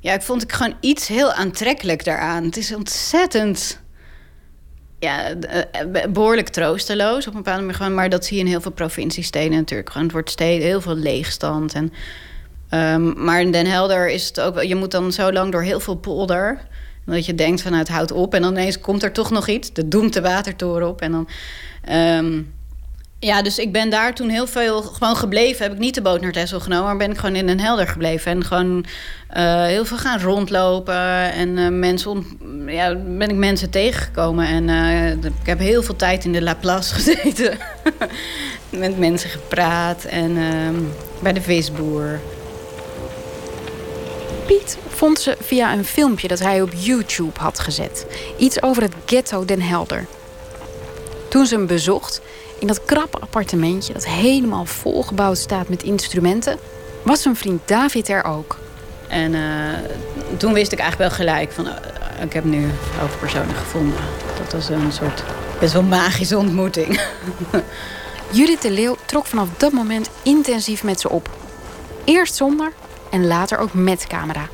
ja, 0.00 0.12
ik 0.12 0.22
vond 0.22 0.42
ik 0.42 0.52
gewoon 0.52 0.74
iets 0.80 1.08
heel 1.08 1.32
aantrekkelijk 1.32 2.04
daaraan. 2.04 2.44
Het 2.44 2.56
is 2.56 2.74
ontzettend. 2.74 3.80
Ja, 4.98 5.30
eh, 5.30 5.62
eh, 5.72 6.10
behoorlijk 6.10 6.48
troosteloos 6.48 7.26
op 7.26 7.32
een 7.32 7.42
bepaalde 7.42 7.60
manier. 7.60 7.76
gewoon, 7.76 7.94
Maar 7.94 8.08
dat 8.08 8.24
zie 8.24 8.36
je 8.36 8.42
in 8.42 8.48
heel 8.48 8.60
veel 8.60 8.70
provinciesteden 8.70 9.56
natuurlijk. 9.56 9.88
Gewoon, 9.88 10.02
het 10.02 10.12
wordt 10.12 10.30
steeds 10.30 10.64
heel 10.64 10.80
veel 10.80 10.96
leegstand. 10.96 11.74
En, 11.74 11.92
ehm, 12.68 13.24
maar 13.24 13.40
in 13.40 13.52
Den 13.52 13.66
Helder 13.66 14.08
is 14.08 14.26
het 14.26 14.40
ook. 14.40 14.62
Je 14.62 14.74
moet 14.74 14.90
dan 14.90 15.12
zo 15.12 15.32
lang 15.32 15.52
door 15.52 15.62
heel 15.62 15.80
veel 15.80 15.96
polder... 15.96 16.66
dat 17.14 17.26
je 17.26 17.34
denkt 17.34 17.62
van 17.62 17.70
nou, 17.70 17.82
het 17.82 17.92
houdt 17.92 18.12
op. 18.12 18.34
En 18.34 18.42
dan 18.42 18.52
ineens 18.52 18.80
komt 18.80 19.02
er 19.02 19.12
toch 19.12 19.30
nog 19.30 19.48
iets. 19.48 19.72
De 19.72 19.88
doemt 19.88 20.12
de 20.12 20.20
watertoren 20.20 20.88
op. 20.88 21.00
En 21.00 21.12
dan... 21.12 21.28
ehm, 21.84 22.40
ja, 23.20 23.42
dus 23.42 23.58
ik 23.58 23.72
ben 23.72 23.90
daar 23.90 24.14
toen 24.14 24.28
heel 24.28 24.46
veel 24.46 24.82
gewoon 24.82 25.16
gebleven. 25.16 25.62
Heb 25.62 25.72
ik 25.72 25.78
niet 25.78 25.94
de 25.94 26.02
boot 26.02 26.20
naar 26.20 26.32
Texel 26.32 26.60
genomen, 26.60 26.84
maar 26.84 26.96
ben 26.96 27.10
ik 27.10 27.18
gewoon 27.18 27.36
in 27.36 27.46
Den 27.46 27.60
Helder 27.60 27.86
gebleven. 27.86 28.32
En 28.32 28.44
gewoon 28.44 28.84
eh, 29.28 29.64
heel 29.64 29.84
veel 29.84 29.96
gaan 29.96 30.20
rondlopen. 30.20 31.32
En 31.32 31.58
eh, 31.58 31.68
mensen 31.68 32.24
ja, 32.66 32.94
ben 32.94 33.28
ik 33.28 33.36
mensen 33.36 33.70
tegengekomen. 33.70 34.46
En 34.46 34.68
eh, 34.68 35.10
ik 35.10 35.46
heb 35.46 35.58
heel 35.58 35.82
veel 35.82 35.96
tijd 35.96 36.24
in 36.24 36.32
de 36.32 36.42
La 36.42 36.54
Place 36.54 36.94
gezeten. 36.98 37.58
Met 38.70 38.98
mensen 38.98 39.30
gepraat. 39.30 40.04
En 40.04 40.36
ehm, 40.36 40.74
bij 41.22 41.32
de 41.32 41.40
visboer. 41.40 42.20
Piet 44.46 44.78
vond 44.98 45.20
ze 45.20 45.36
via 45.40 45.72
een 45.72 45.84
filmpje 45.84 46.28
dat 46.28 46.38
hij 46.38 46.62
op 46.62 46.72
YouTube 46.74 47.40
had 47.40 47.58
gezet. 47.58 48.06
Iets 48.38 48.62
over 48.62 48.82
het 48.82 48.94
ghetto 49.04 49.44
Den 49.44 49.62
Helder. 49.62 50.06
Toen 51.28 51.46
ze 51.46 51.54
hem 51.54 51.66
bezocht, 51.66 52.20
in 52.58 52.66
dat 52.66 52.84
krappe 52.84 53.18
appartementje... 53.18 53.92
dat 53.92 54.06
helemaal 54.06 54.64
volgebouwd 54.64 55.38
staat 55.38 55.68
met 55.68 55.82
instrumenten... 55.82 56.58
was 57.02 57.22
zijn 57.22 57.36
vriend 57.36 57.60
David 57.64 58.08
er 58.08 58.24
ook. 58.24 58.58
En 59.08 59.34
eh, 59.34 59.40
toen 60.36 60.52
wist 60.52 60.72
ik 60.72 60.78
eigenlijk 60.78 61.10
wel 61.10 61.26
gelijk 61.26 61.52
van... 61.52 61.66
eh, 61.66 62.22
ik 62.22 62.32
heb 62.32 62.44
nu 62.44 62.70
hoofdpersonen 62.98 63.54
gevonden. 63.54 64.00
Dat 64.38 64.52
was 64.52 64.68
een 64.68 64.92
soort 64.92 65.22
best 65.60 65.72
wel 65.72 65.82
magische 65.82 66.38
ontmoeting. 66.38 67.00
Judith 68.30 68.62
de 68.62 68.70
Leeuw 68.70 68.96
trok 69.06 69.26
vanaf 69.26 69.48
dat 69.56 69.72
moment 69.72 70.10
intensief 70.22 70.82
met 70.84 71.00
ze 71.00 71.08
op. 71.08 71.30
Eerst 72.04 72.34
zonder 72.34 72.72
en 73.10 73.26
later 73.26 73.58
ook 73.58 73.72
met 73.72 74.06
camera. 74.06 74.48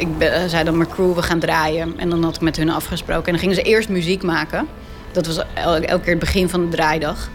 Ik 0.00 0.18
eh, 0.18 0.44
zei 0.46 0.64
dan 0.64 0.76
mijn 0.76 0.88
crew, 0.88 1.14
we 1.14 1.22
gaan 1.22 1.38
draaien. 1.38 1.98
En 1.98 2.10
dan 2.10 2.24
had 2.24 2.34
ik 2.34 2.40
met 2.40 2.56
hun 2.56 2.70
afgesproken. 2.70 3.24
En 3.24 3.30
dan 3.30 3.40
gingen 3.40 3.54
ze 3.54 3.62
eerst 3.62 3.88
muziek 3.88 4.22
maken. 4.22 4.68
Dat 5.12 5.26
was 5.26 5.42
el- 5.54 5.74
elke 5.74 6.02
keer 6.02 6.10
het 6.10 6.18
begin 6.18 6.48
van 6.48 6.60
de 6.60 6.76
draaidag. 6.76 7.28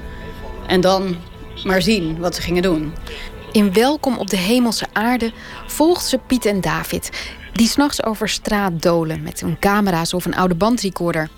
En 0.68 0.82
dan 0.82 1.16
maar 1.63 1.82
zien 1.82 2.20
wat 2.20 2.36
ze 2.36 2.41
gingen 2.41 2.61
doen. 2.61 2.93
In 3.51 3.74
Welkom 3.74 4.18
op 4.18 4.30
de 4.30 4.38
Hemelse 4.38 4.86
Aarde 4.93 5.32
volgt 5.68 6.05
ze 6.05 6.18
Piet 6.18 6.45
en 6.45 6.61
David... 6.61 7.09
die 7.53 7.68
s'nachts 7.68 8.03
over 8.03 8.30
straat 8.30 8.82
dolen 8.82 9.24
met 9.24 9.39
hun 9.39 9.59
camera's 9.59 10.13
of 10.13 10.26
een 10.26 10.36
oude 10.36 10.55
bandrecorder. 10.55 11.30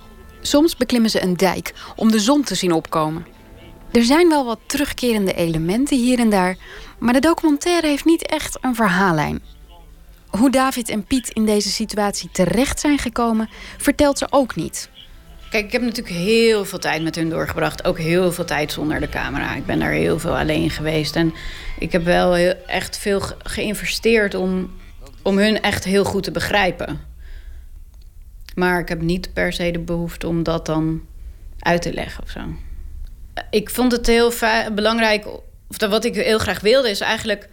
Soms 0.41 0.75
beklimmen 0.75 1.09
ze 1.09 1.23
een 1.23 1.37
dijk 1.37 1.73
om 1.95 2.11
de 2.11 2.19
zon 2.19 2.43
te 2.43 2.55
zien 2.55 2.71
opkomen. 2.71 3.25
Er 3.91 4.03
zijn 4.03 4.29
wel 4.29 4.45
wat 4.45 4.59
terugkerende 4.65 5.33
elementen 5.33 5.97
hier 5.97 6.19
en 6.19 6.29
daar, 6.29 6.57
maar 6.99 7.13
de 7.13 7.19
documentaire 7.19 7.87
heeft 7.87 8.05
niet 8.05 8.27
echt 8.27 8.57
een 8.61 8.75
verhaallijn. 8.75 9.41
Hoe 10.29 10.51
David 10.51 10.89
en 10.89 11.03
Piet 11.03 11.29
in 11.29 11.45
deze 11.45 11.69
situatie 11.69 12.29
terecht 12.31 12.79
zijn 12.79 12.97
gekomen, 12.97 13.49
vertelt 13.77 14.17
ze 14.17 14.27
ook 14.29 14.55
niet. 14.55 14.89
Kijk, 15.49 15.65
ik 15.65 15.71
heb 15.71 15.81
natuurlijk 15.81 16.15
heel 16.15 16.65
veel 16.65 16.79
tijd 16.79 17.03
met 17.03 17.15
hun 17.15 17.29
doorgebracht. 17.29 17.83
Ook 17.85 17.97
heel 17.99 18.31
veel 18.31 18.45
tijd 18.45 18.71
zonder 18.71 18.99
de 18.99 19.09
camera. 19.09 19.55
Ik 19.55 19.65
ben 19.65 19.79
daar 19.79 19.91
heel 19.91 20.19
veel 20.19 20.37
alleen 20.37 20.69
geweest. 20.69 21.15
En 21.15 21.33
ik 21.79 21.91
heb 21.91 22.03
wel 22.03 22.35
echt 22.67 22.97
veel 22.97 23.19
ge- 23.19 23.35
geïnvesteerd 23.43 24.33
om, 24.35 24.71
om 25.21 25.37
hun 25.37 25.61
echt 25.61 25.83
heel 25.83 26.03
goed 26.03 26.23
te 26.23 26.31
begrijpen. 26.31 26.99
Maar 28.55 28.79
ik 28.79 28.89
heb 28.89 29.01
niet 29.01 29.33
per 29.33 29.53
se 29.53 29.71
de 29.71 29.79
behoefte 29.79 30.27
om 30.27 30.43
dat 30.43 30.65
dan 30.65 31.01
uit 31.59 31.81
te 31.81 31.93
leggen 31.93 32.23
of 32.23 32.29
zo. 32.29 32.39
Ik 33.49 33.69
vond 33.69 33.91
het 33.91 34.07
heel 34.07 34.31
belangrijk, 34.73 35.27
of 35.67 35.77
wat 35.89 36.05
ik 36.05 36.15
heel 36.15 36.39
graag 36.39 36.59
wilde, 36.59 36.89
is 36.89 36.99
eigenlijk 36.99 37.49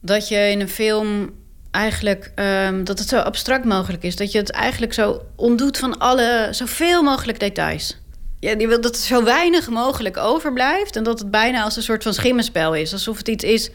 dat 0.00 0.28
je 0.28 0.36
in 0.36 0.60
een 0.60 0.68
film 0.68 1.30
eigenlijk 1.72 2.32
ehm, 2.34 2.84
dat 2.84 2.98
het 2.98 3.08
zo 3.08 3.18
abstract 3.18 3.64
mogelijk 3.64 4.02
is. 4.02 4.16
Dat 4.16 4.32
je 4.32 4.38
het 4.38 4.50
eigenlijk 4.50 4.92
zo 4.92 5.20
ontdoet 5.36 5.78
van 5.78 5.98
alle, 5.98 6.48
zoveel 6.50 7.02
mogelijk 7.02 7.40
details. 7.40 8.00
Ja, 8.40 8.54
je 8.58 8.68
wil 8.68 8.80
dat 8.80 8.94
er 8.94 9.00
zo 9.02 9.24
weinig 9.24 9.68
mogelijk 9.68 10.16
overblijft 10.16 10.96
en 10.96 11.02
dat 11.02 11.18
het 11.18 11.30
bijna 11.30 11.62
als 11.62 11.76
een 11.76 11.82
soort 11.82 12.02
van 12.02 12.14
schimmenspel 12.14 12.74
is. 12.74 12.92
Alsof 12.92 13.16
het 13.16 13.28
iets 13.28 13.44
is 13.44 13.70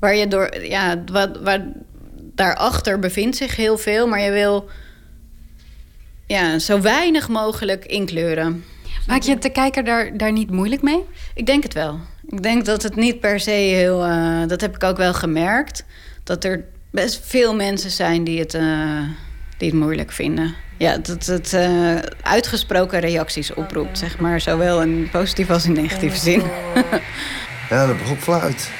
waar 0.00 0.16
je 0.16 0.28
door, 0.28 0.62
ja, 0.62 1.02
waar, 1.12 1.42
waar 1.42 1.66
daarachter 2.34 2.98
bevindt 2.98 3.36
zich 3.36 3.56
heel 3.56 3.78
veel, 3.78 4.06
maar 4.06 4.20
je 4.20 4.30
wil 4.30 4.68
ja, 6.26 6.58
zo 6.58 6.80
weinig 6.80 7.28
mogelijk 7.28 7.84
inkleuren. 7.84 8.64
Maak 9.06 9.22
je 9.22 9.38
de 9.38 9.50
kijker 9.50 9.84
daar, 9.84 10.16
daar 10.16 10.32
niet 10.32 10.50
moeilijk 10.50 10.82
mee? 10.82 11.04
Ik 11.34 11.46
denk 11.46 11.62
het 11.62 11.74
wel. 11.74 12.00
Ik 12.26 12.42
denk 12.42 12.64
dat 12.64 12.82
het 12.82 12.96
niet 12.96 13.20
per 13.20 13.40
se 13.40 13.50
heel. 13.50 14.04
eh, 14.04 14.46
dat 14.46 14.60
heb 14.60 14.74
ik 14.74 14.84
ook 14.84 14.96
wel 14.96 15.14
gemerkt. 15.14 15.84
Dat 16.24 16.44
er 16.44 16.64
best 16.90 17.20
veel 17.26 17.54
mensen 17.54 17.90
zijn 17.90 18.24
die 18.24 18.38
het, 18.38 18.54
eh, 18.54 18.98
die 19.56 19.68
het 19.70 19.78
moeilijk 19.78 20.12
vinden. 20.12 20.54
Ja, 20.76 20.98
dat 20.98 21.26
het 21.26 21.52
eh, 21.52 21.94
uitgesproken 22.22 23.00
reacties 23.00 23.54
oproept, 23.54 23.98
zeg 23.98 24.18
maar. 24.18 24.40
Zowel 24.40 24.82
in 24.82 25.08
positieve 25.12 25.52
als 25.52 25.64
in 25.66 25.72
negatieve 25.72 26.16
zin. 26.16 26.42
Ja, 27.70 27.86
dat 27.86 27.98
begon 27.98 28.16
fluit. 28.16 28.70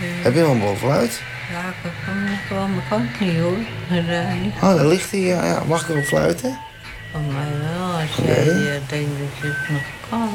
Heb 0.00 0.34
je 0.34 0.40
nog 0.40 0.70
een 0.70 0.76
fluit? 0.76 1.20
Ja, 1.52 1.68
ik 1.68 1.74
heb 1.82 2.56
wel, 2.56 2.66
maar 2.68 2.84
kan 2.88 3.02
ik 3.02 3.20
niet 3.20 3.38
hoor. 3.38 3.56
Eh, 3.90 4.62
Oh, 4.62 4.76
daar 4.76 4.86
ligt 4.86 5.10
hij. 5.10 5.20
Ja, 5.20 5.44
ja. 5.44 5.62
Mag 5.64 5.82
ik 5.82 5.88
erop 5.88 6.04
fluiten? 6.04 6.58
van 7.12 7.26
mij 7.26 7.68
wel, 7.72 7.86
als 8.00 8.26
jij 8.26 8.46
eh, 8.46 8.80
denkt 8.88 9.10
dat 9.18 9.36
je 9.40 9.46
het 9.46 9.68
nog 9.68 9.82
kan. 10.10 10.30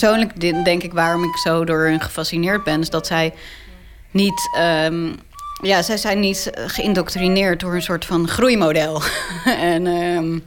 Persoonlijk 0.00 0.64
denk 0.64 0.82
ik 0.82 0.92
waarom 0.92 1.24
ik 1.24 1.36
zo 1.36 1.64
door 1.64 1.86
hen 1.86 2.00
gefascineerd 2.00 2.64
ben, 2.64 2.80
is 2.80 2.90
dat 2.90 3.06
zij 3.06 3.34
niet. 4.10 4.50
ehm, 4.56 5.12
ja, 5.62 5.82
zij 5.82 5.96
zijn 5.96 6.20
niet 6.20 6.50
geïndoctrineerd 6.54 7.60
door 7.60 7.74
een 7.74 7.82
soort 7.82 8.04
van 8.04 8.28
groeimodel. 8.28 9.02
en 9.44 9.86
ehm, 9.86 10.38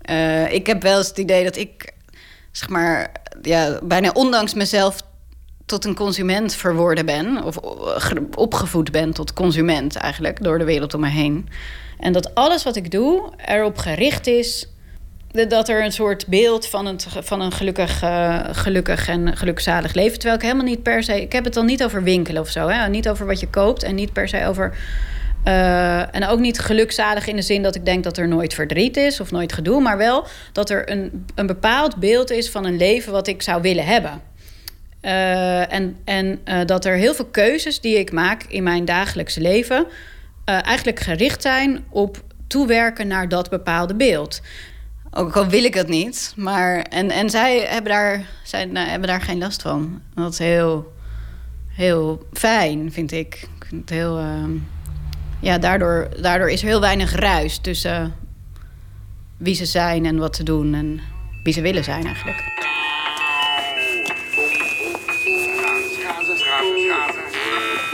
eh, 0.00 0.52
ik 0.52 0.66
heb 0.66 0.82
wel 0.82 0.98
eens 0.98 1.08
het 1.08 1.18
idee 1.18 1.44
dat 1.44 1.56
ik, 1.56 1.92
zeg 2.52 2.68
maar, 2.68 3.12
ja, 3.42 3.78
bijna 3.82 4.10
ondanks 4.12 4.54
mezelf 4.54 4.96
tot 5.66 5.84
een 5.84 5.94
consument 5.94 6.54
verworden 6.54 7.06
ben. 7.06 7.42
Of 7.44 7.56
eh, 7.56 7.70
ge- 7.96 8.26
opgevoed 8.34 8.90
ben 8.90 9.12
tot 9.12 9.32
consument 9.32 9.96
eigenlijk, 9.96 10.42
door 10.42 10.58
de 10.58 10.64
wereld 10.64 10.94
om 10.94 11.00
me 11.00 11.08
heen. 11.08 11.48
En 11.98 12.12
dat 12.12 12.34
alles 12.34 12.62
wat 12.64 12.76
ik 12.76 12.90
doe 12.90 13.32
erop 13.46 13.78
gericht 13.78 14.26
is 14.26 14.68
dat 15.34 15.68
er 15.68 15.84
een 15.84 15.92
soort 15.92 16.26
beeld 16.26 16.66
van 16.66 16.86
een, 16.86 17.00
van 17.00 17.40
een 17.40 17.52
gelukkig, 17.52 18.02
eh, 18.02 18.40
gelukkig 18.52 19.08
en 19.08 19.36
gelukzalig 19.36 19.94
leven. 19.94 20.18
Terwijl 20.18 20.34
ik 20.34 20.42
helemaal 20.42 20.64
niet 20.64 20.82
per 20.82 21.02
se. 21.02 21.22
Ik 21.22 21.32
heb 21.32 21.44
het 21.44 21.54
dan 21.54 21.66
niet 21.66 21.84
over 21.84 22.02
winkelen 22.02 22.42
of 22.42 22.48
zo. 22.48 22.68
Hè? 22.68 22.88
Niet 22.88 23.08
over 23.08 23.26
wat 23.26 23.40
je 23.40 23.48
koopt 23.48 23.82
en 23.82 23.94
niet 23.94 24.12
per 24.12 24.28
se 24.28 24.46
over. 24.46 24.76
eh, 25.44 26.14
en 26.14 26.26
ook 26.26 26.38
niet 26.38 26.58
gelukzalig 26.58 27.26
in 27.26 27.36
de 27.36 27.42
zin 27.42 27.62
dat 27.62 27.74
ik 27.74 27.84
denk 27.84 28.04
dat 28.04 28.18
er 28.18 28.28
nooit 28.28 28.54
verdriet 28.54 28.96
is 28.96 29.20
of 29.20 29.30
nooit 29.30 29.52
gedoe. 29.52 29.80
Maar 29.80 29.96
wel 29.96 30.26
dat 30.52 30.70
er 30.70 30.90
een, 30.90 31.26
een 31.34 31.46
bepaald 31.46 31.96
beeld 31.96 32.30
is 32.30 32.50
van 32.50 32.64
een 32.64 32.76
leven 32.76 33.12
wat 33.12 33.26
ik 33.26 33.42
zou 33.42 33.62
willen 33.62 33.84
hebben. 33.84 34.22
Eh, 35.00 35.72
en 35.72 35.96
en 36.04 36.40
dat 36.66 36.84
er 36.84 36.96
heel 36.96 37.14
veel 37.14 37.24
keuzes 37.24 37.80
die 37.80 37.98
ik 37.98 38.12
maak 38.12 38.42
in 38.48 38.62
mijn 38.62 38.84
dagelijkse 38.84 39.40
leven. 39.40 39.86
eigenlijk 40.44 41.00
gericht 41.00 41.42
zijn 41.42 41.84
op 41.90 42.22
toewerken 42.46 43.06
naar 43.06 43.28
dat 43.28 43.50
bepaalde 43.50 43.94
beeld. 43.94 44.40
Ook 45.16 45.36
al 45.36 45.46
wil 45.46 45.64
ik 45.64 45.74
het 45.74 45.88
niet. 45.88 46.32
Maar, 46.36 46.82
en, 46.82 47.10
en 47.10 47.30
zij 47.30 47.58
hebben 47.58 47.92
daar, 47.92 48.26
zij, 48.42 48.64
nou, 48.64 48.88
hebben 48.88 49.08
daar 49.08 49.20
geen 49.20 49.38
last 49.38 49.62
van. 49.62 50.00
Dat 50.14 50.32
is 50.32 50.38
heel, 50.38 50.92
heel 51.68 52.26
fijn, 52.32 52.92
vind 52.92 53.12
ik. 53.12 53.34
Ik 53.58 53.64
vind 53.68 53.80
het 53.80 53.98
heel. 53.98 54.18
ehm, 54.18 54.50
ja, 55.40 55.58
daardoor, 55.58 56.08
daardoor 56.20 56.50
is 56.50 56.60
er 56.62 56.66
heel 56.66 56.80
weinig 56.80 57.12
ruis 57.12 57.58
tussen 57.58 58.14
wie 59.36 59.54
ze 59.54 59.64
zijn 59.66 60.06
en 60.06 60.18
wat 60.18 60.36
ze 60.36 60.42
doen 60.42 60.74
en 60.74 61.00
wie 61.42 61.52
ze 61.52 61.60
willen 61.60 61.84
zijn 61.84 62.06
eigenlijk. 62.06 62.52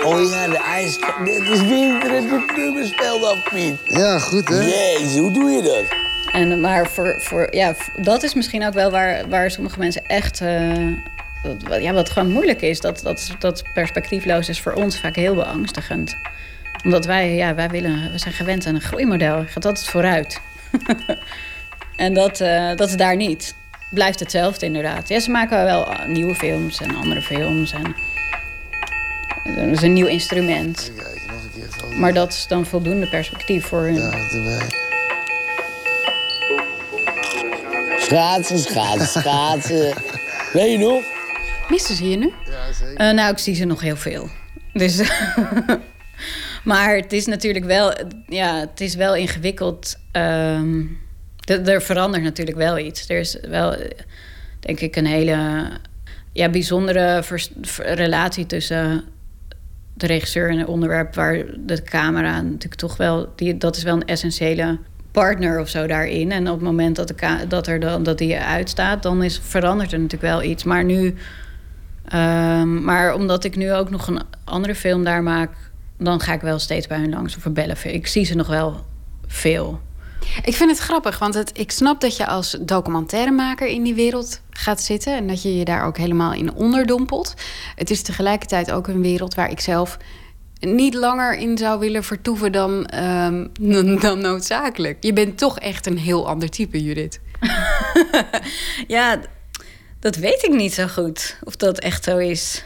Oh 0.04 0.30
ja, 0.30 0.48
de 0.48 0.58
ijs. 0.58 0.98
Het 1.00 1.48
is 1.48 1.60
winter 1.60 2.14
en 2.14 2.28
het 2.28 2.56
nummerspel 2.56 3.20
dan, 3.20 3.42
Piet. 3.50 3.76
Ja, 3.84 4.18
goed 4.18 4.48
hè? 4.48 4.60
Jezus, 4.60 5.18
hoe 5.18 5.32
doe 5.32 5.50
je 5.50 5.62
dat? 5.62 5.99
En, 6.32 6.60
maar 6.60 6.86
voor, 6.86 7.20
voor, 7.20 7.54
ja, 7.54 7.74
dat 7.96 8.22
is 8.22 8.34
misschien 8.34 8.66
ook 8.66 8.72
wel 8.74 8.90
waar, 8.90 9.28
waar 9.28 9.50
sommige 9.50 9.78
mensen 9.78 10.06
echt. 10.06 10.40
eh, 10.40 10.86
wat- 11.42 11.82
ja, 11.82 11.92
wat 11.92 12.10
gewoon 12.10 12.30
moeilijk 12.30 12.60
is. 12.62 12.80
Dat, 12.80 13.00
dat, 13.02 13.30
dat 13.38 13.62
perspectiefloos 13.74 14.48
is 14.48 14.60
voor 14.60 14.72
ons 14.72 15.00
vaak 15.00 15.16
heel 15.16 15.34
beangstigend. 15.34 16.16
Omdat 16.84 17.04
wij, 17.04 17.34
ja, 17.34 17.54
wij 17.54 17.68
willen, 17.68 18.12
we 18.12 18.18
zijn 18.18 18.34
gewend 18.34 18.66
aan 18.66 18.74
een 18.74 18.80
groeimodel. 18.80 19.44
Gaat 19.46 19.64
altijd 19.66 19.88
vooruit. 19.88 20.40
en 21.96 22.14
dat, 22.14 22.40
eh, 22.40 22.68
dat 22.76 22.88
is 22.88 22.96
daar 22.96 23.16
niet. 23.16 23.54
Blijft 23.90 24.20
hetzelfde 24.20 24.66
inderdaad. 24.66 25.08
Ja, 25.08 25.20
ze 25.20 25.30
maken 25.30 25.64
wel 25.64 25.92
eh, 25.92 26.06
nieuwe 26.06 26.34
films 26.34 26.80
en 26.80 26.96
andere 26.96 27.22
films. 27.22 27.72
En, 27.72 27.94
er 29.56 29.68
is 29.68 29.82
een 29.82 29.92
nieuw 29.92 30.06
instrument. 30.06 30.92
Maar 31.98 32.12
dat 32.14 32.32
is 32.32 32.46
dan 32.46 32.66
voldoende 32.66 33.08
perspectief 33.08 33.64
voor 33.66 33.80
hun. 33.82 33.94
Ja, 33.94 34.10
erbij. 34.12 34.79
Schaatsen, 38.10 38.58
schaatsen, 38.58 39.22
schaatsen. 39.22 39.94
Weet 40.52 40.70
je 40.70 40.78
nog? 40.78 41.02
Missen 41.68 41.94
ze 41.94 42.08
je 42.08 42.16
nu? 42.16 42.32
Ja, 42.44 42.72
zeker. 42.72 42.96
Eh, 42.96 43.14
nou, 43.14 43.32
ik 43.32 43.38
zie 43.38 43.54
ze 43.54 43.64
nog 43.64 43.80
heel 43.80 43.96
veel. 43.96 44.28
Dus, 44.72 45.02
maar 46.64 46.96
het 46.96 47.12
is 47.12 47.26
natuurlijk 47.26 47.64
wel, 47.64 47.92
ja, 48.26 48.60
het 48.60 48.80
is 48.80 48.94
wel 48.94 49.14
ingewikkeld. 49.14 49.96
Ehm, 50.12 50.82
er 51.64 51.82
verandert 51.82 52.22
natuurlijk 52.22 52.56
wel 52.56 52.78
iets. 52.78 53.08
Er 53.08 53.18
is 53.18 53.38
wel, 53.48 53.76
denk 54.60 54.80
ik, 54.80 54.96
een 54.96 55.06
hele 55.06 55.68
ja, 56.32 56.48
bijzondere 56.48 57.22
relatie 57.76 58.46
tussen 58.46 59.04
de 59.94 60.06
regisseur 60.06 60.50
en 60.50 60.58
het 60.58 60.68
onderwerp, 60.68 61.14
waar 61.14 61.44
de 61.58 61.82
camera 61.82 62.40
natuurlijk 62.40 62.74
toch 62.74 62.96
wel, 62.96 63.32
die, 63.36 63.56
dat 63.56 63.76
is 63.76 63.82
wel 63.82 63.94
een 63.94 64.06
essentiële 64.06 64.78
partner 65.10 65.60
of 65.60 65.68
zo 65.68 65.86
daarin. 65.86 66.32
En 66.32 66.48
op 66.48 66.54
het 66.54 66.64
moment 66.64 66.96
dat, 66.96 67.08
de 67.08 67.46
dat, 67.48 67.66
er 67.66 67.80
dan, 67.80 68.02
dat 68.02 68.18
die 68.18 68.38
uitstaat, 68.38 69.02
dan 69.02 69.22
is, 69.22 69.40
verandert 69.44 69.92
er 69.92 70.00
natuurlijk 70.00 70.32
wel 70.32 70.42
iets. 70.42 70.64
Maar 70.64 70.84
nu 70.84 71.16
Ehm, 72.10 72.84
maar 72.84 73.14
omdat 73.14 73.44
ik 73.44 73.56
nu 73.56 73.72
ook 73.72 73.90
nog 73.90 74.06
een 74.06 74.20
andere 74.44 74.74
film 74.74 75.04
daar 75.04 75.22
maak, 75.22 75.50
dan 75.98 76.20
ga 76.20 76.32
ik 76.32 76.40
wel 76.40 76.58
steeds 76.58 76.86
bij 76.86 76.98
hun 76.98 77.10
langs 77.10 77.36
of 77.36 77.52
bellen. 77.52 77.76
Ik 77.82 78.06
zie 78.06 78.24
ze 78.24 78.34
nog 78.34 78.46
wel 78.46 78.84
veel. 79.26 79.80
Ik 80.44 80.54
vind 80.54 80.70
het 80.70 80.78
grappig, 80.78 81.18
want 81.18 81.34
het, 81.34 81.50
ik 81.58 81.70
snap 81.70 82.00
dat 82.00 82.16
je 82.16 82.26
als 82.26 82.56
documentairemaker 82.60 83.66
in 83.66 83.82
die 83.82 83.94
wereld 83.94 84.40
gaat 84.50 84.82
zitten 84.82 85.16
en 85.16 85.26
dat 85.26 85.42
je 85.42 85.56
je 85.56 85.64
daar 85.64 85.86
ook 85.86 85.96
helemaal 85.96 86.32
in 86.32 86.54
onderdompelt. 86.54 87.34
Het 87.74 87.90
is 87.90 88.02
tegelijkertijd 88.02 88.72
ook 88.72 88.86
een 88.86 89.02
wereld 89.02 89.34
waar 89.34 89.50
ik 89.50 89.60
zelf 89.60 89.96
niet 90.60 90.94
langer 90.94 91.36
in 91.36 91.58
zou 91.58 91.78
willen 91.78 92.04
vertoeven 92.04 92.52
dan, 92.52 92.86
ehm, 92.86 93.46
dan, 94.00 94.20
noodzakelijk. 94.20 94.96
Je 95.00 95.12
bent 95.12 95.38
toch 95.38 95.58
echt 95.58 95.86
een 95.86 95.98
heel 95.98 96.28
ander 96.28 96.48
type, 96.48 96.82
Judith. 96.82 97.20
Ja, 98.86 99.20
dat 100.00 100.16
weet 100.16 100.44
ik 100.44 100.52
niet 100.52 100.74
zo 100.74 100.86
goed 100.86 101.38
of 101.44 101.56
dat 101.56 101.78
echt 101.78 102.04
zo 102.04 102.16
is. 102.16 102.64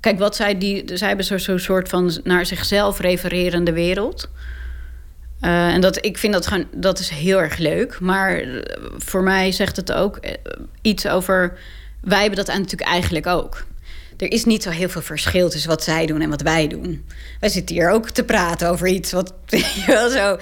Kijk, 0.00 0.18
wat 0.18 0.36
zij, 0.36 0.58
die, 0.58 0.96
zij 0.96 1.08
hebben 1.08 1.26
zo'n 1.26 1.38
zo 1.38 1.58
soort 1.58 1.88
van 1.88 2.20
naar 2.24 2.46
zichzelf 2.46 3.00
refererende 3.00 3.72
wereld. 3.72 4.28
Eh, 5.40 5.74
en 5.74 5.80
dat, 5.80 6.04
ik 6.04 6.18
vind 6.18 6.32
dat 6.32 6.46
gewoon, 6.46 6.66
dat 6.72 6.98
is 6.98 7.08
heel 7.08 7.40
erg 7.40 7.56
leuk. 7.56 8.00
Maar 8.00 8.38
eh, 8.38 8.60
voor 8.96 9.22
mij 9.22 9.52
zegt 9.52 9.76
het 9.76 9.92
ook 9.92 10.16
eh, 10.16 10.32
iets 10.82 11.06
over. 11.06 11.58
Wij 12.00 12.20
hebben 12.20 12.44
dat 12.44 12.46
natuurlijk 12.46 12.90
eigenlijk 12.90 13.26
ook. 13.26 13.64
Er 14.16 14.32
is 14.32 14.44
niet 14.44 14.62
zo 14.62 14.70
heel 14.70 14.88
veel 14.88 15.02
verschil 15.02 15.50
tussen 15.50 15.70
wat 15.70 15.84
zij 15.84 16.06
doen 16.06 16.20
en 16.20 16.30
wat 16.30 16.42
wij 16.42 16.66
doen. 16.66 17.04
Wij 17.40 17.48
zitten 17.48 17.76
hier 17.76 17.90
ook 17.90 18.10
te 18.10 18.24
praten 18.24 18.68
over 18.68 18.86
iets 18.86 19.12
wat 19.12 19.34
wel 19.86 20.10
zo. 20.10 20.38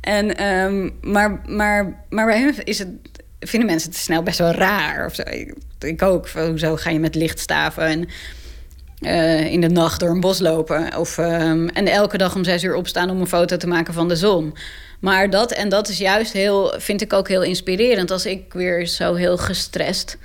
En, 0.00 0.36
ehm, 0.36 0.90
maar, 1.00 1.40
maar, 1.46 2.04
maar 2.08 2.26
bij 2.26 2.38
hen 2.38 2.64
is 2.64 2.78
het, 2.78 2.88
vinden 3.40 3.68
mensen 3.68 3.90
het 3.90 3.98
snel 3.98 4.22
best 4.22 4.38
wel 4.38 4.50
raar. 4.50 5.06
Of 5.06 5.14
zo. 5.14 5.22
Ik, 5.22 5.54
ik 5.80 6.02
ook. 6.02 6.28
Hoezo 6.28 6.76
ga 6.76 6.90
je 6.90 6.98
met 6.98 7.14
lichtstaven 7.14 7.82
en 7.82 8.08
eh, 9.00 9.52
in 9.52 9.60
de 9.60 9.68
nacht 9.68 10.00
door 10.00 10.10
een 10.10 10.20
bos 10.20 10.38
lopen? 10.38 10.96
Of, 10.96 11.18
ehm, 11.18 11.66
en 11.66 11.86
elke 11.86 12.18
dag 12.18 12.34
om 12.34 12.44
zes 12.44 12.62
uur 12.62 12.74
opstaan 12.74 13.10
om 13.10 13.20
een 13.20 13.26
foto 13.26 13.56
te 13.56 13.66
maken 13.66 13.94
van 13.94 14.08
de 14.08 14.16
zon. 14.16 14.54
Maar 15.00 15.30
dat, 15.30 15.52
en 15.52 15.68
dat 15.68 15.88
is 15.88 15.98
juist 15.98 16.32
heel, 16.32 16.74
vind 16.78 17.00
ik 17.00 17.12
ook 17.12 17.28
heel 17.28 17.42
inspirerend. 17.42 18.10
Als 18.10 18.26
ik 18.26 18.52
weer 18.52 18.86
zo 18.86 19.14
heel 19.14 19.38
gestrest 19.38 20.18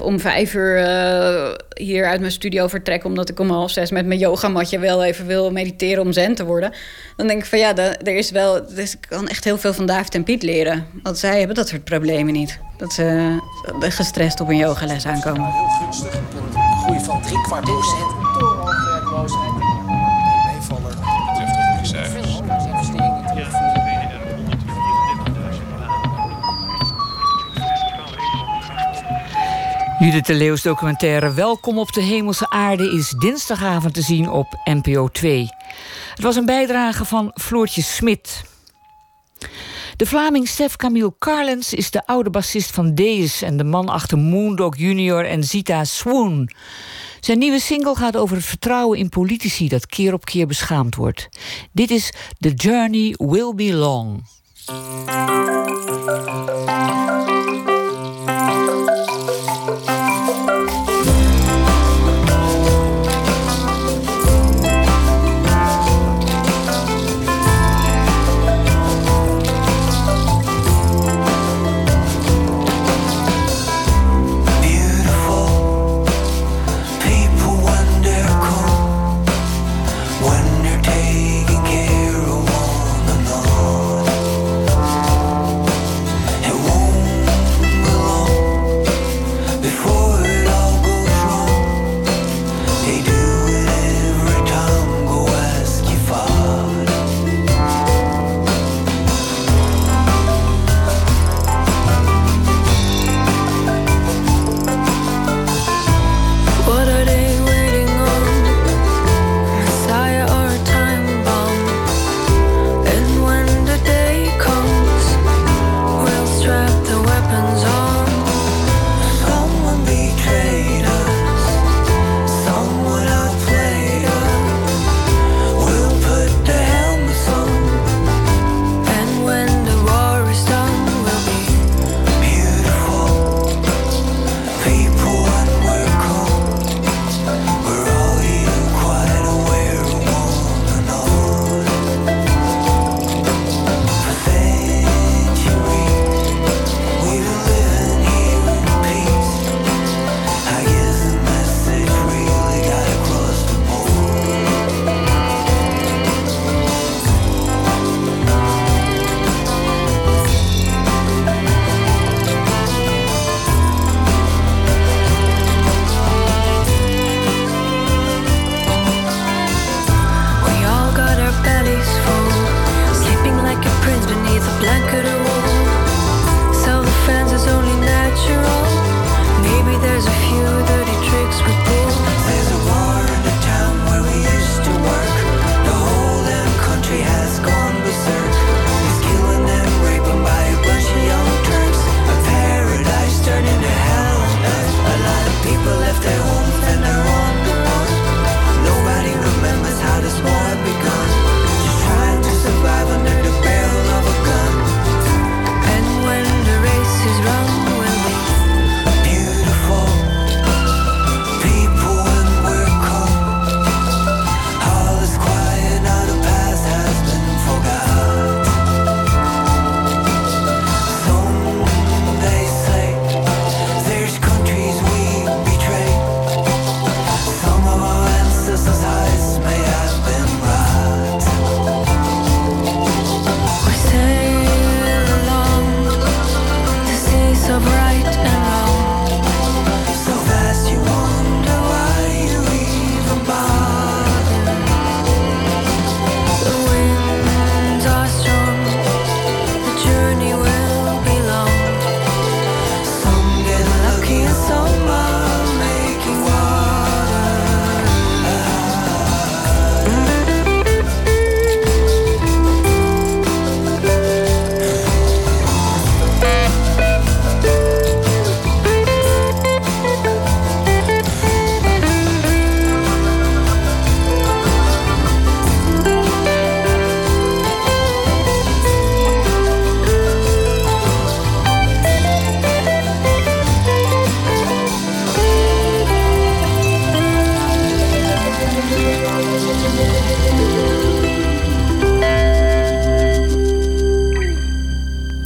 om 0.00 0.20
vijf 0.20 0.54
uur 0.54 0.76
eh, 0.76 1.52
hier 1.74 2.06
uit 2.06 2.20
mijn 2.20 2.32
studio 2.32 2.66
vertrek... 2.66 3.04
omdat 3.04 3.28
ik 3.28 3.40
om 3.40 3.50
half 3.50 3.70
zes 3.70 3.90
met 3.90 4.06
mijn 4.06 4.18
yogamatje 4.18 4.78
wel 4.78 5.04
even 5.04 5.26
wil 5.26 5.50
mediteren 5.52 6.02
om 6.02 6.12
zen 6.12 6.34
te 6.34 6.44
worden... 6.44 6.72
dan 7.16 7.26
denk 7.26 7.40
ik 7.40 7.46
van 7.48 7.58
ja, 7.58 7.72
da- 7.72 7.96
er 8.02 8.16
is 8.16 8.30
wel... 8.30 8.66
Dus 8.74 8.92
ik 8.92 9.06
kan 9.08 9.28
echt 9.28 9.44
heel 9.44 9.58
veel 9.58 9.74
van 9.74 9.86
David 9.86 10.14
en 10.14 10.24
Piet 10.24 10.42
leren. 10.42 10.86
Want 11.02 11.18
zij 11.18 11.38
hebben 11.38 11.56
dat 11.56 11.68
soort 11.68 11.84
problemen 11.84 12.32
niet. 12.32 12.58
Dat 12.76 12.92
ze 12.92 13.36
eh, 13.80 13.90
gestrest 13.90 14.40
op 14.40 14.48
een 14.48 14.56
yogales 14.56 15.06
aankomen. 15.06 15.52
Groei 16.84 17.00
van 17.00 17.22
drie 17.22 17.42
kwart 17.42 17.64
procent. 17.64 18.12
Judith 30.04 30.26
de 30.26 30.34
Leeuws 30.34 30.62
documentaire 30.62 31.32
Welkom 31.32 31.78
op 31.78 31.92
de 31.92 32.02
Hemelse 32.02 32.50
Aarde 32.50 32.90
is 32.90 33.10
dinsdagavond 33.10 33.94
te 33.94 34.02
zien 34.02 34.30
op 34.30 34.60
NPO 34.64 35.08
2. 35.08 35.48
Het 36.14 36.22
was 36.22 36.36
een 36.36 36.46
bijdrage 36.46 37.04
van 37.04 37.30
Floortje 37.34 37.82
Smit. 37.82 38.42
De 39.96 40.06
Vlaming 40.06 40.48
Stef 40.48 40.76
Camille 40.76 41.14
Carlens 41.18 41.74
is 41.74 41.90
de 41.90 42.06
oude 42.06 42.30
bassist 42.30 42.70
van 42.70 42.94
Deus 42.94 43.42
en 43.42 43.56
de 43.56 43.64
man 43.64 43.88
achter 43.88 44.18
Moondog 44.18 44.76
Junior 44.76 45.24
en 45.24 45.44
Zita 45.44 45.84
Swoon. 45.84 46.50
Zijn 47.20 47.38
nieuwe 47.38 47.60
single 47.60 47.94
gaat 47.94 48.16
over 48.16 48.36
het 48.36 48.46
vertrouwen 48.46 48.98
in 48.98 49.08
politici 49.08 49.68
dat 49.68 49.86
keer 49.86 50.12
op 50.12 50.24
keer 50.24 50.46
beschaamd 50.46 50.94
wordt. 50.94 51.28
Dit 51.72 51.90
is 51.90 52.12
The 52.38 52.52
Journey 52.54 53.14
Will 53.18 53.54
Be 53.54 53.74
Long. 53.74 54.22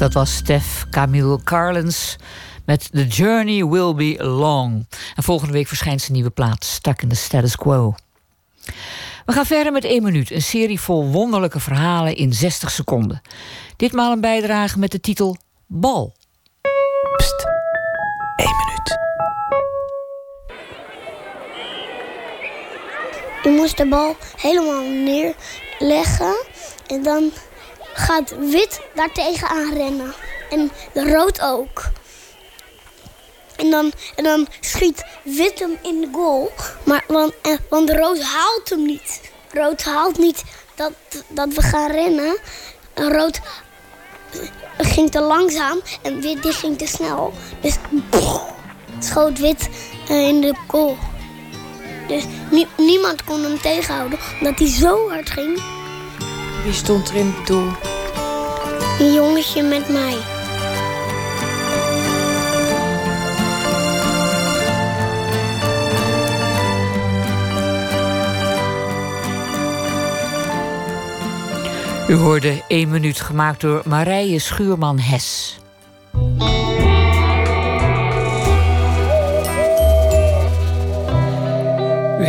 Dat 0.08 0.16
was 0.16 0.36
Stef 0.36 0.86
Camille 0.90 1.42
Carlens 1.44 2.16
met 2.64 2.88
The 2.92 3.06
Journey 3.06 3.66
Will 3.66 3.94
Be 3.94 4.24
Long. 4.24 4.86
En 5.16 5.22
volgende 5.22 5.52
week 5.52 5.66
verschijnt 5.66 6.00
zijn 6.00 6.12
nieuwe 6.12 6.30
plaat 6.30 6.64
Stuck 6.64 7.02
in 7.02 7.08
the 7.08 7.14
Status 7.14 7.56
Quo. 7.56 7.94
We 9.26 9.32
gaan 9.32 9.46
verder 9.46 9.72
met 9.72 9.84
1 9.84 10.02
minuut. 10.02 10.30
Een 10.30 10.42
serie 10.42 10.80
vol 10.80 11.06
wonderlijke 11.10 11.60
verhalen 11.60 12.16
in 12.16 12.32
60 12.32 12.70
seconden. 12.70 13.20
Ditmaal 13.76 14.12
een 14.12 14.20
bijdrage 14.20 14.78
met 14.78 14.90
de 14.90 15.00
titel 15.00 15.36
Bal. 15.66 16.14
Pst, 17.16 17.46
1 18.36 18.48
minuut. 18.56 18.98
Je 23.42 23.50
moest 23.56 23.76
de 23.76 23.86
bal 23.86 24.16
helemaal 24.36 24.82
neerleggen. 24.82 26.46
En 26.86 27.02
dan 27.02 27.30
gaat 27.98 28.34
wit 28.38 28.80
daar 28.94 29.12
tegenaan 29.12 29.72
rennen. 29.74 30.14
En 30.50 30.70
rood 30.94 31.40
ook. 31.40 31.82
En 33.56 33.70
dan, 33.70 33.92
en 34.16 34.24
dan 34.24 34.46
schiet 34.60 35.04
wit 35.22 35.58
hem 35.58 35.78
in 35.82 36.00
de 36.00 36.08
goal. 36.12 36.52
Maar, 36.84 37.04
want, 37.06 37.32
eh, 37.42 37.52
want 37.68 37.90
rood 37.90 38.22
haalt 38.22 38.68
hem 38.68 38.86
niet. 38.86 39.20
Rood 39.52 39.82
haalt 39.84 40.18
niet 40.18 40.42
dat, 40.74 40.92
dat 41.28 41.48
we 41.54 41.62
gaan 41.62 41.90
rennen. 41.90 42.38
En 42.94 43.12
rood 43.12 43.40
ging 44.78 45.10
te 45.10 45.20
langzaam 45.20 45.80
en 46.02 46.20
wit 46.20 46.42
die 46.42 46.52
ging 46.52 46.78
te 46.78 46.86
snel. 46.86 47.32
Dus 47.60 47.74
schoot 48.98 49.38
wit 49.38 49.68
eh, 50.08 50.26
in 50.28 50.40
de 50.40 50.54
goal. 50.66 50.96
Dus 52.08 52.22
nie- 52.50 52.66
niemand 52.76 53.24
kon 53.24 53.42
hem 53.42 53.60
tegenhouden, 53.60 54.18
omdat 54.40 54.58
hij 54.58 54.68
zo 54.68 55.08
hard 55.10 55.30
ging. 55.30 55.62
Wie 56.64 56.72
stond 56.72 57.08
er 57.08 57.14
in 57.14 57.26
het 57.36 57.46
doel? 57.46 57.68
Een 58.98 59.12
jongetje 59.12 59.62
met 59.62 59.88
mij. 59.88 60.16
U 72.08 72.14
hoorde 72.14 72.62
1 72.68 72.88
minuut 72.88 73.20
gemaakt 73.20 73.60
door 73.60 73.82
Marije 73.84 74.38
Schuurman-Hes. 74.38 75.58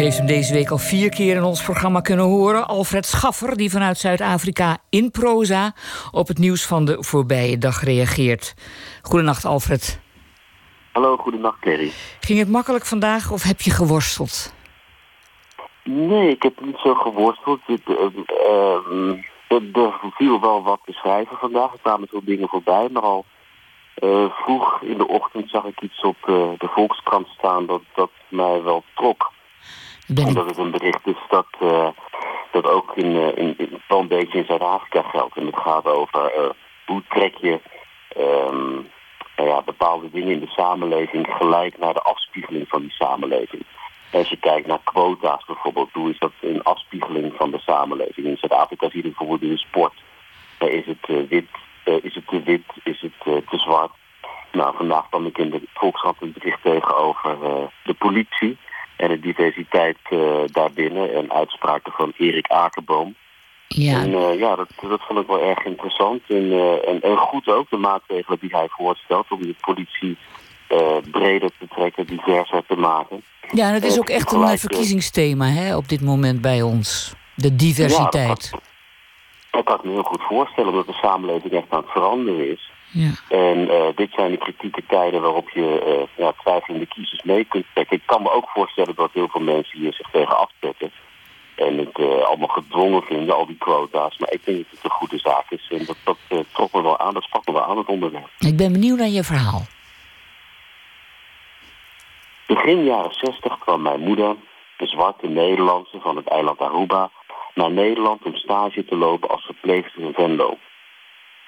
Heeft 0.03 0.17
hem 0.17 0.27
deze 0.27 0.53
week 0.53 0.69
al 0.69 0.77
vier 0.77 1.09
keer 1.09 1.35
in 1.35 1.43
ons 1.43 1.63
programma 1.63 2.01
kunnen 2.01 2.25
horen. 2.25 2.67
Alfred 2.67 3.05
Schaffer, 3.05 3.57
die 3.57 3.69
vanuit 3.69 3.97
Zuid-Afrika 3.97 4.77
in 4.89 5.11
proza 5.11 5.73
op 6.11 6.27
het 6.27 6.37
nieuws 6.37 6.65
van 6.65 6.85
de 6.85 7.03
voorbije 7.03 7.57
dag 7.57 7.83
reageert. 7.83 8.53
Goedenacht, 9.01 9.45
Alfred. 9.45 9.99
Hallo, 10.91 11.17
goedenacht 11.17 11.59
Kerry. 11.59 11.91
Ging 12.19 12.39
het 12.39 12.49
makkelijk 12.49 12.85
vandaag 12.85 13.31
of 13.31 13.43
heb 13.43 13.61
je 13.61 13.71
geworsteld? 13.71 14.53
Nee, 15.83 16.29
ik 16.29 16.43
heb 16.43 16.61
niet 16.61 16.77
zo 16.77 16.93
geworsteld. 16.93 17.59
Het, 17.65 17.81
eh, 17.85 17.95
ehm, 17.95 19.09
er, 19.47 19.81
er 19.83 19.93
viel 20.15 20.39
wel 20.39 20.63
wat 20.63 20.79
te 20.85 20.91
schrijven 20.91 21.37
vandaag. 21.37 21.73
Er 21.73 21.79
kwamen 21.81 22.07
veel 22.07 22.23
dingen 22.23 22.47
voorbij. 22.47 22.89
Maar 22.91 23.03
al 23.03 23.25
eh, 23.95 24.25
vroeg 24.29 24.81
in 24.81 24.97
de 24.97 25.07
ochtend 25.07 25.49
zag 25.49 25.65
ik 25.65 25.81
iets 25.81 26.01
op 26.01 26.17
eh, 26.21 26.49
de 26.57 26.67
Volkskrant 26.67 27.27
staan 27.27 27.65
dat, 27.65 27.81
dat 27.95 28.11
mij 28.27 28.63
wel 28.63 28.83
trok. 28.95 29.31
Omdat 30.17 30.45
het 30.45 30.57
een 30.57 30.71
bericht 30.71 31.07
is 31.07 31.15
dat, 31.29 31.47
eh, 31.59 31.87
dat 32.51 32.65
ook 32.67 32.91
in, 32.95 33.15
eh, 33.15 33.37
in, 33.37 33.53
in- 33.57 33.81
een 33.87 34.07
beetje 34.07 34.37
in 34.37 34.45
Zuid-Afrika 34.45 35.01
geldt. 35.01 35.35
En 35.37 35.45
het 35.45 35.55
gaat 35.59 35.85
over 35.85 36.33
eh, 36.33 36.49
hoe 36.85 37.03
trek 37.09 37.35
je 37.41 37.59
ehm, 38.15 38.73
nou 39.35 39.63
bepaalde 39.65 40.09
dingen 40.11 40.31
in 40.33 40.39
de 40.39 40.47
samenleving 40.47 41.27
gelijk 41.37 41.77
naar 41.77 41.93
de 41.93 42.01
afspiegeling 42.01 42.67
van 42.67 42.81
die 42.81 42.91
samenleving. 42.91 43.63
Als 44.11 44.29
je 44.29 44.37
kijkt 44.37 44.67
naar 44.67 44.79
quota's 44.83 45.45
bijvoorbeeld, 45.45 45.89
hoe 45.93 46.09
is 46.09 46.19
dat 46.19 46.31
een 46.41 46.63
afspiegeling 46.63 47.33
van 47.35 47.51
de 47.51 47.59
samenleving? 47.59 48.27
In 48.27 48.37
Zuid-Afrika 48.37 48.89
zie 48.89 48.97
je 49.01 49.07
bijvoorbeeld 49.07 49.41
in 49.41 49.49
de 49.49 49.57
sport. 49.57 49.93
Is 50.59 50.85
het 50.85 51.27
wit, 51.29 51.47
is 52.01 52.15
het 52.15 52.27
te 52.27 52.41
wit, 52.43 52.63
is 52.83 53.01
het 53.01 53.47
te 53.49 53.57
zwart? 53.57 53.91
Nou, 54.51 54.75
vandaag 54.77 55.09
kwam 55.09 55.25
ik 55.25 55.37
in 55.37 55.49
de 55.49 55.61
Volkskrant 55.73 56.21
een 56.21 56.31
bericht 56.33 56.61
tegen 56.61 56.97
over 56.97 57.43
eh, 57.43 57.63
de 57.83 57.93
politie 57.93 58.57
en 58.99 59.09
de 59.09 59.19
diversiteit 59.19 59.97
eh, 60.09 60.19
daarbinnen 60.45 61.13
en 61.13 61.31
uitspraken 61.31 61.91
van 61.91 62.13
Erik 62.17 62.47
Akerboom. 62.47 63.15
Ja. 63.67 64.01
En 64.01 64.13
eh, 64.13 64.39
ja, 64.39 64.55
dat, 64.55 64.69
dat 64.89 65.01
vond 65.07 65.19
ik 65.19 65.27
wel 65.27 65.41
erg 65.41 65.65
interessant. 65.65 66.21
En, 66.27 66.51
eh, 66.51 66.89
en, 66.89 67.01
en 67.01 67.17
goed 67.17 67.47
ook, 67.47 67.69
de 67.69 67.77
maatregelen 67.77 68.39
die 68.39 68.55
hij 68.55 68.67
voorstelt 68.69 69.25
om 69.29 69.41
de 69.41 69.55
politie 69.61 70.17
breder 71.11 71.49
te 71.59 71.67
trekken, 71.69 72.05
diverser 72.05 72.63
te 72.67 72.75
maken. 72.75 73.23
Ja, 73.51 73.67
en 73.67 73.73
het 73.73 73.83
is 73.83 73.99
ook 73.99 74.09
echt 74.09 74.31
een 74.31 74.57
verkiezingsthema 74.57 75.45
hè, 75.45 75.75
op 75.75 75.89
dit 75.89 76.01
moment 76.01 76.41
bij 76.41 76.61
ons. 76.61 77.13
De 77.35 77.55
diversiteit. 77.55 78.51
Ik 79.51 79.65
kan 79.65 79.75
het 79.75 79.83
me 79.83 79.91
heel 79.91 80.03
goed 80.03 80.21
voorstellen 80.21 80.73
dat 80.73 80.87
de 80.87 80.93
samenleving 80.93 81.53
echt 81.53 81.65
aan 81.69 81.81
het 81.81 81.91
veranderen 81.91 82.51
is. 82.51 82.68
Ja. 82.91 83.11
En 83.29 83.69
eh, 83.69 83.87
dit 83.95 84.11
zijn 84.11 84.31
de 84.31 84.37
kritieke 84.37 84.83
tijden 84.87 85.21
waarop 85.21 85.49
je 85.49 85.79
eh 85.79 86.23
ja, 86.25 86.33
twijfelende 86.41 86.85
kiezers 86.85 87.23
mee 87.23 87.43
kunt 87.43 87.65
trekken. 87.73 87.97
Ik 87.97 88.03
kan 88.05 88.21
me 88.21 88.31
ook 88.31 88.49
voorstellen 88.49 88.95
dat 88.95 89.09
heel 89.13 89.27
veel 89.27 89.41
mensen 89.41 89.79
hier 89.79 89.93
zich 89.93 90.09
tegen 90.11 90.37
afzetten. 90.37 90.91
En 91.55 91.77
het 91.77 91.97
eh, 91.97 92.25
allemaal 92.25 92.47
gedwongen 92.47 93.01
vinden, 93.01 93.35
al 93.35 93.45
die 93.45 93.57
quota's. 93.57 94.17
Maar 94.17 94.31
ik 94.31 94.45
denk 94.45 94.57
dat 94.57 94.67
het 94.71 94.83
een 94.83 94.89
goede 94.89 95.19
zaak 95.19 95.45
is. 95.49 95.67
En 95.69 95.85
dat, 95.85 95.97
dat 96.03 96.17
eh, 96.27 96.39
trok 96.53 96.73
me 96.73 96.81
wel 96.81 96.99
aan, 96.99 97.13
dat 97.13 97.23
sprak 97.23 97.47
me 97.47 97.53
wel 97.53 97.65
aan 97.65 97.77
het 97.77 97.87
onderwerp. 97.87 98.29
Ik 98.39 98.57
ben 98.57 98.71
benieuwd 98.71 98.97
naar 98.97 99.07
je 99.07 99.23
verhaal. 99.23 99.61
Begin 102.47 102.83
jaren 102.83 103.13
60 103.13 103.59
kwam 103.59 103.81
mijn 103.81 103.99
moeder, 103.99 104.35
de 104.77 104.87
zwarte 104.87 105.27
Nederlandse 105.27 105.99
van 105.99 106.15
het 106.15 106.27
eiland 106.27 106.59
Aruba, 106.59 107.09
naar 107.53 107.71
Nederland 107.71 108.23
om 108.23 108.35
stage 108.35 108.85
te 108.85 108.95
lopen 108.95 109.29
als 109.29 109.45
verpleegster 109.45 110.01
in 110.01 110.13
Venlo. 110.13 110.57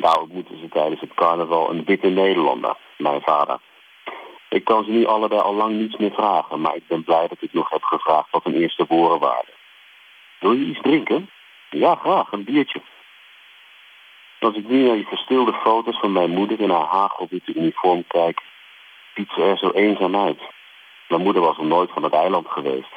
Daar 0.02 0.19
ontmoette 0.19 0.57
ze 0.57 0.69
tijdens 0.69 1.02
het 1.02 1.14
carnaval 1.14 1.69
een 1.69 1.84
witte 1.84 2.07
Nederlander, 2.07 2.76
mijn 2.98 3.22
vader. 3.22 3.60
Ik 4.49 4.64
kan 4.64 4.84
ze 4.84 4.91
nu 4.91 5.06
allebei 5.06 5.41
al 5.41 5.56
lang 5.56 5.76
niets 5.76 5.98
meer 5.98 6.11
vragen, 6.11 6.61
maar 6.61 6.76
ik 6.76 6.88
ben 6.88 7.03
blij 7.03 7.28
dat 7.28 7.41
ik 7.41 7.53
nog 7.53 7.69
heb 7.69 7.84
gevraagd 7.84 8.32
wat 8.32 8.44
hun 8.44 8.56
eerste 8.56 8.86
woorden 8.88 9.19
waren. 9.19 9.53
Wil 10.40 10.52
je 10.52 10.65
iets 10.65 10.82
drinken? 10.82 11.30
Ja, 11.69 11.95
graag, 11.95 12.32
een 12.32 12.44
biertje. 12.44 12.82
Als 14.40 14.56
ik 14.56 14.68
nu 14.68 14.86
naar 14.86 14.95
die 14.95 15.07
verstilde 15.07 15.53
foto's 15.53 15.99
van 15.99 16.11
mijn 16.11 16.30
moeder 16.30 16.60
in 16.60 16.69
haar 16.69 16.88
hagelwitte 16.88 17.53
uniform 17.53 18.03
kijk, 18.07 18.41
ziet 19.15 19.30
ze 19.30 19.44
er 19.44 19.57
zo 19.57 19.69
eenzaam 19.69 20.15
uit. 20.15 20.40
Mijn 21.07 21.22
moeder 21.22 21.41
was 21.41 21.57
nog 21.57 21.68
nooit 21.68 21.91
van 21.91 22.03
het 22.03 22.14
eiland 22.14 22.48
geweest. 22.48 22.91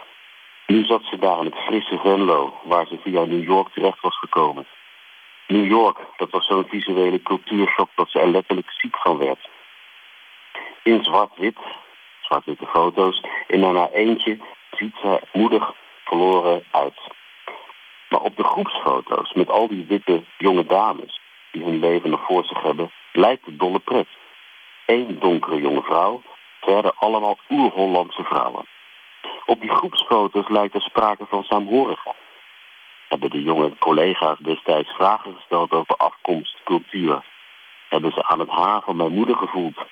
Nu 0.67 0.85
zat 0.85 1.03
ze 1.05 1.19
daar 1.19 1.39
in 1.39 1.45
het 1.45 1.65
frisse 1.67 1.99
Venlo, 1.99 2.55
waar 2.63 2.87
ze 2.87 2.99
via 3.03 3.25
New 3.25 3.45
York 3.45 3.69
terecht 3.73 4.01
was 4.01 4.19
gekomen. 4.19 4.67
New 5.47 5.66
York, 5.66 5.99
dat 6.16 6.31
was 6.31 6.47
zo'n 6.47 6.69
visuele 6.69 7.23
cultuurshock 7.23 7.89
dat 7.95 8.11
ze 8.11 8.21
er 8.21 8.29
letterlijk 8.29 8.71
ziek 8.71 8.97
van 8.97 9.19
werd. 9.19 9.49
In 10.83 11.05
zwart-wit, 11.05 11.59
zwart-witte 12.21 12.66
foto's, 12.66 13.23
naar 13.49 13.75
haar 13.75 13.91
eentje 13.91 14.39
ziet 14.71 14.95
ze 15.03 15.21
moedig 15.33 15.73
verloren 16.05 16.65
uit. 16.71 17.01
Maar 18.09 18.21
op 18.21 18.37
de 18.37 18.45
groepsfoto's 18.45 19.33
met 19.33 19.51
al 19.51 19.69
die 19.69 19.85
witte 19.89 20.23
jonge 20.39 20.66
dames 20.66 21.21
die 21.53 21.65
hun 21.65 21.79
leven 21.79 22.11
nog 22.11 22.25
voor 22.27 22.45
zich 22.45 22.62
hebben, 22.62 22.91
lijkt 23.12 23.47
het 23.47 23.59
dolle 23.59 23.79
pret. 23.79 24.09
Eén 24.87 25.19
donkere 25.19 25.61
jonge 25.61 25.83
vrouw, 25.83 26.23
verder 26.61 26.93
allemaal 26.97 27.39
oer-Hollandse 27.51 28.25
vrouwen. 28.25 28.66
Op 29.47 29.61
die 29.61 29.71
groepsfoto's 29.71 30.49
lijkt 30.49 30.75
er 30.75 30.81
sprake 30.81 31.27
van 31.27 31.43
saamhorigheid. 31.43 32.24
Hebben 33.09 33.31
de 33.31 33.43
jonge 33.43 33.79
collega's 33.79 34.39
destijds 34.39 34.91
vragen 34.91 35.35
gesteld 35.35 35.73
over 35.73 35.97
afkomst, 35.97 36.61
cultuur? 36.65 37.23
Hebben 37.89 38.13
ze 38.13 38.25
aan 38.25 38.39
het 38.39 38.49
haar 38.49 38.83
van 38.83 38.97
mijn 38.97 39.13
moeder 39.13 39.37
gevoeld? 39.37 39.87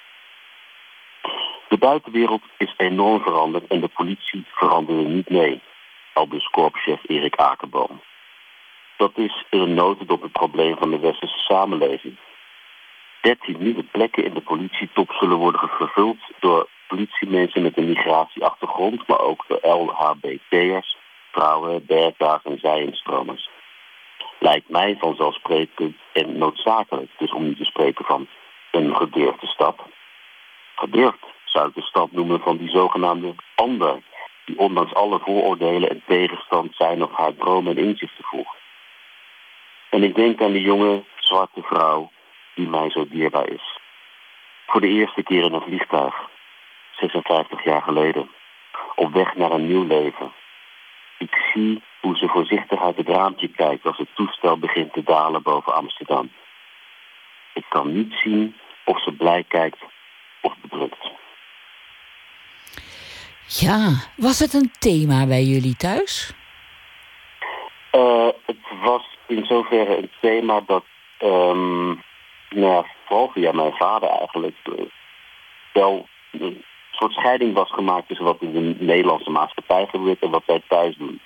De 1.68 1.78
buitenwereld 1.78 2.42
is 2.58 2.74
enorm 2.76 3.22
veranderd 3.22 3.66
en 3.66 3.80
de 3.80 3.88
politie 3.88 4.44
veranderde 4.50 5.08
niet 5.08 5.30
mee. 5.30 5.60
Al 6.12 6.28
dus 6.28 6.46
korpschef 6.46 7.00
Erik 7.06 7.36
Akerboom. 7.36 8.00
Dat 8.96 9.12
is 9.14 9.44
een 9.50 9.74
notendop 9.74 10.22
het 10.22 10.32
probleem 10.32 10.76
van 10.76 10.90
de 10.90 10.98
westerse 10.98 11.38
samenleving. 11.38 12.16
13 13.20 13.56
nieuwe 13.58 13.82
plekken 13.82 14.24
in 14.24 14.34
de 14.34 14.40
politietop 14.40 15.12
zullen 15.12 15.36
worden 15.36 15.68
vervuld 15.68 16.18
door 16.40 16.68
politiemensen 16.86 17.62
met 17.62 17.76
een 17.76 17.88
migratieachtergrond, 17.88 19.06
maar 19.06 19.20
ook 19.20 19.44
door 19.48 19.60
LHBT'ers, 19.62 20.96
vrouwen, 21.32 21.86
bergdaars 21.86 22.42
en 22.44 22.58
zijinstromers. 22.58 23.48
Lijkt 24.38 24.68
mij 24.68 24.96
vanzelfsprekend 24.98 25.96
en 26.12 26.38
noodzakelijk, 26.38 27.10
dus 27.18 27.32
om 27.32 27.44
niet 27.44 27.56
te 27.56 27.64
spreken 27.64 28.04
van 28.04 28.26
een 28.70 28.96
gedurfde 28.96 29.46
stap. 29.46 29.86
Gedurfd 30.74 31.26
zou 31.44 31.68
ik 31.68 31.74
de 31.74 31.82
stap 31.82 32.12
noemen 32.12 32.40
van 32.40 32.56
die 32.56 32.70
zogenaamde 32.70 33.34
ander, 33.54 34.02
die 34.44 34.58
ondanks 34.58 34.94
alle 34.94 35.18
vooroordelen 35.18 35.90
en 35.90 36.02
tegenstand 36.06 36.74
zijn 36.74 37.02
of 37.02 37.12
haar 37.12 37.34
dromen 37.34 37.76
en 37.76 37.84
inzichten 37.84 38.24
volgt. 38.24 38.56
En 39.90 40.02
ik 40.02 40.14
denk 40.14 40.42
aan 40.42 40.52
die 40.52 40.62
jonge 40.62 41.02
zwarte 41.16 41.62
vrouw 41.62 42.10
die 42.54 42.68
mij 42.68 42.90
zo 42.90 43.06
dierbaar 43.08 43.48
is. 43.48 43.78
Voor 44.66 44.80
de 44.80 44.88
eerste 44.88 45.22
keer 45.22 45.44
in 45.44 45.52
een 45.52 45.60
vliegtuig, 45.60 46.14
56 46.90 47.64
jaar 47.64 47.82
geleden, 47.82 48.30
op 48.94 49.12
weg 49.12 49.34
naar 49.34 49.50
een 49.50 49.66
nieuw 49.66 49.86
leven. 49.86 50.32
Ik 51.22 51.34
zie 51.52 51.82
hoe 52.00 52.16
ze 52.16 52.28
voorzichtig 52.28 52.82
uit 52.82 52.96
het 52.96 53.08
raampje 53.08 53.48
kijkt 53.48 53.86
als 53.86 53.96
het 53.96 54.08
toestel 54.14 54.58
begint 54.58 54.92
te 54.92 55.02
dalen 55.02 55.42
boven 55.42 55.74
Amsterdam. 55.74 56.30
Ik 57.54 57.64
kan 57.68 57.92
niet 57.92 58.12
zien 58.12 58.56
of 58.84 59.02
ze 59.02 59.12
blij 59.12 59.44
kijkt 59.48 59.78
of 60.40 60.54
bedrukt. 60.60 61.10
Ja, 63.46 63.90
was 64.16 64.38
het 64.38 64.54
een 64.54 64.70
thema 64.78 65.26
bij 65.26 65.42
jullie 65.42 65.76
thuis? 65.76 66.34
Uh, 67.92 68.28
het 68.46 68.80
was 68.82 69.16
in 69.26 69.44
zoverre 69.44 69.96
een 69.96 70.10
thema 70.20 70.60
dat, 70.66 70.84
um, 71.20 72.02
nou 72.50 72.72
ja, 72.72 72.84
vooral 73.06 73.30
via 73.34 73.52
mijn 73.52 73.72
vader 73.72 74.08
eigenlijk, 74.08 74.56
uh, 74.64 74.84
wel 75.72 76.08
een 76.30 76.64
soort 76.94 77.12
scheiding 77.12 77.54
was 77.54 77.70
gemaakt 77.70 78.08
tussen 78.08 78.26
wat 78.26 78.36
in 78.40 78.52
de 78.52 78.84
Nederlandse 78.84 79.30
maatschappij 79.30 79.86
gebeurt 79.86 80.22
en 80.22 80.30
wat 80.30 80.42
wij 80.46 80.62
thuis 80.68 80.96
doen. 80.96 81.20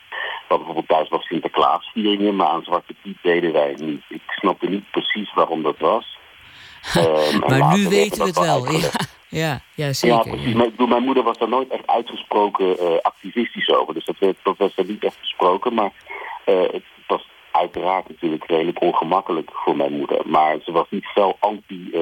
Wat 0.48 0.58
bijvoorbeeld 0.58 0.88
thuis 0.88 1.08
was 1.08 1.26
Sinterklaasvieringen, 1.26 2.36
maar 2.36 2.46
aan 2.46 2.62
Zwarte 2.62 2.94
Piet 3.02 3.18
deden 3.22 3.52
wij 3.52 3.76
niet. 3.80 4.02
Ik 4.08 4.22
snapte 4.26 4.68
niet 4.68 4.90
precies 4.90 5.34
waarom 5.34 5.62
dat 5.62 5.78
was. 5.78 6.14
Um, 6.96 7.38
maar 7.38 7.76
nu 7.76 7.88
weten 7.88 8.18
we 8.18 8.26
het 8.26 8.38
wel. 8.38 8.66
Ja, 8.72 8.90
ja, 9.28 9.60
ja, 9.74 9.92
zeker. 9.92 10.16
Ja, 10.16 10.22
precies. 10.22 10.54
Bedoel, 10.54 10.86
mijn 10.86 11.02
moeder 11.02 11.22
was 11.22 11.38
daar 11.38 11.48
nooit 11.48 11.68
echt 11.68 11.86
uitgesproken 11.86 12.66
uh, 12.66 12.98
activistisch 13.02 13.70
over. 13.70 13.94
Dus 13.94 14.04
dat, 14.04 14.18
werd, 14.18 14.36
dat 14.42 14.56
was 14.56 14.76
er 14.76 14.84
niet 14.84 15.04
echt 15.04 15.20
besproken. 15.20 15.74
Maar 15.74 15.92
uh, 16.46 16.60
het 16.60 16.82
was 17.06 17.28
uiteraard 17.50 18.08
natuurlijk 18.08 18.44
redelijk 18.46 18.80
ongemakkelijk 18.80 19.50
voor 19.52 19.76
mijn 19.76 19.92
moeder. 19.92 20.20
Maar 20.24 20.56
ze 20.64 20.72
was 20.72 20.86
niet 20.90 21.04
fel 21.04 21.36
anti 21.40 21.90
uh, 21.92 22.00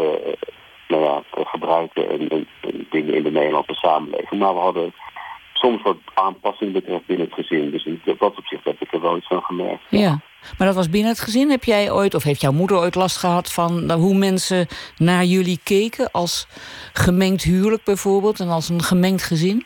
nou 0.88 1.02
ja, 1.02 1.22
gebruiken 1.44 2.10
en, 2.10 2.28
en, 2.28 2.48
en, 2.60 2.86
dingen 2.90 3.14
in 3.14 3.22
de 3.22 3.30
Nederlandse 3.30 3.74
samenleving. 3.74 4.40
Maar 4.40 4.54
we 4.54 4.60
hadden 4.60 4.94
soms 5.52 5.82
wat 5.82 5.96
aanpassing 6.14 6.72
betreft 6.72 7.06
binnen 7.06 7.26
het 7.26 7.34
gezin. 7.34 7.70
Dus 7.70 7.84
in 7.84 8.00
dat 8.04 8.36
opzicht 8.36 8.64
heb 8.64 8.80
ik 8.80 8.92
er 8.92 9.00
wel 9.00 9.16
iets 9.16 9.26
van 9.26 9.42
gemerkt. 9.42 9.82
Ja. 9.88 10.20
Maar 10.58 10.66
dat 10.66 10.76
was 10.76 10.90
binnen 10.90 11.10
het 11.10 11.20
gezin. 11.20 11.50
Heb 11.50 11.64
jij 11.64 11.92
ooit, 11.92 12.14
of 12.14 12.22
heeft 12.22 12.40
jouw 12.40 12.52
moeder 12.52 12.76
ooit 12.76 12.94
last 12.94 13.16
gehad 13.16 13.52
van 13.52 13.90
hoe 13.90 14.14
mensen 14.14 14.66
naar 14.96 15.24
jullie 15.24 15.60
keken 15.64 16.10
als 16.10 16.46
gemengd 16.92 17.42
huwelijk 17.42 17.84
bijvoorbeeld 17.84 18.40
en 18.40 18.48
als 18.48 18.68
een 18.68 18.82
gemengd 18.82 19.22
gezin? 19.22 19.64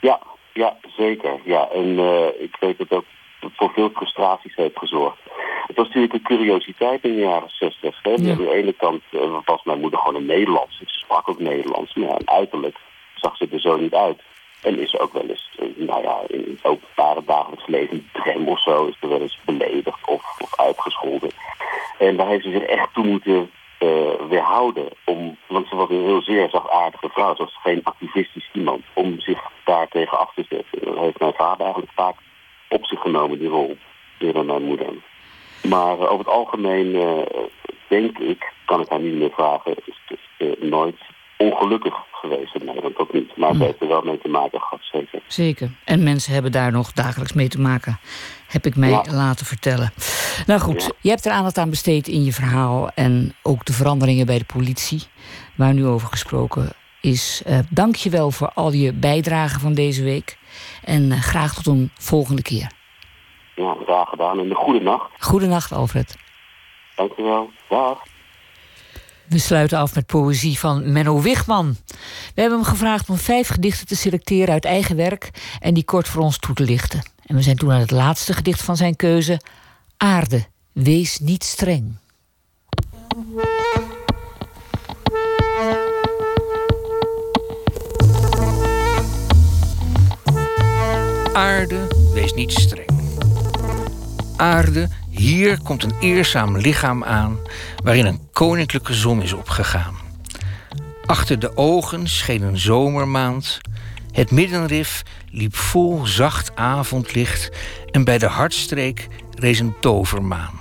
Ja, 0.00 0.20
ja 0.52 0.76
zeker. 0.96 1.40
Ja. 1.44 1.68
En 1.68 1.86
uh, 1.86 2.26
ik 2.38 2.56
weet 2.60 2.78
dat 2.78 2.90
ook 2.90 3.04
voor 3.54 3.70
veel 3.70 3.90
frustraties 3.94 4.54
heeft 4.54 4.78
gezorgd. 4.78 5.18
Het 5.66 5.76
was 5.76 5.86
natuurlijk 5.86 6.14
een 6.14 6.36
curiositeit 6.36 7.04
in 7.04 7.14
de 7.14 7.20
jaren 7.20 7.50
zestig. 7.50 7.98
Ja. 8.02 8.12
Aan 8.12 8.36
de 8.36 8.54
ene 8.54 8.72
kant 8.72 9.02
uh, 9.10 9.20
was 9.44 9.62
mijn 9.64 9.80
moeder 9.80 9.98
gewoon 9.98 10.14
een 10.14 10.26
Nederlands. 10.26 10.78
Ze 10.78 10.84
sprak 10.86 11.28
ook 11.28 11.38
Nederlands. 11.38 11.94
Maar 11.94 12.08
ja, 12.08 12.18
uiterlijk 12.24 12.76
zag 13.14 13.36
ze 13.36 13.48
er 13.52 13.60
zo 13.60 13.76
niet 13.76 13.94
uit. 13.94 14.22
En 14.62 14.78
is 14.78 14.98
ook 14.98 15.12
wel 15.12 15.28
eens, 15.28 15.58
nou 15.76 16.02
ja, 16.02 16.20
in 16.28 16.44
het 16.48 16.64
openbare 16.64 17.24
dagelijks 17.24 17.66
leven, 17.66 18.08
drem 18.12 18.48
of 18.48 18.62
zo, 18.62 18.86
is 18.86 18.96
er 19.00 19.08
wel 19.08 19.20
eens 19.20 19.38
beledigd 19.44 20.06
of, 20.06 20.36
of 20.38 20.60
uitgescholden. 20.60 21.30
En 21.98 22.16
daar 22.16 22.26
heeft 22.26 22.44
ze 22.44 22.50
zich 22.50 22.62
echt 22.62 22.94
toe 22.94 23.06
moeten 23.06 23.50
uh, 23.80 23.88
weerhouden. 24.28 24.88
Om, 25.04 25.36
want 25.46 25.68
ze 25.68 25.76
was 25.76 25.88
een 25.88 26.04
heel 26.04 26.22
zeer 26.22 26.48
zachtaardige 26.48 27.08
vrouw. 27.08 27.34
Ze 27.34 27.42
was 27.42 27.58
geen 27.62 27.80
activistisch 27.84 28.50
iemand 28.52 28.84
om 28.92 29.20
zich 29.20 29.40
daar 29.64 29.88
tegen 29.88 30.18
af 30.18 30.34
te 30.34 30.44
zetten. 30.48 30.84
Dat 30.84 30.98
heeft 30.98 31.18
mijn 31.18 31.34
vader 31.34 31.60
eigenlijk 31.60 31.92
vaak 31.94 32.16
op 32.68 32.84
zich 32.84 33.00
genomen, 33.00 33.38
die 33.38 33.48
rol, 33.48 33.76
door 34.18 34.44
mijn 34.44 34.62
moeder. 34.62 34.92
Maar 35.68 35.96
uh, 35.96 36.02
over 36.02 36.18
het 36.18 36.28
algemeen 36.28 36.86
uh, 36.86 37.18
denk 37.88 38.18
ik, 38.18 38.52
kan 38.64 38.80
ik 38.80 38.88
haar 38.88 39.00
niet 39.00 39.14
meer 39.14 39.30
vragen, 39.30 39.74
is 39.84 40.18
het 40.38 40.62
nooit 40.62 40.96
ongelukkig 41.36 41.94
geweest 42.10 42.54
in 42.54 42.64
Nederland 42.64 42.98
ook 42.98 43.12
niet. 43.12 43.36
Maar 43.36 43.54
ze 43.54 43.64
heeft 43.64 43.80
er 43.80 43.88
wel 43.88 44.02
mee 44.02 44.18
te 44.18 44.28
maken 44.28 44.60
gehad, 44.60 44.80
zeker. 44.92 45.20
Zeker. 45.26 45.70
En 45.84 46.02
mensen 46.02 46.32
hebben 46.32 46.52
daar 46.52 46.72
nog 46.72 46.92
dagelijks 46.92 47.32
mee 47.32 47.48
te 47.48 47.60
maken, 47.60 47.98
heb 48.48 48.66
ik 48.66 48.76
mij 48.76 48.90
ja. 48.90 49.04
laten 49.10 49.46
vertellen. 49.46 49.92
Nou 50.46 50.60
goed, 50.60 50.82
ja. 50.82 50.90
je 51.00 51.08
hebt 51.08 51.26
er 51.26 51.32
aandacht 51.32 51.58
aan 51.58 51.70
besteed 51.70 52.08
in 52.08 52.24
je 52.24 52.32
verhaal... 52.32 52.90
en 52.94 53.34
ook 53.42 53.64
de 53.64 53.72
veranderingen 53.72 54.26
bij 54.26 54.38
de 54.38 54.44
politie, 54.44 55.02
waar 55.54 55.74
nu 55.74 55.86
over 55.86 56.08
gesproken 56.08 56.72
is. 57.00 57.42
Uh, 57.46 57.58
dank 57.70 57.96
je 57.96 58.10
wel 58.10 58.30
voor 58.30 58.50
al 58.54 58.72
je 58.72 58.92
bijdragen 58.92 59.60
van 59.60 59.74
deze 59.74 60.02
week. 60.02 60.38
En 60.84 61.02
uh, 61.02 61.20
graag 61.20 61.54
tot 61.54 61.66
een 61.66 61.90
volgende 61.98 62.42
keer. 62.42 62.70
Ja, 63.54 63.76
graag 63.84 64.08
gedaan. 64.08 64.38
En 64.38 64.50
een 64.50 64.56
goede 64.56 64.80
nacht. 64.80 65.10
Goedenacht, 65.18 65.72
Alfred. 65.72 66.16
Dank 66.96 67.12
je 67.16 67.22
wel. 67.22 67.50
Dag. 67.68 67.98
We 69.28 69.38
sluiten 69.38 69.78
af 69.78 69.94
met 69.94 70.06
poëzie 70.06 70.58
van 70.58 70.92
Menno 70.92 71.20
Wichman. 71.20 71.76
We 72.34 72.40
hebben 72.40 72.58
hem 72.58 72.68
gevraagd 72.68 73.10
om 73.10 73.16
vijf 73.16 73.48
gedichten 73.48 73.86
te 73.86 73.96
selecteren 73.96 74.52
uit 74.52 74.64
eigen 74.64 74.96
werk 74.96 75.30
en 75.60 75.74
die 75.74 75.84
kort 75.84 76.08
voor 76.08 76.22
ons 76.22 76.38
toe 76.38 76.54
te 76.54 76.62
lichten. 76.62 77.10
En 77.26 77.36
we 77.36 77.42
zijn 77.42 77.56
toen 77.56 77.72
aan 77.72 77.80
het 77.80 77.90
laatste 77.90 78.32
gedicht 78.32 78.62
van 78.62 78.76
zijn 78.76 78.96
keuze: 78.96 79.40
Aarde, 79.96 80.46
wees 80.72 81.18
niet 81.18 81.44
streng. 81.44 81.98
Aarde, 91.36 91.88
wees 92.12 92.32
niet 92.32 92.52
streng. 92.52 92.88
Aarde, 94.36 94.88
hier 95.10 95.62
komt 95.62 95.82
een 95.82 95.94
eerzaam 96.00 96.56
lichaam 96.56 97.04
aan 97.04 97.38
waarin 97.84 98.06
een 98.06 98.20
koninklijke 98.32 98.94
zon 98.94 99.22
is 99.22 99.32
opgegaan. 99.32 99.94
Achter 101.06 101.38
de 101.38 101.56
ogen 101.56 102.08
scheen 102.08 102.42
een 102.42 102.58
zomermaand. 102.58 103.58
Het 104.12 104.30
middenrif 104.30 105.02
liep 105.30 105.56
vol 105.56 106.06
zacht 106.06 106.54
avondlicht 106.54 107.50
en 107.90 108.04
bij 108.04 108.18
de 108.18 108.26
hartstreek 108.26 109.06
rees 109.34 109.58
een 109.58 109.74
tovermaan. 109.80 110.60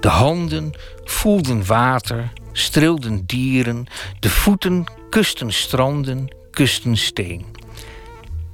De 0.00 0.08
handen 0.08 0.70
voelden 1.04 1.66
water, 1.66 2.32
streelden 2.52 3.26
dieren, 3.26 3.86
de 4.20 4.30
voeten 4.30 4.84
kusten 5.10 5.52
stranden, 5.52 6.34
kusten 6.50 6.96
steen. 6.96 7.60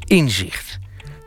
Inzicht. 0.09 0.79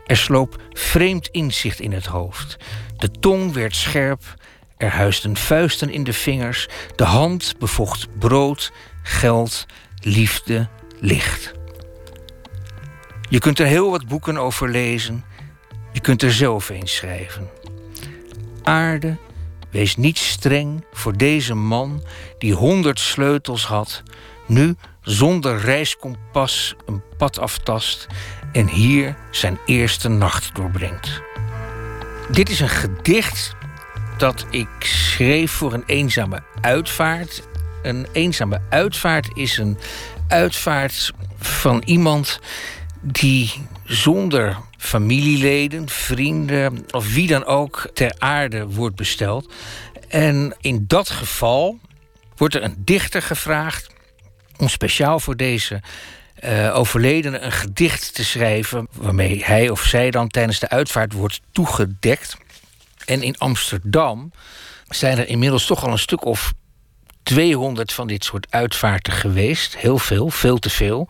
Er 0.06 0.16
sloop 0.16 0.62
vreemd 0.72 1.28
inzicht 1.28 1.80
in 1.80 1.92
het 1.92 2.06
hoofd. 2.06 2.56
De 2.96 3.10
tong 3.10 3.52
werd 3.52 3.76
scherp, 3.76 4.34
er 4.76 4.90
huisden 4.90 5.36
vuisten 5.36 5.90
in 5.90 6.04
de 6.04 6.12
vingers, 6.12 6.68
de 6.96 7.04
hand 7.04 7.54
bevocht 7.58 8.18
brood, 8.18 8.72
geld, 9.02 9.66
liefde, 10.00 10.68
licht. 11.00 11.52
Je 13.28 13.38
kunt 13.38 13.58
er 13.58 13.66
heel 13.66 13.90
wat 13.90 14.06
boeken 14.06 14.36
over 14.36 14.68
lezen, 14.68 15.24
je 15.92 16.00
kunt 16.00 16.22
er 16.22 16.32
zelf 16.32 16.68
eens 16.68 16.96
schrijven. 16.96 17.50
Aarde, 18.62 19.16
wees 19.70 19.96
niet 19.96 20.18
streng 20.18 20.84
voor 20.92 21.16
deze 21.16 21.54
man 21.54 22.02
die 22.38 22.54
honderd 22.54 23.00
sleutels 23.00 23.66
had, 23.66 24.02
nu 24.46 24.74
zonder 25.02 25.58
reiskompas 25.58 26.74
een 26.86 27.02
pad 27.16 27.38
aftast 27.38 28.06
en 28.52 28.68
hier 28.68 29.14
zijn 29.30 29.58
eerste 29.66 30.08
nacht 30.08 30.54
doorbrengt. 30.54 31.20
Dit 32.30 32.50
is 32.50 32.60
een 32.60 32.68
gedicht 32.68 33.54
dat 34.16 34.46
ik 34.50 34.68
schreef 34.78 35.52
voor 35.52 35.72
een 35.72 35.84
eenzame 35.86 36.42
uitvaart. 36.60 37.42
Een 37.82 38.06
eenzame 38.12 38.60
uitvaart 38.68 39.30
is 39.34 39.58
een 39.58 39.78
uitvaart 40.28 41.12
van 41.38 41.82
iemand 41.84 42.40
die 43.00 43.52
zonder 43.84 44.56
familieleden, 44.78 45.88
vrienden 45.88 46.84
of 46.90 47.14
wie 47.14 47.26
dan 47.26 47.44
ook 47.44 47.90
ter 47.94 48.14
aarde 48.18 48.66
wordt 48.66 48.96
besteld. 48.96 49.52
En 50.08 50.56
in 50.60 50.84
dat 50.86 51.10
geval 51.10 51.78
wordt 52.36 52.54
er 52.54 52.62
een 52.62 52.76
dichter 52.78 53.22
gevraagd 53.22 53.86
om 54.56 54.68
speciaal 54.68 55.20
voor 55.20 55.36
deze 55.36 55.80
uh, 56.44 56.76
overledene 56.76 57.38
een 57.38 57.52
gedicht 57.52 58.14
te 58.14 58.24
schrijven. 58.24 58.88
waarmee 58.92 59.44
hij 59.44 59.70
of 59.70 59.82
zij 59.82 60.10
dan 60.10 60.28
tijdens 60.28 60.58
de 60.58 60.68
uitvaart 60.68 61.12
wordt 61.12 61.40
toegedekt. 61.52 62.36
En 63.04 63.22
in 63.22 63.38
Amsterdam 63.38 64.32
zijn 64.88 65.18
er 65.18 65.28
inmiddels 65.28 65.66
toch 65.66 65.84
al 65.84 65.92
een 65.92 65.98
stuk 65.98 66.24
of 66.24 66.52
200 67.22 67.92
van 67.92 68.06
dit 68.06 68.24
soort 68.24 68.46
uitvaarten 68.50 69.12
geweest. 69.12 69.76
Heel 69.76 69.98
veel, 69.98 70.30
veel 70.30 70.58
te 70.58 70.70
veel. 70.70 71.08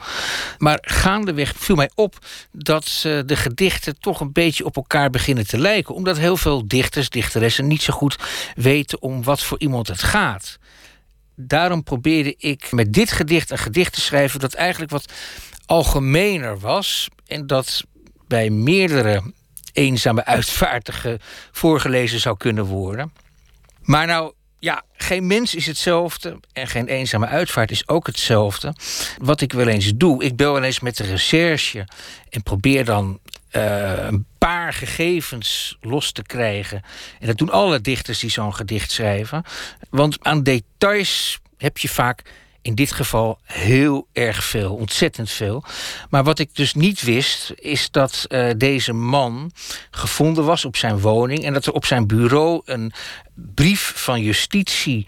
Maar 0.58 0.78
gaandeweg 0.80 1.52
viel 1.56 1.76
mij 1.76 1.90
op 1.94 2.18
dat 2.52 3.00
de 3.02 3.36
gedichten 3.36 4.00
toch 4.00 4.20
een 4.20 4.32
beetje 4.32 4.64
op 4.64 4.76
elkaar 4.76 5.10
beginnen 5.10 5.46
te 5.46 5.58
lijken. 5.58 5.94
Omdat 5.94 6.18
heel 6.18 6.36
veel 6.36 6.66
dichters, 6.66 7.08
dichteressen 7.08 7.66
niet 7.66 7.82
zo 7.82 7.92
goed 7.92 8.16
weten 8.54 9.02
om 9.02 9.22
wat 9.22 9.42
voor 9.42 9.60
iemand 9.60 9.88
het 9.88 10.02
gaat 10.02 10.58
daarom 11.36 11.82
probeerde 11.82 12.34
ik 12.38 12.72
met 12.72 12.92
dit 12.92 13.12
gedicht 13.12 13.50
een 13.50 13.58
gedicht 13.58 13.92
te 13.92 14.00
schrijven 14.00 14.40
dat 14.40 14.54
eigenlijk 14.54 14.92
wat 14.92 15.12
algemener 15.66 16.58
was 16.58 17.08
en 17.26 17.46
dat 17.46 17.84
bij 18.26 18.50
meerdere 18.50 19.32
eenzame 19.72 20.24
uitvaartigen 20.24 21.18
voorgelezen 21.52 22.20
zou 22.20 22.36
kunnen 22.36 22.64
worden. 22.64 23.12
Maar 23.82 24.06
nou 24.06 24.32
ja, 24.58 24.82
geen 24.92 25.26
mens 25.26 25.54
is 25.54 25.66
hetzelfde 25.66 26.40
en 26.52 26.66
geen 26.66 26.86
eenzame 26.86 27.26
uitvaart 27.26 27.70
is 27.70 27.88
ook 27.88 28.06
hetzelfde. 28.06 28.74
Wat 29.18 29.40
ik 29.40 29.52
wel 29.52 29.68
eens 29.68 29.92
doe, 29.94 30.24
ik 30.24 30.36
bel 30.36 30.52
wel 30.52 30.62
eens 30.62 30.80
met 30.80 30.96
de 30.96 31.04
recherche 31.04 31.88
en 32.30 32.42
probeer 32.42 32.84
dan 32.84 33.20
uh, 33.52 34.04
een 34.06 34.26
paar 34.38 34.72
gegevens 34.72 35.76
los 35.80 36.12
te 36.12 36.22
krijgen. 36.22 36.82
En 37.20 37.26
dat 37.26 37.38
doen 37.38 37.50
alle 37.50 37.80
dichters 37.80 38.18
die 38.18 38.30
zo'n 38.30 38.54
gedicht 38.54 38.90
schrijven. 38.90 39.44
Want 39.90 40.24
aan 40.24 40.42
details 40.42 41.40
heb 41.56 41.78
je 41.78 41.88
vaak 41.88 42.22
in 42.62 42.74
dit 42.74 42.92
geval 42.92 43.38
heel 43.44 44.06
erg 44.12 44.44
veel, 44.44 44.74
ontzettend 44.74 45.30
veel. 45.30 45.64
Maar 46.10 46.24
wat 46.24 46.38
ik 46.38 46.54
dus 46.54 46.74
niet 46.74 47.02
wist, 47.02 47.52
is 47.56 47.90
dat 47.90 48.26
uh, 48.28 48.50
deze 48.56 48.92
man 48.92 49.52
gevonden 49.90 50.44
was 50.44 50.64
op 50.64 50.76
zijn 50.76 51.00
woning 51.00 51.44
en 51.44 51.52
dat 51.52 51.66
er 51.66 51.72
op 51.72 51.84
zijn 51.84 52.06
bureau 52.06 52.62
een 52.64 52.92
brief 53.34 53.92
van 53.96 54.20
justitie 54.20 55.06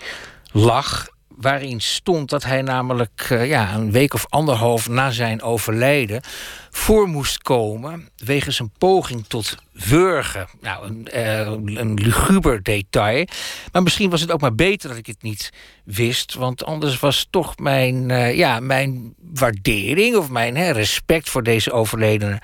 lag 0.53 1.07
waarin 1.37 1.81
stond 1.81 2.31
dat 2.31 2.45
hij 2.45 2.63
namelijk 2.63 3.29
uh, 3.33 3.49
ja, 3.49 3.75
een 3.75 3.93
week 3.93 4.15
of 4.15 4.27
anderhalf 4.29 4.89
na 4.89 5.11
zijn 5.11 5.43
overlijden 5.43 6.23
voor 6.71 7.09
moest 7.09 7.39
komen 7.39 8.09
wegens 8.17 8.59
een 8.59 8.73
poging 8.79 9.27
tot 9.27 9.57
wurgen. 9.73 10.49
Nou, 10.61 10.87
een, 10.87 11.09
uh, 11.15 11.81
een 11.81 11.95
luguber 11.95 12.63
detail. 12.63 13.27
Maar 13.73 13.83
misschien 13.83 14.11
was 14.11 14.21
het 14.21 14.31
ook 14.31 14.41
maar 14.41 14.55
beter 14.55 14.89
dat 14.89 14.99
ik 14.99 15.07
het 15.07 15.23
niet 15.23 15.51
wist, 15.85 16.35
want 16.35 16.65
anders 16.65 16.99
was 16.99 17.27
toch 17.31 17.59
mijn, 17.59 18.09
uh, 18.09 18.37
ja, 18.37 18.61
mijn 18.61 19.15
waardering 19.33 20.17
of 20.17 20.31
mijn 20.31 20.57
hè, 20.57 20.71
respect 20.71 21.31
voor 21.31 21.43
deze 21.43 21.73
overledene, 21.73 22.41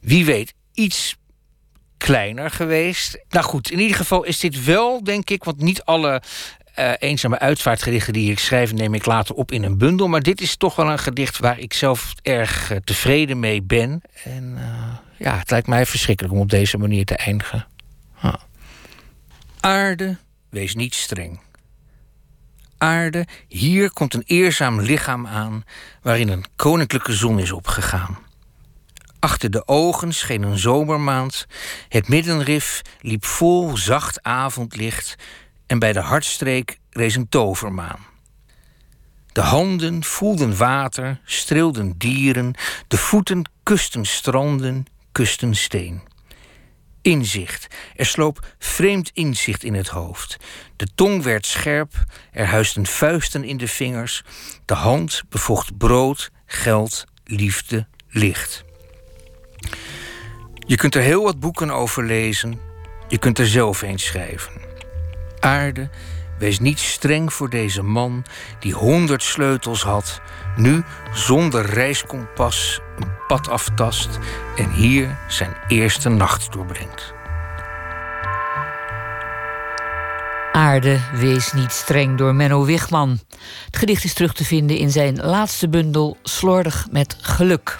wie 0.00 0.24
weet, 0.24 0.54
iets 0.72 1.16
kleiner 1.96 2.50
geweest. 2.50 3.24
Nou 3.28 3.44
goed, 3.44 3.70
in 3.70 3.80
ieder 3.80 3.96
geval 3.96 4.24
is 4.24 4.38
dit 4.38 4.64
wel, 4.64 5.04
denk 5.04 5.30
ik, 5.30 5.44
want 5.44 5.60
niet 5.60 5.82
alle 5.82 6.22
uh, 6.78 6.92
eenzame 6.98 7.38
uitvaartgedichten 7.38 8.12
die 8.12 8.30
ik 8.30 8.38
schrijf, 8.38 8.72
neem 8.72 8.94
ik 8.94 9.06
later 9.06 9.34
op 9.34 9.52
in 9.52 9.62
een 9.62 9.78
bundel. 9.78 10.08
Maar 10.08 10.22
dit 10.22 10.40
is 10.40 10.56
toch 10.56 10.76
wel 10.76 10.90
een 10.90 10.98
gedicht 10.98 11.38
waar 11.38 11.58
ik 11.58 11.72
zelf 11.72 12.14
erg 12.22 12.72
uh, 12.72 12.78
tevreden 12.84 13.40
mee 13.40 13.62
ben. 13.62 14.02
En 14.24 14.54
uh, 14.58 14.94
ja, 15.18 15.38
het 15.38 15.50
lijkt 15.50 15.66
mij 15.66 15.86
verschrikkelijk 15.86 16.34
om 16.34 16.40
op 16.40 16.50
deze 16.50 16.78
manier 16.78 17.04
te 17.04 17.16
eindigen. 17.16 17.66
Aarde, 19.60 20.16
wees 20.50 20.74
niet 20.74 20.94
streng. 20.94 21.40
Aarde, 22.78 23.26
hier 23.48 23.92
komt 23.92 24.14
een 24.14 24.22
eerzaam 24.26 24.80
lichaam 24.80 25.26
aan 25.26 25.64
waarin 26.02 26.28
een 26.28 26.44
koninklijke 26.56 27.12
zon 27.12 27.38
is 27.38 27.52
opgegaan. 27.52 28.18
Achter 29.18 29.50
de 29.50 29.68
ogen 29.68 30.12
scheen 30.12 30.42
een 30.42 30.58
zomermaand. 30.58 31.46
Het 31.88 32.08
middenrif 32.08 32.82
liep 33.00 33.24
vol 33.24 33.76
zacht 33.76 34.22
avondlicht 34.22 35.16
en 35.74 35.80
bij 35.80 35.92
de 35.92 36.00
hartstreek 36.00 36.78
rees 36.90 37.14
een 37.14 37.28
tovermaan. 37.28 37.98
De 39.32 39.40
handen 39.40 40.04
voelden 40.04 40.56
water, 40.56 41.20
streelden 41.24 41.98
dieren, 41.98 42.54
de 42.88 42.96
voeten 42.96 43.50
kusten 43.62 44.04
stranden, 44.04 44.86
kusten 45.12 45.54
steen. 45.54 46.02
Inzicht, 47.02 47.66
er 47.96 48.06
sloop 48.06 48.46
vreemd 48.58 49.10
inzicht 49.14 49.64
in 49.64 49.74
het 49.74 49.88
hoofd. 49.88 50.36
De 50.76 50.88
tong 50.94 51.22
werd 51.22 51.46
scherp, 51.46 51.92
er 52.32 52.46
huisden 52.46 52.86
vuisten 52.86 53.44
in 53.44 53.56
de 53.56 53.68
vingers, 53.68 54.22
de 54.64 54.74
hand 54.74 55.22
bevocht 55.28 55.78
brood, 55.78 56.30
geld, 56.46 57.04
liefde, 57.24 57.86
licht. 58.08 58.64
Je 60.66 60.76
kunt 60.76 60.94
er 60.94 61.02
heel 61.02 61.22
wat 61.22 61.40
boeken 61.40 61.70
over 61.70 62.04
lezen, 62.04 62.60
je 63.08 63.18
kunt 63.18 63.38
er 63.38 63.46
zelf 63.46 63.82
eens 63.82 64.04
schrijven 64.04 64.72
aarde, 65.44 65.88
wees 66.38 66.58
niet 66.58 66.78
streng 66.78 67.32
voor 67.32 67.50
deze 67.50 67.82
man 67.82 68.24
die 68.58 68.72
honderd 68.72 69.22
sleutels 69.22 69.82
had, 69.82 70.20
nu 70.56 70.82
zonder 71.12 71.66
reiskompas 71.66 72.80
een 72.98 73.08
pad 73.26 73.48
aftast 73.48 74.18
en 74.56 74.70
hier 74.70 75.18
zijn 75.28 75.56
eerste 75.68 76.08
nacht 76.08 76.52
doorbrengt. 76.52 77.12
Aarde, 80.52 81.00
wees 81.12 81.52
niet 81.52 81.72
streng 81.72 82.18
door 82.18 82.34
Menno 82.34 82.64
Wigman. 82.64 83.18
Het 83.66 83.76
gedicht 83.76 84.04
is 84.04 84.14
terug 84.14 84.34
te 84.34 84.44
vinden 84.44 84.76
in 84.76 84.90
zijn 84.90 85.16
laatste 85.16 85.68
bundel 85.68 86.16
Slordig 86.22 86.86
met 86.90 87.16
geluk. 87.20 87.78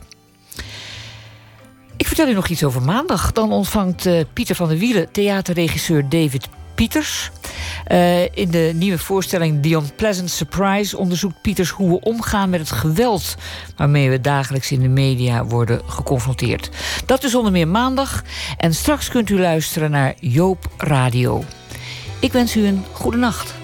Ik 1.97 2.07
vertel 2.07 2.29
u 2.29 2.33
nog 2.33 2.49
iets 2.49 2.65
over 2.65 2.83
maandag. 2.83 3.33
Dan 3.33 3.53
ontvangt 3.53 4.07
uh, 4.07 4.25
Pieter 4.33 4.55
van 4.55 4.69
der 4.69 4.79
Wielen 4.79 5.13
theaterregisseur 5.13 6.09
David 6.09 6.49
Pieters. 6.75 7.31
Uh, 7.93 8.23
in 8.23 8.51
de 8.51 8.73
nieuwe 8.75 8.99
voorstelling 8.99 9.63
The 9.63 9.69
Unpleasant 9.69 10.31
Surprise 10.31 10.99
onderzoekt 10.99 11.41
Pieters 11.43 11.71
hoe 11.71 11.91
we 11.91 12.01
omgaan 12.01 12.51
met 12.51 12.61
het 12.61 12.71
geweld 12.71 13.35
waarmee 13.77 14.11
we 14.11 14.21
dagelijks 14.21 14.73
in 14.73 14.81
de 14.81 14.89
media 14.89 15.45
worden 15.45 15.81
geconfronteerd. 15.87 16.71
Dat 17.07 17.25
is 17.25 17.35
onder 17.35 17.53
meer 17.53 17.69
maandag. 17.69 18.23
En 18.57 18.75
straks 18.75 19.09
kunt 19.09 19.31
u 19.31 19.41
luisteren 19.41 19.91
naar 19.91 20.15
Joop 20.21 20.71
Radio. 20.79 21.45
Ik 22.21 22.33
wens 22.33 22.57
u 22.57 22.67
een 22.67 22.85
goede 22.93 23.17
nacht. 23.17 23.64